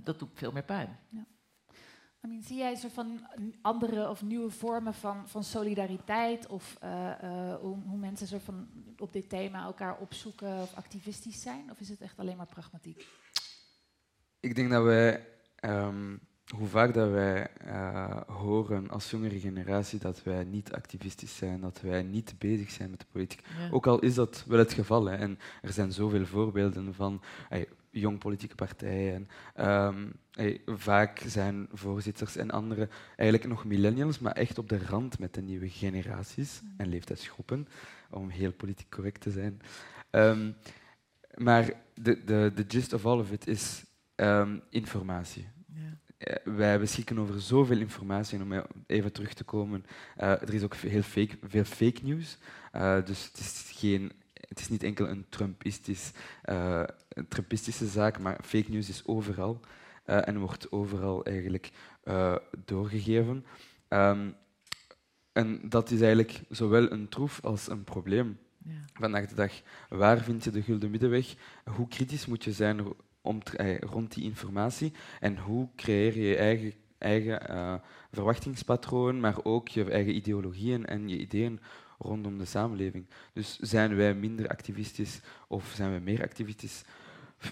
dat 0.04 0.18
doet 0.18 0.30
veel 0.34 0.52
meer 0.52 0.62
pijn. 0.62 0.98
Ja. 1.08 1.24
I 2.24 2.28
mean, 2.28 2.42
zie 2.42 2.56
jij 2.56 2.74
zo 2.74 2.88
van 2.88 3.26
andere 3.62 4.08
of 4.08 4.22
nieuwe 4.22 4.50
vormen 4.50 4.94
van, 4.94 5.28
van 5.28 5.44
solidariteit 5.44 6.46
of 6.46 6.78
uh, 6.84 7.10
uh, 7.24 7.54
hoe, 7.54 7.76
hoe, 7.86 7.98
mensen 7.98 8.26
zo 8.26 8.38
van 8.38 8.68
op 8.98 9.12
dit 9.12 9.28
thema 9.28 9.64
elkaar 9.64 9.98
opzoeken 9.98 10.60
of 10.60 10.74
activistisch 10.74 11.42
zijn? 11.42 11.70
Of 11.70 11.80
is 11.80 11.88
het 11.88 12.00
echt 12.00 12.18
alleen 12.18 12.36
maar 12.36 12.46
pragmatiek? 12.46 13.06
Ik 14.40 14.54
denk 14.54 14.70
dat 14.70 14.82
wij, 14.82 15.26
um, 15.60 16.20
hoe 16.56 16.68
vaak 16.68 16.94
dat 16.94 17.10
wij 17.10 17.48
uh, 17.66 18.20
horen 18.26 18.90
als 18.90 19.10
jongere 19.10 19.40
generatie 19.40 19.98
dat 19.98 20.22
wij 20.22 20.44
niet 20.44 20.72
activistisch 20.72 21.36
zijn, 21.36 21.60
dat 21.60 21.80
wij 21.80 22.02
niet 22.02 22.34
bezig 22.38 22.70
zijn 22.70 22.90
met 22.90 23.00
de 23.00 23.06
politiek. 23.12 23.42
Ja. 23.58 23.70
Ook 23.70 23.86
al 23.86 23.98
is 23.98 24.14
dat 24.14 24.44
wel 24.46 24.58
het 24.58 24.72
geval. 24.72 25.04
Hè, 25.04 25.16
en 25.16 25.38
er 25.62 25.72
zijn 25.72 25.92
zoveel 25.92 26.26
voorbeelden 26.26 26.94
van 26.94 27.22
hey, 27.48 27.68
jong 27.90 28.18
politieke 28.18 28.54
partijen. 28.54 29.28
Um, 29.60 30.12
hey, 30.30 30.60
vaak 30.66 31.22
zijn 31.26 31.68
voorzitters 31.72 32.36
en 32.36 32.50
anderen 32.50 32.90
eigenlijk 33.16 33.48
nog 33.50 33.64
millennials, 33.64 34.18
maar 34.18 34.32
echt 34.32 34.58
op 34.58 34.68
de 34.68 34.78
rand 34.86 35.18
met 35.18 35.34
de 35.34 35.42
nieuwe 35.42 35.68
generaties 35.68 36.60
en 36.76 36.88
leeftijdsgroepen, 36.88 37.68
om 38.10 38.28
heel 38.28 38.52
politiek 38.52 38.90
correct 38.90 39.20
te 39.20 39.30
zijn. 39.30 39.60
Um, 40.10 40.56
maar 41.34 41.72
de, 41.94 42.24
de, 42.24 42.52
de 42.54 42.64
gist 42.68 42.92
of 42.92 43.06
all 43.06 43.18
of 43.18 43.30
it 43.30 43.46
is 43.46 43.84
um, 44.16 44.62
informatie. 44.70 45.48
Ja. 45.74 45.98
Wij 46.44 46.78
beschikken 46.78 47.18
over 47.18 47.40
zoveel 47.40 47.78
informatie. 47.78 48.38
En 48.38 48.44
om 48.44 48.64
even 48.86 49.12
terug 49.12 49.34
te 49.34 49.44
komen, 49.44 49.84
uh, 50.18 50.30
er 50.30 50.54
is 50.54 50.62
ook 50.62 50.74
heel 50.74 51.02
fake, 51.02 51.38
veel 51.42 51.64
fake 51.64 52.00
news. 52.02 52.38
Uh, 52.72 53.04
dus 53.04 53.24
het 53.24 53.38
is 53.38 53.70
geen 53.74 54.12
het 54.50 54.60
is 54.60 54.68
niet 54.68 54.82
enkel 54.82 55.08
een 55.08 55.26
Trumpistisch, 55.28 56.10
uh, 56.44 56.82
een 57.10 57.28
Trumpistische 57.28 57.86
zaak, 57.86 58.18
maar 58.18 58.38
fake 58.42 58.70
news 58.70 58.88
is 58.88 59.06
overal 59.06 59.60
uh, 60.06 60.28
en 60.28 60.38
wordt 60.38 60.72
overal 60.72 61.24
eigenlijk 61.24 61.70
uh, 62.04 62.36
doorgegeven. 62.64 63.44
Um, 63.88 64.34
en 65.32 65.60
dat 65.68 65.90
is 65.90 66.00
eigenlijk 66.00 66.42
zowel 66.48 66.90
een 66.92 67.08
troef 67.08 67.44
als 67.44 67.68
een 67.68 67.84
probleem. 67.84 68.38
Ja. 68.64 68.72
Vandaag 68.92 69.26
de 69.26 69.34
dag, 69.34 69.52
waar 69.88 70.18
vind 70.18 70.44
je 70.44 70.50
de 70.50 70.62
gulden 70.62 70.90
middenweg? 70.90 71.34
Hoe 71.64 71.88
kritisch 71.88 72.26
moet 72.26 72.44
je 72.44 72.52
zijn 72.52 72.80
om 73.20 73.42
te, 73.42 73.76
rond 73.80 74.14
die 74.14 74.24
informatie? 74.24 74.92
En 75.20 75.38
hoe 75.38 75.68
creëer 75.76 76.16
je 76.16 76.28
je 76.28 76.36
eigen, 76.36 76.72
eigen 77.00 77.80
verwachtingspatroon, 78.12 79.20
maar 79.20 79.44
ook 79.44 79.68
je 79.68 79.90
eigen 79.90 80.14
ideologieën 80.14 80.86
en 80.86 81.08
je 81.08 81.18
ideeën 81.18 81.60
rondom 81.98 82.38
de 82.38 82.44
samenleving. 82.44 83.06
Dus 83.32 83.58
zijn 83.58 83.96
wij 83.96 84.14
minder 84.14 84.48
activistisch 84.48 85.20
of 85.48 85.72
zijn 85.74 85.90
wij 85.90 86.00
meer 86.00 86.22
activistisch? 86.22 86.84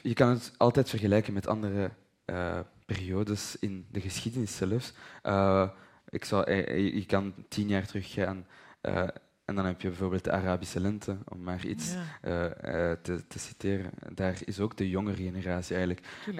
Je 0.02 0.14
kan 0.14 0.28
het 0.28 0.52
altijd 0.56 0.88
vergelijken 0.88 1.32
met 1.32 1.46
andere 1.46 1.90
uh, 2.26 2.60
periodes 2.86 3.56
in 3.58 3.86
de 3.90 4.00
geschiedenis 4.00 4.56
zelfs. 4.56 4.92
Uh, 5.22 5.68
ik 6.08 6.24
zou, 6.24 6.52
je 6.74 7.06
kan 7.06 7.34
tien 7.48 7.68
jaar 7.68 7.86
teruggaan 7.86 8.46
uh, 8.82 9.08
en 9.48 9.54
dan 9.54 9.64
heb 9.64 9.80
je 9.80 9.88
bijvoorbeeld 9.88 10.24
de 10.24 10.30
Arabische 10.30 10.80
lente, 10.80 11.16
om 11.28 11.42
maar 11.42 11.66
iets 11.66 11.92
ja. 11.92 12.00
uh, 12.24 12.44
uh, 12.44 12.92
te, 13.02 13.26
te, 13.26 13.38
citeren. 13.38 13.90
Daar 14.14 14.38
is 14.44 14.60
ook 14.60 14.76
de 14.76 14.88
jongere 14.88 15.22
generatie 15.22 15.76
eigenlijk 15.76 16.06
uh, 16.26 16.36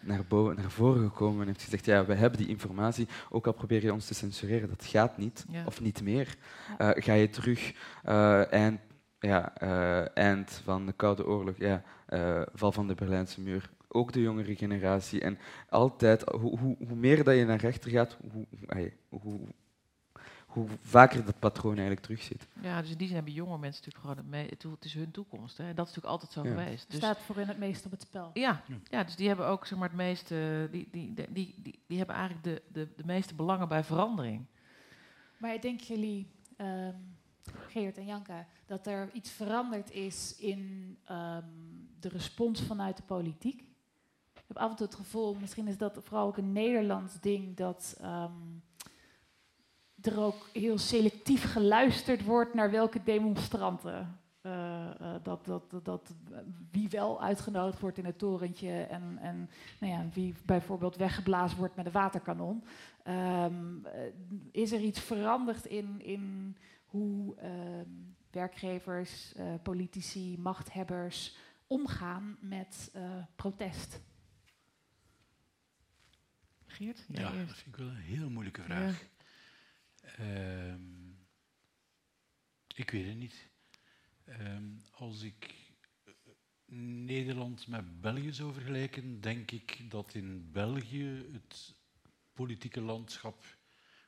naar, 0.00 0.24
boven, 0.28 0.56
naar 0.56 0.70
voren 0.70 1.08
gekomen 1.08 1.40
en 1.40 1.46
heeft 1.46 1.62
gezegd, 1.62 1.84
ja, 1.84 2.06
we 2.06 2.14
hebben 2.14 2.38
die 2.38 2.48
informatie, 2.48 3.08
ook 3.30 3.46
al 3.46 3.52
probeer 3.52 3.82
je 3.82 3.92
ons 3.92 4.06
te 4.06 4.14
censureren, 4.14 4.68
dat 4.68 4.84
gaat 4.84 5.18
niet, 5.18 5.44
ja. 5.50 5.64
of 5.64 5.80
niet 5.80 6.02
meer. 6.02 6.36
Ga 6.78 7.12
je 7.12 7.30
terug 7.30 7.72
eind, 8.50 8.80
ja, 9.18 9.54
eind 10.14 10.60
van 10.64 10.86
de 10.86 10.92
Koude 10.92 11.26
Oorlog, 11.26 11.56
ja, 11.58 11.82
val 12.52 12.72
van 12.72 12.88
de 12.88 12.94
Berlijnse 12.94 13.40
muur, 13.40 13.70
ook 13.88 14.12
de 14.12 14.22
jongere 14.22 14.56
generatie. 14.56 15.20
En 15.20 15.38
altijd, 15.68 16.22
hoe, 16.22 16.58
hoe, 16.58 16.76
hoe 16.88 16.96
meer 16.96 17.24
dat 17.24 17.36
je 17.36 17.44
naar 17.44 17.60
rechter 17.60 17.90
gaat, 17.90 18.16
hoe, 18.32 18.46
hoe 18.68 18.92
hoe 19.08 19.40
vaker 20.80 21.24
dat 21.24 21.38
patroon 21.38 21.72
eigenlijk 21.72 22.00
terugzit. 22.00 22.46
Ja, 22.60 22.80
dus 22.80 22.90
in 22.90 22.96
die 22.96 23.06
zin 23.06 23.16
hebben 23.16 23.34
jonge 23.34 23.58
mensen 23.58 23.84
natuurlijk 23.84 24.00
gewoon 24.00 24.16
het, 24.16 24.26
mee, 24.26 24.74
het 24.74 24.84
is 24.84 24.94
hun 24.94 25.10
toekomst. 25.10 25.56
Hè? 25.56 25.68
En 25.68 25.74
dat 25.74 25.88
is 25.88 25.94
natuurlijk 25.94 26.22
altijd 26.22 26.32
zo 26.32 26.42
ja. 26.44 26.48
geweest. 26.48 26.86
Dus 26.90 26.96
staat 26.96 27.18
voor 27.18 27.36
hen 27.36 27.48
het 27.48 27.58
meest 27.58 27.84
op 27.84 27.90
het 27.90 28.02
spel. 28.02 28.30
Ja, 28.34 28.62
ja, 28.90 29.04
dus 29.04 29.16
die 29.16 29.28
hebben 29.28 29.46
ook 29.46 29.66
zeg 29.66 29.78
maar, 29.78 29.88
het 29.88 29.96
meeste, 29.96 30.68
die, 30.70 30.88
die, 30.90 31.14
die, 31.14 31.32
die, 31.32 31.54
die, 31.62 31.78
die 31.86 31.98
hebben 31.98 32.16
eigenlijk 32.16 32.44
de, 32.44 32.62
de, 32.72 32.88
de 32.96 33.04
meeste 33.04 33.34
belangen 33.34 33.68
bij 33.68 33.84
verandering. 33.84 34.44
Maar 35.36 35.60
denken 35.60 35.86
jullie, 35.86 36.26
um, 36.56 37.16
Geert 37.68 37.98
en 37.98 38.06
Janka, 38.06 38.46
dat 38.66 38.86
er 38.86 39.10
iets 39.12 39.30
veranderd 39.30 39.90
is 39.90 40.36
in 40.36 40.96
um, 41.10 41.88
de 42.00 42.08
respons 42.08 42.62
vanuit 42.62 42.96
de 42.96 43.02
politiek? 43.02 43.60
Ik 44.32 44.44
heb 44.46 44.56
af 44.56 44.70
en 44.70 44.76
toe 44.76 44.86
het 44.86 44.94
gevoel, 44.94 45.34
misschien 45.34 45.66
is 45.66 45.78
dat 45.78 45.98
vooral 46.02 46.26
ook 46.26 46.36
een 46.36 46.52
Nederlands 46.52 47.20
ding, 47.20 47.56
dat 47.56 47.98
um, 48.02 48.62
er 50.02 50.20
ook 50.20 50.48
heel 50.52 50.78
selectief 50.78 51.52
geluisterd 51.52 52.24
wordt 52.24 52.54
naar 52.54 52.70
welke 52.70 53.02
demonstranten. 53.02 54.18
Uh, 54.42 54.52
uh, 55.00 55.14
dat, 55.22 55.44
dat, 55.44 55.70
dat, 55.70 55.84
dat, 55.84 56.14
wie 56.70 56.88
wel 56.88 57.22
uitgenodigd 57.22 57.80
wordt 57.80 57.98
in 57.98 58.04
het 58.04 58.18
torentje 58.18 58.82
en, 58.82 59.18
en 59.20 59.50
nou 59.80 59.92
ja, 59.92 60.06
wie 60.12 60.34
bijvoorbeeld 60.44 60.96
weggeblazen 60.96 61.58
wordt 61.58 61.76
met 61.76 61.86
een 61.86 61.92
waterkanon. 61.92 62.64
Um, 63.08 63.86
is 64.52 64.72
er 64.72 64.80
iets 64.80 65.00
veranderd 65.00 65.64
in, 65.64 66.00
in 66.00 66.56
hoe 66.86 67.36
uh, 67.36 67.50
werkgevers, 68.30 69.34
politici, 69.62 70.38
machthebbers 70.38 71.36
omgaan 71.66 72.36
met 72.40 72.92
protest? 73.36 74.00
Geert? 76.66 77.04
Ja, 77.08 77.22
dat 77.22 77.32
vind 77.32 77.66
ik 77.66 77.76
wel 77.76 77.86
een 77.88 77.94
heel 77.94 78.30
moeilijke 78.30 78.62
vraag. 78.62 79.00
Ja. 79.00 79.06
Ehm, 80.16 81.10
ik 82.74 82.90
weet 82.90 83.06
het 83.06 83.16
niet. 83.16 83.48
Ehm, 84.24 84.64
als 84.90 85.22
ik 85.22 85.54
eh, 86.04 86.12
Nederland 87.04 87.66
met 87.66 88.00
België 88.00 88.32
zou 88.32 88.52
vergelijken, 88.52 89.20
denk 89.20 89.50
ik 89.50 89.90
dat 89.90 90.14
in 90.14 90.50
België 90.52 91.26
het 91.32 91.74
politieke 92.32 92.80
landschap, 92.80 93.44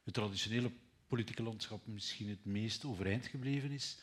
het 0.05 0.15
traditionele 0.15 0.71
politieke 1.07 1.43
landschap, 1.43 1.87
misschien 1.87 2.29
het 2.29 2.45
meest 2.45 2.85
overeind 2.85 3.27
gebleven 3.27 3.71
is. 3.71 3.99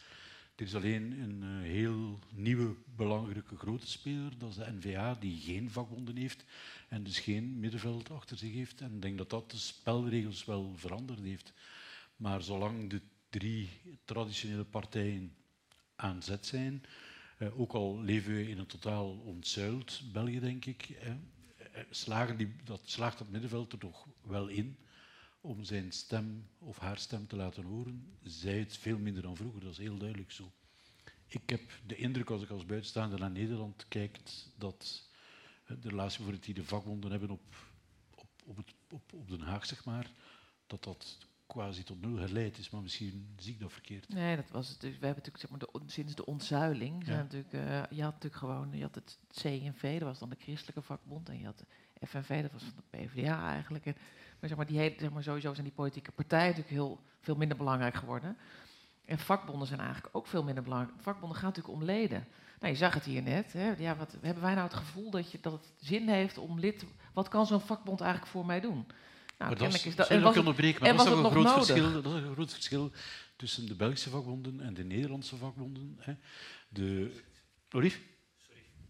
Er 0.56 0.66
is 0.66 0.76
alleen 0.76 1.12
een 1.20 1.44
uh, 1.44 1.62
heel 1.62 2.20
nieuwe, 2.32 2.76
belangrijke 2.96 3.58
grote 3.58 3.88
speler, 3.88 4.38
dat 4.38 4.50
is 4.50 4.56
de 4.56 4.72
NVA, 4.72 5.16
die 5.16 5.40
geen 5.40 5.72
vakbonden 5.72 6.16
heeft 6.16 6.46
en 6.90 7.04
dus 7.04 7.20
geen 7.20 7.60
middenveld 7.60 8.10
achter 8.10 8.38
zich 8.38 8.54
heeft. 8.54 8.82
En 8.82 8.96
ik 8.96 9.02
denk 9.02 9.18
dat 9.18 9.30
dat 9.30 9.52
de 9.52 9.58
spelregels 9.58 10.46
wel 10.46 10.74
veranderd 10.76 11.20
heeft. 11.20 11.54
Maar 12.18 12.42
zolang 12.42 12.90
de 12.90 13.02
drie 13.30 13.70
traditionele 14.06 14.66
partijen 14.66 15.36
aan 15.96 16.24
zet 16.24 16.46
zijn, 16.46 16.84
uh, 17.40 17.60
ook 17.60 17.74
al 17.74 18.02
leven 18.02 18.34
we 18.34 18.50
in 18.50 18.58
een 18.58 18.66
totaal 18.66 19.10
ontzuild 19.12 20.02
België, 20.12 20.40
denk 20.40 20.66
ik, 20.66 20.90
eh, 20.90 21.14
slagen 21.90 22.38
die, 22.38 22.56
dat, 22.64 22.82
slaagt 22.86 23.18
dat 23.18 23.30
middenveld 23.30 23.72
er 23.72 23.80
toch 23.80 24.08
wel 24.22 24.48
in 24.48 24.78
om 25.42 25.64
zijn 25.64 25.92
stem 25.92 26.50
of 26.58 26.78
haar 26.78 26.98
stem 26.98 27.28
te 27.28 27.36
laten 27.36 27.64
horen, 27.64 28.18
zij 28.24 28.60
het 28.60 28.78
veel 28.78 28.98
minder 28.98 29.22
dan 29.22 29.36
vroeger. 29.36 29.62
Dat 29.62 29.72
is 29.72 29.78
heel 29.78 29.98
duidelijk 29.98 30.32
zo. 30.32 30.52
Ik 31.28 31.50
heb 31.50 31.62
de 31.86 31.96
indruk, 31.96 32.30
als 32.30 32.42
ik 32.44 32.50
als 32.50 32.66
buitenstaander 32.66 33.20
naar 33.20 33.32
Nederland 33.32 33.86
kijk, 33.88 34.20
dat 34.56 35.10
de 35.66 35.90
relatie 35.90 36.24
voor 36.24 36.40
die 36.40 36.54
de 36.54 36.64
vakbonden 36.64 37.12
hebben 37.12 37.30
op, 37.30 37.56
op, 38.16 38.30
op, 38.46 38.58
het, 38.58 38.74
op, 38.90 39.14
op 39.14 39.30
Den 39.30 39.42
Haag, 39.42 39.66
zeg 39.66 39.86
maar, 39.86 40.12
dat 40.68 40.84
dat 40.84 41.18
quasi 41.48 41.84
tot 41.84 42.02
nul 42.02 42.18
geleid 42.18 42.58
is, 42.58 42.70
maar 42.70 42.82
misschien 42.82 43.28
zie 43.38 43.54
ik 43.54 43.60
dat 43.60 43.72
verkeerd. 43.72 44.10
Nee, 44.10 44.36
dat 44.36 44.50
was 44.52 44.70
het. 44.70 44.82
Dus 44.82 45.00
we 45.00 45.06
hebben 45.06 45.24
natuurlijk 45.24 45.38
zeg 45.38 45.50
maar, 45.50 45.60
de, 45.60 45.92
sinds 45.92 46.16
de 46.16 46.26
ontzuiling, 46.26 47.08
ja. 47.08 47.16
natuurlijk, 47.16 47.54
uh, 47.54 47.62
je 47.90 48.04
had 48.04 48.14
natuurlijk 48.14 48.36
gewoon, 48.36 48.70
je 48.72 48.82
had 48.82 48.96
het 48.96 49.20
CNV, 49.32 50.00
dat 50.00 50.08
was 50.08 50.20
dan 50.20 50.30
de 50.30 50.36
christelijke 50.40 50.82
vakbond, 50.82 51.30
en 51.30 51.40
je 51.40 51.46
had 51.46 51.58
de 51.58 52.08
FNV, 52.08 52.42
dat 52.42 52.52
was 52.52 52.64
van 52.64 52.84
de 52.90 52.98
PvdA 52.98 53.52
eigenlijk. 53.52 53.86
En, 53.86 53.96
maar, 54.40 54.50
zeg 54.50 54.58
maar, 54.58 54.68
die 54.68 54.78
hele, 54.78 54.96
zeg 54.98 55.12
maar 55.12 55.24
sowieso 55.24 55.54
zijn 55.54 55.66
die 55.66 55.76
politieke 55.76 56.12
partijen 56.12 56.48
natuurlijk 56.48 56.74
heel 56.74 57.00
veel 57.20 57.36
minder 57.36 57.58
belangrijk 57.58 57.96
geworden. 57.96 58.38
En 59.06 59.20
vakbonden 59.20 59.68
zijn 59.68 59.80
eigenlijk 59.80 60.16
ook 60.16 60.28
veel 60.28 60.44
minder 60.44 60.64
belangrijk. 60.64 61.02
Vakbonden 61.02 61.38
gaan 61.38 61.48
natuurlijk 61.48 61.76
om 61.76 61.84
leden. 61.84 62.28
Nou, 62.60 62.72
je 62.72 62.78
zag 62.78 62.94
het 62.94 63.04
hier 63.04 63.22
net. 63.22 63.54
Hè. 63.54 63.72
Ja, 63.78 63.96
wat, 63.96 64.18
hebben 64.22 64.44
wij 64.44 64.54
nou 64.54 64.68
het 64.68 64.78
gevoel 64.78 65.10
dat, 65.12 65.32
je, 65.32 65.40
dat 65.42 65.52
het 65.54 65.74
zin 65.78 66.08
heeft 66.10 66.38
om 66.38 66.60
lid... 66.60 66.86
Wat 67.14 67.28
kan 67.28 67.46
zo'n 67.46 67.62
vakbond 67.62 68.02
eigenlijk 68.02 68.32
voor 68.32 68.46
mij 68.46 68.60
doen? 68.60 68.86
Nou, 69.38 69.56
dat 69.56 69.74
is, 69.74 69.86
is 69.86 69.96
dat, 69.96 70.08
en 70.08 70.22
was 70.22 70.30
het, 70.30 70.40
onderbreken, 70.40 70.82
maar 70.82 70.94
dat 70.96 71.06
is, 71.06 71.12
een 71.12 71.32
groot 71.32 71.54
verschil, 71.54 72.02
dat 72.02 72.16
is 72.16 72.22
een 72.22 72.34
groot 72.34 72.54
verschil 72.54 72.92
tussen 73.36 73.68
de 73.68 73.76
Belgische 73.76 74.10
vakbonden 74.10 74.62
en 74.62 74.74
de 74.74 74.84
Nederlandse 74.84 75.38
vakbonden. 75.38 75.96
Hè. 76.00 76.14
De... 76.70 77.12
Olief? 77.72 78.02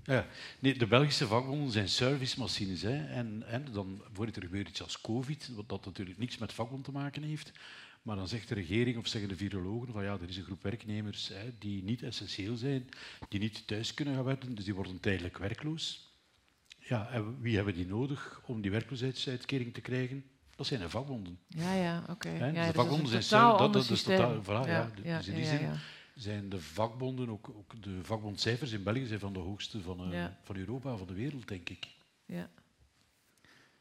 Ja, 0.03 0.27
nee, 0.59 0.77
de 0.77 0.87
Belgische 0.87 1.27
vakbonden 1.27 1.71
zijn 1.71 1.89
servicemachines. 1.89 2.81
Hè. 2.81 3.05
En, 3.05 3.43
en 3.47 3.65
dan 3.71 4.03
wordt 4.13 4.35
er 4.35 4.41
gebeurt 4.41 4.69
iets 4.69 4.81
als 4.81 5.01
COVID, 5.01 5.49
wat 5.55 5.69
dat 5.69 5.85
natuurlijk 5.85 6.17
niks 6.17 6.37
met 6.37 6.53
vakbond 6.53 6.83
te 6.83 6.91
maken 6.91 7.23
heeft. 7.23 7.51
Maar 8.01 8.15
dan 8.15 8.27
zegt 8.27 8.47
de 8.47 8.55
regering 8.55 8.97
of 8.97 9.07
zeggen 9.07 9.29
de 9.29 9.35
virologen 9.35 9.93
van 9.93 10.03
ja, 10.03 10.13
er 10.13 10.29
is 10.29 10.37
een 10.37 10.43
groep 10.43 10.63
werknemers 10.63 11.27
hè, 11.27 11.57
die 11.57 11.83
niet 11.83 12.03
essentieel 12.03 12.55
zijn, 12.55 12.89
die 13.29 13.39
niet 13.39 13.67
thuis 13.67 13.93
kunnen 13.93 14.15
gaan 14.15 14.23
werken, 14.23 14.55
dus 14.55 14.65
die 14.65 14.75
worden 14.75 14.99
tijdelijk 14.99 15.37
werkloos. 15.37 16.15
Ja, 16.79 17.09
en 17.09 17.41
wie 17.41 17.55
hebben 17.55 17.73
die 17.73 17.87
nodig 17.87 18.41
om 18.45 18.61
die 18.61 18.71
werkloosheidsuitkering 18.71 19.73
te 19.73 19.81
krijgen? 19.81 20.23
Dat 20.57 20.67
zijn 20.67 20.79
de 20.79 20.89
vakbonden. 20.89 21.39
Ja, 21.47 21.73
ja, 21.73 21.99
oké. 22.09 22.11
Okay. 22.11 22.53
Ja, 22.53 22.67
de 22.67 22.73
vakbonden 22.73 23.07
zijn 23.07 23.23
totaal 23.23 23.57
dat, 23.57 23.73
dat 23.73 23.89
is 23.89 24.03
totaal, 24.03 24.43
voilà, 24.43 24.67
ja, 24.67 24.89
ja, 25.03 25.17
dus 25.17 25.27
in 25.27 25.35
die 25.35 25.45
zin 25.45 25.69
zijn 26.15 26.49
de 26.49 26.61
vakbonden, 26.61 27.29
ook, 27.29 27.49
ook 27.49 27.83
de 27.83 28.03
vakbondcijfers 28.03 28.71
in 28.71 28.83
België 28.83 29.05
zijn 29.05 29.19
van 29.19 29.33
de 29.33 29.39
hoogste 29.39 29.81
van, 29.81 30.13
uh, 30.13 30.25
van 30.43 30.55
Europa, 30.55 30.95
van 30.95 31.07
de 31.07 31.13
wereld, 31.13 31.47
denk 31.47 31.69
ik. 31.69 31.87
Ja. 32.25 32.49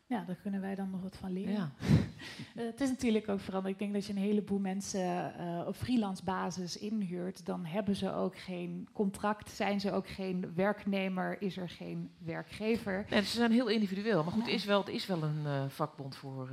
Ja, 0.08 0.24
daar 0.24 0.36
kunnen 0.36 0.60
wij 0.60 0.74
dan 0.74 0.90
nog 0.90 1.02
wat 1.02 1.16
van 1.16 1.32
leren. 1.32 1.52
Ja. 1.52 1.70
uh, 1.80 2.64
het 2.70 2.80
is 2.80 2.88
natuurlijk 2.88 3.28
ook 3.28 3.40
veranderd. 3.40 3.74
Ik 3.74 3.80
denk 3.80 3.92
dat 3.92 4.06
je 4.06 4.12
een 4.12 4.18
heleboel 4.18 4.58
mensen 4.58 5.34
uh, 5.40 5.66
op 5.66 5.76
freelance 5.76 6.24
basis 6.24 6.78
inhuurt. 6.78 7.46
Dan 7.46 7.64
hebben 7.64 7.96
ze 7.96 8.12
ook 8.12 8.38
geen 8.38 8.88
contract, 8.92 9.50
zijn 9.50 9.80
ze 9.80 9.92
ook 9.92 10.08
geen 10.08 10.52
werknemer, 10.54 11.42
is 11.42 11.56
er 11.56 11.68
geen 11.68 12.10
werkgever. 12.18 13.06
Nee, 13.10 13.22
ze 13.22 13.36
zijn 13.36 13.52
heel 13.52 13.68
individueel. 13.68 14.24
Maar 14.24 14.32
goed, 14.32 14.42
ja. 14.42 14.48
er 14.48 14.54
is 14.54 14.64
wel, 14.64 14.86
er 14.86 14.92
is 14.92 15.06
wel 15.06 15.22
een 15.22 15.42
uh, 15.44 15.64
vakbond 15.68 16.16
voor, 16.16 16.48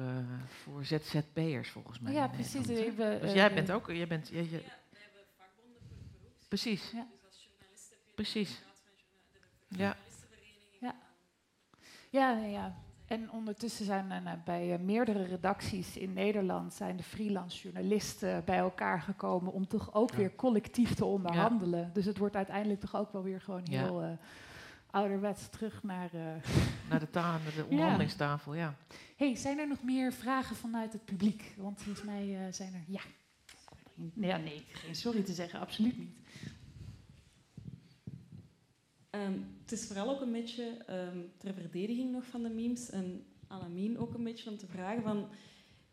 voor 0.47 0.85
ZZP'ers 0.85 1.69
volgens 1.69 1.99
mij. 1.99 2.13
Ja, 2.13 2.27
precies. 2.27 2.67
Even, 2.67 3.21
dus 3.21 3.33
jij 3.33 3.53
bent 3.53 3.71
ook... 3.71 3.91
Jij 3.91 4.07
bent, 4.07 4.27
jij, 4.27 4.43
jij... 4.43 4.59
Ja, 4.59 4.75
we 4.89 4.97
hebben 4.97 5.21
vakbonden 5.37 5.81
voor 5.87 5.95
het 5.95 6.19
beroeps. 6.19 6.47
Precies. 6.47 6.91
Ja. 6.91 7.07
Dus 7.11 7.25
als. 7.25 7.49
Precies. 8.15 8.61
Ja. 9.67 9.95
Ja. 10.79 10.95
Ja, 12.09 12.45
ja. 12.45 12.75
En 13.13 13.31
ondertussen 13.31 13.85
zijn 13.85 14.11
er 14.11 14.41
bij 14.45 14.79
meerdere 14.79 15.23
redacties 15.23 15.97
in 15.97 16.13
Nederland 16.13 16.73
zijn 16.73 16.97
de 16.97 17.03
freelance 17.03 17.61
journalisten 17.61 18.43
bij 18.45 18.57
elkaar 18.57 19.01
gekomen 19.01 19.53
om 19.53 19.67
toch 19.67 19.93
ook 19.93 20.11
ja. 20.11 20.17
weer 20.17 20.35
collectief 20.35 20.93
te 20.93 21.05
onderhandelen. 21.05 21.79
Ja. 21.79 21.89
Dus 21.93 22.05
het 22.05 22.17
wordt 22.17 22.35
uiteindelijk 22.35 22.79
toch 22.79 22.95
ook 22.95 23.11
wel 23.11 23.23
weer 23.23 23.41
gewoon 23.41 23.63
heel 23.69 24.01
ja. 24.01 24.09
uh, 24.09 24.17
ouderwets 24.91 25.49
terug 25.49 25.83
naar, 25.83 26.09
uh, 26.13 26.21
naar 26.89 26.99
de, 26.99 27.09
ta 27.09 27.37
de 27.55 27.65
onderhandelingstafel. 27.69 28.55
Ja. 28.55 28.75
Hey, 29.15 29.35
zijn 29.35 29.59
er 29.59 29.67
nog 29.67 29.83
meer 29.83 30.13
vragen 30.13 30.55
vanuit 30.55 30.93
het 30.93 31.05
publiek? 31.05 31.53
Want 31.57 31.81
volgens 31.81 32.05
mij 32.05 32.27
uh, 32.27 32.39
zijn 32.49 32.73
er 32.73 32.83
ja. 32.87 33.01
Ja, 34.13 34.37
nee, 34.37 34.65
geen 34.71 34.95
sorry 34.95 35.23
te 35.23 35.33
zeggen, 35.33 35.59
absoluut 35.59 35.97
niet. 35.97 36.15
Um, 39.15 39.45
het 39.61 39.71
is 39.71 39.85
vooral 39.85 40.09
ook 40.09 40.21
een 40.21 40.31
beetje 40.31 40.77
um, 40.89 41.31
ter 41.37 41.53
verdediging 41.53 42.11
nog 42.11 42.25
van 42.25 42.43
de 42.43 42.49
memes 42.49 42.89
en 42.89 43.25
Alamien 43.47 43.97
ook 43.97 44.13
een 44.13 44.23
beetje 44.23 44.49
om 44.49 44.57
te 44.57 44.67
vragen 44.67 45.03
van... 45.03 45.27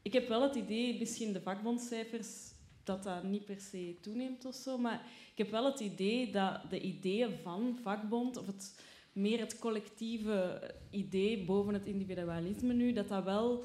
Ik 0.03 0.13
heb 0.13 0.29
wel 0.29 0.43
het 0.43 0.55
idee, 0.55 0.99
misschien 0.99 1.33
de 1.33 1.41
vakbondcijfers, 1.41 2.53
dat 2.85 3.03
dat 3.03 3.25
niet 3.25 3.45
per 3.45 3.61
se 3.61 3.97
toeneemt 4.01 4.45
of 4.45 4.55
zo, 4.55 4.79
maar 4.79 5.07
ik 5.33 5.39
heb 5.39 5.51
wel 5.51 5.65
het 5.65 5.81
idee 5.81 6.33
dat 6.33 6.71
de 6.71 6.81
ideeën 6.81 7.37
van 7.43 7.79
vakbond, 7.83 8.37
of 8.37 8.47
het, 8.47 8.81
meer 9.13 9.39
het 9.39 9.59
collectieve 9.59 10.71
idee 10.91 11.45
boven 11.45 11.75
het 11.75 11.87
individualisme 11.87 12.73
nu, 12.73 12.93
dat 12.93 13.09
dat 13.09 13.25
wel 13.25 13.65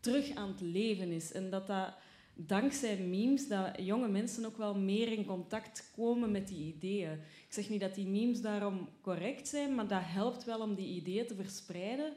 terug 0.00 0.34
aan 0.34 0.48
het 0.48 0.60
leven 0.60 1.12
is. 1.12 1.32
En 1.32 1.50
dat 1.50 1.66
dat 1.66 1.94
dankzij 2.34 2.98
memes 2.98 3.48
dat 3.48 3.70
jonge 3.76 4.08
mensen 4.08 4.44
ook 4.44 4.56
wel 4.56 4.78
meer 4.78 5.12
in 5.12 5.24
contact 5.24 5.90
komen 5.96 6.30
met 6.30 6.48
die 6.48 6.74
ideeën. 6.74 7.12
Ik 7.12 7.52
zeg 7.52 7.68
niet 7.68 7.80
dat 7.80 7.94
die 7.94 8.06
memes 8.06 8.40
daarom 8.40 8.88
correct 9.00 9.48
zijn, 9.48 9.74
maar 9.74 9.88
dat 9.88 10.02
helpt 10.02 10.44
wel 10.44 10.60
om 10.60 10.74
die 10.74 10.94
ideeën 10.94 11.26
te 11.26 11.34
verspreiden 11.34 12.12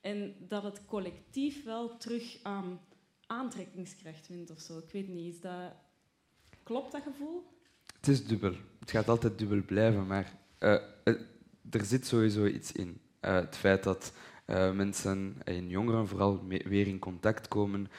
en 0.00 0.34
dat 0.48 0.62
het 0.62 0.84
collectief 0.84 1.64
wel 1.64 1.96
terug 1.96 2.38
aan 2.42 2.80
aantrekkingskracht 3.26 4.28
wint 4.28 4.50
of 4.50 4.60
zo. 4.60 4.78
Ik 4.78 4.92
weet 4.92 5.08
niet, 5.08 5.34
is 5.34 5.40
dat... 5.40 5.72
klopt 6.62 6.92
dat 6.92 7.02
gevoel? 7.02 7.42
Het 7.96 8.08
is 8.08 8.26
dubbel. 8.26 8.54
Het 8.80 8.90
gaat 8.90 9.08
altijd 9.08 9.38
dubbel 9.38 9.62
blijven, 9.62 10.06
maar 10.06 10.38
uh, 10.58 10.72
er 11.70 11.84
zit 11.84 12.06
sowieso 12.06 12.46
iets 12.46 12.72
in. 12.72 13.00
Uh, 13.20 13.34
het 13.34 13.56
feit 13.56 13.82
dat 13.82 14.12
mensen 14.74 15.36
en 15.44 15.68
jongeren 15.68 16.08
vooral 16.08 16.46
weer 16.46 16.86
in 16.86 16.98
contact 16.98 17.48
komen 17.48 17.90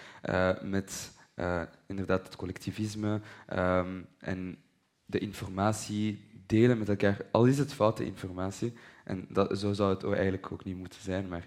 met 0.62 1.12
uh, 1.36 1.62
inderdaad 1.88 2.26
het 2.26 2.36
collectivisme 2.36 3.22
um, 3.54 4.06
en 4.18 4.58
de 5.06 5.20
informatie 5.20 6.20
delen 6.46 6.78
met 6.78 6.90
elkaar, 6.90 7.18
al 7.32 7.46
is 7.46 7.58
het 7.58 7.74
foute 7.74 8.06
informatie, 8.06 8.74
en 9.04 9.26
dat, 9.30 9.60
zo 9.60 9.74
zou 9.74 9.94
het 9.94 10.04
eigenlijk 10.04 10.52
ook 10.52 10.64
niet 10.64 10.78
moeten 10.78 11.02
zijn, 11.02 11.28
maar 11.28 11.46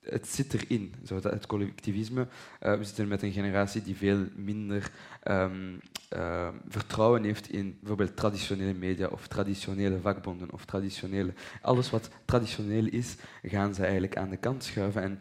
het 0.00 0.28
zit 0.28 0.54
erin, 0.54 0.94
zo 1.04 1.20
dat 1.20 1.32
het 1.32 1.46
collectivisme. 1.46 2.26
Uh, 2.62 2.76
we 2.76 2.84
zitten 2.84 3.08
met 3.08 3.22
een 3.22 3.32
generatie 3.32 3.82
die 3.82 3.96
veel 3.96 4.24
minder 4.34 4.90
um, 5.28 5.80
uh, 6.16 6.48
vertrouwen 6.68 7.24
heeft 7.24 7.50
in 7.50 7.76
bijvoorbeeld 7.80 8.16
traditionele 8.16 8.74
media 8.74 9.06
of 9.06 9.28
traditionele 9.28 10.00
vakbonden 10.00 10.52
of 10.52 10.64
traditionele... 10.64 11.32
Alles 11.62 11.90
wat 11.90 12.10
traditioneel 12.24 12.86
is, 12.86 13.16
gaan 13.42 13.74
ze 13.74 13.82
eigenlijk 13.82 14.16
aan 14.16 14.30
de 14.30 14.36
kant 14.36 14.64
schuiven. 14.64 15.02
En 15.02 15.20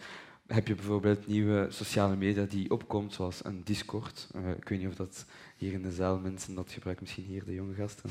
heb 0.50 0.68
je 0.68 0.76
bijvoorbeeld 0.76 1.28
nieuwe 1.28 1.68
sociale 1.70 2.16
media 2.16 2.46
die 2.46 2.72
opkomt, 2.72 3.14
zoals 3.14 3.46
een 3.46 3.62
Discord. 3.64 4.28
Uh, 4.36 4.50
ik 4.50 4.70
weet 4.70 4.80
niet 4.80 4.88
of 4.88 4.96
dat 4.96 5.26
hier 5.58 5.74
in 5.74 5.82
de 5.82 5.92
zaal 5.92 6.20
mensen 6.20 6.56
dat 6.56 6.72
gebruiken, 6.72 7.04
misschien 7.06 7.26
hier 7.26 7.46
de 7.46 7.54
jonge 7.54 7.74
gasten. 7.74 8.10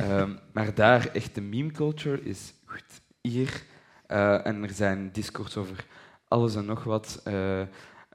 um, 0.00 0.38
maar 0.52 0.74
daar 0.74 1.06
echt 1.06 1.34
de 1.34 1.40
meme 1.40 1.70
culture 1.70 2.22
is 2.22 2.54
goed, 2.64 3.00
hier. 3.20 3.62
Uh, 4.08 4.46
en 4.46 4.62
er 4.62 4.70
zijn 4.70 5.12
Discords 5.12 5.56
over 5.56 5.86
alles 6.28 6.54
en 6.54 6.64
nog 6.64 6.84
wat. 6.84 7.22
Uh, 7.28 7.60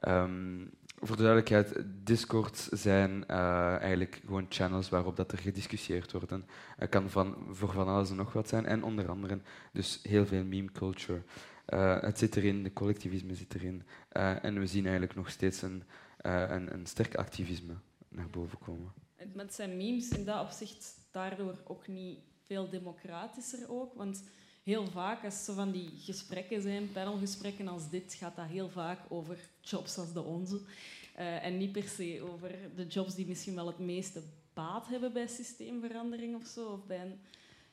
um, 0.08 0.70
voor 0.98 1.16
de 1.16 1.22
duidelijkheid, 1.22 1.82
Discords 2.04 2.68
zijn 2.68 3.26
eigenlijk 3.26 4.20
gewoon 4.24 4.46
channels 4.48 4.88
waarop 4.88 5.16
dat 5.16 5.32
er 5.32 5.38
gediscussieerd 5.38 6.12
wordt. 6.12 6.32
Het 6.76 6.88
kan 6.88 7.10
van, 7.10 7.36
voor 7.50 7.72
van 7.72 7.88
alles 7.88 8.10
en 8.10 8.16
nog 8.16 8.32
wat 8.32 8.48
zijn. 8.48 8.66
En 8.66 8.82
onder 8.82 9.08
andere 9.08 9.38
dus 9.72 10.00
heel 10.02 10.26
veel 10.26 10.44
meme 10.44 10.72
culture. 10.72 11.22
Uh, 11.70 12.00
het 12.00 12.18
zit 12.18 12.36
erin, 12.36 12.62
de 12.62 12.72
collectivisme 12.72 13.34
zit 13.34 13.54
erin. 13.54 13.82
Uh, 14.12 14.44
en 14.44 14.58
we 14.58 14.66
zien 14.66 14.82
eigenlijk 14.82 15.14
nog 15.14 15.30
steeds 15.30 15.62
een, 15.62 15.82
eh, 16.16 16.44
een, 16.48 16.74
een 16.74 16.86
sterk 16.86 17.14
activisme 17.14 17.74
naar 18.08 18.30
boven 18.30 18.58
komen. 18.58 18.92
En 19.16 19.30
met 19.34 19.54
zijn 19.54 19.76
memes 19.76 20.08
in 20.08 20.24
dat 20.24 20.40
opzicht 20.40 20.98
daardoor 21.10 21.58
ook 21.64 21.86
niet 21.86 22.18
veel 22.46 22.68
democratischer 22.68 23.70
ook. 23.70 23.94
Want 23.94 24.22
heel 24.62 24.86
vaak, 24.86 25.24
als 25.24 25.48
er 25.48 25.54
van 25.54 25.70
die 25.70 25.90
gesprekken 25.98 26.62
zijn, 26.62 26.92
panelgesprekken 26.92 27.68
als 27.68 27.90
dit, 27.90 28.14
gaat 28.14 28.36
dat 28.36 28.46
heel 28.46 28.68
vaak 28.68 28.98
over 29.08 29.38
jobs 29.60 29.98
als 29.98 30.12
de 30.12 30.22
onze. 30.22 30.60
Eh, 31.14 31.44
en 31.44 31.56
niet 31.56 31.72
per 31.72 31.88
se 31.88 32.22
over 32.32 32.54
de 32.76 32.86
jobs 32.86 33.14
die 33.14 33.26
misschien 33.26 33.54
wel 33.54 33.66
het 33.66 33.78
meeste 33.78 34.22
baat 34.54 34.88
hebben 34.88 35.12
bij 35.12 35.26
systeemverandering 35.26 36.34
of 36.34 36.46
zo. 36.46 36.68
Of 36.68 36.86
bij 36.86 37.18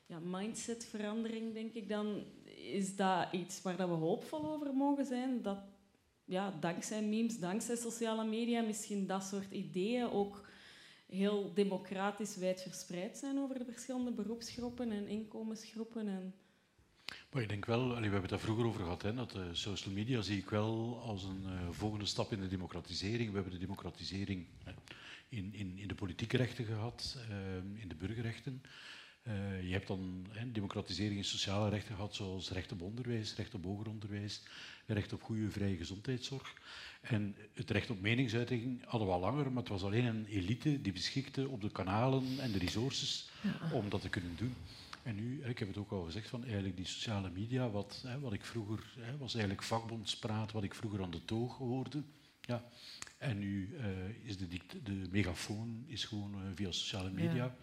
een 0.07 0.29
mindsetverandering, 0.29 1.53
denk 1.53 1.73
ik. 1.73 1.89
Dan 1.89 2.23
is 2.57 2.95
dat 2.95 3.27
iets 3.31 3.61
waar 3.61 3.77
we 3.77 3.83
hoopvol 3.83 4.53
over 4.53 4.73
mogen 4.73 5.05
zijn. 5.05 5.41
Dat 5.41 5.59
ja, 6.25 6.53
dankzij 6.59 7.03
memes, 7.03 7.39
dankzij 7.39 7.75
sociale 7.75 8.25
media, 8.25 8.61
misschien 8.61 9.07
dat 9.07 9.23
soort 9.23 9.51
ideeën 9.51 10.09
ook 10.09 10.45
heel 11.07 11.53
democratisch 11.53 12.35
wijd 12.35 12.61
verspreid 12.61 13.17
zijn 13.17 13.39
over 13.39 13.57
de 13.57 13.65
verschillende 13.65 14.11
beroepsgroepen 14.11 14.91
en 14.91 15.07
inkomensgroepen. 15.07 16.07
En 16.07 16.33
maar 17.31 17.41
ik 17.41 17.49
denk 17.49 17.65
wel, 17.65 17.87
we 17.87 18.01
hebben 18.01 18.21
het 18.21 18.29
daar 18.29 18.39
vroeger 18.39 18.65
over 18.65 18.81
gehad, 18.81 19.01
hè, 19.01 19.13
dat 19.13 19.35
uh, 19.35 19.41
social 19.51 19.93
media 19.93 20.21
zie 20.21 20.37
ik 20.37 20.49
wel 20.49 21.01
als 21.03 21.23
een 21.23 21.43
uh, 21.45 21.69
volgende 21.69 22.05
stap 22.05 22.31
in 22.31 22.39
de 22.39 22.47
democratisering. 22.47 23.29
We 23.29 23.35
hebben 23.35 23.53
de 23.53 23.59
democratisering 23.59 24.45
hè, 24.63 24.71
in, 25.29 25.53
in, 25.53 25.77
in 25.77 25.87
de 25.87 25.95
politieke 25.95 26.37
rechten 26.37 26.65
gehad, 26.65 27.17
uh, 27.29 27.81
in 27.81 27.87
de 27.87 27.95
burgerrechten. 27.95 28.61
Je 29.61 29.71
hebt 29.71 29.87
dan 29.87 30.25
democratisering 30.51 31.17
in 31.17 31.25
sociale 31.25 31.69
rechten 31.69 31.95
gehad, 31.95 32.15
zoals 32.15 32.51
recht 32.51 32.71
op 32.71 32.81
onderwijs, 32.81 33.35
recht 33.35 33.53
op 33.53 33.63
hoger 33.63 33.89
onderwijs, 33.89 34.41
recht 34.85 35.13
op 35.13 35.21
goede 35.21 35.51
vrije 35.51 35.77
gezondheidszorg. 35.77 36.53
En 37.01 37.35
het 37.53 37.71
recht 37.71 37.89
op 37.89 38.01
meningsuiting 38.01 38.85
hadden 38.85 39.07
we 39.07 39.13
al 39.13 39.19
langer, 39.19 39.51
maar 39.51 39.63
het 39.63 39.71
was 39.71 39.83
alleen 39.83 40.05
een 40.05 40.25
elite 40.25 40.81
die 40.81 40.93
beschikte 40.93 41.47
op 41.47 41.61
de 41.61 41.71
kanalen 41.71 42.39
en 42.39 42.51
de 42.51 42.57
resources 42.57 43.29
ja. 43.41 43.71
om 43.71 43.89
dat 43.89 44.01
te 44.01 44.09
kunnen 44.09 44.35
doen. 44.37 44.55
En 45.03 45.15
nu, 45.15 45.43
ik 45.43 45.59
heb 45.59 45.67
het 45.67 45.77
ook 45.77 45.91
al 45.91 46.03
gezegd, 46.03 46.29
van 46.29 46.43
eigenlijk 46.43 46.75
die 46.75 46.85
sociale 46.85 47.29
media, 47.29 47.69
wat, 47.69 48.05
wat 48.21 48.33
ik 48.33 48.45
vroeger, 48.45 48.93
was 49.19 49.33
eigenlijk 49.33 49.63
vakbondspraat, 49.63 50.51
wat 50.51 50.63
ik 50.63 50.73
vroeger 50.73 51.01
aan 51.01 51.11
de 51.11 51.25
toog 51.25 51.57
hoorde. 51.57 52.03
Ja. 52.41 52.63
En 53.17 53.39
nu 53.39 53.69
uh, 53.73 54.27
is 54.27 54.37
de, 54.37 54.47
de 54.83 55.07
megafoon 55.11 55.83
is 55.85 56.05
gewoon 56.05 56.35
uh, 56.35 56.41
via 56.55 56.71
sociale 56.71 57.11
media. 57.11 57.35
Ja. 57.35 57.55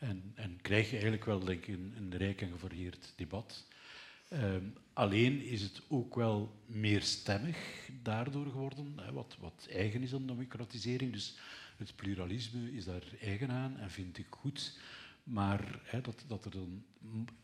En, 0.00 0.32
en 0.34 0.58
krijg 0.62 0.86
je 0.86 0.92
eigenlijk 0.92 1.24
wel 1.24 1.40
denk 1.40 1.66
ik, 1.66 1.74
een, 1.74 1.94
een 1.96 2.16
rijk 2.16 2.40
en 2.40 2.50
gevarieerd 2.50 3.12
debat. 3.16 3.66
Um, 4.32 4.74
alleen 4.92 5.42
is 5.42 5.62
het 5.62 5.82
ook 5.88 6.14
wel 6.14 6.62
meer 6.66 7.02
stemmig 7.02 7.88
daardoor 8.02 8.46
geworden, 8.46 8.92
hè, 8.96 9.12
wat, 9.12 9.36
wat 9.40 9.68
eigen 9.70 10.02
is 10.02 10.14
aan 10.14 10.26
democratisering. 10.26 11.12
Dus 11.12 11.38
het 11.76 11.96
pluralisme 11.96 12.72
is 12.72 12.84
daar 12.84 13.02
eigen 13.20 13.50
aan 13.50 13.78
en 13.78 13.90
vind 13.90 14.18
ik 14.18 14.26
goed. 14.30 14.78
Maar 15.22 15.80
hè, 15.82 16.00
dat, 16.00 16.24
dat 16.26 16.44
er 16.44 16.50
dan 16.50 16.84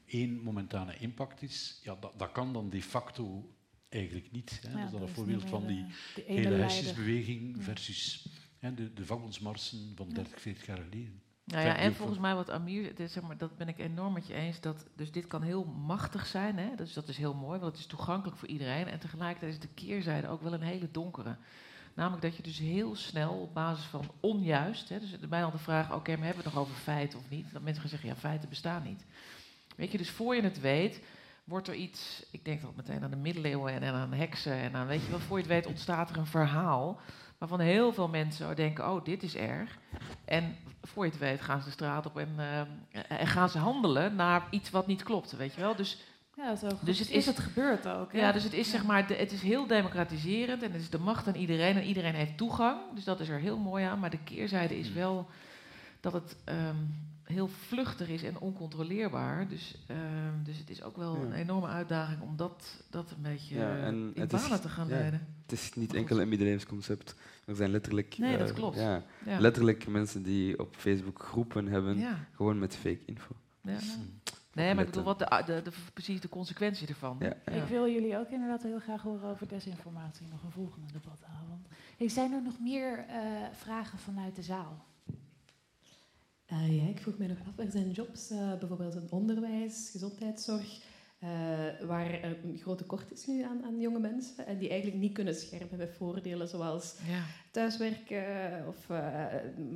één 0.05 0.41
momentane 0.43 0.97
impact 0.99 1.43
is, 1.43 1.81
ja, 1.83 1.97
dat, 2.01 2.19
dat 2.19 2.33
kan 2.33 2.53
dan 2.53 2.71
de 2.71 2.83
facto 2.83 3.55
eigenlijk 3.89 4.33
niet. 4.33 4.61
Hè. 4.63 4.69
Ja, 4.71 4.77
dat 4.77 4.85
is 4.85 4.91
dan 4.91 5.03
een 5.03 5.09
voorbeeld 5.09 5.49
van 5.49 5.67
die 5.67 5.85
de 6.15 6.25
hele 6.27 6.55
hesjesbeweging 6.55 7.65
versus 7.65 8.29
hè, 8.59 8.75
de, 8.75 8.93
de 8.93 9.07
vakbondsmarsen 9.07 9.93
van 9.97 10.09
30, 10.09 10.41
40 10.41 10.67
jaar 10.67 10.83
geleden. 10.83 11.23
Nou 11.47 11.67
ja, 11.67 11.77
en 11.77 11.95
volgens 11.95 12.19
mij 12.19 12.35
wat 12.35 12.51
Amir, 12.51 12.93
zeg 12.97 13.23
maar, 13.23 13.37
dat 13.37 13.57
ben 13.57 13.69
ik 13.69 13.79
enorm 13.79 14.13
met 14.13 14.27
je 14.27 14.35
eens. 14.35 14.61
Dat, 14.61 14.87
dus 14.97 15.13
dit 15.13 15.27
kan 15.27 15.43
heel 15.43 15.65
machtig 15.65 16.27
zijn, 16.27 16.59
hè? 16.59 16.75
Dus 16.77 16.93
dat 16.93 17.09
is 17.09 17.17
heel 17.17 17.35
mooi, 17.35 17.61
want 17.61 17.73
het 17.73 17.81
is 17.81 17.87
toegankelijk 17.87 18.39
voor 18.39 18.49
iedereen. 18.49 18.89
En 18.89 18.99
tegelijkertijd 18.99 19.53
is 19.53 19.61
de 19.61 19.75
keerzijde 19.75 20.29
ook 20.29 20.43
wel 20.43 20.53
een 20.53 20.63
hele 20.63 20.91
donkere. 20.91 21.37
Namelijk 21.95 22.23
dat 22.23 22.37
je 22.37 22.43
dus 22.43 22.59
heel 22.59 22.97
snel 22.97 23.33
op 23.33 23.55
basis 23.55 23.85
van 23.85 24.11
onjuist, 24.21 24.89
hè, 24.89 25.01
dus 25.01 25.31
al 25.31 25.51
de 25.51 25.59
vraag, 25.59 25.95
oké, 25.95 26.17
maar 26.17 26.27
hebben 26.27 26.45
we 26.45 26.49
het 26.49 26.55
nog 26.55 26.65
over 26.65 26.75
feiten 26.75 27.19
of 27.19 27.31
niet? 27.31 27.53
Dat 27.53 27.63
mensen 27.63 27.81
gaan 27.81 27.91
zeggen, 27.91 28.09
ja, 28.09 28.17
feiten 28.17 28.49
bestaan 28.49 28.83
niet. 28.83 29.05
Weet 29.77 29.93
je, 29.93 29.99
dus 29.99 30.11
voor 30.11 30.35
je 30.35 30.43
het 30.43 30.61
weet, 30.61 31.03
wordt 31.45 31.69
er 31.69 31.75
iets, 31.75 32.27
ik 32.31 32.45
denk 32.45 32.63
dat 32.63 32.77
meteen 32.77 33.03
aan 33.03 33.11
de 33.11 33.17
middeleeuwen 33.17 33.81
en 33.83 33.95
aan 33.95 34.13
heksen 34.13 34.53
en 34.53 34.75
aan, 34.75 34.87
weet 34.87 35.03
je 35.03 35.11
wel, 35.11 35.19
voor 35.19 35.37
je 35.37 35.43
het 35.43 35.53
weet 35.53 35.67
ontstaat 35.67 36.11
er 36.11 36.17
een 36.17 36.27
verhaal 36.27 37.01
waarvan 37.39 37.61
heel 37.61 37.93
veel 37.93 38.09
mensen 38.09 38.57
denken, 38.57 38.91
oh, 38.91 39.05
dit 39.05 39.23
is 39.23 39.37
erg. 39.37 39.79
En 40.25 40.57
voor 40.83 41.05
je 41.05 41.11
het 41.11 41.21
weet 41.21 41.41
gaan 41.41 41.59
ze 41.59 41.65
de 41.65 41.71
straat 41.71 42.07
op 42.07 42.19
en, 42.19 42.35
uh, 42.39 42.61
en 43.09 43.27
gaan 43.27 43.49
ze 43.49 43.59
handelen 43.59 44.17
naar 44.17 44.47
iets 44.51 44.71
wat 44.71 44.87
niet 44.87 45.03
klopt, 45.03 45.37
weet 45.37 45.55
je 45.55 45.61
wel. 45.61 45.77
Dus 45.77 45.99
ja, 46.37 46.57
zo 46.57 46.69
dus 46.81 46.99
het 46.99 47.11
is, 47.11 47.27
het 47.27 47.39
gebeurd 47.39 47.89
ook. 47.89 48.13
Ja, 48.13 48.33
dus 48.33 48.43
het 48.43 48.53
is 48.53 48.71
zeg 48.71 48.85
maar, 48.85 49.07
de, 49.07 49.15
het 49.15 49.33
is 49.33 49.43
heel 49.43 49.67
democratiserend 49.67 50.63
en 50.63 50.73
het 50.73 50.81
is 50.81 50.91
de 50.91 50.99
macht 50.99 51.27
aan 51.27 51.35
iedereen 51.35 51.77
en 51.77 51.83
iedereen 51.83 52.15
heeft 52.15 52.37
toegang. 52.37 52.81
Dus 52.95 53.05
dat 53.05 53.21
is 53.21 53.29
er 53.29 53.39
heel 53.39 53.59
mooi 53.59 53.85
aan. 53.85 53.99
Maar 53.99 54.11
de 54.11 54.23
keerzijde 54.25 54.79
is 54.79 54.89
mm. 54.89 54.95
wel 54.95 55.29
dat 56.01 56.13
het 56.13 56.37
um, 56.45 56.95
heel 57.27 57.49
vluchtig 57.49 58.09
is 58.09 58.23
en 58.23 58.39
oncontroleerbaar. 58.39 59.49
Dus, 59.49 59.79
um, 59.91 60.45
dus 60.45 60.59
het 60.59 60.71
is 60.71 60.83
ook 60.83 60.97
wel 60.97 61.17
een 61.17 61.33
enorme 61.33 61.67
uitdaging 61.67 62.21
om 62.21 62.37
dat, 62.37 62.85
dat 62.91 63.11
een 63.11 63.23
beetje 63.23 63.55
ja, 63.55 63.77
en 63.77 64.11
in 64.15 64.27
banen 64.27 64.61
te 64.61 64.69
gaan 64.69 64.89
leiden. 64.89 65.27
Het 65.43 65.53
is 65.53 65.75
niet 65.75 65.95
enkel 65.95 66.21
een 66.21 66.29
middeleeuwsconcept. 66.29 67.15
Er 67.45 67.57
zijn 67.57 67.71
letterlijk, 67.71 68.19
nee, 68.19 68.39
dat 68.39 68.53
klopt. 68.53 68.77
Ja, 68.77 69.03
letterlijk 69.39 69.87
mensen 69.87 70.23
die 70.23 70.59
op 70.59 70.77
Facebook 70.77 71.23
groepen 71.23 71.67
hebben, 71.67 72.17
gewoon 72.33 72.59
met 72.59 72.77
fake 72.77 73.05
info. 73.05 73.35
Ja. 73.61 73.73
Dus, 73.73 73.99
Nee, 74.57 74.75
maar 74.75 74.85
ik 74.85 74.91
bedoel, 74.91 75.05
wat 75.05 75.19
de, 75.19 75.43
de, 75.47 75.63
de, 75.63 75.71
precies 75.93 76.21
de 76.21 76.29
consequentie 76.29 76.89
ervan. 76.89 77.17
Ja, 77.19 77.53
Ik 77.53 77.65
wil 77.69 77.89
jullie 77.89 78.19
ook 78.19 78.31
inderdaad 78.31 78.63
heel 78.63 78.79
graag 78.79 79.03
horen 79.03 79.29
over 79.29 79.49
desinformatie. 79.49 80.27
Nog 80.31 80.43
een 80.43 80.51
volgende 80.51 80.93
debatavond. 80.93 81.67
Hey, 81.97 82.09
zijn 82.09 82.33
er 82.33 82.43
nog 82.43 82.61
meer 82.61 83.07
uh, 83.09 83.15
vragen 83.53 83.99
vanuit 83.99 84.37
de 84.37 84.43
zaal? 84.43 84.85
Uh, 86.53 86.77
ja, 86.77 86.89
ik 86.89 86.99
vroeg 86.99 87.19
mij 87.19 87.27
nog 87.27 87.39
af, 87.47 87.59
er 87.59 87.71
zijn 87.71 87.91
jobs, 87.91 88.31
uh, 88.31 88.59
bijvoorbeeld 88.59 88.95
in 88.95 89.11
onderwijs, 89.11 89.89
gezondheidszorg, 89.91 90.85
waar 91.87 92.25
een 92.25 92.59
groot 92.59 92.79
tekort 92.79 93.13
is 93.13 93.27
nu 93.27 93.43
aan, 93.43 93.65
aan, 93.65 93.81
jonge 93.81 93.99
mensen 93.99 94.47
en 94.47 94.59
die 94.59 94.69
eigenlijk 94.69 95.01
niet 95.01 95.13
kunnen 95.13 95.35
schermen 95.35 95.79
met 95.79 95.95
voordelen 95.97 96.49
zoals 96.49 96.97
ja. 97.07 97.25
thuiswerken 97.51 98.65
of 98.69 98.89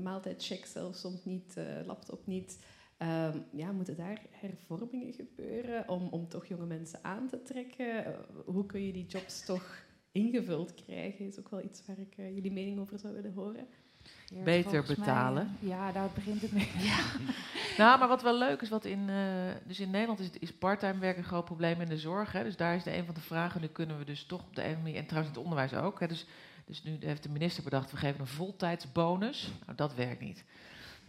maaltijdcheck 0.02 0.66
zelfs 0.66 1.00
soms 1.00 1.24
niet, 1.24 1.56
laptop 1.86 2.26
niet. 2.26 2.58
Um, 3.02 3.44
ja, 3.52 3.72
moeten 3.72 3.96
daar 3.96 4.26
hervormingen 4.30 5.12
gebeuren 5.12 5.88
om, 5.88 6.08
om 6.08 6.28
toch 6.28 6.46
jonge 6.46 6.66
mensen 6.66 6.98
aan 7.02 7.28
te 7.28 7.42
trekken? 7.42 8.16
Hoe 8.44 8.66
kun 8.66 8.86
je 8.86 8.92
die 8.92 9.06
jobs 9.06 9.44
toch 9.44 9.84
ingevuld 10.12 10.74
krijgen? 10.74 11.26
Is 11.26 11.38
ook 11.38 11.50
wel 11.50 11.64
iets 11.64 11.86
waar 11.86 11.98
ik 11.98 12.14
jullie 12.16 12.52
mening 12.52 12.78
over 12.78 12.98
zou 12.98 13.14
willen 13.14 13.32
horen. 13.32 13.66
Beter 14.44 14.84
betalen. 14.86 15.56
Mij, 15.60 15.70
ja, 15.70 15.92
daar 15.92 16.08
begint 16.14 16.42
het 16.42 16.52
mee. 16.52 16.70
Ja. 16.90 16.98
nou, 17.76 17.98
maar 17.98 18.08
wat 18.08 18.22
wel 18.22 18.38
leuk 18.38 18.60
is, 18.60 18.68
wat 18.68 18.84
in, 18.84 19.08
uh, 19.08 19.16
dus 19.64 19.80
in 19.80 19.90
Nederland 19.90 20.20
is, 20.20 20.30
is 20.38 20.52
parttime 20.52 20.98
werk 20.98 21.16
een 21.16 21.24
groot 21.24 21.44
probleem 21.44 21.80
in 21.80 21.88
de 21.88 21.98
zorg. 21.98 22.32
Hè, 22.32 22.42
dus 22.42 22.56
daar 22.56 22.74
is 22.74 22.82
de 22.82 22.96
een 22.96 23.04
van 23.04 23.14
de 23.14 23.20
vragen. 23.20 23.60
Nu 23.60 23.66
kunnen 23.66 23.98
we 23.98 24.04
dus 24.04 24.24
toch 24.24 24.40
op 24.40 24.56
de 24.56 24.76
manier, 24.82 24.96
en 24.96 25.06
trouwens 25.06 25.34
in 25.34 25.42
het 25.42 25.50
onderwijs 25.50 25.74
ook. 25.74 26.00
Hè, 26.00 26.06
dus, 26.06 26.26
dus 26.64 26.82
nu 26.82 26.96
heeft 27.00 27.22
de 27.22 27.28
minister 27.28 27.64
bedacht, 27.64 27.90
we 27.90 27.96
geven 27.96 28.20
een 28.20 28.26
voltijdsbonus. 28.26 29.50
Nou, 29.64 29.76
dat 29.76 29.94
werkt 29.94 30.20
niet. 30.20 30.44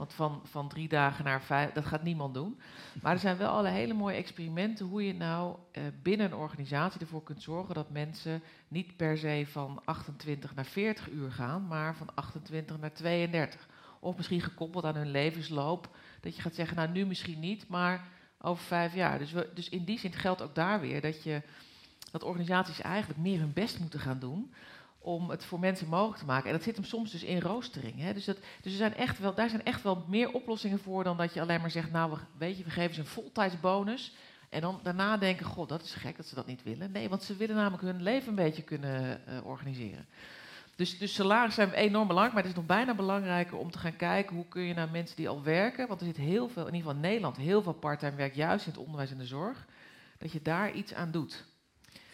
Want 0.01 0.13
van, 0.13 0.41
van 0.43 0.69
drie 0.69 0.87
dagen 0.87 1.25
naar 1.25 1.41
vijf, 1.41 1.71
dat 1.71 1.85
gaat 1.85 2.03
niemand 2.03 2.33
doen. 2.33 2.59
Maar 3.01 3.13
er 3.13 3.19
zijn 3.19 3.37
wel 3.37 3.49
alle 3.49 3.69
hele 3.69 3.93
mooie 3.93 4.15
experimenten 4.15 4.85
hoe 4.85 5.05
je 5.05 5.13
nou 5.13 5.55
eh, 5.71 5.83
binnen 6.01 6.25
een 6.25 6.37
organisatie 6.37 7.01
ervoor 7.01 7.23
kunt 7.23 7.41
zorgen 7.41 7.75
dat 7.75 7.89
mensen 7.89 8.41
niet 8.67 8.95
per 8.95 9.17
se 9.17 9.45
van 9.51 9.81
28 9.85 10.55
naar 10.55 10.65
40 10.65 11.09
uur 11.09 11.31
gaan, 11.31 11.67
maar 11.67 11.95
van 11.95 12.15
28 12.15 12.79
naar 12.79 12.93
32. 12.93 13.67
Of 13.99 14.17
misschien 14.17 14.41
gekoppeld 14.41 14.83
aan 14.83 14.95
hun 14.95 15.11
levensloop, 15.11 15.89
dat 16.21 16.35
je 16.35 16.41
gaat 16.41 16.55
zeggen, 16.55 16.77
nou 16.77 16.89
nu 16.89 17.05
misschien 17.05 17.39
niet, 17.39 17.67
maar 17.67 18.07
over 18.39 18.63
vijf 18.63 18.93
jaar. 18.95 19.17
Dus, 19.17 19.31
we, 19.31 19.49
dus 19.53 19.69
in 19.69 19.83
die 19.83 19.99
zin 19.99 20.13
geldt 20.13 20.41
ook 20.41 20.55
daar 20.55 20.79
weer 20.79 21.01
dat, 21.01 21.23
je, 21.23 21.41
dat 22.11 22.23
organisaties 22.23 22.81
eigenlijk 22.81 23.19
meer 23.19 23.39
hun 23.39 23.53
best 23.53 23.79
moeten 23.79 23.99
gaan 23.99 24.19
doen 24.19 24.53
om 25.01 25.29
het 25.29 25.45
voor 25.45 25.59
mensen 25.59 25.87
mogelijk 25.87 26.19
te 26.19 26.25
maken. 26.25 26.47
En 26.47 26.55
dat 26.55 26.63
zit 26.63 26.75
hem 26.75 26.85
soms 26.85 27.11
dus 27.11 27.23
in 27.23 27.41
roostering. 27.41 27.99
Hè? 27.99 28.13
Dus, 28.13 28.25
dat, 28.25 28.37
dus 28.61 28.71
er 28.71 28.77
zijn 28.77 28.95
echt 28.95 29.19
wel, 29.19 29.33
daar 29.33 29.49
zijn 29.49 29.65
echt 29.65 29.83
wel 29.83 30.03
meer 30.07 30.31
oplossingen 30.31 30.79
voor 30.79 31.03
dan 31.03 31.17
dat 31.17 31.33
je 31.33 31.41
alleen 31.41 31.61
maar 31.61 31.71
zegt, 31.71 31.91
nou, 31.91 32.11
we, 32.11 32.17
weet 32.37 32.57
je, 32.57 32.63
we 32.63 32.69
geven 32.69 32.93
ze 32.93 32.99
een 32.99 33.07
voltijdsbonus. 33.07 34.13
En 34.49 34.61
dan 34.61 34.79
daarna 34.83 35.17
denken, 35.17 35.45
god, 35.45 35.69
dat 35.69 35.83
is 35.83 35.93
gek 35.93 36.17
dat 36.17 36.25
ze 36.25 36.35
dat 36.35 36.45
niet 36.45 36.63
willen. 36.63 36.91
Nee, 36.91 37.09
want 37.09 37.23
ze 37.23 37.35
willen 37.35 37.55
namelijk 37.55 37.83
hun 37.83 38.03
leven 38.03 38.29
een 38.29 38.35
beetje 38.35 38.63
kunnen 38.63 39.21
uh, 39.29 39.45
organiseren. 39.45 40.05
Dus, 40.75 40.97
dus 40.97 41.13
salaris 41.13 41.55
zijn 41.55 41.71
enorm 41.71 42.07
belangrijk, 42.07 42.33
maar 42.33 42.43
het 42.43 42.51
is 42.51 42.57
nog 42.57 42.77
bijna 42.77 42.93
belangrijker 42.93 43.57
om 43.57 43.71
te 43.71 43.77
gaan 43.77 43.95
kijken 43.95 44.35
hoe 44.35 44.47
kun 44.47 44.61
je 44.61 44.73
naar 44.73 44.89
mensen 44.89 45.15
die 45.15 45.29
al 45.29 45.43
werken, 45.43 45.87
want 45.87 45.99
er 45.99 46.05
zit 46.05 46.17
heel 46.17 46.49
veel, 46.49 46.67
in 46.67 46.73
ieder 46.73 46.81
geval 46.81 46.95
in 46.95 47.09
Nederland, 47.09 47.37
heel 47.37 47.61
veel 47.61 47.73
parttime 47.73 48.15
werk, 48.15 48.35
juist 48.35 48.65
in 48.65 48.71
het 48.71 48.81
onderwijs 48.81 49.11
en 49.11 49.17
de 49.17 49.25
zorg, 49.25 49.65
dat 50.17 50.31
je 50.31 50.41
daar 50.41 50.71
iets 50.71 50.93
aan 50.93 51.11
doet. 51.11 51.45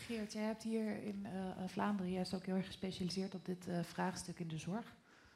Geert, 0.07 0.33
jij 0.33 0.43
hebt 0.43 0.63
hier 0.63 1.03
in 1.03 1.25
uh, 1.25 1.67
Vlaanderen 1.67 2.11
juist 2.11 2.33
ook 2.33 2.45
heel 2.45 2.55
erg 2.55 2.65
gespecialiseerd 2.65 3.33
op 3.35 3.45
dit 3.45 3.67
uh, 3.67 3.79
vraagstuk 3.83 4.39
in 4.39 4.47
de 4.47 4.57
zorg. 4.57 4.85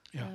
Ja, 0.10 0.32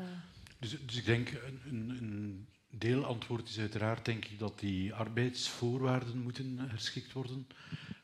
dus, 0.58 0.76
dus 0.86 0.96
ik 0.96 1.04
denk 1.04 1.30
een, 1.64 1.88
een 2.00 2.46
deelantwoord 2.70 3.48
is 3.48 3.58
uiteraard 3.58 4.04
denk 4.04 4.24
ik 4.24 4.38
dat 4.38 4.58
die 4.58 4.94
arbeidsvoorwaarden 4.94 6.22
moeten 6.22 6.58
herschikt 6.58 7.12
worden. 7.12 7.46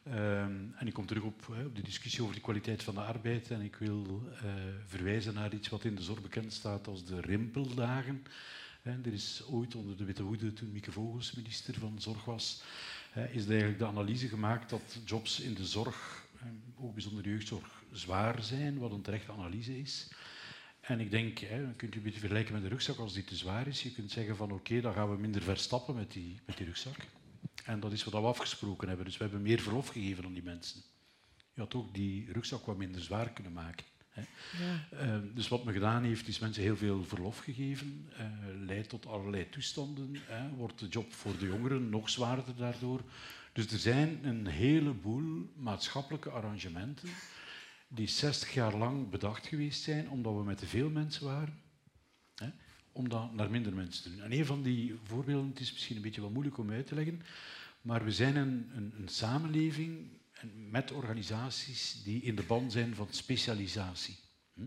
Ehm, 0.04 0.56
en 0.74 0.86
ik 0.86 0.92
kom 0.92 1.06
terug 1.06 1.22
op, 1.22 1.48
op 1.66 1.76
de 1.76 1.82
discussie 1.82 2.22
over 2.22 2.34
de 2.34 2.40
kwaliteit 2.40 2.82
van 2.82 2.94
de 2.94 3.00
arbeid. 3.00 3.50
En 3.50 3.60
ik 3.60 3.76
wil 3.76 4.22
uh, 4.32 4.52
verwijzen 4.86 5.34
naar 5.34 5.54
iets 5.54 5.68
wat 5.68 5.84
in 5.84 5.94
de 5.94 6.02
zorg 6.02 6.22
bekend 6.22 6.52
staat 6.52 6.86
als 6.86 7.04
de 7.04 7.20
rimpeldagen. 7.20 8.22
er 8.82 9.12
is 9.12 9.42
ooit 9.50 9.74
onder 9.74 9.96
de 9.96 10.04
Witte 10.04 10.22
Hoede, 10.22 10.52
toen 10.52 10.72
Mieke 10.72 10.92
Vogels 10.92 11.32
minister 11.32 11.74
van 11.74 12.00
Zorg 12.00 12.24
was, 12.24 12.62
is 13.14 13.46
eigenlijk 13.46 13.78
de 13.78 13.86
analyse 13.86 14.28
gemaakt 14.28 14.70
dat 14.70 14.98
jobs 15.04 15.40
in 15.40 15.54
de 15.54 15.66
zorg, 15.66 16.21
ook 16.76 16.92
bijzonder 16.92 17.22
de 17.22 17.28
jeugdzorg, 17.28 17.82
zwaar 17.92 18.42
zijn, 18.42 18.78
wat 18.78 18.92
een 18.92 19.02
terechte 19.02 19.32
analyse 19.32 19.78
is. 19.78 20.10
En 20.80 21.00
ik 21.00 21.10
denk, 21.10 21.38
hè, 21.38 21.62
dan 21.62 21.76
kunt 21.76 21.94
u 21.94 21.96
een 21.96 22.02
beetje 22.02 22.18
vergelijken 22.18 22.52
met 22.52 22.62
de 22.62 22.68
rugzak 22.68 22.98
als 22.98 23.12
die 23.12 23.24
te 23.24 23.36
zwaar 23.36 23.66
is. 23.66 23.82
Je 23.82 23.92
kunt 23.92 24.10
zeggen 24.10 24.36
van 24.36 24.52
oké, 24.52 24.80
dan 24.80 24.92
gaan 24.92 25.10
we 25.10 25.20
minder 25.20 25.42
verstappen 25.42 25.94
met 25.94 26.12
die, 26.12 26.40
met 26.46 26.56
die 26.56 26.66
rugzak. 26.66 26.96
En 27.64 27.80
dat 27.80 27.92
is 27.92 28.04
wat 28.04 28.12
we 28.12 28.28
afgesproken 28.28 28.88
hebben. 28.88 29.06
Dus 29.06 29.16
we 29.16 29.22
hebben 29.22 29.42
meer 29.42 29.60
verlof 29.60 29.88
gegeven 29.88 30.24
aan 30.24 30.32
die 30.32 30.42
mensen. 30.42 30.82
Je 31.54 31.60
had 31.60 31.74
ook 31.74 31.94
die 31.94 32.32
rugzak 32.32 32.66
wat 32.66 32.76
minder 32.76 33.00
zwaar 33.00 33.30
kunnen 33.30 33.52
maken. 33.52 33.86
Hè. 34.08 34.22
Ja. 34.62 35.06
Uh, 35.06 35.34
dus 35.34 35.48
wat 35.48 35.64
men 35.64 35.74
gedaan 35.74 36.04
heeft, 36.04 36.28
is 36.28 36.38
mensen 36.38 36.62
heel 36.62 36.76
veel 36.76 37.04
verlof 37.04 37.38
gegeven. 37.38 38.08
Uh, 38.12 38.26
leidt 38.66 38.88
tot 38.88 39.06
allerlei 39.06 39.48
toestanden. 39.48 40.16
Hè. 40.20 40.50
Wordt 40.50 40.78
de 40.78 40.88
job 40.88 41.12
voor 41.12 41.38
de 41.38 41.46
jongeren 41.46 41.88
nog 41.88 42.10
zwaarder 42.10 42.56
daardoor. 42.56 43.02
Dus 43.52 43.72
er 43.72 43.78
zijn 43.78 44.24
een 44.24 44.46
heleboel 44.46 45.52
maatschappelijke 45.56 46.30
arrangementen 46.30 47.08
die 47.88 48.06
60 48.06 48.54
jaar 48.54 48.76
lang 48.76 49.10
bedacht 49.10 49.46
geweest 49.46 49.82
zijn 49.82 50.10
omdat 50.10 50.34
we 50.34 50.44
met 50.44 50.58
te 50.58 50.66
veel 50.66 50.90
mensen 50.90 51.24
waren, 51.24 51.60
hè, 52.34 52.48
om 52.92 53.08
dat 53.08 53.34
naar 53.34 53.50
minder 53.50 53.74
mensen 53.74 54.02
te 54.02 54.10
doen. 54.10 54.22
En 54.22 54.32
een 54.32 54.46
van 54.46 54.62
die 54.62 54.94
voorbeelden, 55.02 55.48
het 55.48 55.60
is 55.60 55.72
misschien 55.72 55.96
een 55.96 56.02
beetje 56.02 56.20
wat 56.20 56.30
moeilijk 56.30 56.58
om 56.58 56.70
uit 56.70 56.86
te 56.86 56.94
leggen, 56.94 57.22
maar 57.80 58.04
we 58.04 58.12
zijn 58.12 58.36
een, 58.36 58.70
een, 58.74 58.92
een 58.96 59.08
samenleving 59.08 60.08
met 60.70 60.92
organisaties 60.92 62.02
die 62.02 62.22
in 62.22 62.34
de 62.34 62.42
band 62.42 62.72
zijn 62.72 62.94
van 62.94 63.08
specialisatie. 63.10 64.16
Hm? 64.54 64.66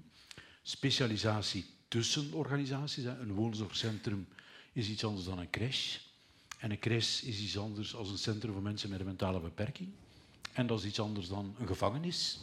Specialisatie 0.62 1.66
tussen 1.88 2.34
organisaties. 2.34 3.04
Een 3.04 3.34
woonzorgcentrum 3.34 4.28
is 4.74 4.90
iets 4.90 5.04
anders 5.04 5.26
dan 5.26 5.40
een 5.40 5.50
crash. 5.50 5.98
En 6.66 6.72
een 6.72 6.80
crash 6.80 7.22
is 7.22 7.40
iets 7.40 7.58
anders 7.58 7.96
als 7.96 8.10
een 8.10 8.18
centrum 8.18 8.54
voor 8.54 8.62
mensen 8.62 8.90
met 8.90 9.00
een 9.00 9.06
mentale 9.06 9.40
beperking. 9.40 9.90
En 10.54 10.68
dat 10.68 10.80
is 10.80 10.86
iets 10.86 11.00
anders 11.00 11.28
dan 11.28 11.56
een 11.60 11.68
gevangenis. 11.68 12.40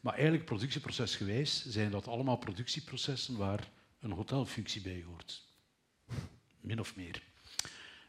Maar 0.00 0.14
eigenlijk 0.14 0.44
productieprocesgewijs 0.44 1.66
zijn 1.66 1.90
dat 1.90 2.08
allemaal 2.08 2.36
productieprocessen 2.36 3.36
waar 3.36 3.70
een 4.00 4.10
hotelfunctie 4.10 4.80
bij 4.80 5.04
hoort. 5.06 5.44
Min 6.60 6.80
of 6.80 6.96
meer. 6.96 7.22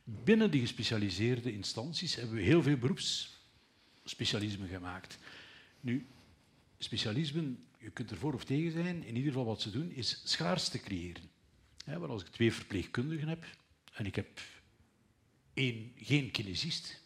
Binnen 0.04 0.52
die 0.52 0.62
gespecialiseerde 0.62 1.54
instanties 1.54 2.16
hebben 2.16 2.36
we 2.36 2.42
heel 2.42 2.64
veel 2.64 2.78
beroepsspecialismen 2.78 4.68
gemaakt. 4.68 5.18
Nu, 5.80 6.08
specialismen, 6.78 7.66
je 7.78 7.90
kunt 7.90 8.12
er 8.12 8.18
voor 8.18 8.34
of 8.34 8.44
tegen 8.44 8.72
zijn, 8.72 9.04
in 9.04 9.16
ieder 9.16 9.32
geval 9.32 9.46
wat 9.46 9.62
ze 9.62 9.72
doen, 9.72 9.92
is 9.92 10.22
schaarste 10.24 10.80
creëren. 10.80 11.30
want 11.86 12.10
als 12.10 12.22
ik 12.22 12.28
twee 12.28 12.54
verpleegkundigen 12.54 13.28
heb 13.28 13.46
en 13.94 14.06
ik 14.06 14.16
heb 14.16 14.40
één, 15.54 15.92
geen 15.96 16.32
kinesist, 16.32 17.02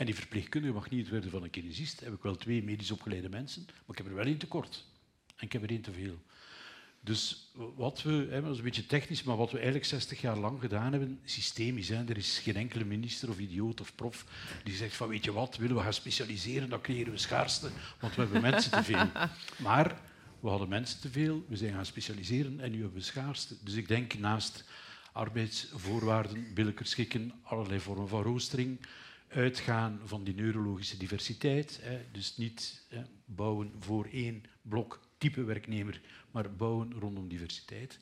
en 0.00 0.06
die 0.06 0.14
verpleegkundige 0.14 0.74
mag 0.74 0.90
niet 0.90 1.00
het 1.00 1.10
worden 1.10 1.30
van 1.30 1.42
een 1.42 1.50
kinesist. 1.50 2.00
Heb 2.00 2.12
ik 2.12 2.22
wel 2.22 2.36
twee 2.36 2.62
medisch 2.62 2.90
opgeleide 2.90 3.28
mensen, 3.28 3.64
maar 3.66 3.96
ik 3.96 3.96
heb 3.96 4.06
er 4.06 4.14
wel 4.14 4.24
één 4.24 4.38
tekort. 4.38 4.84
En 5.36 5.46
ik 5.46 5.52
heb 5.52 5.62
er 5.62 5.70
één 5.70 5.80
te 5.80 5.92
veel. 5.92 6.18
Dus 7.00 7.50
wat 7.76 8.02
we, 8.02 8.26
hè, 8.30 8.42
dat 8.42 8.50
is 8.50 8.58
een 8.58 8.64
beetje 8.64 8.86
technisch, 8.86 9.22
maar 9.22 9.36
wat 9.36 9.50
we 9.50 9.56
eigenlijk 9.56 9.86
60 9.86 10.20
jaar 10.20 10.36
lang 10.36 10.60
gedaan 10.60 10.92
hebben, 10.92 11.20
systemisch. 11.24 11.88
Hè, 11.88 12.04
er 12.04 12.16
is 12.16 12.38
geen 12.38 12.56
enkele 12.56 12.84
minister 12.84 13.28
of 13.28 13.38
idioot 13.38 13.80
of 13.80 13.94
prof 13.94 14.24
die 14.64 14.74
zegt 14.74 14.96
van 14.96 15.08
weet 15.08 15.24
je 15.24 15.32
wat, 15.32 15.56
willen 15.56 15.76
we 15.76 15.82
gaan 15.82 15.92
specialiseren, 15.92 16.68
dan 16.68 16.80
creëren 16.80 17.12
we 17.12 17.18
schaarste, 17.18 17.70
want 18.00 18.14
we 18.14 18.22
hebben 18.22 18.42
mensen 18.42 18.70
te 18.70 18.84
veel. 18.84 19.10
Maar 19.66 20.00
we 20.40 20.48
hadden 20.48 20.68
mensen 20.68 21.00
te 21.00 21.10
veel, 21.10 21.44
we 21.48 21.56
zijn 21.56 21.74
gaan 21.74 21.86
specialiseren 21.86 22.60
en 22.60 22.70
nu 22.70 22.80
hebben 22.80 22.98
we 22.98 23.04
schaarste. 23.04 23.54
Dus 23.64 23.74
ik 23.74 23.88
denk 23.88 24.18
naast 24.18 24.64
arbeidsvoorwaarden, 25.12 26.54
billijker 26.54 26.86
schikken, 26.86 27.32
allerlei 27.42 27.80
vormen 27.80 28.08
van 28.08 28.22
roostering, 28.22 28.86
uitgaan 29.28 30.00
van 30.04 30.24
die 30.24 30.34
neurologische 30.34 30.96
diversiteit. 30.96 31.80
Dus 32.12 32.36
niet 32.36 32.86
bouwen 33.24 33.72
voor 33.78 34.08
één 34.12 34.42
blok 34.62 35.00
type 35.18 35.44
werknemer, 35.44 36.00
maar 36.30 36.54
bouwen 36.54 36.92
rondom 36.92 37.28
diversiteit. 37.28 37.98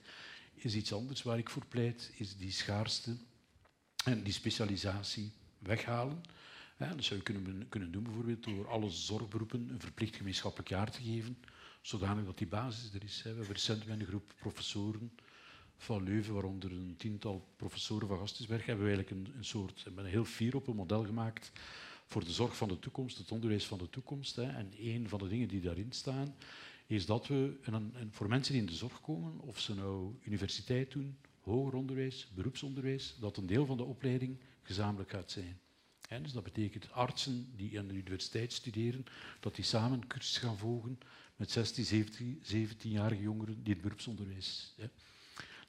Is 0.54 0.74
iets 0.74 0.92
anders 0.92 1.22
waar 1.22 1.38
ik 1.38 1.50
voor 1.50 1.66
pleit, 1.66 2.12
is 2.16 2.36
die 2.36 2.50
schaarste 2.50 3.16
en 4.04 4.22
die 4.22 4.32
specialisatie 4.32 5.32
weghalen. 5.58 6.22
dat 6.78 7.04
zou 7.04 7.18
je 7.18 7.24
kunnen, 7.24 7.68
kunnen 7.68 7.92
doen 7.92 8.02
bijvoorbeeld 8.02 8.44
door 8.44 8.68
alle 8.68 8.90
zorgberoepen 8.90 9.68
een 9.68 9.80
verplicht 9.80 10.16
gemeenschappelijk 10.16 10.68
jaar 10.68 10.90
te 10.90 11.02
geven, 11.02 11.38
zodanig 11.82 12.24
dat 12.24 12.38
die 12.38 12.46
basis 12.46 12.94
er 12.94 13.04
is. 13.04 13.22
We 13.22 13.28
hebben 13.28 13.46
recent 13.46 13.86
een 13.86 14.06
groep 14.06 14.34
professoren 14.38 15.12
van 15.78 16.02
Leuven, 16.02 16.34
waaronder 16.34 16.72
een 16.72 16.94
tiental 16.96 17.48
professoren 17.56 18.08
van 18.08 18.18
Gastensberg, 18.18 18.66
hebben 18.66 18.84
we 18.86 18.92
eigenlijk 18.92 19.28
een, 19.28 19.34
een 19.36 19.44
soort, 19.44 19.84
hebben 19.84 20.04
een 20.04 20.10
heel 20.10 20.24
fier 20.24 20.56
op 20.56 20.66
een 20.66 20.76
model 20.76 21.04
gemaakt 21.04 21.52
voor 22.06 22.24
de 22.24 22.32
zorg 22.32 22.56
van 22.56 22.68
de 22.68 22.78
toekomst, 22.78 23.18
het 23.18 23.32
onderwijs 23.32 23.66
van 23.66 23.78
de 23.78 23.90
toekomst. 23.90 24.36
Hè. 24.36 24.42
En 24.42 24.72
een 24.78 25.08
van 25.08 25.18
de 25.18 25.28
dingen 25.28 25.48
die 25.48 25.60
daarin 25.60 25.92
staan, 25.92 26.34
is 26.86 27.06
dat 27.06 27.26
we 27.26 27.56
voor 28.10 28.28
mensen 28.28 28.52
die 28.52 28.62
in 28.62 28.68
de 28.68 28.74
zorg 28.74 29.00
komen, 29.00 29.40
of 29.40 29.60
ze 29.60 29.74
nou 29.74 30.14
universiteit 30.22 30.90
doen, 30.90 31.18
hoger 31.40 31.74
onderwijs, 31.74 32.28
beroepsonderwijs, 32.34 33.16
dat 33.20 33.36
een 33.36 33.46
deel 33.46 33.66
van 33.66 33.76
de 33.76 33.84
opleiding 33.84 34.38
gezamenlijk 34.62 35.10
gaat 35.10 35.30
zijn. 35.30 35.60
En 36.08 36.22
dus 36.22 36.32
dat 36.32 36.42
betekent 36.42 36.92
artsen 36.92 37.52
die 37.56 37.78
aan 37.78 37.86
de 37.86 37.94
universiteit 37.94 38.52
studeren, 38.52 39.04
dat 39.40 39.54
die 39.54 39.64
samen 39.64 40.06
cursus 40.06 40.38
gaan 40.38 40.58
volgen 40.58 40.98
met 41.36 41.50
16, 41.50 41.84
17, 41.84 42.42
17-jarige 42.44 43.22
jongeren 43.22 43.62
die 43.62 43.72
het 43.72 43.82
beroepsonderwijs. 43.82 44.74
Hè. 44.76 44.88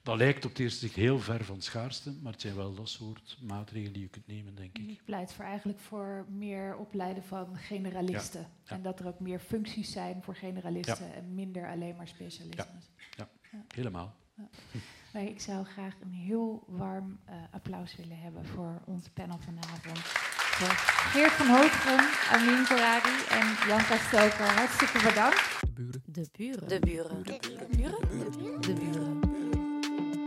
Dat 0.02 0.16
lijkt 0.16 0.44
op 0.44 0.50
het 0.50 0.60
eerste 0.60 0.78
zicht 0.78 0.94
heel 0.94 1.18
ver 1.18 1.44
van 1.44 1.60
schaarste, 1.60 2.12
maar 2.22 2.32
het 2.32 2.40
zijn 2.40 2.54
wel 2.54 2.74
dat 2.74 2.88
soort 2.88 3.38
maatregelen 3.42 3.92
die 3.92 4.02
je 4.02 4.08
kunt 4.08 4.26
nemen, 4.26 4.54
denk 4.54 4.78
ik. 4.78 4.90
Ik 4.90 5.04
pleit 5.04 5.32
voor 5.32 5.44
eigenlijk 5.44 5.78
voor 5.78 6.26
meer 6.28 6.76
opleiden 6.76 7.22
van 7.24 7.56
generalisten. 7.56 8.46
En 8.64 8.82
dat 8.82 9.00
er 9.00 9.06
ook 9.06 9.20
meer 9.20 9.38
functies 9.38 9.92
zijn 9.92 10.22
voor 10.22 10.34
generalisten 10.34 11.14
en 11.14 11.34
minder 11.34 11.70
alleen 11.70 11.96
maar 11.96 12.08
specialisten. 12.08 12.82
Ja, 13.16 13.28
helemaal. 13.74 14.14
ik 15.12 15.40
zou 15.40 15.64
graag 15.64 15.94
een 16.00 16.12
heel 16.12 16.64
warm 16.66 17.18
uh, 17.28 17.34
applaus 17.50 17.96
willen 17.96 18.18
hebben 18.18 18.44
voor 18.46 18.82
ons 18.86 19.08
panel 19.08 19.38
vanavond. 19.38 19.98
Voor 19.98 20.68
Geert 21.12 21.32
van 21.32 21.46
Hoogren, 21.46 21.98
Amin 22.30 22.64
Korari 22.66 23.24
en 23.28 23.68
Janka 23.68 23.96
Stoker. 23.96 24.54
Hartstikke 24.54 25.02
bedankt. 25.08 25.60
De 26.06 26.28
buren. 26.32 26.68
De 26.68 26.78
buren. 26.78 27.22
De 27.24 27.38
buren. 27.38 27.68
De 27.68 27.76
buren. 27.76 28.00
De 28.08 28.30
buren. 28.38 28.60
De 28.60 28.72
buren. 28.72 29.29